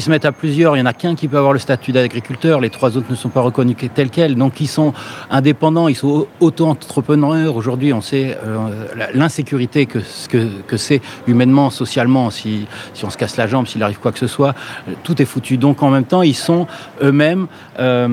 Se 0.00 0.10
mettent 0.10 0.24
à 0.24 0.32
plusieurs, 0.32 0.76
il 0.76 0.80
n'y 0.80 0.82
en 0.82 0.90
a 0.90 0.92
qu'un 0.92 1.14
qui 1.14 1.28
peut 1.28 1.38
avoir 1.38 1.52
le 1.52 1.58
statut 1.58 1.92
d'agriculteur. 1.92 2.60
Les 2.60 2.70
trois 2.70 2.96
autres 2.96 3.10
ne 3.10 3.16
sont 3.16 3.28
pas 3.28 3.40
reconnus 3.40 3.76
tels 3.94 4.10
quels. 4.10 4.34
Donc 4.34 4.60
ils 4.60 4.68
sont 4.68 4.92
indépendants, 5.30 5.88
ils 5.88 5.96
sont 5.96 6.26
auto-entrepreneurs. 6.40 7.56
Aujourd'hui, 7.56 7.92
on 7.92 8.00
sait 8.00 8.36
euh, 8.44 9.08
l'insécurité 9.14 9.86
que, 9.86 9.98
que, 10.28 10.48
que 10.66 10.76
c'est 10.76 11.00
humainement, 11.26 11.70
socialement, 11.70 12.30
si, 12.30 12.66
si 12.94 13.04
on 13.04 13.10
se 13.10 13.16
casse 13.16 13.36
la 13.36 13.46
jambe, 13.46 13.66
s'il 13.66 13.82
arrive 13.82 13.98
quoi 13.98 14.12
que 14.12 14.18
ce 14.18 14.26
soit, 14.26 14.54
tout 15.02 15.20
est 15.20 15.26
foutu. 15.26 15.56
Donc 15.56 15.82
en 15.82 15.90
même 15.90 16.04
temps, 16.04 16.22
ils 16.22 16.36
sont 16.36 16.66
eux-mêmes 17.02 17.46
euh, 17.78 18.08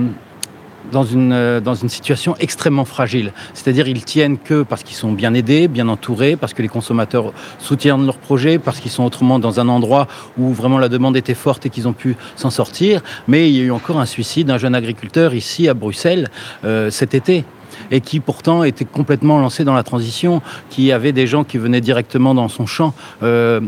dans 0.91 1.03
une, 1.03 1.33
euh, 1.33 1.59
dans 1.59 1.75
une 1.75 1.89
situation 1.89 2.35
extrêmement 2.39 2.85
fragile. 2.85 3.31
C'est-à-dire 3.53 3.87
ils 3.87 4.03
tiennent 4.03 4.37
que 4.37 4.63
parce 4.63 4.83
qu'ils 4.83 4.95
sont 4.95 5.11
bien 5.11 5.33
aidés, 5.33 5.67
bien 5.67 5.87
entourés, 5.87 6.35
parce 6.35 6.53
que 6.53 6.61
les 6.61 6.67
consommateurs 6.67 7.33
soutiennent 7.59 8.05
leur 8.05 8.17
projet, 8.17 8.59
parce 8.59 8.79
qu'ils 8.79 8.91
sont 8.91 9.03
autrement 9.03 9.39
dans 9.39 9.59
un 9.59 9.67
endroit 9.67 10.07
où 10.37 10.53
vraiment 10.53 10.77
la 10.77 10.89
demande 10.89 11.17
était 11.17 11.33
forte 11.33 11.65
et 11.65 11.69
qu'ils 11.69 11.87
ont 11.87 11.93
pu 11.93 12.15
s'en 12.35 12.49
sortir. 12.49 13.01
Mais 13.27 13.49
il 13.49 13.55
y 13.55 13.61
a 13.61 13.63
eu 13.63 13.71
encore 13.71 13.99
un 13.99 14.05
suicide 14.05 14.47
d'un 14.47 14.57
jeune 14.57 14.75
agriculteur 14.75 15.33
ici 15.33 15.67
à 15.67 15.73
Bruxelles 15.73 16.29
euh, 16.63 16.89
cet 16.89 17.13
été. 17.13 17.43
et 17.91 17.99
qui 17.99 18.21
pourtant 18.21 18.63
était 18.63 18.85
complètement 18.85 19.37
lancé 19.37 19.65
dans 19.65 19.73
la 19.73 19.83
transition, 19.83 20.41
qui 20.69 20.93
avait 20.93 21.11
des 21.11 21.27
gens 21.27 21.43
qui 21.43 21.57
venaient 21.57 21.81
directement 21.81 22.33
dans 22.33 22.47
son 22.47 22.65
champ 22.65 22.93
euh, 23.21 23.59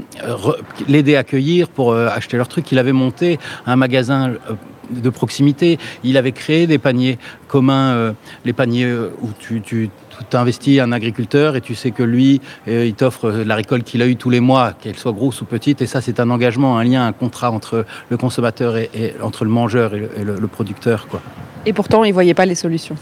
l'aider 0.88 1.18
à 1.18 1.20
accueillir 1.20 1.68
pour 1.68 1.93
acheter 1.93 2.38
leurs 2.38 2.47
trucs. 2.47 2.72
Il 2.72 2.80
avait 2.80 2.93
monté 2.93 3.38
un 3.65 3.76
magasin 3.76 4.34
de 4.90 5.10
proximité. 5.10 5.78
Il 6.04 6.18
avait 6.18 6.32
créé 6.32 6.68
des 6.68 6.78
paniers 6.78 7.18
communs, 7.48 8.14
les 8.46 8.54
paniers 8.54 8.92
où 9.22 9.30
tu, 9.40 9.62
tu 9.62 9.90
investis 10.34 10.80
un 10.80 10.92
agriculteur 10.92 11.56
et 11.56 11.62
tu 11.62 11.76
sais 11.76 11.92
que 11.92 12.04
lui, 12.04 12.42
euh, 12.68 12.86
il 12.86 12.94
t'offre 12.94 13.30
la 13.30 13.56
récolte 13.56 13.84
qu'il 13.84 14.02
a 14.02 14.08
eue 14.08 14.16
tous 14.16 14.30
les 14.30 14.40
mois, 14.40 14.74
qu'elle 14.74 14.98
soit 14.98 15.12
grosse 15.12 15.42
ou 15.42 15.46
petite. 15.46 15.82
Et 15.82 15.88
ça, 15.88 16.02
c'est 16.02 16.20
un 16.20 16.30
engagement, 16.30 16.78
un 16.78 16.84
lien, 16.84 17.06
un 17.06 17.14
contrat 17.14 17.52
entre 17.52 17.86
le 18.10 18.18
consommateur 18.18 18.78
et, 18.78 18.90
entre 19.22 19.44
le 19.44 19.50
mangeur 19.50 19.94
et 19.94 20.24
le, 20.24 20.48
producteur. 20.48 21.08
Quoi. 21.08 21.22
Et 21.66 21.74
pourtant, 21.74 22.04
il 22.04 22.10
ne 22.10 22.14
voyait 22.14 22.34
pas 22.34 22.46
les 22.46 22.56
solutions. 22.56 22.96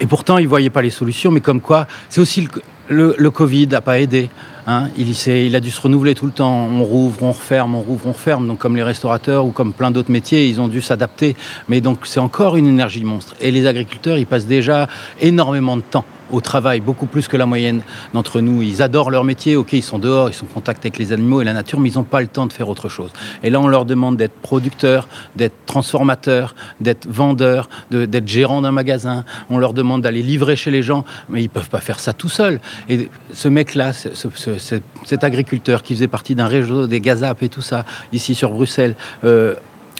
Et 0.00 0.06
pourtant, 0.06 0.38
il 0.38 0.44
ne 0.44 0.48
voyait 0.48 0.70
pas 0.70 0.82
les 0.82 0.90
solutions. 0.90 1.30
Mais 1.30 1.40
comme 1.40 1.60
quoi, 1.60 1.86
c'est 2.08 2.20
aussi 2.20 2.42
le, 2.42 2.48
le, 2.88 3.30
Covid 3.30 3.68
n'a 3.68 3.80
pas 3.80 4.00
aidé. 4.00 4.30
Hein. 4.66 4.88
il, 4.96 5.10
il, 5.10 5.56
a 5.56 5.60
dû 5.60 5.70
se 5.70 5.80
renouveler 5.80 6.14
tout 6.14 6.26
le 6.26 6.32
temps. 6.32 6.66
On 6.66 6.84
rouvre, 6.84 7.22
on 7.22 7.32
referme, 7.32 7.74
on 7.74 7.80
rouvre, 7.80 8.06
on 8.06 8.12
referme. 8.12 8.46
Donc, 8.46 8.58
comme 8.58 8.76
les 8.76 8.82
restaurateurs 8.82 9.44
ou 9.46 9.50
comme 9.50 9.72
plein 9.72 9.90
d'autres 9.90 10.10
métiers, 10.10 10.48
ils 10.48 10.60
ont 10.60 10.68
dû 10.68 10.82
s'adapter. 10.82 11.36
Mais 11.68 11.80
donc, 11.80 12.00
c'est 12.04 12.20
encore 12.20 12.56
une 12.56 12.66
énergie 12.66 13.04
monstre. 13.04 13.34
Et 13.40 13.50
les 13.50 13.66
agriculteurs, 13.66 14.18
ils 14.18 14.26
passent 14.26 14.46
déjà 14.46 14.88
énormément 15.20 15.76
de 15.76 15.82
temps 15.82 16.04
au 16.30 16.40
travail, 16.40 16.80
beaucoup 16.80 17.06
plus 17.06 17.28
que 17.28 17.36
la 17.36 17.46
moyenne 17.46 17.82
d'entre 18.12 18.40
nous. 18.40 18.62
Ils 18.62 18.82
adorent 18.82 19.10
leur 19.10 19.24
métier, 19.24 19.56
ok, 19.56 19.72
ils 19.72 19.82
sont 19.82 19.98
dehors, 19.98 20.28
ils 20.28 20.34
sont 20.34 20.46
en 20.46 20.54
contact 20.54 20.84
avec 20.84 20.98
les 20.98 21.12
animaux 21.12 21.40
et 21.40 21.44
la 21.44 21.52
nature, 21.52 21.80
mais 21.80 21.90
ils 21.90 21.96
n'ont 21.96 22.04
pas 22.04 22.20
le 22.20 22.26
temps 22.26 22.46
de 22.46 22.52
faire 22.52 22.68
autre 22.68 22.88
chose. 22.88 23.10
Et 23.42 23.50
là, 23.50 23.60
on 23.60 23.68
leur 23.68 23.84
demande 23.84 24.16
d'être 24.16 24.34
producteurs, 24.34 25.08
d'être 25.36 25.54
transformateurs, 25.66 26.54
d'être 26.80 27.06
vendeurs, 27.08 27.68
d'être 27.90 28.28
gérants 28.28 28.62
d'un 28.62 28.72
magasin. 28.72 29.24
On 29.50 29.58
leur 29.58 29.72
demande 29.72 30.02
d'aller 30.02 30.22
livrer 30.22 30.56
chez 30.56 30.70
les 30.70 30.82
gens, 30.82 31.04
mais 31.28 31.40
ils 31.40 31.44
ne 31.44 31.48
peuvent 31.48 31.70
pas 31.70 31.80
faire 31.80 32.00
ça 32.00 32.12
tout 32.12 32.28
seuls. 32.28 32.60
Et 32.88 33.08
ce 33.32 33.48
mec-là, 33.48 33.92
cet 33.92 35.24
agriculteur 35.24 35.82
qui 35.82 35.94
faisait 35.94 36.08
partie 36.08 36.34
d'un 36.34 36.46
réseau 36.46 36.86
des 36.86 37.00
gazapes 37.00 37.42
et 37.42 37.48
tout 37.48 37.62
ça, 37.62 37.84
ici 38.12 38.34
sur 38.34 38.50
Bruxelles, 38.50 38.96
euh, 39.24 39.54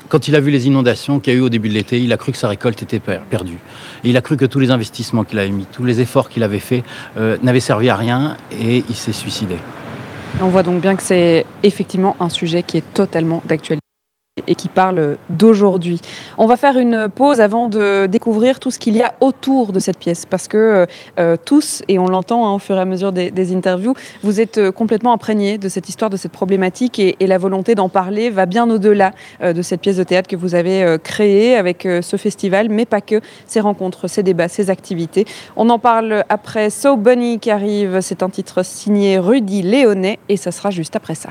quand 0.08 0.28
il 0.28 0.36
a 0.36 0.40
vu 0.40 0.50
les 0.50 0.66
inondations 0.66 1.20
qu'il 1.20 1.32
y 1.32 1.36
a 1.36 1.38
eu 1.38 1.42
au 1.42 1.48
début 1.48 1.68
de 1.68 1.74
l'été, 1.74 2.00
il 2.00 2.12
a 2.12 2.16
cru 2.16 2.32
que 2.32 2.38
sa 2.38 2.48
récolte 2.48 2.82
était 2.82 3.00
perdue. 3.00 3.58
Il 4.04 4.16
a 4.16 4.20
cru 4.20 4.36
que 4.36 4.44
tous 4.44 4.60
les 4.60 4.70
investissements 4.70 5.24
qu'il 5.24 5.38
avait 5.38 5.50
mis, 5.50 5.66
tous 5.66 5.84
les 5.84 6.00
efforts 6.00 6.28
qu'il 6.28 6.42
avait 6.42 6.58
faits 6.58 6.84
euh, 7.16 7.36
n'avaient 7.42 7.60
servi 7.60 7.88
à 7.88 7.96
rien 7.96 8.36
et 8.52 8.84
il 8.88 8.94
s'est 8.94 9.12
suicidé. 9.12 9.56
On 10.40 10.48
voit 10.48 10.62
donc 10.62 10.80
bien 10.80 10.96
que 10.96 11.02
c'est 11.02 11.46
effectivement 11.62 12.16
un 12.20 12.28
sujet 12.28 12.62
qui 12.62 12.76
est 12.76 12.94
totalement 12.94 13.42
d'actualité 13.46 13.83
et 14.48 14.56
qui 14.56 14.68
parle 14.68 15.16
d'aujourd'hui. 15.30 16.00
On 16.38 16.46
va 16.46 16.56
faire 16.56 16.76
une 16.76 17.08
pause 17.08 17.40
avant 17.40 17.68
de 17.68 18.06
découvrir 18.06 18.58
tout 18.58 18.72
ce 18.72 18.80
qu'il 18.80 18.96
y 18.96 19.02
a 19.02 19.14
autour 19.20 19.72
de 19.72 19.78
cette 19.78 19.96
pièce, 19.96 20.26
parce 20.26 20.48
que 20.48 20.86
euh, 21.20 21.36
tous, 21.44 21.82
et 21.86 22.00
on 22.00 22.06
l'entend 22.06 22.48
hein, 22.48 22.54
au 22.54 22.58
fur 22.58 22.76
et 22.76 22.80
à 22.80 22.84
mesure 22.84 23.12
des, 23.12 23.54
interviews, 23.54 23.94
vous 24.24 24.40
êtes 24.40 24.58
euh, 24.58 24.72
complètement 24.72 25.12
imprégnés 25.12 25.56
de 25.56 25.68
cette 25.68 25.88
histoire, 25.88 26.10
de 26.10 26.16
cette 26.16 26.32
problématique, 26.32 26.98
et, 26.98 27.16
la 27.24 27.38
volonté 27.38 27.74
d'en 27.74 27.88
parler 27.88 28.28
va 28.28 28.44
bien 28.44 28.68
au-delà 28.68 29.12
euh, 29.40 29.52
de 29.52 29.62
cette 29.62 29.80
pièce 29.80 29.96
de 29.96 30.02
théâtre 30.02 30.28
que 30.28 30.36
vous 30.36 30.54
avez 30.54 30.96
créée 31.02 31.56
avec 31.56 31.82
ce 32.02 32.16
festival, 32.16 32.68
mais 32.68 32.84
pas 32.84 33.00
que, 33.00 33.20
ces 33.46 33.60
rencontres, 33.60 34.08
ces 34.08 34.22
débats, 34.22 34.48
ces 34.48 34.68
activités. 34.68 35.24
On 35.56 35.70
en 35.70 35.78
parle 35.78 36.24
après 36.28 36.70
So 36.70 36.96
Bunny 36.96 37.38
qui 37.38 37.50
arrive, 37.50 38.00
c'est 38.00 38.22
un 38.22 38.28
titre 38.28 38.64
signé 38.64 39.18
Rudy 39.18 39.62
Léonet, 39.62 40.18
et 40.28 40.36
ça 40.36 40.50
sera 40.50 40.70
juste 40.70 40.96
après 40.96 41.14
ça. 41.14 41.30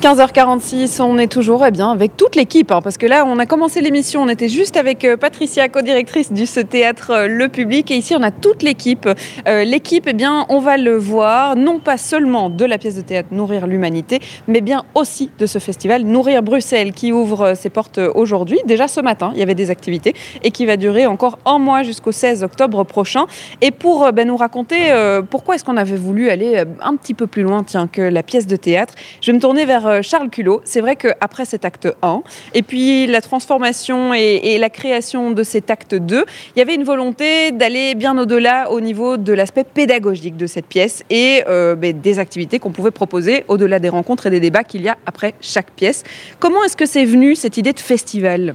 15h46, 0.00 1.02
on 1.02 1.18
est 1.18 1.30
toujours 1.30 1.62
eh 1.66 1.70
bien, 1.70 1.90
avec 1.90 2.16
toute 2.16 2.34
l'équipe, 2.34 2.72
hein, 2.72 2.80
parce 2.80 2.96
que 2.96 3.04
là, 3.04 3.26
on 3.26 3.38
a 3.38 3.44
commencé 3.44 3.82
l'émission, 3.82 4.22
on 4.22 4.30
était 4.30 4.48
juste 4.48 4.78
avec 4.78 5.04
euh, 5.04 5.18
Patricia, 5.18 5.68
co-directrice 5.68 6.32
du 6.32 6.46
ce 6.46 6.60
théâtre 6.60 7.10
euh, 7.10 7.28
Le 7.28 7.48
Public, 7.48 7.90
et 7.90 7.96
ici, 7.96 8.14
on 8.18 8.22
a 8.22 8.30
toute 8.30 8.62
l'équipe. 8.62 9.06
Euh, 9.46 9.62
l'équipe, 9.64 10.04
eh 10.06 10.14
bien, 10.14 10.46
on 10.48 10.58
va 10.58 10.78
le 10.78 10.96
voir, 10.96 11.54
non 11.54 11.80
pas 11.80 11.98
seulement 11.98 12.48
de 12.48 12.64
la 12.64 12.78
pièce 12.78 12.94
de 12.96 13.02
théâtre 13.02 13.28
Nourrir 13.32 13.66
l'humanité, 13.66 14.20
mais 14.48 14.62
bien 14.62 14.84
aussi 14.94 15.30
de 15.38 15.44
ce 15.44 15.58
festival 15.58 16.04
Nourrir 16.04 16.42
Bruxelles, 16.42 16.94
qui 16.94 17.12
ouvre 17.12 17.52
ses 17.54 17.68
portes 17.68 18.00
aujourd'hui. 18.14 18.58
Déjà 18.64 18.88
ce 18.88 19.02
matin, 19.02 19.32
il 19.34 19.40
y 19.40 19.42
avait 19.42 19.54
des 19.54 19.68
activités, 19.68 20.14
et 20.42 20.50
qui 20.50 20.64
va 20.64 20.78
durer 20.78 21.04
encore 21.04 21.38
un 21.44 21.58
mois 21.58 21.82
jusqu'au 21.82 22.12
16 22.12 22.42
octobre 22.42 22.84
prochain. 22.84 23.26
Et 23.60 23.70
pour 23.70 24.10
ben, 24.14 24.26
nous 24.26 24.38
raconter 24.38 24.94
pourquoi 25.28 25.56
est-ce 25.56 25.64
qu'on 25.64 25.76
avait 25.76 25.98
voulu 25.98 26.30
aller 26.30 26.64
un 26.80 26.96
petit 26.96 27.12
peu 27.12 27.26
plus 27.26 27.42
loin 27.42 27.64
tiens, 27.64 27.86
que 27.86 28.00
la 28.00 28.22
pièce 28.22 28.46
de 28.46 28.56
théâtre, 28.56 28.94
je 29.20 29.30
vais 29.30 29.36
me 29.36 29.42
tourner 29.42 29.66
vers 29.66 29.89
euh, 29.90 30.02
Charles 30.02 30.30
Culot. 30.30 30.60
C'est 30.64 30.80
vrai 30.80 30.96
qu'après 30.96 31.44
cet 31.44 31.64
acte 31.64 31.88
1, 32.02 32.22
et 32.54 32.62
puis 32.62 33.06
la 33.06 33.20
transformation 33.20 34.14
et, 34.14 34.58
la 34.58 34.70
création 34.70 35.30
de 35.30 35.42
cet 35.42 35.70
acte 35.70 35.94
2, 35.94 36.24
il 36.54 36.58
y 36.58 36.62
avait 36.62 36.74
une 36.74 36.84
volonté 36.84 37.52
d'aller 37.52 37.94
bien 37.94 38.16
au-delà 38.18 38.70
au 38.70 38.80
niveau 38.80 39.16
de 39.16 39.32
l'aspect 39.32 39.64
pédagogique 39.64 40.36
de 40.36 40.46
cette 40.46 40.66
pièce 40.66 41.02
et 41.10 41.42
euh, 41.48 41.74
ben, 41.74 41.98
des 41.98 42.18
activités 42.18 42.58
qu'on 42.58 42.72
pouvait 42.72 42.90
proposer 42.90 43.44
au-delà 43.48 43.78
des 43.78 43.88
rencontres 43.88 44.26
et 44.26 44.30
des 44.30 44.40
débats 44.40 44.64
qu'il 44.64 44.82
y 44.82 44.88
a 44.88 44.96
après 45.06 45.34
chaque 45.40 45.70
pièce. 45.70 46.04
Comment 46.38 46.64
est-ce 46.64 46.76
que 46.76 46.86
c'est 46.86 47.04
venu 47.04 47.34
cette 47.34 47.56
idée 47.56 47.72
de 47.72 47.80
festival? 47.80 48.54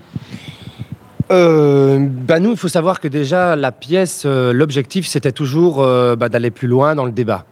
Euh, 1.32 1.98
bah 2.00 2.40
nous, 2.40 2.52
il 2.52 2.58
faut 2.58 2.68
savoir 2.68 3.00
que 3.00 3.08
déjà, 3.08 3.56
la 3.56 3.72
pièce, 3.72 4.26
l'objectif, 4.26 5.08
c'était 5.08 5.32
toujours 5.32 5.78
bah, 5.78 6.30
d'aller 6.30 6.52
plus 6.52 6.68
loin 6.68 6.94
dans 6.94 7.06
le 7.06 7.12
débat. 7.12 7.46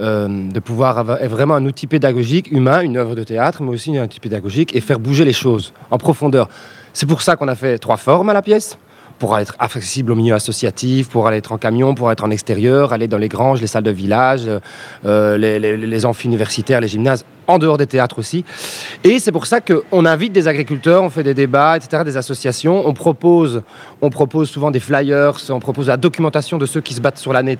Euh, 0.00 0.50
de 0.50 0.58
pouvoir 0.58 0.96
avoir 0.96 1.18
vraiment 1.26 1.54
un 1.54 1.66
outil 1.66 1.86
pédagogique 1.86 2.50
humain, 2.50 2.80
une 2.80 2.96
œuvre 2.96 3.14
de 3.14 3.24
théâtre, 3.24 3.62
mais 3.62 3.68
aussi 3.68 3.96
un 3.98 4.04
outil 4.04 4.20
pédagogique 4.20 4.74
et 4.74 4.80
faire 4.80 4.98
bouger 4.98 5.26
les 5.26 5.34
choses 5.34 5.74
en 5.90 5.98
profondeur. 5.98 6.48
C'est 6.94 7.04
pour 7.04 7.20
ça 7.20 7.36
qu'on 7.36 7.48
a 7.48 7.54
fait 7.54 7.78
trois 7.78 7.98
formes 7.98 8.30
à 8.30 8.32
la 8.32 8.40
pièce 8.40 8.78
pour 9.18 9.38
être 9.38 9.54
accessible 9.58 10.10
au 10.12 10.14
milieu 10.14 10.34
associatif, 10.34 11.10
pour 11.10 11.28
aller 11.28 11.36
être 11.36 11.52
en 11.52 11.58
camion, 11.58 11.94
pour 11.94 12.10
être 12.10 12.24
en 12.24 12.30
extérieur, 12.30 12.94
aller 12.94 13.06
dans 13.06 13.18
les 13.18 13.28
granges, 13.28 13.60
les 13.60 13.66
salles 13.66 13.82
de 13.82 13.90
village, 13.90 14.50
euh, 15.04 15.36
les, 15.36 15.58
les, 15.58 16.06
amphis 16.06 16.26
universitaires, 16.26 16.80
les 16.80 16.88
gymnases, 16.88 17.24
en 17.46 17.58
dehors 17.58 17.76
des 17.76 17.86
théâtres 17.86 18.18
aussi. 18.18 18.44
Et 19.04 19.18
c'est 19.18 19.30
pour 19.30 19.46
ça 19.46 19.60
qu'on 19.60 20.06
invite 20.06 20.32
des 20.32 20.48
agriculteurs, 20.48 21.02
on 21.02 21.10
fait 21.10 21.22
des 21.22 21.34
débats, 21.34 21.76
etc., 21.76 22.02
des 22.04 22.16
associations. 22.16 22.88
On 22.88 22.94
propose, 22.94 23.62
on 24.00 24.08
propose 24.08 24.48
souvent 24.50 24.70
des 24.70 24.80
flyers, 24.80 25.34
on 25.50 25.60
propose 25.60 25.88
la 25.88 25.98
documentation 25.98 26.56
de 26.56 26.66
ceux 26.66 26.80
qui 26.80 26.94
se 26.94 27.00
battent 27.00 27.18
sur 27.18 27.32
l'année 27.32 27.58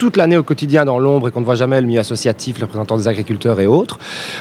toute 0.00 0.16
l'année 0.16 0.38
au 0.38 0.42
quotidien 0.42 0.86
dans 0.86 0.98
l'ombre 0.98 1.28
et 1.28 1.30
qu'on 1.30 1.40
ne 1.40 1.44
voit 1.44 1.56
jamais 1.56 1.78
le 1.78 1.86
milieu 1.86 2.00
associatif, 2.00 2.56
les 2.56 2.64
représentants 2.64 2.96
des 2.96 3.06
agriculteurs 3.06 3.60
et 3.60 3.66
autres, 3.66 3.98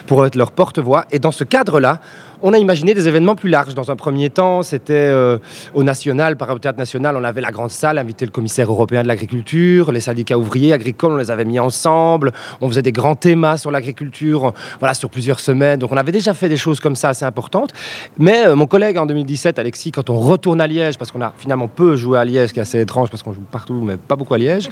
pour 0.08 0.26
être 0.26 0.36
leur 0.36 0.54
porte-voix. 0.54 1.06
Et 1.12 1.20
dans 1.20 1.34
ce 1.34 1.44
cadre-là, 1.44 2.00
on 2.42 2.54
a 2.54 2.58
imaginé 2.58 2.94
des 2.94 3.08
événements 3.08 3.36
plus 3.36 3.50
larges. 3.50 3.74
Dans 3.74 3.92
un 3.92 3.96
premier 3.96 4.30
temps, 4.30 4.64
c'était 4.64 4.94
euh, 4.94 5.38
au 5.74 5.84
national, 5.84 6.38
par 6.38 6.50
au 6.50 6.60
théâtre 6.60 6.80
national, 6.80 7.16
on 7.18 7.24
avait 7.24 7.42
la 7.42 7.52
grande 7.52 7.72
salle, 7.72 7.98
invité 7.98 8.26
le 8.26 8.32
commissaire 8.32 8.70
européen 8.72 9.04
de 9.04 9.08
l'agriculture, 9.08 9.92
les 9.92 10.00
syndicats 10.00 10.38
ouvriers 10.38 10.74
agricoles, 10.74 11.14
on 11.14 11.18
les 11.18 11.32
avait 11.32 11.46
mis 11.46 11.60
ensemble. 11.60 12.32
On 12.62 12.70
faisait 12.70 12.82
des 12.82 12.92
grands 12.92 13.16
thémas 13.16 13.58
sur 13.58 13.72
l'agriculture, 13.72 14.54
voilà, 14.80 14.94
sur 14.94 15.10
plusieurs 15.10 15.40
semaines. 15.40 15.80
Donc 15.80 15.92
on 15.92 15.98
avait 15.98 16.12
déjà 16.12 16.34
fait 16.34 16.50
des 16.50 16.58
choses 16.58 16.80
comme 16.80 16.96
ça 16.96 17.10
assez 17.10 17.26
importantes. 17.26 17.74
Mais 18.18 18.48
euh, 18.48 18.56
mon 18.56 18.68
collègue 18.68 18.98
en 18.98 19.06
2017, 19.06 19.60
Alexis, 19.60 19.92
quand 19.92 20.10
on 20.10 20.20
retourne 20.20 20.62
à 20.62 20.68
Liège, 20.68 20.98
parce 20.98 21.12
qu'on 21.12 21.22
a 21.22 21.34
finalement 21.38 21.68
peu 21.68 21.96
joué 21.96 22.20
à 22.20 22.26
Liège, 22.26 22.50
ce 22.50 22.54
qui 22.54 22.60
est 22.60 22.64
assez 22.64 22.80
étrange 22.80 23.10
parce 23.10 23.24
qu'on 23.24 23.34
joue 23.34 23.42
partout, 23.52 23.82
mais 23.84 23.98
pas 23.98 24.16
beaucoup 24.16 24.34
à 24.34 24.38
Liège. 24.38 24.70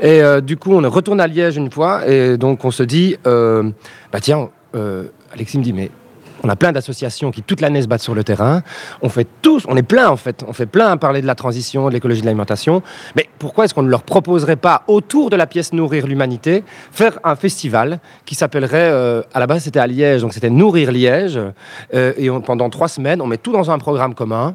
Et 0.00 0.22
euh, 0.22 0.40
du 0.40 0.56
coup, 0.56 0.72
on 0.72 0.90
retourne 0.90 1.20
à 1.20 1.26
Liège 1.26 1.56
une 1.56 1.70
fois, 1.70 2.06
et 2.06 2.36
donc 2.36 2.64
on 2.64 2.70
se 2.70 2.82
dit, 2.82 3.16
bah 3.24 4.20
tiens, 4.20 4.48
Alexis 5.32 5.58
me 5.58 5.62
dit, 5.62 5.72
mais 5.72 5.90
on 6.42 6.48
a 6.48 6.56
plein 6.56 6.72
d'associations 6.72 7.30
qui 7.30 7.42
toute 7.42 7.60
l'année 7.60 7.82
se 7.82 7.88
battent 7.88 8.02
sur 8.02 8.14
le 8.14 8.24
terrain. 8.24 8.62
On 9.02 9.08
fait 9.08 9.26
tous, 9.42 9.64
on 9.68 9.76
est 9.76 9.82
plein 9.82 10.08
en 10.08 10.16
fait, 10.16 10.44
on 10.46 10.52
fait 10.52 10.66
plein 10.66 10.88
à 10.88 10.96
parler 10.96 11.20
de 11.20 11.26
la 11.26 11.34
transition, 11.34 11.88
de 11.88 11.92
l'écologie 11.92 12.20
de 12.20 12.26
l'alimentation. 12.26 12.82
Mais 13.16 13.28
pourquoi 13.38 13.64
est-ce 13.64 13.74
qu'on 13.74 13.82
ne 13.82 13.90
leur 13.90 14.02
proposerait 14.02 14.56
pas, 14.56 14.82
autour 14.86 15.30
de 15.30 15.36
la 15.36 15.46
pièce 15.46 15.72
Nourrir 15.72 16.06
l'humanité, 16.06 16.64
faire 16.92 17.18
un 17.24 17.36
festival 17.36 18.00
qui 18.24 18.34
s'appellerait, 18.34 18.90
euh, 18.90 19.22
à 19.34 19.40
la 19.40 19.46
base 19.46 19.64
c'était 19.64 19.80
à 19.80 19.86
Liège, 19.86 20.22
donc 20.22 20.32
c'était 20.32 20.50
Nourrir 20.50 20.92
Liège. 20.92 21.38
Euh, 21.94 22.12
et 22.16 22.30
pendant 22.44 22.70
trois 22.70 22.88
semaines, 22.88 23.20
on 23.20 23.26
met 23.26 23.38
tout 23.38 23.52
dans 23.52 23.70
un 23.70 23.78
programme 23.78 24.14
commun. 24.14 24.54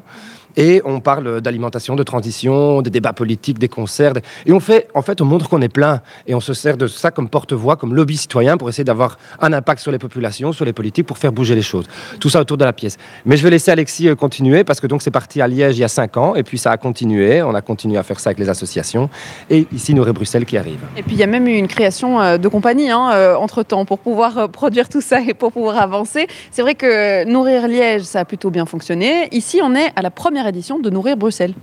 Et 0.56 0.82
on 0.84 1.00
parle 1.00 1.40
d'alimentation, 1.40 1.96
de 1.96 2.02
transition, 2.02 2.82
des 2.82 2.90
débats 2.90 3.12
politiques, 3.12 3.58
des 3.58 3.68
concerts. 3.68 4.12
Et 4.46 4.52
on 4.52 4.60
fait, 4.60 4.88
en 4.94 5.02
fait, 5.02 5.20
on 5.20 5.24
montre 5.24 5.48
qu'on 5.48 5.62
est 5.62 5.68
plein. 5.68 6.00
Et 6.26 6.34
on 6.34 6.40
se 6.40 6.54
sert 6.54 6.76
de 6.76 6.86
ça 6.86 7.10
comme 7.10 7.28
porte-voix, 7.28 7.76
comme 7.76 7.94
lobby 7.94 8.16
citoyen 8.16 8.56
pour 8.56 8.68
essayer 8.68 8.84
d'avoir 8.84 9.18
un 9.40 9.52
impact 9.52 9.80
sur 9.80 9.90
les 9.90 9.98
populations, 9.98 10.52
sur 10.52 10.64
les 10.64 10.72
politiques, 10.72 11.06
pour 11.06 11.18
faire 11.18 11.32
bouger 11.32 11.54
les 11.54 11.62
choses. 11.62 11.86
Tout 12.20 12.30
ça 12.30 12.40
autour 12.40 12.56
de 12.56 12.64
la 12.64 12.72
pièce. 12.72 12.96
Mais 13.24 13.36
je 13.36 13.42
vais 13.42 13.50
laisser 13.50 13.70
Alexis 13.70 14.08
euh, 14.08 14.14
continuer 14.14 14.64
parce 14.64 14.80
que 14.80 14.86
donc 14.86 15.02
c'est 15.02 15.10
parti 15.10 15.40
à 15.40 15.48
Liège 15.48 15.76
il 15.76 15.80
y 15.80 15.84
a 15.84 15.88
cinq 15.88 16.16
ans. 16.16 16.34
Et 16.34 16.42
puis 16.42 16.58
ça 16.58 16.70
a 16.70 16.76
continué. 16.76 17.42
On 17.42 17.54
a 17.54 17.62
continué 17.62 17.98
à 17.98 18.02
faire 18.02 18.20
ça 18.20 18.30
avec 18.30 18.38
les 18.38 18.48
associations. 18.48 19.10
Et 19.50 19.66
ici, 19.72 19.94
nous 19.94 20.04
Bruxelles 20.12 20.44
qui 20.44 20.56
arrive. 20.56 20.80
Et 20.96 21.02
puis 21.02 21.14
il 21.14 21.18
y 21.18 21.22
a 21.22 21.26
même 21.26 21.48
eu 21.48 21.56
une 21.56 21.66
création 21.66 22.20
euh, 22.20 22.38
de 22.38 22.48
compagnie 22.48 22.90
hein, 22.90 23.10
euh, 23.12 23.34
entre-temps 23.34 23.84
pour 23.84 23.98
pouvoir 23.98 24.48
produire 24.50 24.88
tout 24.88 25.00
ça 25.00 25.20
et 25.20 25.34
pour 25.34 25.50
pouvoir 25.52 25.78
avancer. 25.78 26.26
C'est 26.50 26.62
vrai 26.62 26.74
que 26.74 27.24
Nourrir 27.24 27.68
Liège, 27.68 28.02
ça 28.02 28.20
a 28.20 28.24
plutôt 28.24 28.50
bien 28.50 28.66
fonctionné. 28.66 29.28
Ici, 29.32 29.60
on 29.62 29.74
est 29.74 29.90
à 29.96 30.02
la 30.02 30.10
première 30.10 30.43
édition 30.46 30.78
de 30.78 30.90
Nourrir 30.90 31.16
Bruxelles. 31.16 31.54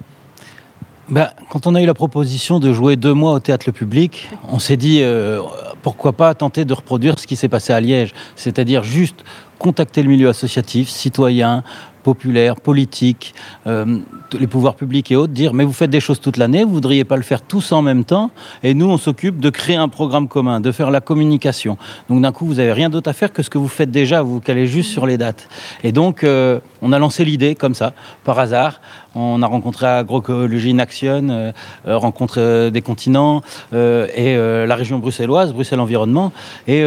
Ben, 1.10 1.30
quand 1.50 1.68
on 1.68 1.76
a 1.76 1.82
eu 1.82 1.86
la 1.86 1.94
proposition 1.94 2.60
de 2.60 2.72
jouer 2.72 2.96
deux 2.96 3.14
mois 3.14 3.34
au 3.34 3.40
théâtre 3.40 3.66
le 3.68 3.74
public, 3.74 4.30
on 4.48 4.60
s'est 4.60 4.78
dit 4.78 5.00
euh, 5.02 5.42
pourquoi 5.82 6.14
pas 6.14 6.34
tenter 6.36 6.64
de 6.64 6.74
reproduire 6.74 7.20
ce 7.20 7.28
qui 7.28 7.36
s'est 7.36 7.50
passé 7.50 7.74
à 7.74 7.82
Liège, 7.82 8.14
c'est-à-dire 8.36 8.84
juste 8.84 9.26
contacter 9.60 10.04
le 10.04 10.10
milieu 10.10 10.30
associatif, 10.30 10.90
citoyen, 10.90 11.64
populaire, 12.04 12.56
politique, 12.56 13.34
euh, 13.68 14.00
les 14.40 14.48
pouvoirs 14.48 14.76
publics 14.76 15.12
et 15.12 15.16
autres, 15.16 15.34
dire 15.34 15.54
mais 15.54 15.64
vous 15.64 15.74
faites 15.74 15.90
des 15.90 16.00
choses 16.00 16.20
toute 16.20 16.38
l'année, 16.38 16.64
vous 16.64 16.74
voudriez 16.74 17.04
pas 17.04 17.18
le 17.18 17.22
faire 17.22 17.42
tous 17.42 17.72
en 17.72 17.82
même 17.82 18.04
temps, 18.04 18.32
et 18.64 18.74
nous 18.74 18.90
on 18.90 18.98
s'occupe 18.98 19.40
de 19.40 19.50
créer 19.50 19.76
un 19.76 19.88
programme 19.88 20.28
commun, 20.28 20.60
de 20.60 20.72
faire 20.72 20.92
la 20.92 21.02
communication. 21.02 21.78
Donc 22.10 22.22
d'un 22.22 22.32
coup 22.32 22.46
vous 22.46 22.60
avez 22.60 22.74
rien 22.74 22.90
d'autre 22.90 23.10
à 23.10 23.14
faire 23.14 23.32
que 23.32 23.44
ce 23.44 23.50
que 23.50 23.58
vous 23.58 23.68
faites 23.68 23.92
déjà, 23.92 24.22
vous 24.22 24.40
calez 24.40 24.68
juste 24.68 24.92
sur 24.92 25.06
les 25.06 25.18
dates. 25.18 25.48
Et 25.84 25.92
donc 25.92 26.24
euh, 26.24 26.60
on 26.82 26.92
a 26.92 27.00
lancé 27.00 27.26
l'idée 27.26 27.56
comme 27.56 27.76
ça, 27.76 27.94
par 28.24 28.40
hasard. 28.40 28.82
On 29.14 29.42
a 29.42 29.48
rencontré 29.48 29.88
Agroécologie 29.88 30.72
in 30.72 30.80
Action, 30.80 31.28
euh, 31.30 31.52
rencontre 31.86 32.70
des 32.70 32.82
continents 32.82 33.42
et 33.74 34.36
la 34.36 34.76
région 34.76 35.00
bruxelloise, 35.00 35.54
Bruxelles 35.54 35.80
Environnement, 35.80 36.32
et 36.68 36.84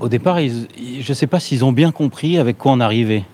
au 0.00 0.08
départ, 0.08 0.38
je 0.38 1.08
ne 1.08 1.14
sais 1.14 1.26
pas 1.26 1.40
s'ils 1.40 1.64
ont 1.64 1.72
bien 1.72 1.90
compris 1.90 2.38
avec 2.38 2.58
quoi 2.58 2.72
on 2.72 2.80
arrivait. 2.80 3.24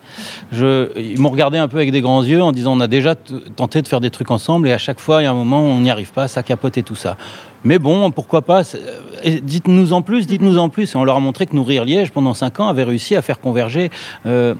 Je, 0.52 0.96
ils 0.98 1.20
m'ont 1.20 1.30
regardé 1.30 1.58
un 1.58 1.68
peu 1.68 1.76
avec 1.76 1.92
des 1.92 2.00
grands 2.00 2.22
yeux 2.22 2.42
en 2.42 2.52
disant 2.52 2.76
on 2.76 2.80
a 2.80 2.86
déjà 2.86 3.14
tenté 3.14 3.82
de 3.82 3.88
faire 3.88 4.00
des 4.00 4.10
trucs 4.10 4.30
ensemble 4.30 4.68
et 4.68 4.72
à 4.72 4.78
chaque 4.78 5.00
fois, 5.00 5.22
il 5.22 5.24
y 5.24 5.28
a 5.28 5.30
un 5.30 5.34
moment 5.34 5.60
on 5.60 5.80
n'y 5.80 5.90
arrive 5.90 6.12
pas, 6.12 6.28
ça 6.28 6.42
capote 6.42 6.78
et 6.78 6.82
tout 6.82 6.94
ça. 6.94 7.16
Mais 7.64 7.78
bon, 7.78 8.10
pourquoi 8.10 8.42
pas 8.42 8.62
Dites-nous 9.24 9.94
en 9.94 10.02
plus, 10.02 10.26
dites-nous 10.26 10.58
en 10.58 10.68
plus. 10.68 10.94
Et 10.94 10.96
on 10.96 11.04
leur 11.04 11.16
a 11.16 11.20
montré 11.20 11.46
que 11.46 11.56
Nourrir 11.56 11.86
Liège, 11.86 12.12
pendant 12.12 12.34
cinq 12.34 12.60
ans, 12.60 12.68
avait 12.68 12.84
réussi 12.84 13.16
à 13.16 13.22
faire 13.22 13.40
converger 13.40 13.90
euh, 14.26 14.54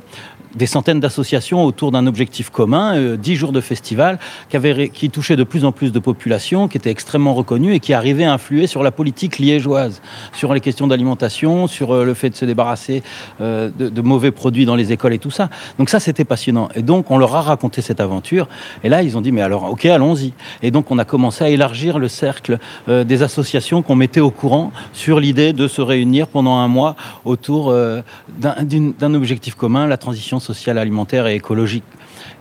des 0.55 0.67
centaines 0.67 1.01
d'associations 1.01 1.65
autour 1.65 1.91
d'un 1.91 2.07
objectif 2.07 2.51
commun, 2.51 2.97
euh, 2.97 3.17
dix 3.17 3.37
jours 3.37 3.53
de 3.53 3.61
festival, 3.61 4.19
qui, 4.49 4.57
avait, 4.57 4.89
qui 4.89 5.11
touchait 5.11 5.37
de 5.37 5.45
plus 5.45 5.65
en 5.65 5.73
plus 5.73 5.93
de 5.93 5.99
populations, 5.99 6.69
qui 6.69 6.77
était 6.77 6.91
extrêmement 6.91 7.35
reconnue 7.35 7.75
et 7.75 7.81
qui 7.81 7.93
arrivait 7.93 8.25
à 8.25 8.33
influer 8.33 8.67
sur 8.67 8.83
la 8.83 8.91
politique 8.91 9.39
liégeoise, 9.39 10.01
sur 10.33 10.55
les 10.55 10.61
questions 10.61 10.87
d'alimentation, 10.87 11.67
sur 11.67 11.93
euh, 11.93 12.05
le 12.05 12.15
fait 12.15 12.31
de 12.31 12.37
se 12.37 12.45
débarrasser 12.45 13.03
euh, 13.41 13.71
de, 13.77 14.01
mauvais 14.01 14.31
produits 14.31 14.67
dans 14.67 14.77
les 14.77 14.93
écoles 14.93 15.15
et 15.15 15.19
tout 15.19 15.31
ça. 15.31 15.49
Donc 15.79 15.89
ça, 15.89 16.01
c'était 16.01 16.25
passionnant. 16.25 16.69
Et 16.75 16.83
donc, 16.83 17.11
on 17.11 17.19
leur 17.19 17.35
a 17.35 17.43
raconté 17.43 17.81
cette 17.81 18.01
aventure. 18.01 18.49
Et 18.83 18.89
là, 18.89 19.03
ils 19.03 19.17
ont 19.17 19.21
dit, 19.21 19.33
mais 19.33 19.43
alors, 19.43 19.71
ok, 19.71 19.87
allons-y. 19.87 20.35
Et 20.63 20.71
donc, 20.71 20.91
on 20.91 20.99
a 20.99 21.05
commencé 21.05 21.45
à 21.45 21.49
élargir 21.49 21.99
le 21.99 22.09
cercle 22.09 22.59
des 22.89 23.23
associations 23.23 23.83
qu'on 23.83 23.97
mettait 23.97 24.21
au 24.21 24.31
courant 24.31 24.73
sur 24.93 25.21
l'idée 25.21 25.53
de 25.53 25.69
se 25.69 25.81
réunir 25.81 26.27
pendant 26.27 26.57
un 26.57 26.69
mois 26.69 26.97
autour 27.25 27.75
d'un 28.39 29.15
objectif 29.15 29.55
commun, 29.55 29.87
la 29.87 29.97
transition 29.97 30.41
social, 30.45 30.79
alimentaire 30.79 31.27
et 31.27 31.35
écologique. 31.35 31.85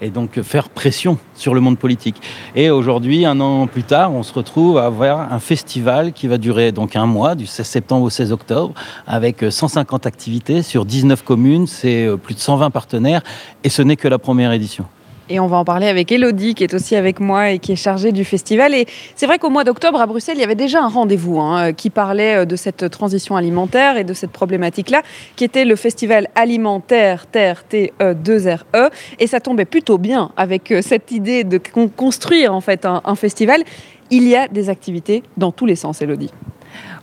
Et 0.02 0.10
donc 0.10 0.42
faire 0.42 0.70
pression 0.70 1.18
sur 1.36 1.54
le 1.54 1.62
monde 1.62 1.78
politique. 1.78 2.22
Et 2.56 2.70
aujourd'hui, 2.70 3.26
un 3.26 3.40
an 3.40 3.68
plus 3.68 3.84
tard, 3.84 4.14
on 4.14 4.24
se 4.24 4.34
retrouve 4.34 4.78
à 4.78 4.86
avoir 4.86 5.32
un 5.34 5.40
festival 5.40 6.14
qui 6.14 6.28
va 6.28 6.38
durer 6.38 6.72
un 6.96 7.06
mois, 7.06 7.36
du 7.36 7.46
16 7.46 7.66
septembre 7.66 8.06
au 8.06 8.10
16 8.10 8.32
octobre, 8.32 8.74
avec 9.08 9.44
150 9.50 10.06
activités 10.06 10.62
sur 10.62 10.86
19 10.86 11.24
communes, 11.24 11.68
c'est 11.68 12.06
euh, 12.06 12.18
plus 12.18 12.36
de 12.36 12.40
120 12.40 12.70
partenaires, 12.70 13.24
et 13.64 13.70
ce 13.70 13.82
n'est 13.82 13.96
que 13.96 14.08
la 14.08 14.20
première 14.20 14.52
édition. 14.52 14.86
Et 15.30 15.40
on 15.40 15.48
va 15.48 15.58
en 15.58 15.64
parler 15.64 15.88
avec 15.88 16.12
Elodie, 16.12 16.54
qui 16.54 16.64
est 16.66 16.74
aussi 16.74 16.98
avec 16.98 17.22
moi 17.22 17.52
et 17.52 17.60
qui 17.60 17.72
est 17.72 17.78
chargée 17.78 18.12
du 18.12 18.26
festival. 18.26 18.74
Et 18.74 18.86
c'est 19.16 19.26
vrai 19.26 19.40
qu'au 19.40 19.50
mois 19.50 19.64
d'octobre, 19.64 20.02
à 20.02 20.06
Bruxelles, 20.06 20.36
il 20.38 20.42
y 20.42 20.44
avait 20.44 20.56
déjà 20.56 20.82
un 20.82 20.90
rendez-vous 20.90 21.40
hein, 21.40 21.72
qui 21.72 21.90
parlait 21.90 22.40
euh, 22.40 22.46
de 22.46 22.56
cette 22.58 22.90
transition 22.90 23.38
alimentaire 23.38 23.96
et 23.96 24.04
de 24.04 24.14
cette 24.14 24.32
problématique-là, 24.32 25.02
qui 25.38 25.46
était 25.46 25.64
le 25.64 25.78
festival 25.78 26.28
alimentaire 26.36 27.26
Terre 27.28 27.64
TE2RE. 27.72 28.64
E. 28.76 28.90
Et 29.20 29.28
ça 29.28 29.40
tombait 29.40 29.66
plutôt 29.66 29.98
bien 29.98 30.32
avec 30.36 30.72
euh, 30.72 30.82
cette 30.82 31.12
idée 31.12 31.46
de 31.46 31.60
construire 31.96 32.54
en 32.54 32.62
fait 32.62 32.86
un, 32.86 33.02
un 33.06 33.16
festival. 33.16 33.64
Il 34.12 34.28
y 34.28 34.36
a 34.36 34.50
des 34.50 34.70
activités 34.70 35.24
dans 35.38 35.54
tous 35.54 35.66
les 35.66 35.78
sens, 35.78 36.02
Elodie. 36.02 36.32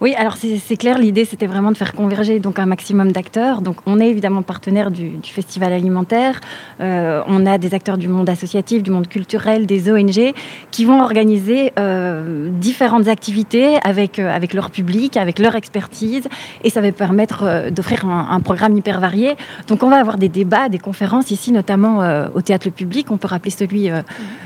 Oui, 0.01 0.15
alors 0.15 0.37
c'est 0.39 0.77
clair, 0.79 0.97
l'idée 0.97 1.27
c'était 1.27 1.47
vraiment 1.47 1.73
de 1.73 1.77
faire 1.77 1.93
converger 1.93 2.41
donc 2.41 2.59
un 2.59 2.65
maximum 2.65 3.13
d'acteurs. 3.13 3.61
Donc 3.61 3.77
on 3.85 4.01
est 4.01 4.09
évidemment 4.09 4.41
partenaire 4.41 4.91
du, 4.91 5.19
festival 5.23 5.75
alimentaire, 5.75 6.41
euh, 6.81 7.23
on 7.27 7.45
a 7.45 7.59
des 7.59 7.75
acteurs 7.75 7.99
du 7.99 8.09
monde 8.09 8.31
associatif, 8.31 8.83
du 8.83 8.91
monde 8.91 9.09
culturel, 9.09 9.67
des 9.67 9.93
ONG 9.93 10.33
qui 10.71 10.85
vont 10.87 11.03
organiser 11.03 11.75
euh, 11.79 12.49
différentes 12.51 13.09
activités 13.09 13.77
avec, 13.85 14.19
euh, 14.19 14.35
avec 14.35 14.55
leur 14.55 14.71
public, 14.71 15.19
avec 15.19 15.39
leur 15.39 15.55
expertise, 15.55 16.27
et 16.65 16.71
ça 16.71 16.81
va 16.81 16.91
permettre 16.93 17.71
d'offrir 17.71 18.07
un, 18.07 18.41
programme 18.41 18.79
hyper 18.79 19.01
varié. 19.01 19.35
Donc 19.69 19.83
on 19.83 19.91
va 19.91 19.97
avoir 19.97 20.17
des 20.17 20.31
débats, 20.31 20.71
des 20.71 20.79
conférences 20.79 21.31
ici, 21.31 21.53
notamment 21.53 21.99
au 22.35 22.41
théâtre 22.41 22.67
le 22.69 22.73
public. 22.73 23.11
On 23.11 23.19
peut 23.19 23.29
rappeler 23.29 23.51
celui 23.51 23.91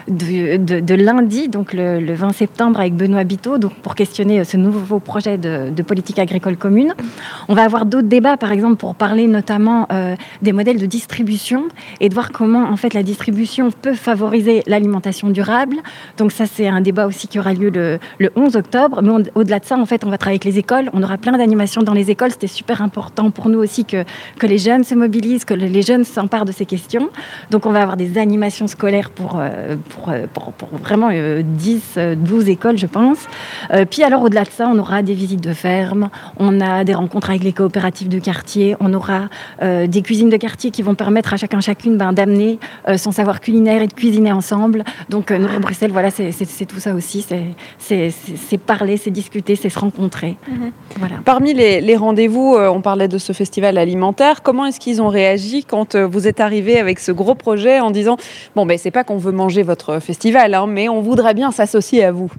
de, 0.09 0.95
lundi, 0.95 1.49
donc 1.49 1.73
le, 1.73 2.01
le, 2.01 2.15
20 2.15 2.33
septembre 2.33 2.81
avec 2.81 2.95
Benoît 2.95 3.23
Biteau, 3.23 3.59
donc 3.59 3.75
pour 3.75 3.95
questionner 3.95 4.43
ce 4.43 4.57
nouveau 4.57 4.99
projet 4.99 5.39
de, 5.45 5.83
politique 5.83 6.19
agricole 6.19 6.57
commune. 6.57 6.95
On 7.49 7.55
va 7.55 7.63
avoir 7.63 7.85
d'autres 7.87 8.09
débats, 8.09 8.37
par 8.37 8.53
exemple, 8.53 8.77
pour 8.77 8.95
parler 8.95 9.27
notamment 9.27 9.87
euh, 9.93 10.17
des 10.43 10.53
modèles 10.53 10.79
de 10.79 10.87
distribution 10.87 11.65
et 12.01 12.09
de 12.09 12.15
voir 12.15 12.33
comment, 12.33 12.65
en 12.65 12.77
fait, 12.77 12.95
la 12.95 13.03
distribution 13.03 13.71
peut 13.71 13.95
favoriser 13.95 14.63
l'alimentation 14.67 15.29
durable. 15.29 15.77
Donc 16.17 16.33
ça, 16.33 16.47
c'est 16.47 16.67
un 16.67 16.81
débat 16.81 17.07
aussi 17.07 17.29
qui 17.29 17.39
aura 17.39 17.53
lieu 17.53 17.71
le, 17.71 17.99
11 18.37 18.57
octobre. 18.57 19.03
Mais 19.03 19.11
au-delà 19.35 19.59
de 19.59 19.65
ça, 19.65 19.77
en 19.77 19.87
fait, 19.87 20.05
on 20.05 20.11
va 20.11 20.19
travailler 20.19 20.37
avec 20.37 20.45
les 20.45 20.59
écoles. 20.59 20.91
On 20.93 21.03
aura 21.03 21.19
plein 21.19 21.37
d'animations 21.37 21.83
dans 21.83 21.93
les 21.93 22.11
écoles. 22.11 22.31
C'était 22.31 22.47
super 22.47 22.83
important 22.83 23.31
pour 23.31 23.49
nous 23.49 23.59
aussi 23.59 23.85
que, 23.85 24.05
que 24.39 24.47
les 24.47 24.59
jeunes 24.59 24.85
se 24.85 24.95
mobilisent, 24.95 25.45
que 25.45 25.55
les 25.55 25.83
jeunes 25.83 26.05
s'emparent 26.05 26.45
de 26.45 26.53
ces 26.53 26.67
questions. 26.67 27.11
Donc 27.51 27.67
on 27.67 27.71
va 27.71 27.83
avoir 27.83 27.97
des 27.97 28.19
animations 28.19 28.67
scolaires 28.67 29.11
pour, 29.11 29.39
euh, 29.39 29.77
euh, 30.09 30.27
pour, 30.33 30.53
pour, 30.53 30.69
vraiment 30.79 31.11
10, 31.11 31.99
12 32.17 32.49
écoles, 32.49 32.79
je 32.79 32.87
pense. 32.87 33.27
puis 33.91 34.03
alors, 34.03 34.23
au-delà 34.23 34.45
de 34.45 34.51
ça, 34.51 34.69
on 34.69 34.79
aura 34.79 35.03
des 35.03 35.15
visites 35.15 35.34
de 35.41 35.53
ferme, 35.53 36.11
on 36.39 36.61
a 36.61 36.85
des 36.85 36.95
rencontres 36.95 37.31
avec 37.31 37.45
les 37.45 37.53
coopératives 37.53 38.09
de 38.09 38.19
quartier, 38.19 38.77
on 38.81 38.93
aura 38.95 39.29
euh, 39.63 39.87
des 39.87 40.03
cuisines 40.03 40.31
de 40.31 40.37
quartier 40.37 40.71
qui 40.71 40.83
vont 40.83 40.95
permettre 40.95 41.33
à 41.35 41.37
chacun 41.37 41.61
chacune 41.61 41.97
ben, 41.97 42.13
d'amener 42.13 42.59
euh, 42.89 42.97
son 42.97 43.13
savoir 43.13 43.41
culinaire 43.41 43.83
et 43.83 43.87
de 43.87 43.93
cuisiner 43.93 44.33
ensemble. 44.33 44.85
Donc 45.09 45.31
euh, 45.31 45.39
Nourrir 45.39 45.61
Bruxelles, 45.61 45.93
voilà, 45.93 46.11
c'est 46.11 46.67
tout 46.67 46.81
ça 46.81 46.95
aussi. 46.95 47.27
C'est 47.79 48.59
parler, 48.59 48.97
c'est 48.97 49.11
discuter, 49.11 49.57
c'est 49.57 49.69
se 49.69 49.79
rencontrer. 49.79 50.37
Mhm. 50.49 50.71
Voilà. 50.99 51.17
Parmi 51.25 51.55
les, 51.55 51.97
rendez-vous, 51.97 52.57
on 52.57 52.81
parlait 52.81 53.09
de 53.09 53.19
ce 53.19 53.33
festival 53.33 53.79
alimentaire. 53.79 54.43
Comment 54.43 54.67
est-ce 54.67 54.81
qu'ils 54.81 55.03
ont 55.03 55.09
réagi 55.09 55.65
quand 55.65 55.97
vous 55.97 56.27
êtes 56.27 56.41
arrivé 56.41 56.79
avec 56.79 56.99
ce 56.99 57.13
gros 57.13 57.35
projet 57.35 57.81
en 57.81 57.91
disant 57.91 58.17
bon 58.57 58.67
ben 58.67 58.79
c'est 58.79 58.91
pas 58.91 59.05
qu'on 59.05 59.19
veut 59.19 59.33
manger 59.33 59.63
votre 59.63 60.01
festival, 60.01 60.55
hein, 60.55 60.67
mais 60.69 60.89
on 60.89 61.01
voudrait 61.01 61.35
bien 61.35 61.51
s'associer 61.51 62.05
à 62.05 62.13
vous? 62.13 62.31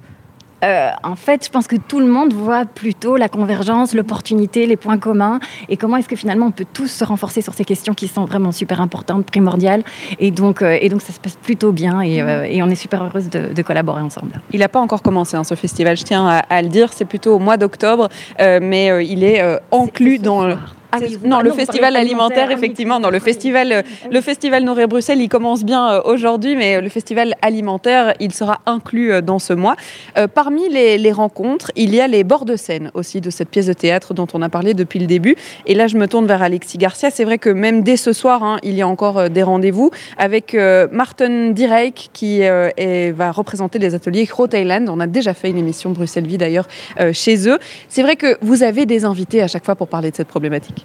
Euh, 0.66 0.90
en 1.04 1.16
fait, 1.16 1.46
je 1.46 1.50
pense 1.50 1.68
que 1.68 1.76
tout 1.76 2.00
le 2.00 2.08
monde 2.08 2.34
voit 2.34 2.66
plutôt 2.66 3.18
la 3.18 3.30
convergence, 3.30 3.94
l'opportunité, 3.94 4.66
les 4.66 4.78
points 4.78 4.98
communs, 4.98 5.40
et 5.70 5.78
comment 5.78 5.98
est-ce 5.98 6.10
que 6.10 6.16
finalement 6.16 6.48
on 6.48 6.52
peut 6.52 6.66
tous 6.72 6.88
se 6.88 7.04
renforcer 7.04 7.42
sur 7.42 7.54
ces 7.54 7.66
questions 7.66 7.94
qui 7.94 8.08
sont 8.08 8.26
vraiment 8.26 8.52
super 8.52 8.82
importantes, 8.82 9.26
primordiales, 9.26 9.84
et 10.20 10.32
donc, 10.32 10.62
euh, 10.62 10.78
et 10.82 10.90
donc 10.90 11.02
ça 11.02 11.14
se 11.14 11.20
passe 11.20 11.36
plutôt 11.36 11.72
bien, 11.72 12.02
et, 12.02 12.22
mhm. 12.22 12.28
euh, 12.28 12.66
on 12.66 12.70
est 12.70 12.76
super 12.76 13.04
heureuse 13.04 13.30
de, 13.30 13.62
collaborer 13.62 14.02
ensemble. 14.02 14.42
Il 14.52 14.60
n'a 14.60 14.70
pas 14.70 14.80
encore 14.80 15.02
commencé 15.02 15.36
hein, 15.36 15.44
ce 15.44 15.56
festival, 15.56 15.98
je 15.98 16.04
tiens 16.04 16.28
à, 16.28 16.62
le 16.62 16.70
dire, 16.70 16.94
c'est 16.94 17.06
plutôt 17.06 17.36
au 17.36 17.40
mois 17.40 17.58
d'octobre, 17.58 18.10
mais 18.40 19.06
il 19.06 19.24
est 19.24 19.42
inclus 19.72 20.20
dans... 20.20 20.56
Ah 20.92 21.00
non, 21.24 21.42
le 21.42 21.52
festival 21.52 21.96
alimentaire, 21.96 22.52
effectivement. 22.52 23.00
Non, 23.00 23.10
le 23.10 23.20
festival, 23.20 23.72
euh, 23.72 23.82
le 24.12 24.22
festival 24.22 24.64
Nourrir 24.64 24.88
Bruxelles, 24.88 25.22
il 25.22 25.30
commence 25.30 25.64
bien 25.64 25.90
euh, 25.90 26.02
aujourd'hui, 26.06 26.56
mais 26.56 26.82
le 26.82 26.90
festival 26.90 27.36
alimentaire, 27.42 28.14
il 28.20 28.34
sera 28.34 28.62
inclus 28.66 29.12
euh, 29.12 29.22
dans 29.22 29.40
ce 29.40 29.54
mois. 29.54 29.76
parmi 30.34 30.70
les, 30.70 31.12
rencontres, 31.12 31.72
il 31.76 31.94
y 31.94 32.02
a 32.02 32.08
les 32.08 32.24
bords 32.24 32.46
de 32.46 32.56
scène 32.56 32.92
aussi 32.94 33.22
de 33.22 33.30
cette 33.30 33.50
pièce 33.50 33.68
de 33.68 33.74
théâtre 33.74 34.14
dont 34.14 34.28
on 34.34 34.42
a 34.42 34.50
parlé 34.50 34.74
depuis 34.74 35.00
le 35.00 35.08
début. 35.08 35.36
Et 35.66 35.76
là, 35.76 35.88
je 35.88 35.98
me 35.98 36.08
tourne 36.08 36.26
vers 36.26 36.42
Alexis 36.42 36.78
Garcia. 36.78 37.10
C'est 37.10 37.24
vrai 37.24 37.38
que 37.38 37.50
même 37.50 37.84
dès 37.84 37.98
ce 37.98 38.14
soir, 38.14 38.44
hein, 38.44 38.58
il 38.64 38.74
y 38.74 38.82
a 38.82 38.88
encore 38.88 39.30
des 39.30 39.44
rendez-vous 39.44 39.92
avec 40.18 40.56
Martin 40.92 41.52
Direk 41.52 42.10
qui 42.14 42.42
va 42.42 43.32
représenter 43.32 43.80
les 43.80 43.96
ateliers 43.96 44.28
Rhode 44.32 44.54
Island. 44.54 44.90
On 44.90 45.00
a 45.00 45.08
déjà 45.08 45.34
fait 45.34 45.50
une 45.50 45.58
émission 45.58 45.92
Bruxelles 45.92 46.28
Vie 46.28 46.38
d'ailleurs 46.38 46.68
chez 47.14 47.48
eux. 47.48 47.60
C'est 47.88 48.02
vrai 48.02 48.16
que 48.16 48.38
vous 48.42 48.64
avez 48.64 48.86
des 48.86 49.06
invités 49.06 49.42
à 49.42 49.48
chaque 49.48 49.66
fois 49.66 49.76
pour 49.76 49.88
parler 49.88 50.12
de 50.12 50.16
cette 50.16 50.28
problématique. 50.28 50.85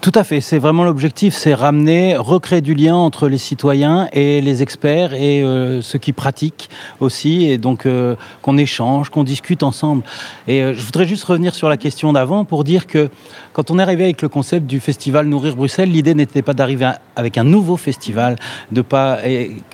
Tout 0.00 0.12
à 0.14 0.24
fait, 0.24 0.40
c'est 0.40 0.58
vraiment 0.58 0.84
l'objectif, 0.84 1.34
c'est 1.34 1.54
ramener, 1.54 2.16
recréer 2.16 2.60
du 2.60 2.74
lien 2.74 2.94
entre 2.94 3.28
les 3.28 3.38
citoyens 3.38 4.08
et 4.12 4.40
les 4.40 4.62
experts 4.62 5.14
et 5.14 5.42
euh, 5.42 5.82
ceux 5.82 5.98
qui 5.98 6.12
pratiquent 6.12 6.68
aussi, 7.00 7.44
et 7.44 7.58
donc 7.58 7.86
euh, 7.86 8.16
qu'on 8.42 8.58
échange, 8.58 9.10
qu'on 9.10 9.24
discute 9.24 9.62
ensemble. 9.62 10.02
Et 10.46 10.62
euh, 10.62 10.74
je 10.74 10.82
voudrais 10.82 11.06
juste 11.06 11.24
revenir 11.24 11.54
sur 11.54 11.68
la 11.68 11.76
question 11.76 12.12
d'avant 12.12 12.44
pour 12.44 12.64
dire 12.64 12.86
que 12.86 13.08
quand 13.52 13.70
on 13.70 13.78
est 13.78 13.82
arrivé 13.82 14.04
avec 14.04 14.22
le 14.22 14.28
concept 14.28 14.66
du 14.66 14.80
festival 14.80 15.26
Nourrir 15.26 15.56
Bruxelles, 15.56 15.90
l'idée 15.90 16.14
n'était 16.14 16.42
pas 16.42 16.54
d'arriver 16.54 16.90
avec 17.16 17.38
un 17.38 17.44
nouveau 17.44 17.76
festival, 17.76 18.36
de 18.70 18.82
pas 18.82 19.18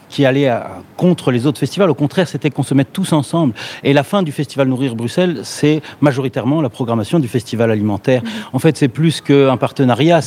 qui 0.08 0.24
allait 0.24 0.50
contre 0.96 1.30
les 1.30 1.44
autres 1.44 1.58
festivals. 1.58 1.90
Au 1.90 1.94
contraire, 1.94 2.26
c'était 2.26 2.48
qu'on 2.48 2.62
se 2.62 2.72
mette 2.72 2.92
tous 2.92 3.12
ensemble. 3.12 3.52
Et 3.82 3.92
la 3.92 4.02
fin 4.02 4.22
du 4.22 4.32
festival 4.32 4.68
Nourrir 4.68 4.94
Bruxelles, 4.94 5.40
c'est 5.42 5.82
majoritairement 6.00 6.62
la 6.62 6.70
programmation 6.70 7.18
du 7.18 7.28
festival 7.28 7.70
alimentaire. 7.70 8.22
Mmh. 8.22 8.28
En 8.54 8.58
fait, 8.58 8.78
c'est 8.78 8.88
plus 8.88 9.20
qu'un 9.20 9.58
partenariat 9.58 10.03
partenariat, 10.04 10.20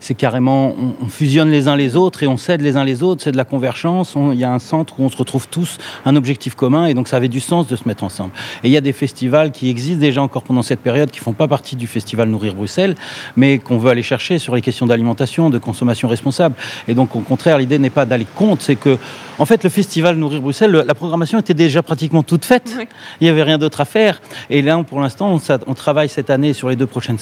c'est 0.00 0.14
carrément, 0.14 0.74
on, 1.00 1.08
fusionne 1.08 1.50
les 1.50 1.68
uns 1.68 1.76
les 1.76 1.96
autres 1.96 2.22
et 2.22 2.26
on 2.26 2.36
s'aide 2.36 2.60
les 2.60 2.76
uns 2.76 2.84
les 2.84 3.02
autres, 3.02 3.22
c'est 3.22 3.32
de 3.32 3.36
la 3.36 3.44
convergence. 3.44 4.14
Il 4.32 4.38
y 4.38 4.44
a 4.44 4.52
un 4.52 4.58
centre 4.58 4.94
où 4.98 5.04
on 5.04 5.08
se 5.08 5.16
retrouve 5.16 5.48
tous 5.48 5.78
un 6.04 6.16
objectif 6.16 6.54
commun 6.54 6.86
et 6.86 6.94
donc 6.94 7.08
ça 7.08 7.16
avait 7.16 7.28
du 7.28 7.40
sens 7.40 7.66
de 7.66 7.76
se 7.76 7.86
mettre 7.86 8.04
ensemble. 8.04 8.32
Et 8.62 8.68
il 8.68 8.72
y 8.72 8.76
a 8.76 8.80
des 8.80 8.92
festivals 8.92 9.50
qui 9.50 9.68
existent 9.70 10.00
déjà 10.00 10.22
encore 10.22 10.42
pendant 10.42 10.62
cette 10.62 10.80
période, 10.80 11.10
qui 11.10 11.20
font 11.20 11.32
pas 11.32 11.48
partie 11.48 11.76
du 11.76 11.86
festival 11.86 12.28
Nourrir 12.28 12.54
Bruxelles, 12.54 12.94
mais 13.36 13.58
qu'on 13.58 13.78
veut 13.78 13.90
aller 13.90 14.02
chercher 14.02 14.38
sur 14.38 14.54
les 14.54 14.62
questions 14.62 14.86
d'alimentation, 14.86 15.50
de 15.50 15.58
consommation 15.58 16.08
responsable. 16.08 16.56
Et 16.88 16.94
donc 16.94 17.14
au 17.16 17.20
contraire, 17.20 17.58
l'idée 17.58 17.78
n'est 17.78 17.90
pas 17.90 18.06
d'aller 18.06 18.26
contre, 18.34 18.62
c'est 18.62 18.76
que 18.76 18.98
en 19.38 19.46
fait 19.46 19.64
le 19.64 19.70
festival 19.70 20.16
Nourrir 20.16 20.40
Bruxelles, 20.40 20.84
la 20.86 20.94
programmation 20.94 21.38
était 21.38 21.54
déjà 21.54 21.82
pratiquement 21.82 22.22
toute 22.22 22.44
faite. 22.44 22.76
Il 23.20 23.24
n'y 23.24 23.30
avait 23.30 23.42
rien 23.42 23.58
d'autre 23.58 23.80
à 23.80 23.84
faire. 23.84 24.20
Et 24.50 24.62
là, 24.62 24.82
pour 24.82 25.00
l'instant, 25.00 25.32
on, 25.34 25.40
on, 25.66 25.74
travaille 25.74 26.08
cette 26.08 26.30
année 26.30 26.52
sur 26.52 26.68
les 26.68 26.76
deux 26.76 26.86
prochaines 26.86 27.18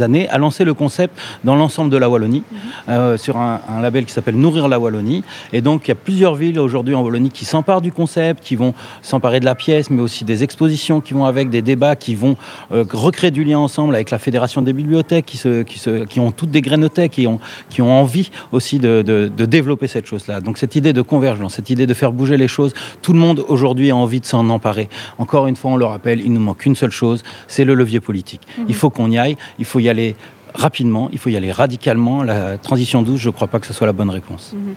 années 0.00 0.28
à 0.28 0.38
lancer 0.38 0.64
le 0.64 0.74
concept 0.74 1.18
dans 1.44 1.56
l'ensemble 1.56 1.90
de 1.90 1.96
la 1.96 2.08
Wallonie 2.08 2.42
mhm. 2.50 2.58
euh, 2.88 3.16
sur 3.16 3.36
un, 3.36 3.60
label 3.80 4.04
qui 4.04 4.12
s'appelle 4.12 4.36
Nourrir 4.36 4.68
la 4.68 4.78
Wallonie. 4.78 5.24
Et 5.52 5.60
donc 5.60 5.86
il 5.86 5.88
y 5.88 5.92
a 5.92 5.96
plusieurs 5.96 6.34
villes 6.34 6.58
aujourd'hui 6.58 6.94
en 6.94 7.02
Wallonie 7.02 7.30
qui 7.30 7.44
s'emparent 7.44 7.80
du 7.80 7.92
concept, 7.92 8.42
qui 8.42 8.56
vont 8.56 8.74
s'emparer 9.02 9.40
de 9.40 9.44
la 9.44 9.54
pièce, 9.54 9.90
mais 9.90 10.02
aussi 10.02 10.24
des 10.24 10.42
expositions 10.42 11.00
qui 11.00 11.14
vont 11.14 11.24
avec, 11.24 11.50
des 11.50 11.62
débats 11.62 11.96
qui 11.96 12.14
vont 12.14 12.36
euh, 12.72 12.84
recréer 12.92 13.30
du 13.30 13.44
lien 13.44 13.58
ensemble 13.58 13.94
avec 13.94 14.10
la 14.10 14.18
Fédération 14.18 14.62
des 14.62 14.72
bibliothèques, 14.72 15.26
qui, 15.26 15.36
se, 15.36 15.62
qui, 15.62 15.78
se, 15.78 16.04
qui 16.04 16.20
ont 16.20 16.32
toutes 16.32 16.50
des 16.50 16.62
grainothèques, 16.62 17.12
qui 17.12 17.26
ont, 17.26 17.40
qui 17.70 17.82
ont 17.82 17.92
envie 17.92 18.30
aussi 18.52 18.78
de, 18.78 19.02
de, 19.02 19.30
de 19.34 19.44
développer 19.46 19.86
cette 19.86 20.06
chose-là. 20.06 20.40
Donc 20.40 20.58
cette 20.58 20.76
idée 20.76 20.92
de 20.92 21.02
convergence, 21.02 21.54
cette 21.54 21.70
idée 21.70 21.86
de 21.86 21.94
faire 21.94 22.12
bouger 22.12 22.36
les 22.36 22.48
choses, 22.48 22.72
tout 23.02 23.12
le 23.12 23.18
monde 23.18 23.44
aujourd'hui 23.48 23.90
a 23.90 23.96
envie 23.96 24.20
de 24.20 24.26
s'en 24.26 24.48
emparer. 24.48 24.88
Encore 25.18 25.46
une 25.46 25.56
fois, 25.56 25.72
on 25.72 25.76
le 25.76 25.84
rappelle, 25.84 26.20
il 26.20 26.32
nous 26.32 26.40
manque 26.40 26.66
une 26.66 26.76
seule 26.76 26.90
chose, 26.90 27.22
c'est 27.46 27.64
le 27.64 27.74
levier 27.74 28.00
politique. 28.00 28.42
Mhm. 28.58 28.64
Il 28.68 28.74
faut 28.74 28.90
qu'on 28.90 29.10
y 29.10 29.18
aille, 29.18 29.36
il 29.58 29.64
faut 29.64 29.80
y 29.80 29.88
aller 29.88 30.16
rapidement, 30.54 31.08
il 31.12 31.18
faut 31.18 31.30
y 31.30 31.36
aller 31.36 31.52
radicalement. 31.52 32.22
La 32.22 32.58
transition 32.58 33.02
douce, 33.02 33.20
je 33.20 33.28
ne 33.28 33.32
crois 33.32 33.48
pas 33.48 33.60
que 33.60 33.66
ce 33.66 33.72
soit 33.72 33.86
la 33.86 33.92
bonne 33.92 34.10
réponse. 34.10 34.52
Mhm. 34.54 34.74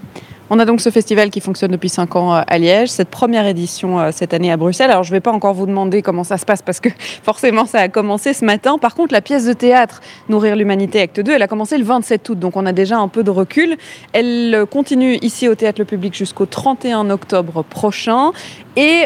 On 0.53 0.59
a 0.59 0.65
donc 0.65 0.81
ce 0.81 0.89
festival 0.89 1.29
qui 1.29 1.39
fonctionne 1.39 1.71
depuis 1.71 1.87
5 1.87 2.13
ans 2.17 2.35
euh, 2.35 2.41
à 2.45 2.57
Liège, 2.57 2.89
cette 2.89 3.07
première 3.07 3.47
édition 3.47 4.01
euh, 4.01 4.09
cette 4.11 4.33
année 4.33 4.51
à 4.51 4.57
Bruxelles. 4.57 4.91
Alors 4.91 5.03
je 5.03 5.09
ne 5.11 5.15
vais 5.15 5.21
pas 5.21 5.31
encore 5.31 5.53
vous 5.53 5.65
demander 5.65 6.01
comment 6.01 6.25
ça 6.25 6.37
se 6.37 6.43
passe 6.43 6.61
parce 6.61 6.81
que 6.81 6.89
forcément 7.23 7.65
ça 7.65 7.79
a 7.79 7.87
commencé 7.87 8.33
ce 8.33 8.43
matin. 8.43 8.77
Par 8.77 8.93
contre, 8.93 9.13
la 9.13 9.21
pièce 9.21 9.45
de 9.45 9.53
théâtre 9.53 10.01
Nourrir 10.27 10.57
l'humanité 10.57 10.99
Acte 10.99 11.21
2, 11.21 11.31
elle 11.31 11.41
a 11.41 11.47
commencé 11.47 11.77
le 11.77 11.85
27 11.85 12.27
août, 12.27 12.37
donc 12.37 12.57
on 12.57 12.65
a 12.65 12.73
déjà 12.73 12.97
un 12.97 13.07
peu 13.07 13.23
de 13.23 13.29
recul. 13.29 13.77
Elle 14.11 14.53
euh, 14.53 14.65
continue 14.65 15.15
ici 15.21 15.47
au 15.47 15.55
Théâtre 15.55 15.79
Le 15.79 15.85
Public 15.85 16.13
jusqu'au 16.13 16.45
31 16.45 17.09
octobre 17.11 17.63
prochain. 17.63 18.31
Et 18.77 19.05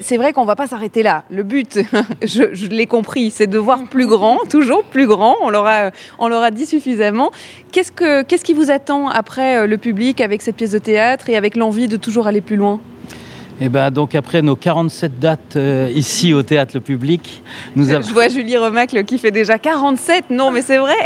c'est 0.00 0.16
vrai 0.16 0.32
qu'on 0.32 0.42
ne 0.42 0.46
va 0.46 0.56
pas 0.56 0.66
s'arrêter 0.66 1.02
là. 1.02 1.24
Le 1.30 1.42
but, 1.42 1.80
je, 2.22 2.66
l'ai 2.66 2.86
compris, 2.86 3.30
c'est 3.30 3.46
de 3.46 3.58
voir 3.58 3.84
plus 3.90 4.06
grand, 4.06 4.38
toujours 4.50 4.84
plus 4.84 5.06
grand. 5.06 5.36
On 5.42 5.50
l'aura, 5.50 5.90
on 6.18 6.28
l'aura 6.28 6.50
dit 6.50 6.66
suffisamment. 6.66 7.30
Qu'est-ce, 7.72 7.92
que, 7.92 8.22
qu'est-ce 8.22 8.44
qui 8.44 8.54
vous 8.54 8.70
attend 8.70 9.08
après 9.08 9.66
le 9.66 9.78
public 9.78 10.20
avec 10.20 10.42
cette 10.42 10.56
pièce 10.56 10.72
de 10.72 10.78
théâtre 10.78 11.28
et 11.28 11.36
avec 11.36 11.56
l'envie 11.56 11.88
de 11.88 11.96
toujours 11.96 12.26
aller 12.26 12.40
plus 12.40 12.56
loin? 12.56 12.80
Et 13.60 13.66
eh 13.66 13.68
ben 13.68 13.90
donc 13.90 14.14
après 14.14 14.40
nos 14.40 14.56
47 14.56 15.18
dates 15.18 15.56
euh, 15.56 15.92
ici 15.94 16.32
au 16.32 16.42
théâtre 16.42 16.72
le 16.74 16.80
public, 16.80 17.42
nous 17.76 17.90
avons... 17.90 18.08
Je 18.08 18.14
vois 18.14 18.28
Julie 18.28 18.56
Remacle 18.56 19.04
qui 19.04 19.18
fait 19.18 19.30
déjà 19.30 19.58
47. 19.58 20.30
Non, 20.30 20.50
mais 20.50 20.62
c'est 20.62 20.78
vrai. 20.78 20.96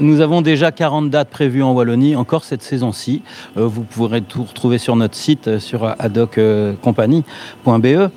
nous, 0.00 0.20
avons 0.20 0.42
déjà 0.42 0.72
40 0.72 1.10
dates 1.10 1.30
prévues 1.30 1.62
en 1.62 1.74
Wallonie 1.74 2.16
encore 2.16 2.42
cette 2.42 2.64
saison-ci. 2.64 3.22
Euh, 3.56 3.68
vous 3.68 3.84
pourrez 3.84 4.20
tout 4.20 4.42
retrouver 4.42 4.78
sur 4.78 4.96
notre 4.96 5.14
site 5.14 5.46
euh, 5.46 5.60
sur 5.60 5.94
adoccompagnie.be. 6.00 8.10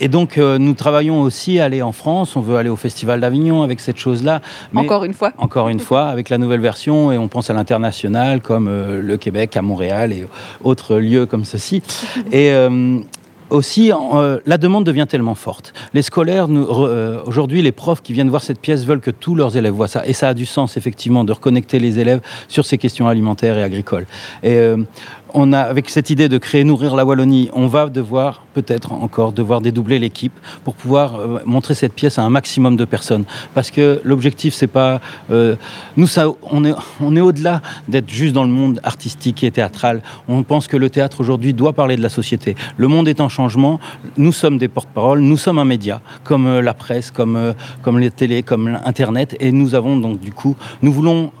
Et 0.00 0.08
donc, 0.08 0.38
euh, 0.38 0.58
nous 0.58 0.74
travaillons 0.74 1.20
aussi 1.20 1.60
à 1.60 1.66
aller 1.66 1.82
en 1.82 1.92
France. 1.92 2.36
On 2.36 2.40
veut 2.40 2.56
aller 2.56 2.68
au 2.68 2.76
Festival 2.76 3.20
d'Avignon 3.20 3.62
avec 3.62 3.80
cette 3.80 3.98
chose-là. 3.98 4.40
Encore 4.74 5.04
une 5.04 5.14
fois. 5.14 5.32
Encore 5.38 5.68
une 5.68 5.80
fois, 5.80 6.06
avec 6.06 6.30
la 6.30 6.38
nouvelle 6.38 6.60
version. 6.60 7.12
Et 7.12 7.18
on 7.18 7.28
pense 7.28 7.50
à 7.50 7.54
l'international, 7.54 8.40
comme 8.40 8.68
euh, 8.68 9.00
le 9.00 9.16
Québec, 9.16 9.56
à 9.56 9.62
Montréal 9.62 10.12
et 10.12 10.26
autres 10.62 10.96
lieux 10.96 11.26
comme 11.26 11.44
ceci. 11.44 11.82
et. 12.32 12.52
Euh, 12.52 12.98
aussi, 13.50 13.92
la 14.46 14.58
demande 14.58 14.84
devient 14.84 15.06
tellement 15.08 15.36
forte. 15.36 15.74
Les 15.92 16.02
scolaires, 16.02 16.48
aujourd'hui, 17.26 17.62
les 17.62 17.72
profs 17.72 18.02
qui 18.02 18.12
viennent 18.12 18.30
voir 18.30 18.42
cette 18.42 18.58
pièce 18.58 18.84
veulent 18.84 19.02
que 19.02 19.12
tous 19.12 19.36
leurs 19.36 19.56
élèves 19.56 19.74
voient 19.74 19.86
ça. 19.86 20.04
Et 20.06 20.12
ça 20.12 20.30
a 20.30 20.34
du 20.34 20.46
sens, 20.46 20.76
effectivement, 20.76 21.22
de 21.24 21.32
reconnecter 21.32 21.78
les 21.78 22.00
élèves 22.00 22.20
sur 22.48 22.64
ces 22.64 22.78
questions 22.78 23.06
alimentaires 23.06 23.56
et 23.56 23.62
agricoles. 23.62 24.06
Et 24.42 24.58
on 25.34 25.52
a, 25.52 25.60
avec 25.60 25.90
cette 25.90 26.10
idée 26.10 26.28
de 26.28 26.38
créer 26.38 26.62
Nourrir 26.62 26.94
la 26.94 27.04
Wallonie, 27.04 27.50
on 27.52 27.66
va 27.66 27.88
devoir, 27.88 28.44
peut-être 28.54 28.92
encore, 28.92 29.32
devoir 29.32 29.60
dédoubler 29.60 29.98
l'équipe 29.98 30.32
pour 30.62 30.74
pouvoir 30.74 31.16
euh, 31.16 31.40
montrer 31.44 31.74
cette 31.74 31.92
pièce 31.92 32.18
à 32.18 32.22
un 32.22 32.30
maximum 32.30 32.76
de 32.76 32.84
personnes. 32.84 33.24
Parce 33.52 33.72
que 33.72 34.00
l'objectif, 34.04 34.54
c'est 34.54 34.68
pas. 34.68 35.00
Euh, 35.32 35.56
nous, 35.96 36.06
ça, 36.06 36.28
on 36.42 36.64
est, 36.64 36.74
on 37.00 37.16
est 37.16 37.20
au-delà 37.20 37.62
d'être 37.88 38.08
juste 38.08 38.32
dans 38.32 38.44
le 38.44 38.50
monde 38.50 38.80
artistique 38.84 39.42
et 39.42 39.50
théâtral. 39.50 40.02
On 40.28 40.44
pense 40.44 40.68
que 40.68 40.76
le 40.76 40.88
théâtre 40.88 41.20
aujourd'hui 41.20 41.52
doit 41.52 41.72
parler 41.72 41.96
de 41.96 42.02
la 42.02 42.08
société. 42.08 42.54
Le 42.76 42.86
monde 42.86 43.08
est 43.08 43.20
en 43.20 43.28
changement. 43.28 43.80
Nous 44.16 44.32
sommes 44.32 44.56
des 44.56 44.68
porte-parole. 44.68 45.20
Nous 45.20 45.36
sommes 45.36 45.58
un 45.58 45.64
média, 45.64 46.00
comme 46.22 46.46
euh, 46.46 46.62
la 46.62 46.74
presse, 46.74 47.10
comme, 47.10 47.54
comme 47.82 47.98
les 47.98 48.12
télés, 48.12 48.44
comme 48.44 48.78
Internet. 48.84 49.36
Et 49.40 49.50
nous 49.50 49.74
avons 49.74 49.96
donc, 49.96 50.20
du 50.20 50.30
coup, 50.30 50.56
nous 50.80 50.92
voulons 50.92 51.32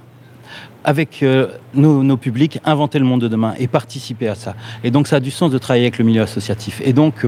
avec 0.84 1.22
euh, 1.22 1.48
nos, 1.74 2.16
publics, 2.16 2.60
inventer 2.64 2.98
le 2.98 3.04
monde 3.04 3.22
de 3.22 3.28
demain 3.28 3.54
et 3.58 3.66
participer 3.66 4.28
à 4.28 4.34
ça. 4.34 4.54
Et 4.84 4.90
donc 4.90 5.08
ça 5.08 5.16
a 5.16 5.20
du 5.20 5.30
sens 5.30 5.50
de 5.50 5.58
travailler 5.58 5.86
avec 5.86 5.98
le 5.98 6.04
milieu 6.04 6.22
associatif. 6.22 6.80
Et 6.84 6.92
donc 6.92 7.26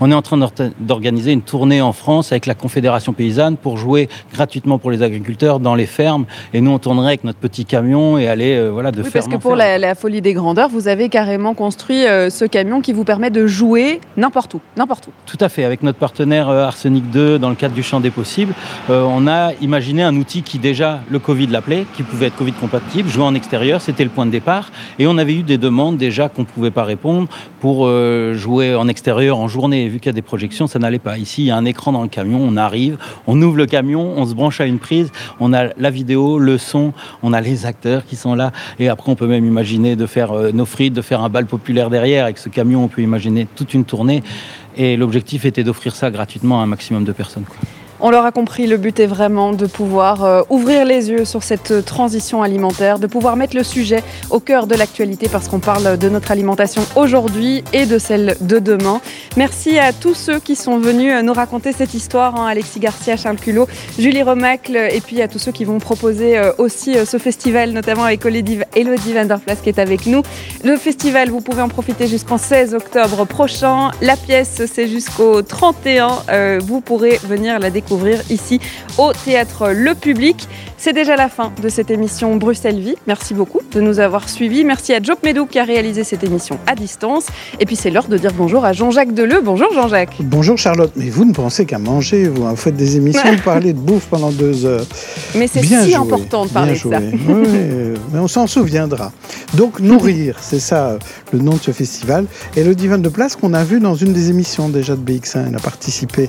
on 0.00 0.10
est 0.10 0.14
en 0.14 0.22
train 0.22 0.38
d'organiser 0.78 1.32
une 1.32 1.42
tournée 1.42 1.80
en 1.80 1.92
France 1.92 2.32
avec 2.32 2.46
la 2.46 2.54
Confédération 2.54 3.12
paysanne 3.12 3.56
pour 3.56 3.78
jouer 3.78 4.08
gratuitement 4.32 4.78
pour 4.78 4.90
les 4.90 5.02
agriculteurs 5.02 5.58
dans 5.58 5.74
les 5.74 5.86
fermes. 5.86 6.26
Et 6.52 6.60
nous 6.60 6.70
on 6.70 6.78
tournerait 6.78 7.08
avec 7.08 7.24
notre 7.24 7.38
petit 7.38 7.64
camion 7.64 8.18
et 8.18 8.28
aller 8.28 8.56
euh, 8.56 8.68
voilà 8.70 8.92
de 8.92 9.02
oui, 9.02 9.10
Parce 9.12 9.26
que 9.26 9.36
pour 9.36 9.56
la, 9.56 9.94
folie 9.94 10.20
des 10.20 10.34
grandeurs, 10.34 10.68
vous 10.68 10.86
avez 10.86 11.08
carrément 11.08 11.54
construit 11.54 12.06
euh, 12.06 12.30
ce 12.30 12.44
camion 12.44 12.80
qui 12.80 12.92
vous 12.92 13.04
permet 13.04 13.30
de 13.30 13.46
jouer 13.46 14.00
n'importe 14.16 14.54
où, 14.54 14.60
n'importe 14.76 15.08
où. 15.08 15.10
Tout 15.26 15.38
à 15.40 15.48
fait. 15.48 15.64
Avec 15.64 15.82
notre 15.82 15.98
partenaire 15.98 16.48
Arsenic 16.48 17.10
2 17.10 17.38
dans 17.38 17.48
le 17.48 17.54
cadre 17.54 17.74
du 17.74 17.82
champ 17.82 18.00
des 18.00 18.10
possibles, 18.10 18.54
on 18.88 19.26
a 19.26 19.52
imaginé 19.60 20.02
un 20.02 20.14
outil 20.16 20.42
qui 20.42 20.58
déjà 20.58 21.00
le 21.10 21.18
Covid 21.18 21.46
l'appelait, 21.48 21.86
qui 21.96 22.02
pouvait 22.02 22.26
être 22.26 22.36
Covid 22.36 22.52
compatible 22.52 22.97
jouer 23.06 23.24
en 23.24 23.34
extérieur, 23.34 23.80
c'était 23.80 24.04
le 24.04 24.10
point 24.10 24.26
de 24.26 24.30
départ. 24.30 24.70
Et 24.98 25.06
on 25.06 25.18
avait 25.18 25.34
eu 25.34 25.42
des 25.42 25.58
demandes 25.58 25.96
déjà 25.96 26.28
qu'on 26.28 26.42
ne 26.42 26.46
pouvait 26.46 26.70
pas 26.70 26.84
répondre 26.84 27.28
pour 27.60 27.86
euh, 27.86 28.34
jouer 28.34 28.74
en 28.74 28.88
extérieur 28.88 29.38
en 29.38 29.46
journée. 29.46 29.84
Et 29.84 29.88
vu 29.88 29.98
qu'il 29.98 30.06
y 30.06 30.10
a 30.10 30.14
des 30.14 30.22
projections, 30.22 30.66
ça 30.66 30.78
n'allait 30.78 30.98
pas. 30.98 31.18
Ici, 31.18 31.42
il 31.42 31.46
y 31.46 31.50
a 31.50 31.56
un 31.56 31.64
écran 31.64 31.92
dans 31.92 32.02
le 32.02 32.08
camion, 32.08 32.40
on 32.40 32.56
arrive, 32.56 32.98
on 33.26 33.40
ouvre 33.40 33.56
le 33.56 33.66
camion, 33.66 34.14
on 34.16 34.26
se 34.26 34.34
branche 34.34 34.60
à 34.60 34.66
une 34.66 34.78
prise, 34.78 35.12
on 35.38 35.52
a 35.52 35.68
la 35.76 35.90
vidéo, 35.90 36.38
le 36.38 36.58
son, 36.58 36.92
on 37.22 37.32
a 37.32 37.40
les 37.40 37.66
acteurs 37.66 38.04
qui 38.04 38.16
sont 38.16 38.34
là. 38.34 38.52
Et 38.78 38.88
après, 38.88 39.12
on 39.12 39.16
peut 39.16 39.26
même 39.26 39.44
imaginer 39.44 39.94
de 39.94 40.06
faire 40.06 40.32
euh, 40.32 40.50
nos 40.52 40.66
frites, 40.66 40.94
de 40.94 41.02
faire 41.02 41.22
un 41.22 41.28
bal 41.28 41.46
populaire 41.46 41.90
derrière. 41.90 42.24
Avec 42.24 42.38
ce 42.38 42.48
camion, 42.48 42.84
on 42.84 42.88
peut 42.88 43.02
imaginer 43.02 43.46
toute 43.54 43.74
une 43.74 43.84
tournée. 43.84 44.22
Et 44.76 44.96
l'objectif 44.96 45.44
était 45.44 45.64
d'offrir 45.64 45.94
ça 45.94 46.10
gratuitement 46.10 46.60
à 46.60 46.64
un 46.64 46.66
maximum 46.66 47.04
de 47.04 47.12
personnes. 47.12 47.44
On 48.00 48.10
l'aura 48.10 48.30
compris, 48.30 48.68
le 48.68 48.76
but 48.76 49.00
est 49.00 49.08
vraiment 49.08 49.52
de 49.52 49.66
pouvoir 49.66 50.22
euh, 50.22 50.42
ouvrir 50.50 50.84
les 50.84 51.10
yeux 51.10 51.24
sur 51.24 51.42
cette 51.42 51.84
transition 51.84 52.44
alimentaire, 52.44 53.00
de 53.00 53.08
pouvoir 53.08 53.34
mettre 53.34 53.56
le 53.56 53.64
sujet 53.64 54.04
au 54.30 54.38
cœur 54.38 54.68
de 54.68 54.76
l'actualité 54.76 55.28
parce 55.28 55.48
qu'on 55.48 55.58
parle 55.58 55.98
de 55.98 56.08
notre 56.08 56.30
alimentation 56.30 56.82
aujourd'hui 56.94 57.64
et 57.72 57.86
de 57.86 57.98
celle 57.98 58.36
de 58.40 58.60
demain. 58.60 59.00
Merci 59.36 59.80
à 59.80 59.92
tous 59.92 60.14
ceux 60.14 60.38
qui 60.38 60.54
sont 60.54 60.78
venus 60.78 61.12
nous 61.24 61.32
raconter 61.32 61.72
cette 61.72 61.92
histoire, 61.92 62.40
hein, 62.40 62.46
Alexis 62.46 62.78
Garcia, 62.78 63.16
Charles 63.16 63.38
Culot, 63.38 63.66
Julie 63.98 64.22
Romacle 64.22 64.76
et 64.76 65.00
puis 65.00 65.20
à 65.20 65.26
tous 65.26 65.40
ceux 65.40 65.52
qui 65.52 65.64
vont 65.64 65.80
proposer 65.80 66.38
euh, 66.38 66.52
aussi 66.58 66.96
euh, 66.96 67.04
ce 67.04 67.18
festival, 67.18 67.72
notamment 67.72 68.04
avec 68.04 68.24
Elodie 68.24 69.12
Vanderplas 69.12 69.56
qui 69.56 69.70
est 69.70 69.80
avec 69.80 70.06
nous. 70.06 70.22
Le 70.62 70.76
festival, 70.76 71.30
vous 71.30 71.40
pouvez 71.40 71.62
en 71.62 71.68
profiter 71.68 72.06
jusqu'en 72.06 72.38
16 72.38 72.74
octobre 72.74 73.24
prochain. 73.24 73.90
La 74.00 74.16
pièce, 74.16 74.62
c'est 74.72 74.86
jusqu'au 74.86 75.42
31. 75.42 76.58
vous 76.60 76.80
pourrez 76.80 77.18
venir 77.24 77.58
la 77.58 77.70
découvrir 77.70 77.87
découvrir 77.88 78.20
ici 78.28 78.60
au 78.98 79.12
théâtre 79.24 79.70
Le 79.70 79.94
Public. 79.94 80.46
C'est 80.76 80.92
déjà 80.92 81.16
la 81.16 81.28
fin 81.28 81.50
de 81.60 81.68
cette 81.70 81.90
émission 81.90 82.36
Bruxelles 82.36 82.78
Vie. 82.78 82.94
Merci 83.06 83.32
beaucoup 83.32 83.60
de 83.72 83.80
nous 83.80 83.98
avoir 83.98 84.28
suivis. 84.28 84.62
Merci 84.62 84.92
à 84.92 85.02
Job 85.02 85.16
Medou 85.24 85.46
qui 85.46 85.58
a 85.58 85.64
réalisé 85.64 86.04
cette 86.04 86.22
émission 86.22 86.58
à 86.66 86.74
distance. 86.74 87.26
Et 87.58 87.64
puis 87.64 87.76
c'est 87.76 87.90
l'heure 87.90 88.06
de 88.06 88.18
dire 88.18 88.32
bonjour 88.36 88.64
à 88.64 88.74
Jean-Jacques 88.74 89.14
Deleu. 89.14 89.40
Bonjour 89.42 89.72
Jean-Jacques. 89.72 90.16
Bonjour 90.20 90.58
Charlotte. 90.58 90.92
Mais 90.96 91.08
vous 91.08 91.24
ne 91.24 91.32
pensez 91.32 91.64
qu'à 91.64 91.78
manger, 91.78 92.28
vous. 92.28 92.44
Hein. 92.44 92.50
Vous 92.50 92.56
faites 92.56 92.76
des 92.76 92.96
émissions, 92.96 93.32
vous 93.32 93.42
parlez 93.42 93.72
de 93.72 93.78
bouffe 93.78 94.06
pendant 94.06 94.30
deux 94.30 94.66
heures. 94.66 94.86
Mais 95.34 95.48
c'est 95.48 95.62
si 95.62 95.94
important 95.94 96.44
de 96.44 96.50
parler 96.50 96.74
de 96.74 96.78
ça. 96.78 97.00
Oui, 97.00 97.94
mais 98.12 98.18
on 98.18 98.28
s'en 98.28 98.46
souviendra. 98.46 99.12
Donc 99.54 99.80
Nourrir, 99.80 100.36
c'est 100.42 100.60
ça 100.60 100.98
le 101.32 101.38
nom 101.38 101.54
de 101.54 101.60
ce 101.60 101.70
festival. 101.70 102.26
Et 102.54 102.62
le 102.62 102.74
divan 102.74 102.98
de 102.98 103.08
place 103.08 103.34
qu'on 103.34 103.54
a 103.54 103.64
vu 103.64 103.80
dans 103.80 103.94
une 103.94 104.12
des 104.12 104.28
émissions 104.28 104.68
déjà 104.68 104.94
de 104.94 105.00
BX1. 105.00 105.48
Elle 105.48 105.56
a 105.56 105.60
participé 105.60 106.28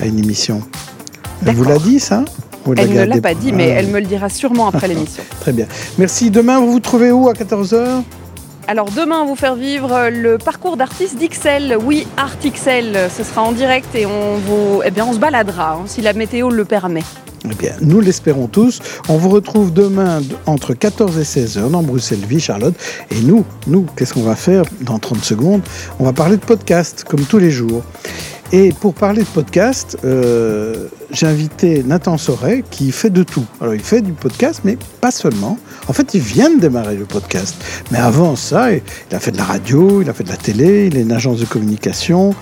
à 0.00 0.06
une 0.06 0.18
émission. 0.18 0.62
Elle 1.46 1.54
vous 1.54 1.64
l'a 1.64 1.78
dit, 1.78 2.00
ça 2.00 2.24
Elle 2.76 2.92
ne 2.92 3.04
l'a 3.04 3.20
pas 3.20 3.34
dit, 3.34 3.52
mais 3.52 3.68
elle 3.68 3.88
me 3.88 4.00
le 4.00 4.06
dira 4.06 4.28
sûrement 4.28 4.68
après 4.68 4.88
l'émission. 4.88 5.22
Très 5.40 5.52
bien. 5.52 5.66
Merci. 5.98 6.30
Demain, 6.30 6.60
vous 6.60 6.72
vous 6.72 6.80
trouvez 6.80 7.12
où 7.12 7.28
à 7.28 7.32
14h 7.32 8.02
alors 8.68 8.88
demain, 8.92 9.22
on 9.22 9.26
vous 9.26 9.34
faire 9.34 9.56
vivre 9.56 10.10
le 10.12 10.38
parcours 10.38 10.76
d'artiste 10.76 11.16
d'Ixelles. 11.18 11.76
Oui, 11.82 12.06
Art 12.16 12.36
Ce 12.40 13.24
sera 13.24 13.42
en 13.42 13.50
direct 13.50 13.92
et 13.96 14.06
on 14.06 14.36
vous, 14.36 14.82
eh 14.84 14.92
bien, 14.92 15.04
on 15.06 15.12
se 15.12 15.18
baladera 15.18 15.72
hein, 15.72 15.82
si 15.86 16.02
la 16.02 16.12
météo 16.12 16.50
le 16.50 16.64
permet. 16.64 17.02
Eh 17.44 17.54
bien, 17.54 17.72
nous 17.80 18.00
l'espérons 18.00 18.46
tous. 18.46 18.80
On 19.08 19.16
vous 19.16 19.30
retrouve 19.30 19.72
demain 19.72 20.20
entre 20.46 20.74
14 20.74 21.18
et 21.18 21.24
16 21.24 21.58
heures 21.58 21.70
dans 21.70 21.82
Bruxelles 21.82 22.24
Vie, 22.28 22.38
Charlotte. 22.38 22.74
Et 23.10 23.20
nous, 23.22 23.44
nous, 23.66 23.86
qu'est-ce 23.96 24.14
qu'on 24.14 24.22
va 24.22 24.36
faire 24.36 24.62
dans 24.82 25.00
30 25.00 25.24
secondes? 25.24 25.62
On 25.98 26.04
va 26.04 26.12
parler 26.12 26.36
de 26.36 26.44
podcast, 26.44 27.04
comme 27.08 27.22
tous 27.22 27.38
les 27.38 27.50
jours. 27.50 27.82
Et 28.52 28.72
pour 28.72 28.94
parler 28.94 29.22
de 29.22 29.28
podcast, 29.28 29.96
euh, 30.04 30.88
j'ai 31.12 31.26
invité 31.26 31.84
Nathan 31.84 32.18
Soret 32.18 32.64
qui 32.68 32.90
fait 32.90 33.10
de 33.10 33.22
tout. 33.22 33.44
Alors 33.60 33.74
il 33.74 33.80
fait 33.80 34.00
du 34.00 34.12
podcast, 34.12 34.62
mais 34.64 34.76
pas 35.00 35.12
seulement. 35.12 35.56
En 35.86 35.92
fait, 35.92 36.14
il 36.14 36.20
vient 36.20 36.52
de 36.52 36.60
démarrer 36.60 36.96
le 36.96 37.04
podcast. 37.04 37.54
Mais 37.92 37.98
avant 37.98 38.34
ça, 38.34 38.72
il 38.72 38.82
a 39.12 39.20
fait 39.20 39.30
de 39.30 39.36
la 39.36 39.44
radio, 39.44 40.02
il 40.02 40.10
a 40.10 40.12
fait 40.12 40.24
de 40.24 40.30
la 40.30 40.36
télé, 40.36 40.88
il 40.88 40.96
est 40.96 41.02
une 41.02 41.12
agence 41.12 41.38
de 41.38 41.44
communication, 41.44 42.34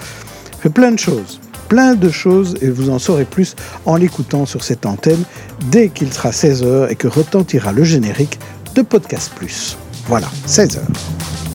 il 0.56 0.62
fait 0.62 0.70
plein 0.70 0.92
de 0.92 0.98
choses. 0.98 1.40
Plein 1.68 1.94
de 1.94 2.08
choses 2.08 2.56
et 2.62 2.70
vous 2.70 2.88
en 2.88 2.98
saurez 2.98 3.26
plus 3.26 3.54
en 3.84 3.96
l'écoutant 3.96 4.46
sur 4.46 4.64
cette 4.64 4.86
antenne 4.86 5.22
dès 5.70 5.90
qu'il 5.90 6.10
sera 6.10 6.30
16h 6.30 6.90
et 6.90 6.94
que 6.94 7.08
retentira 7.08 7.72
le 7.72 7.84
générique 7.84 8.38
de 8.74 8.80
Podcast 8.80 9.30
Plus. 9.36 9.76
Voilà, 10.06 10.28
16h. 10.46 10.78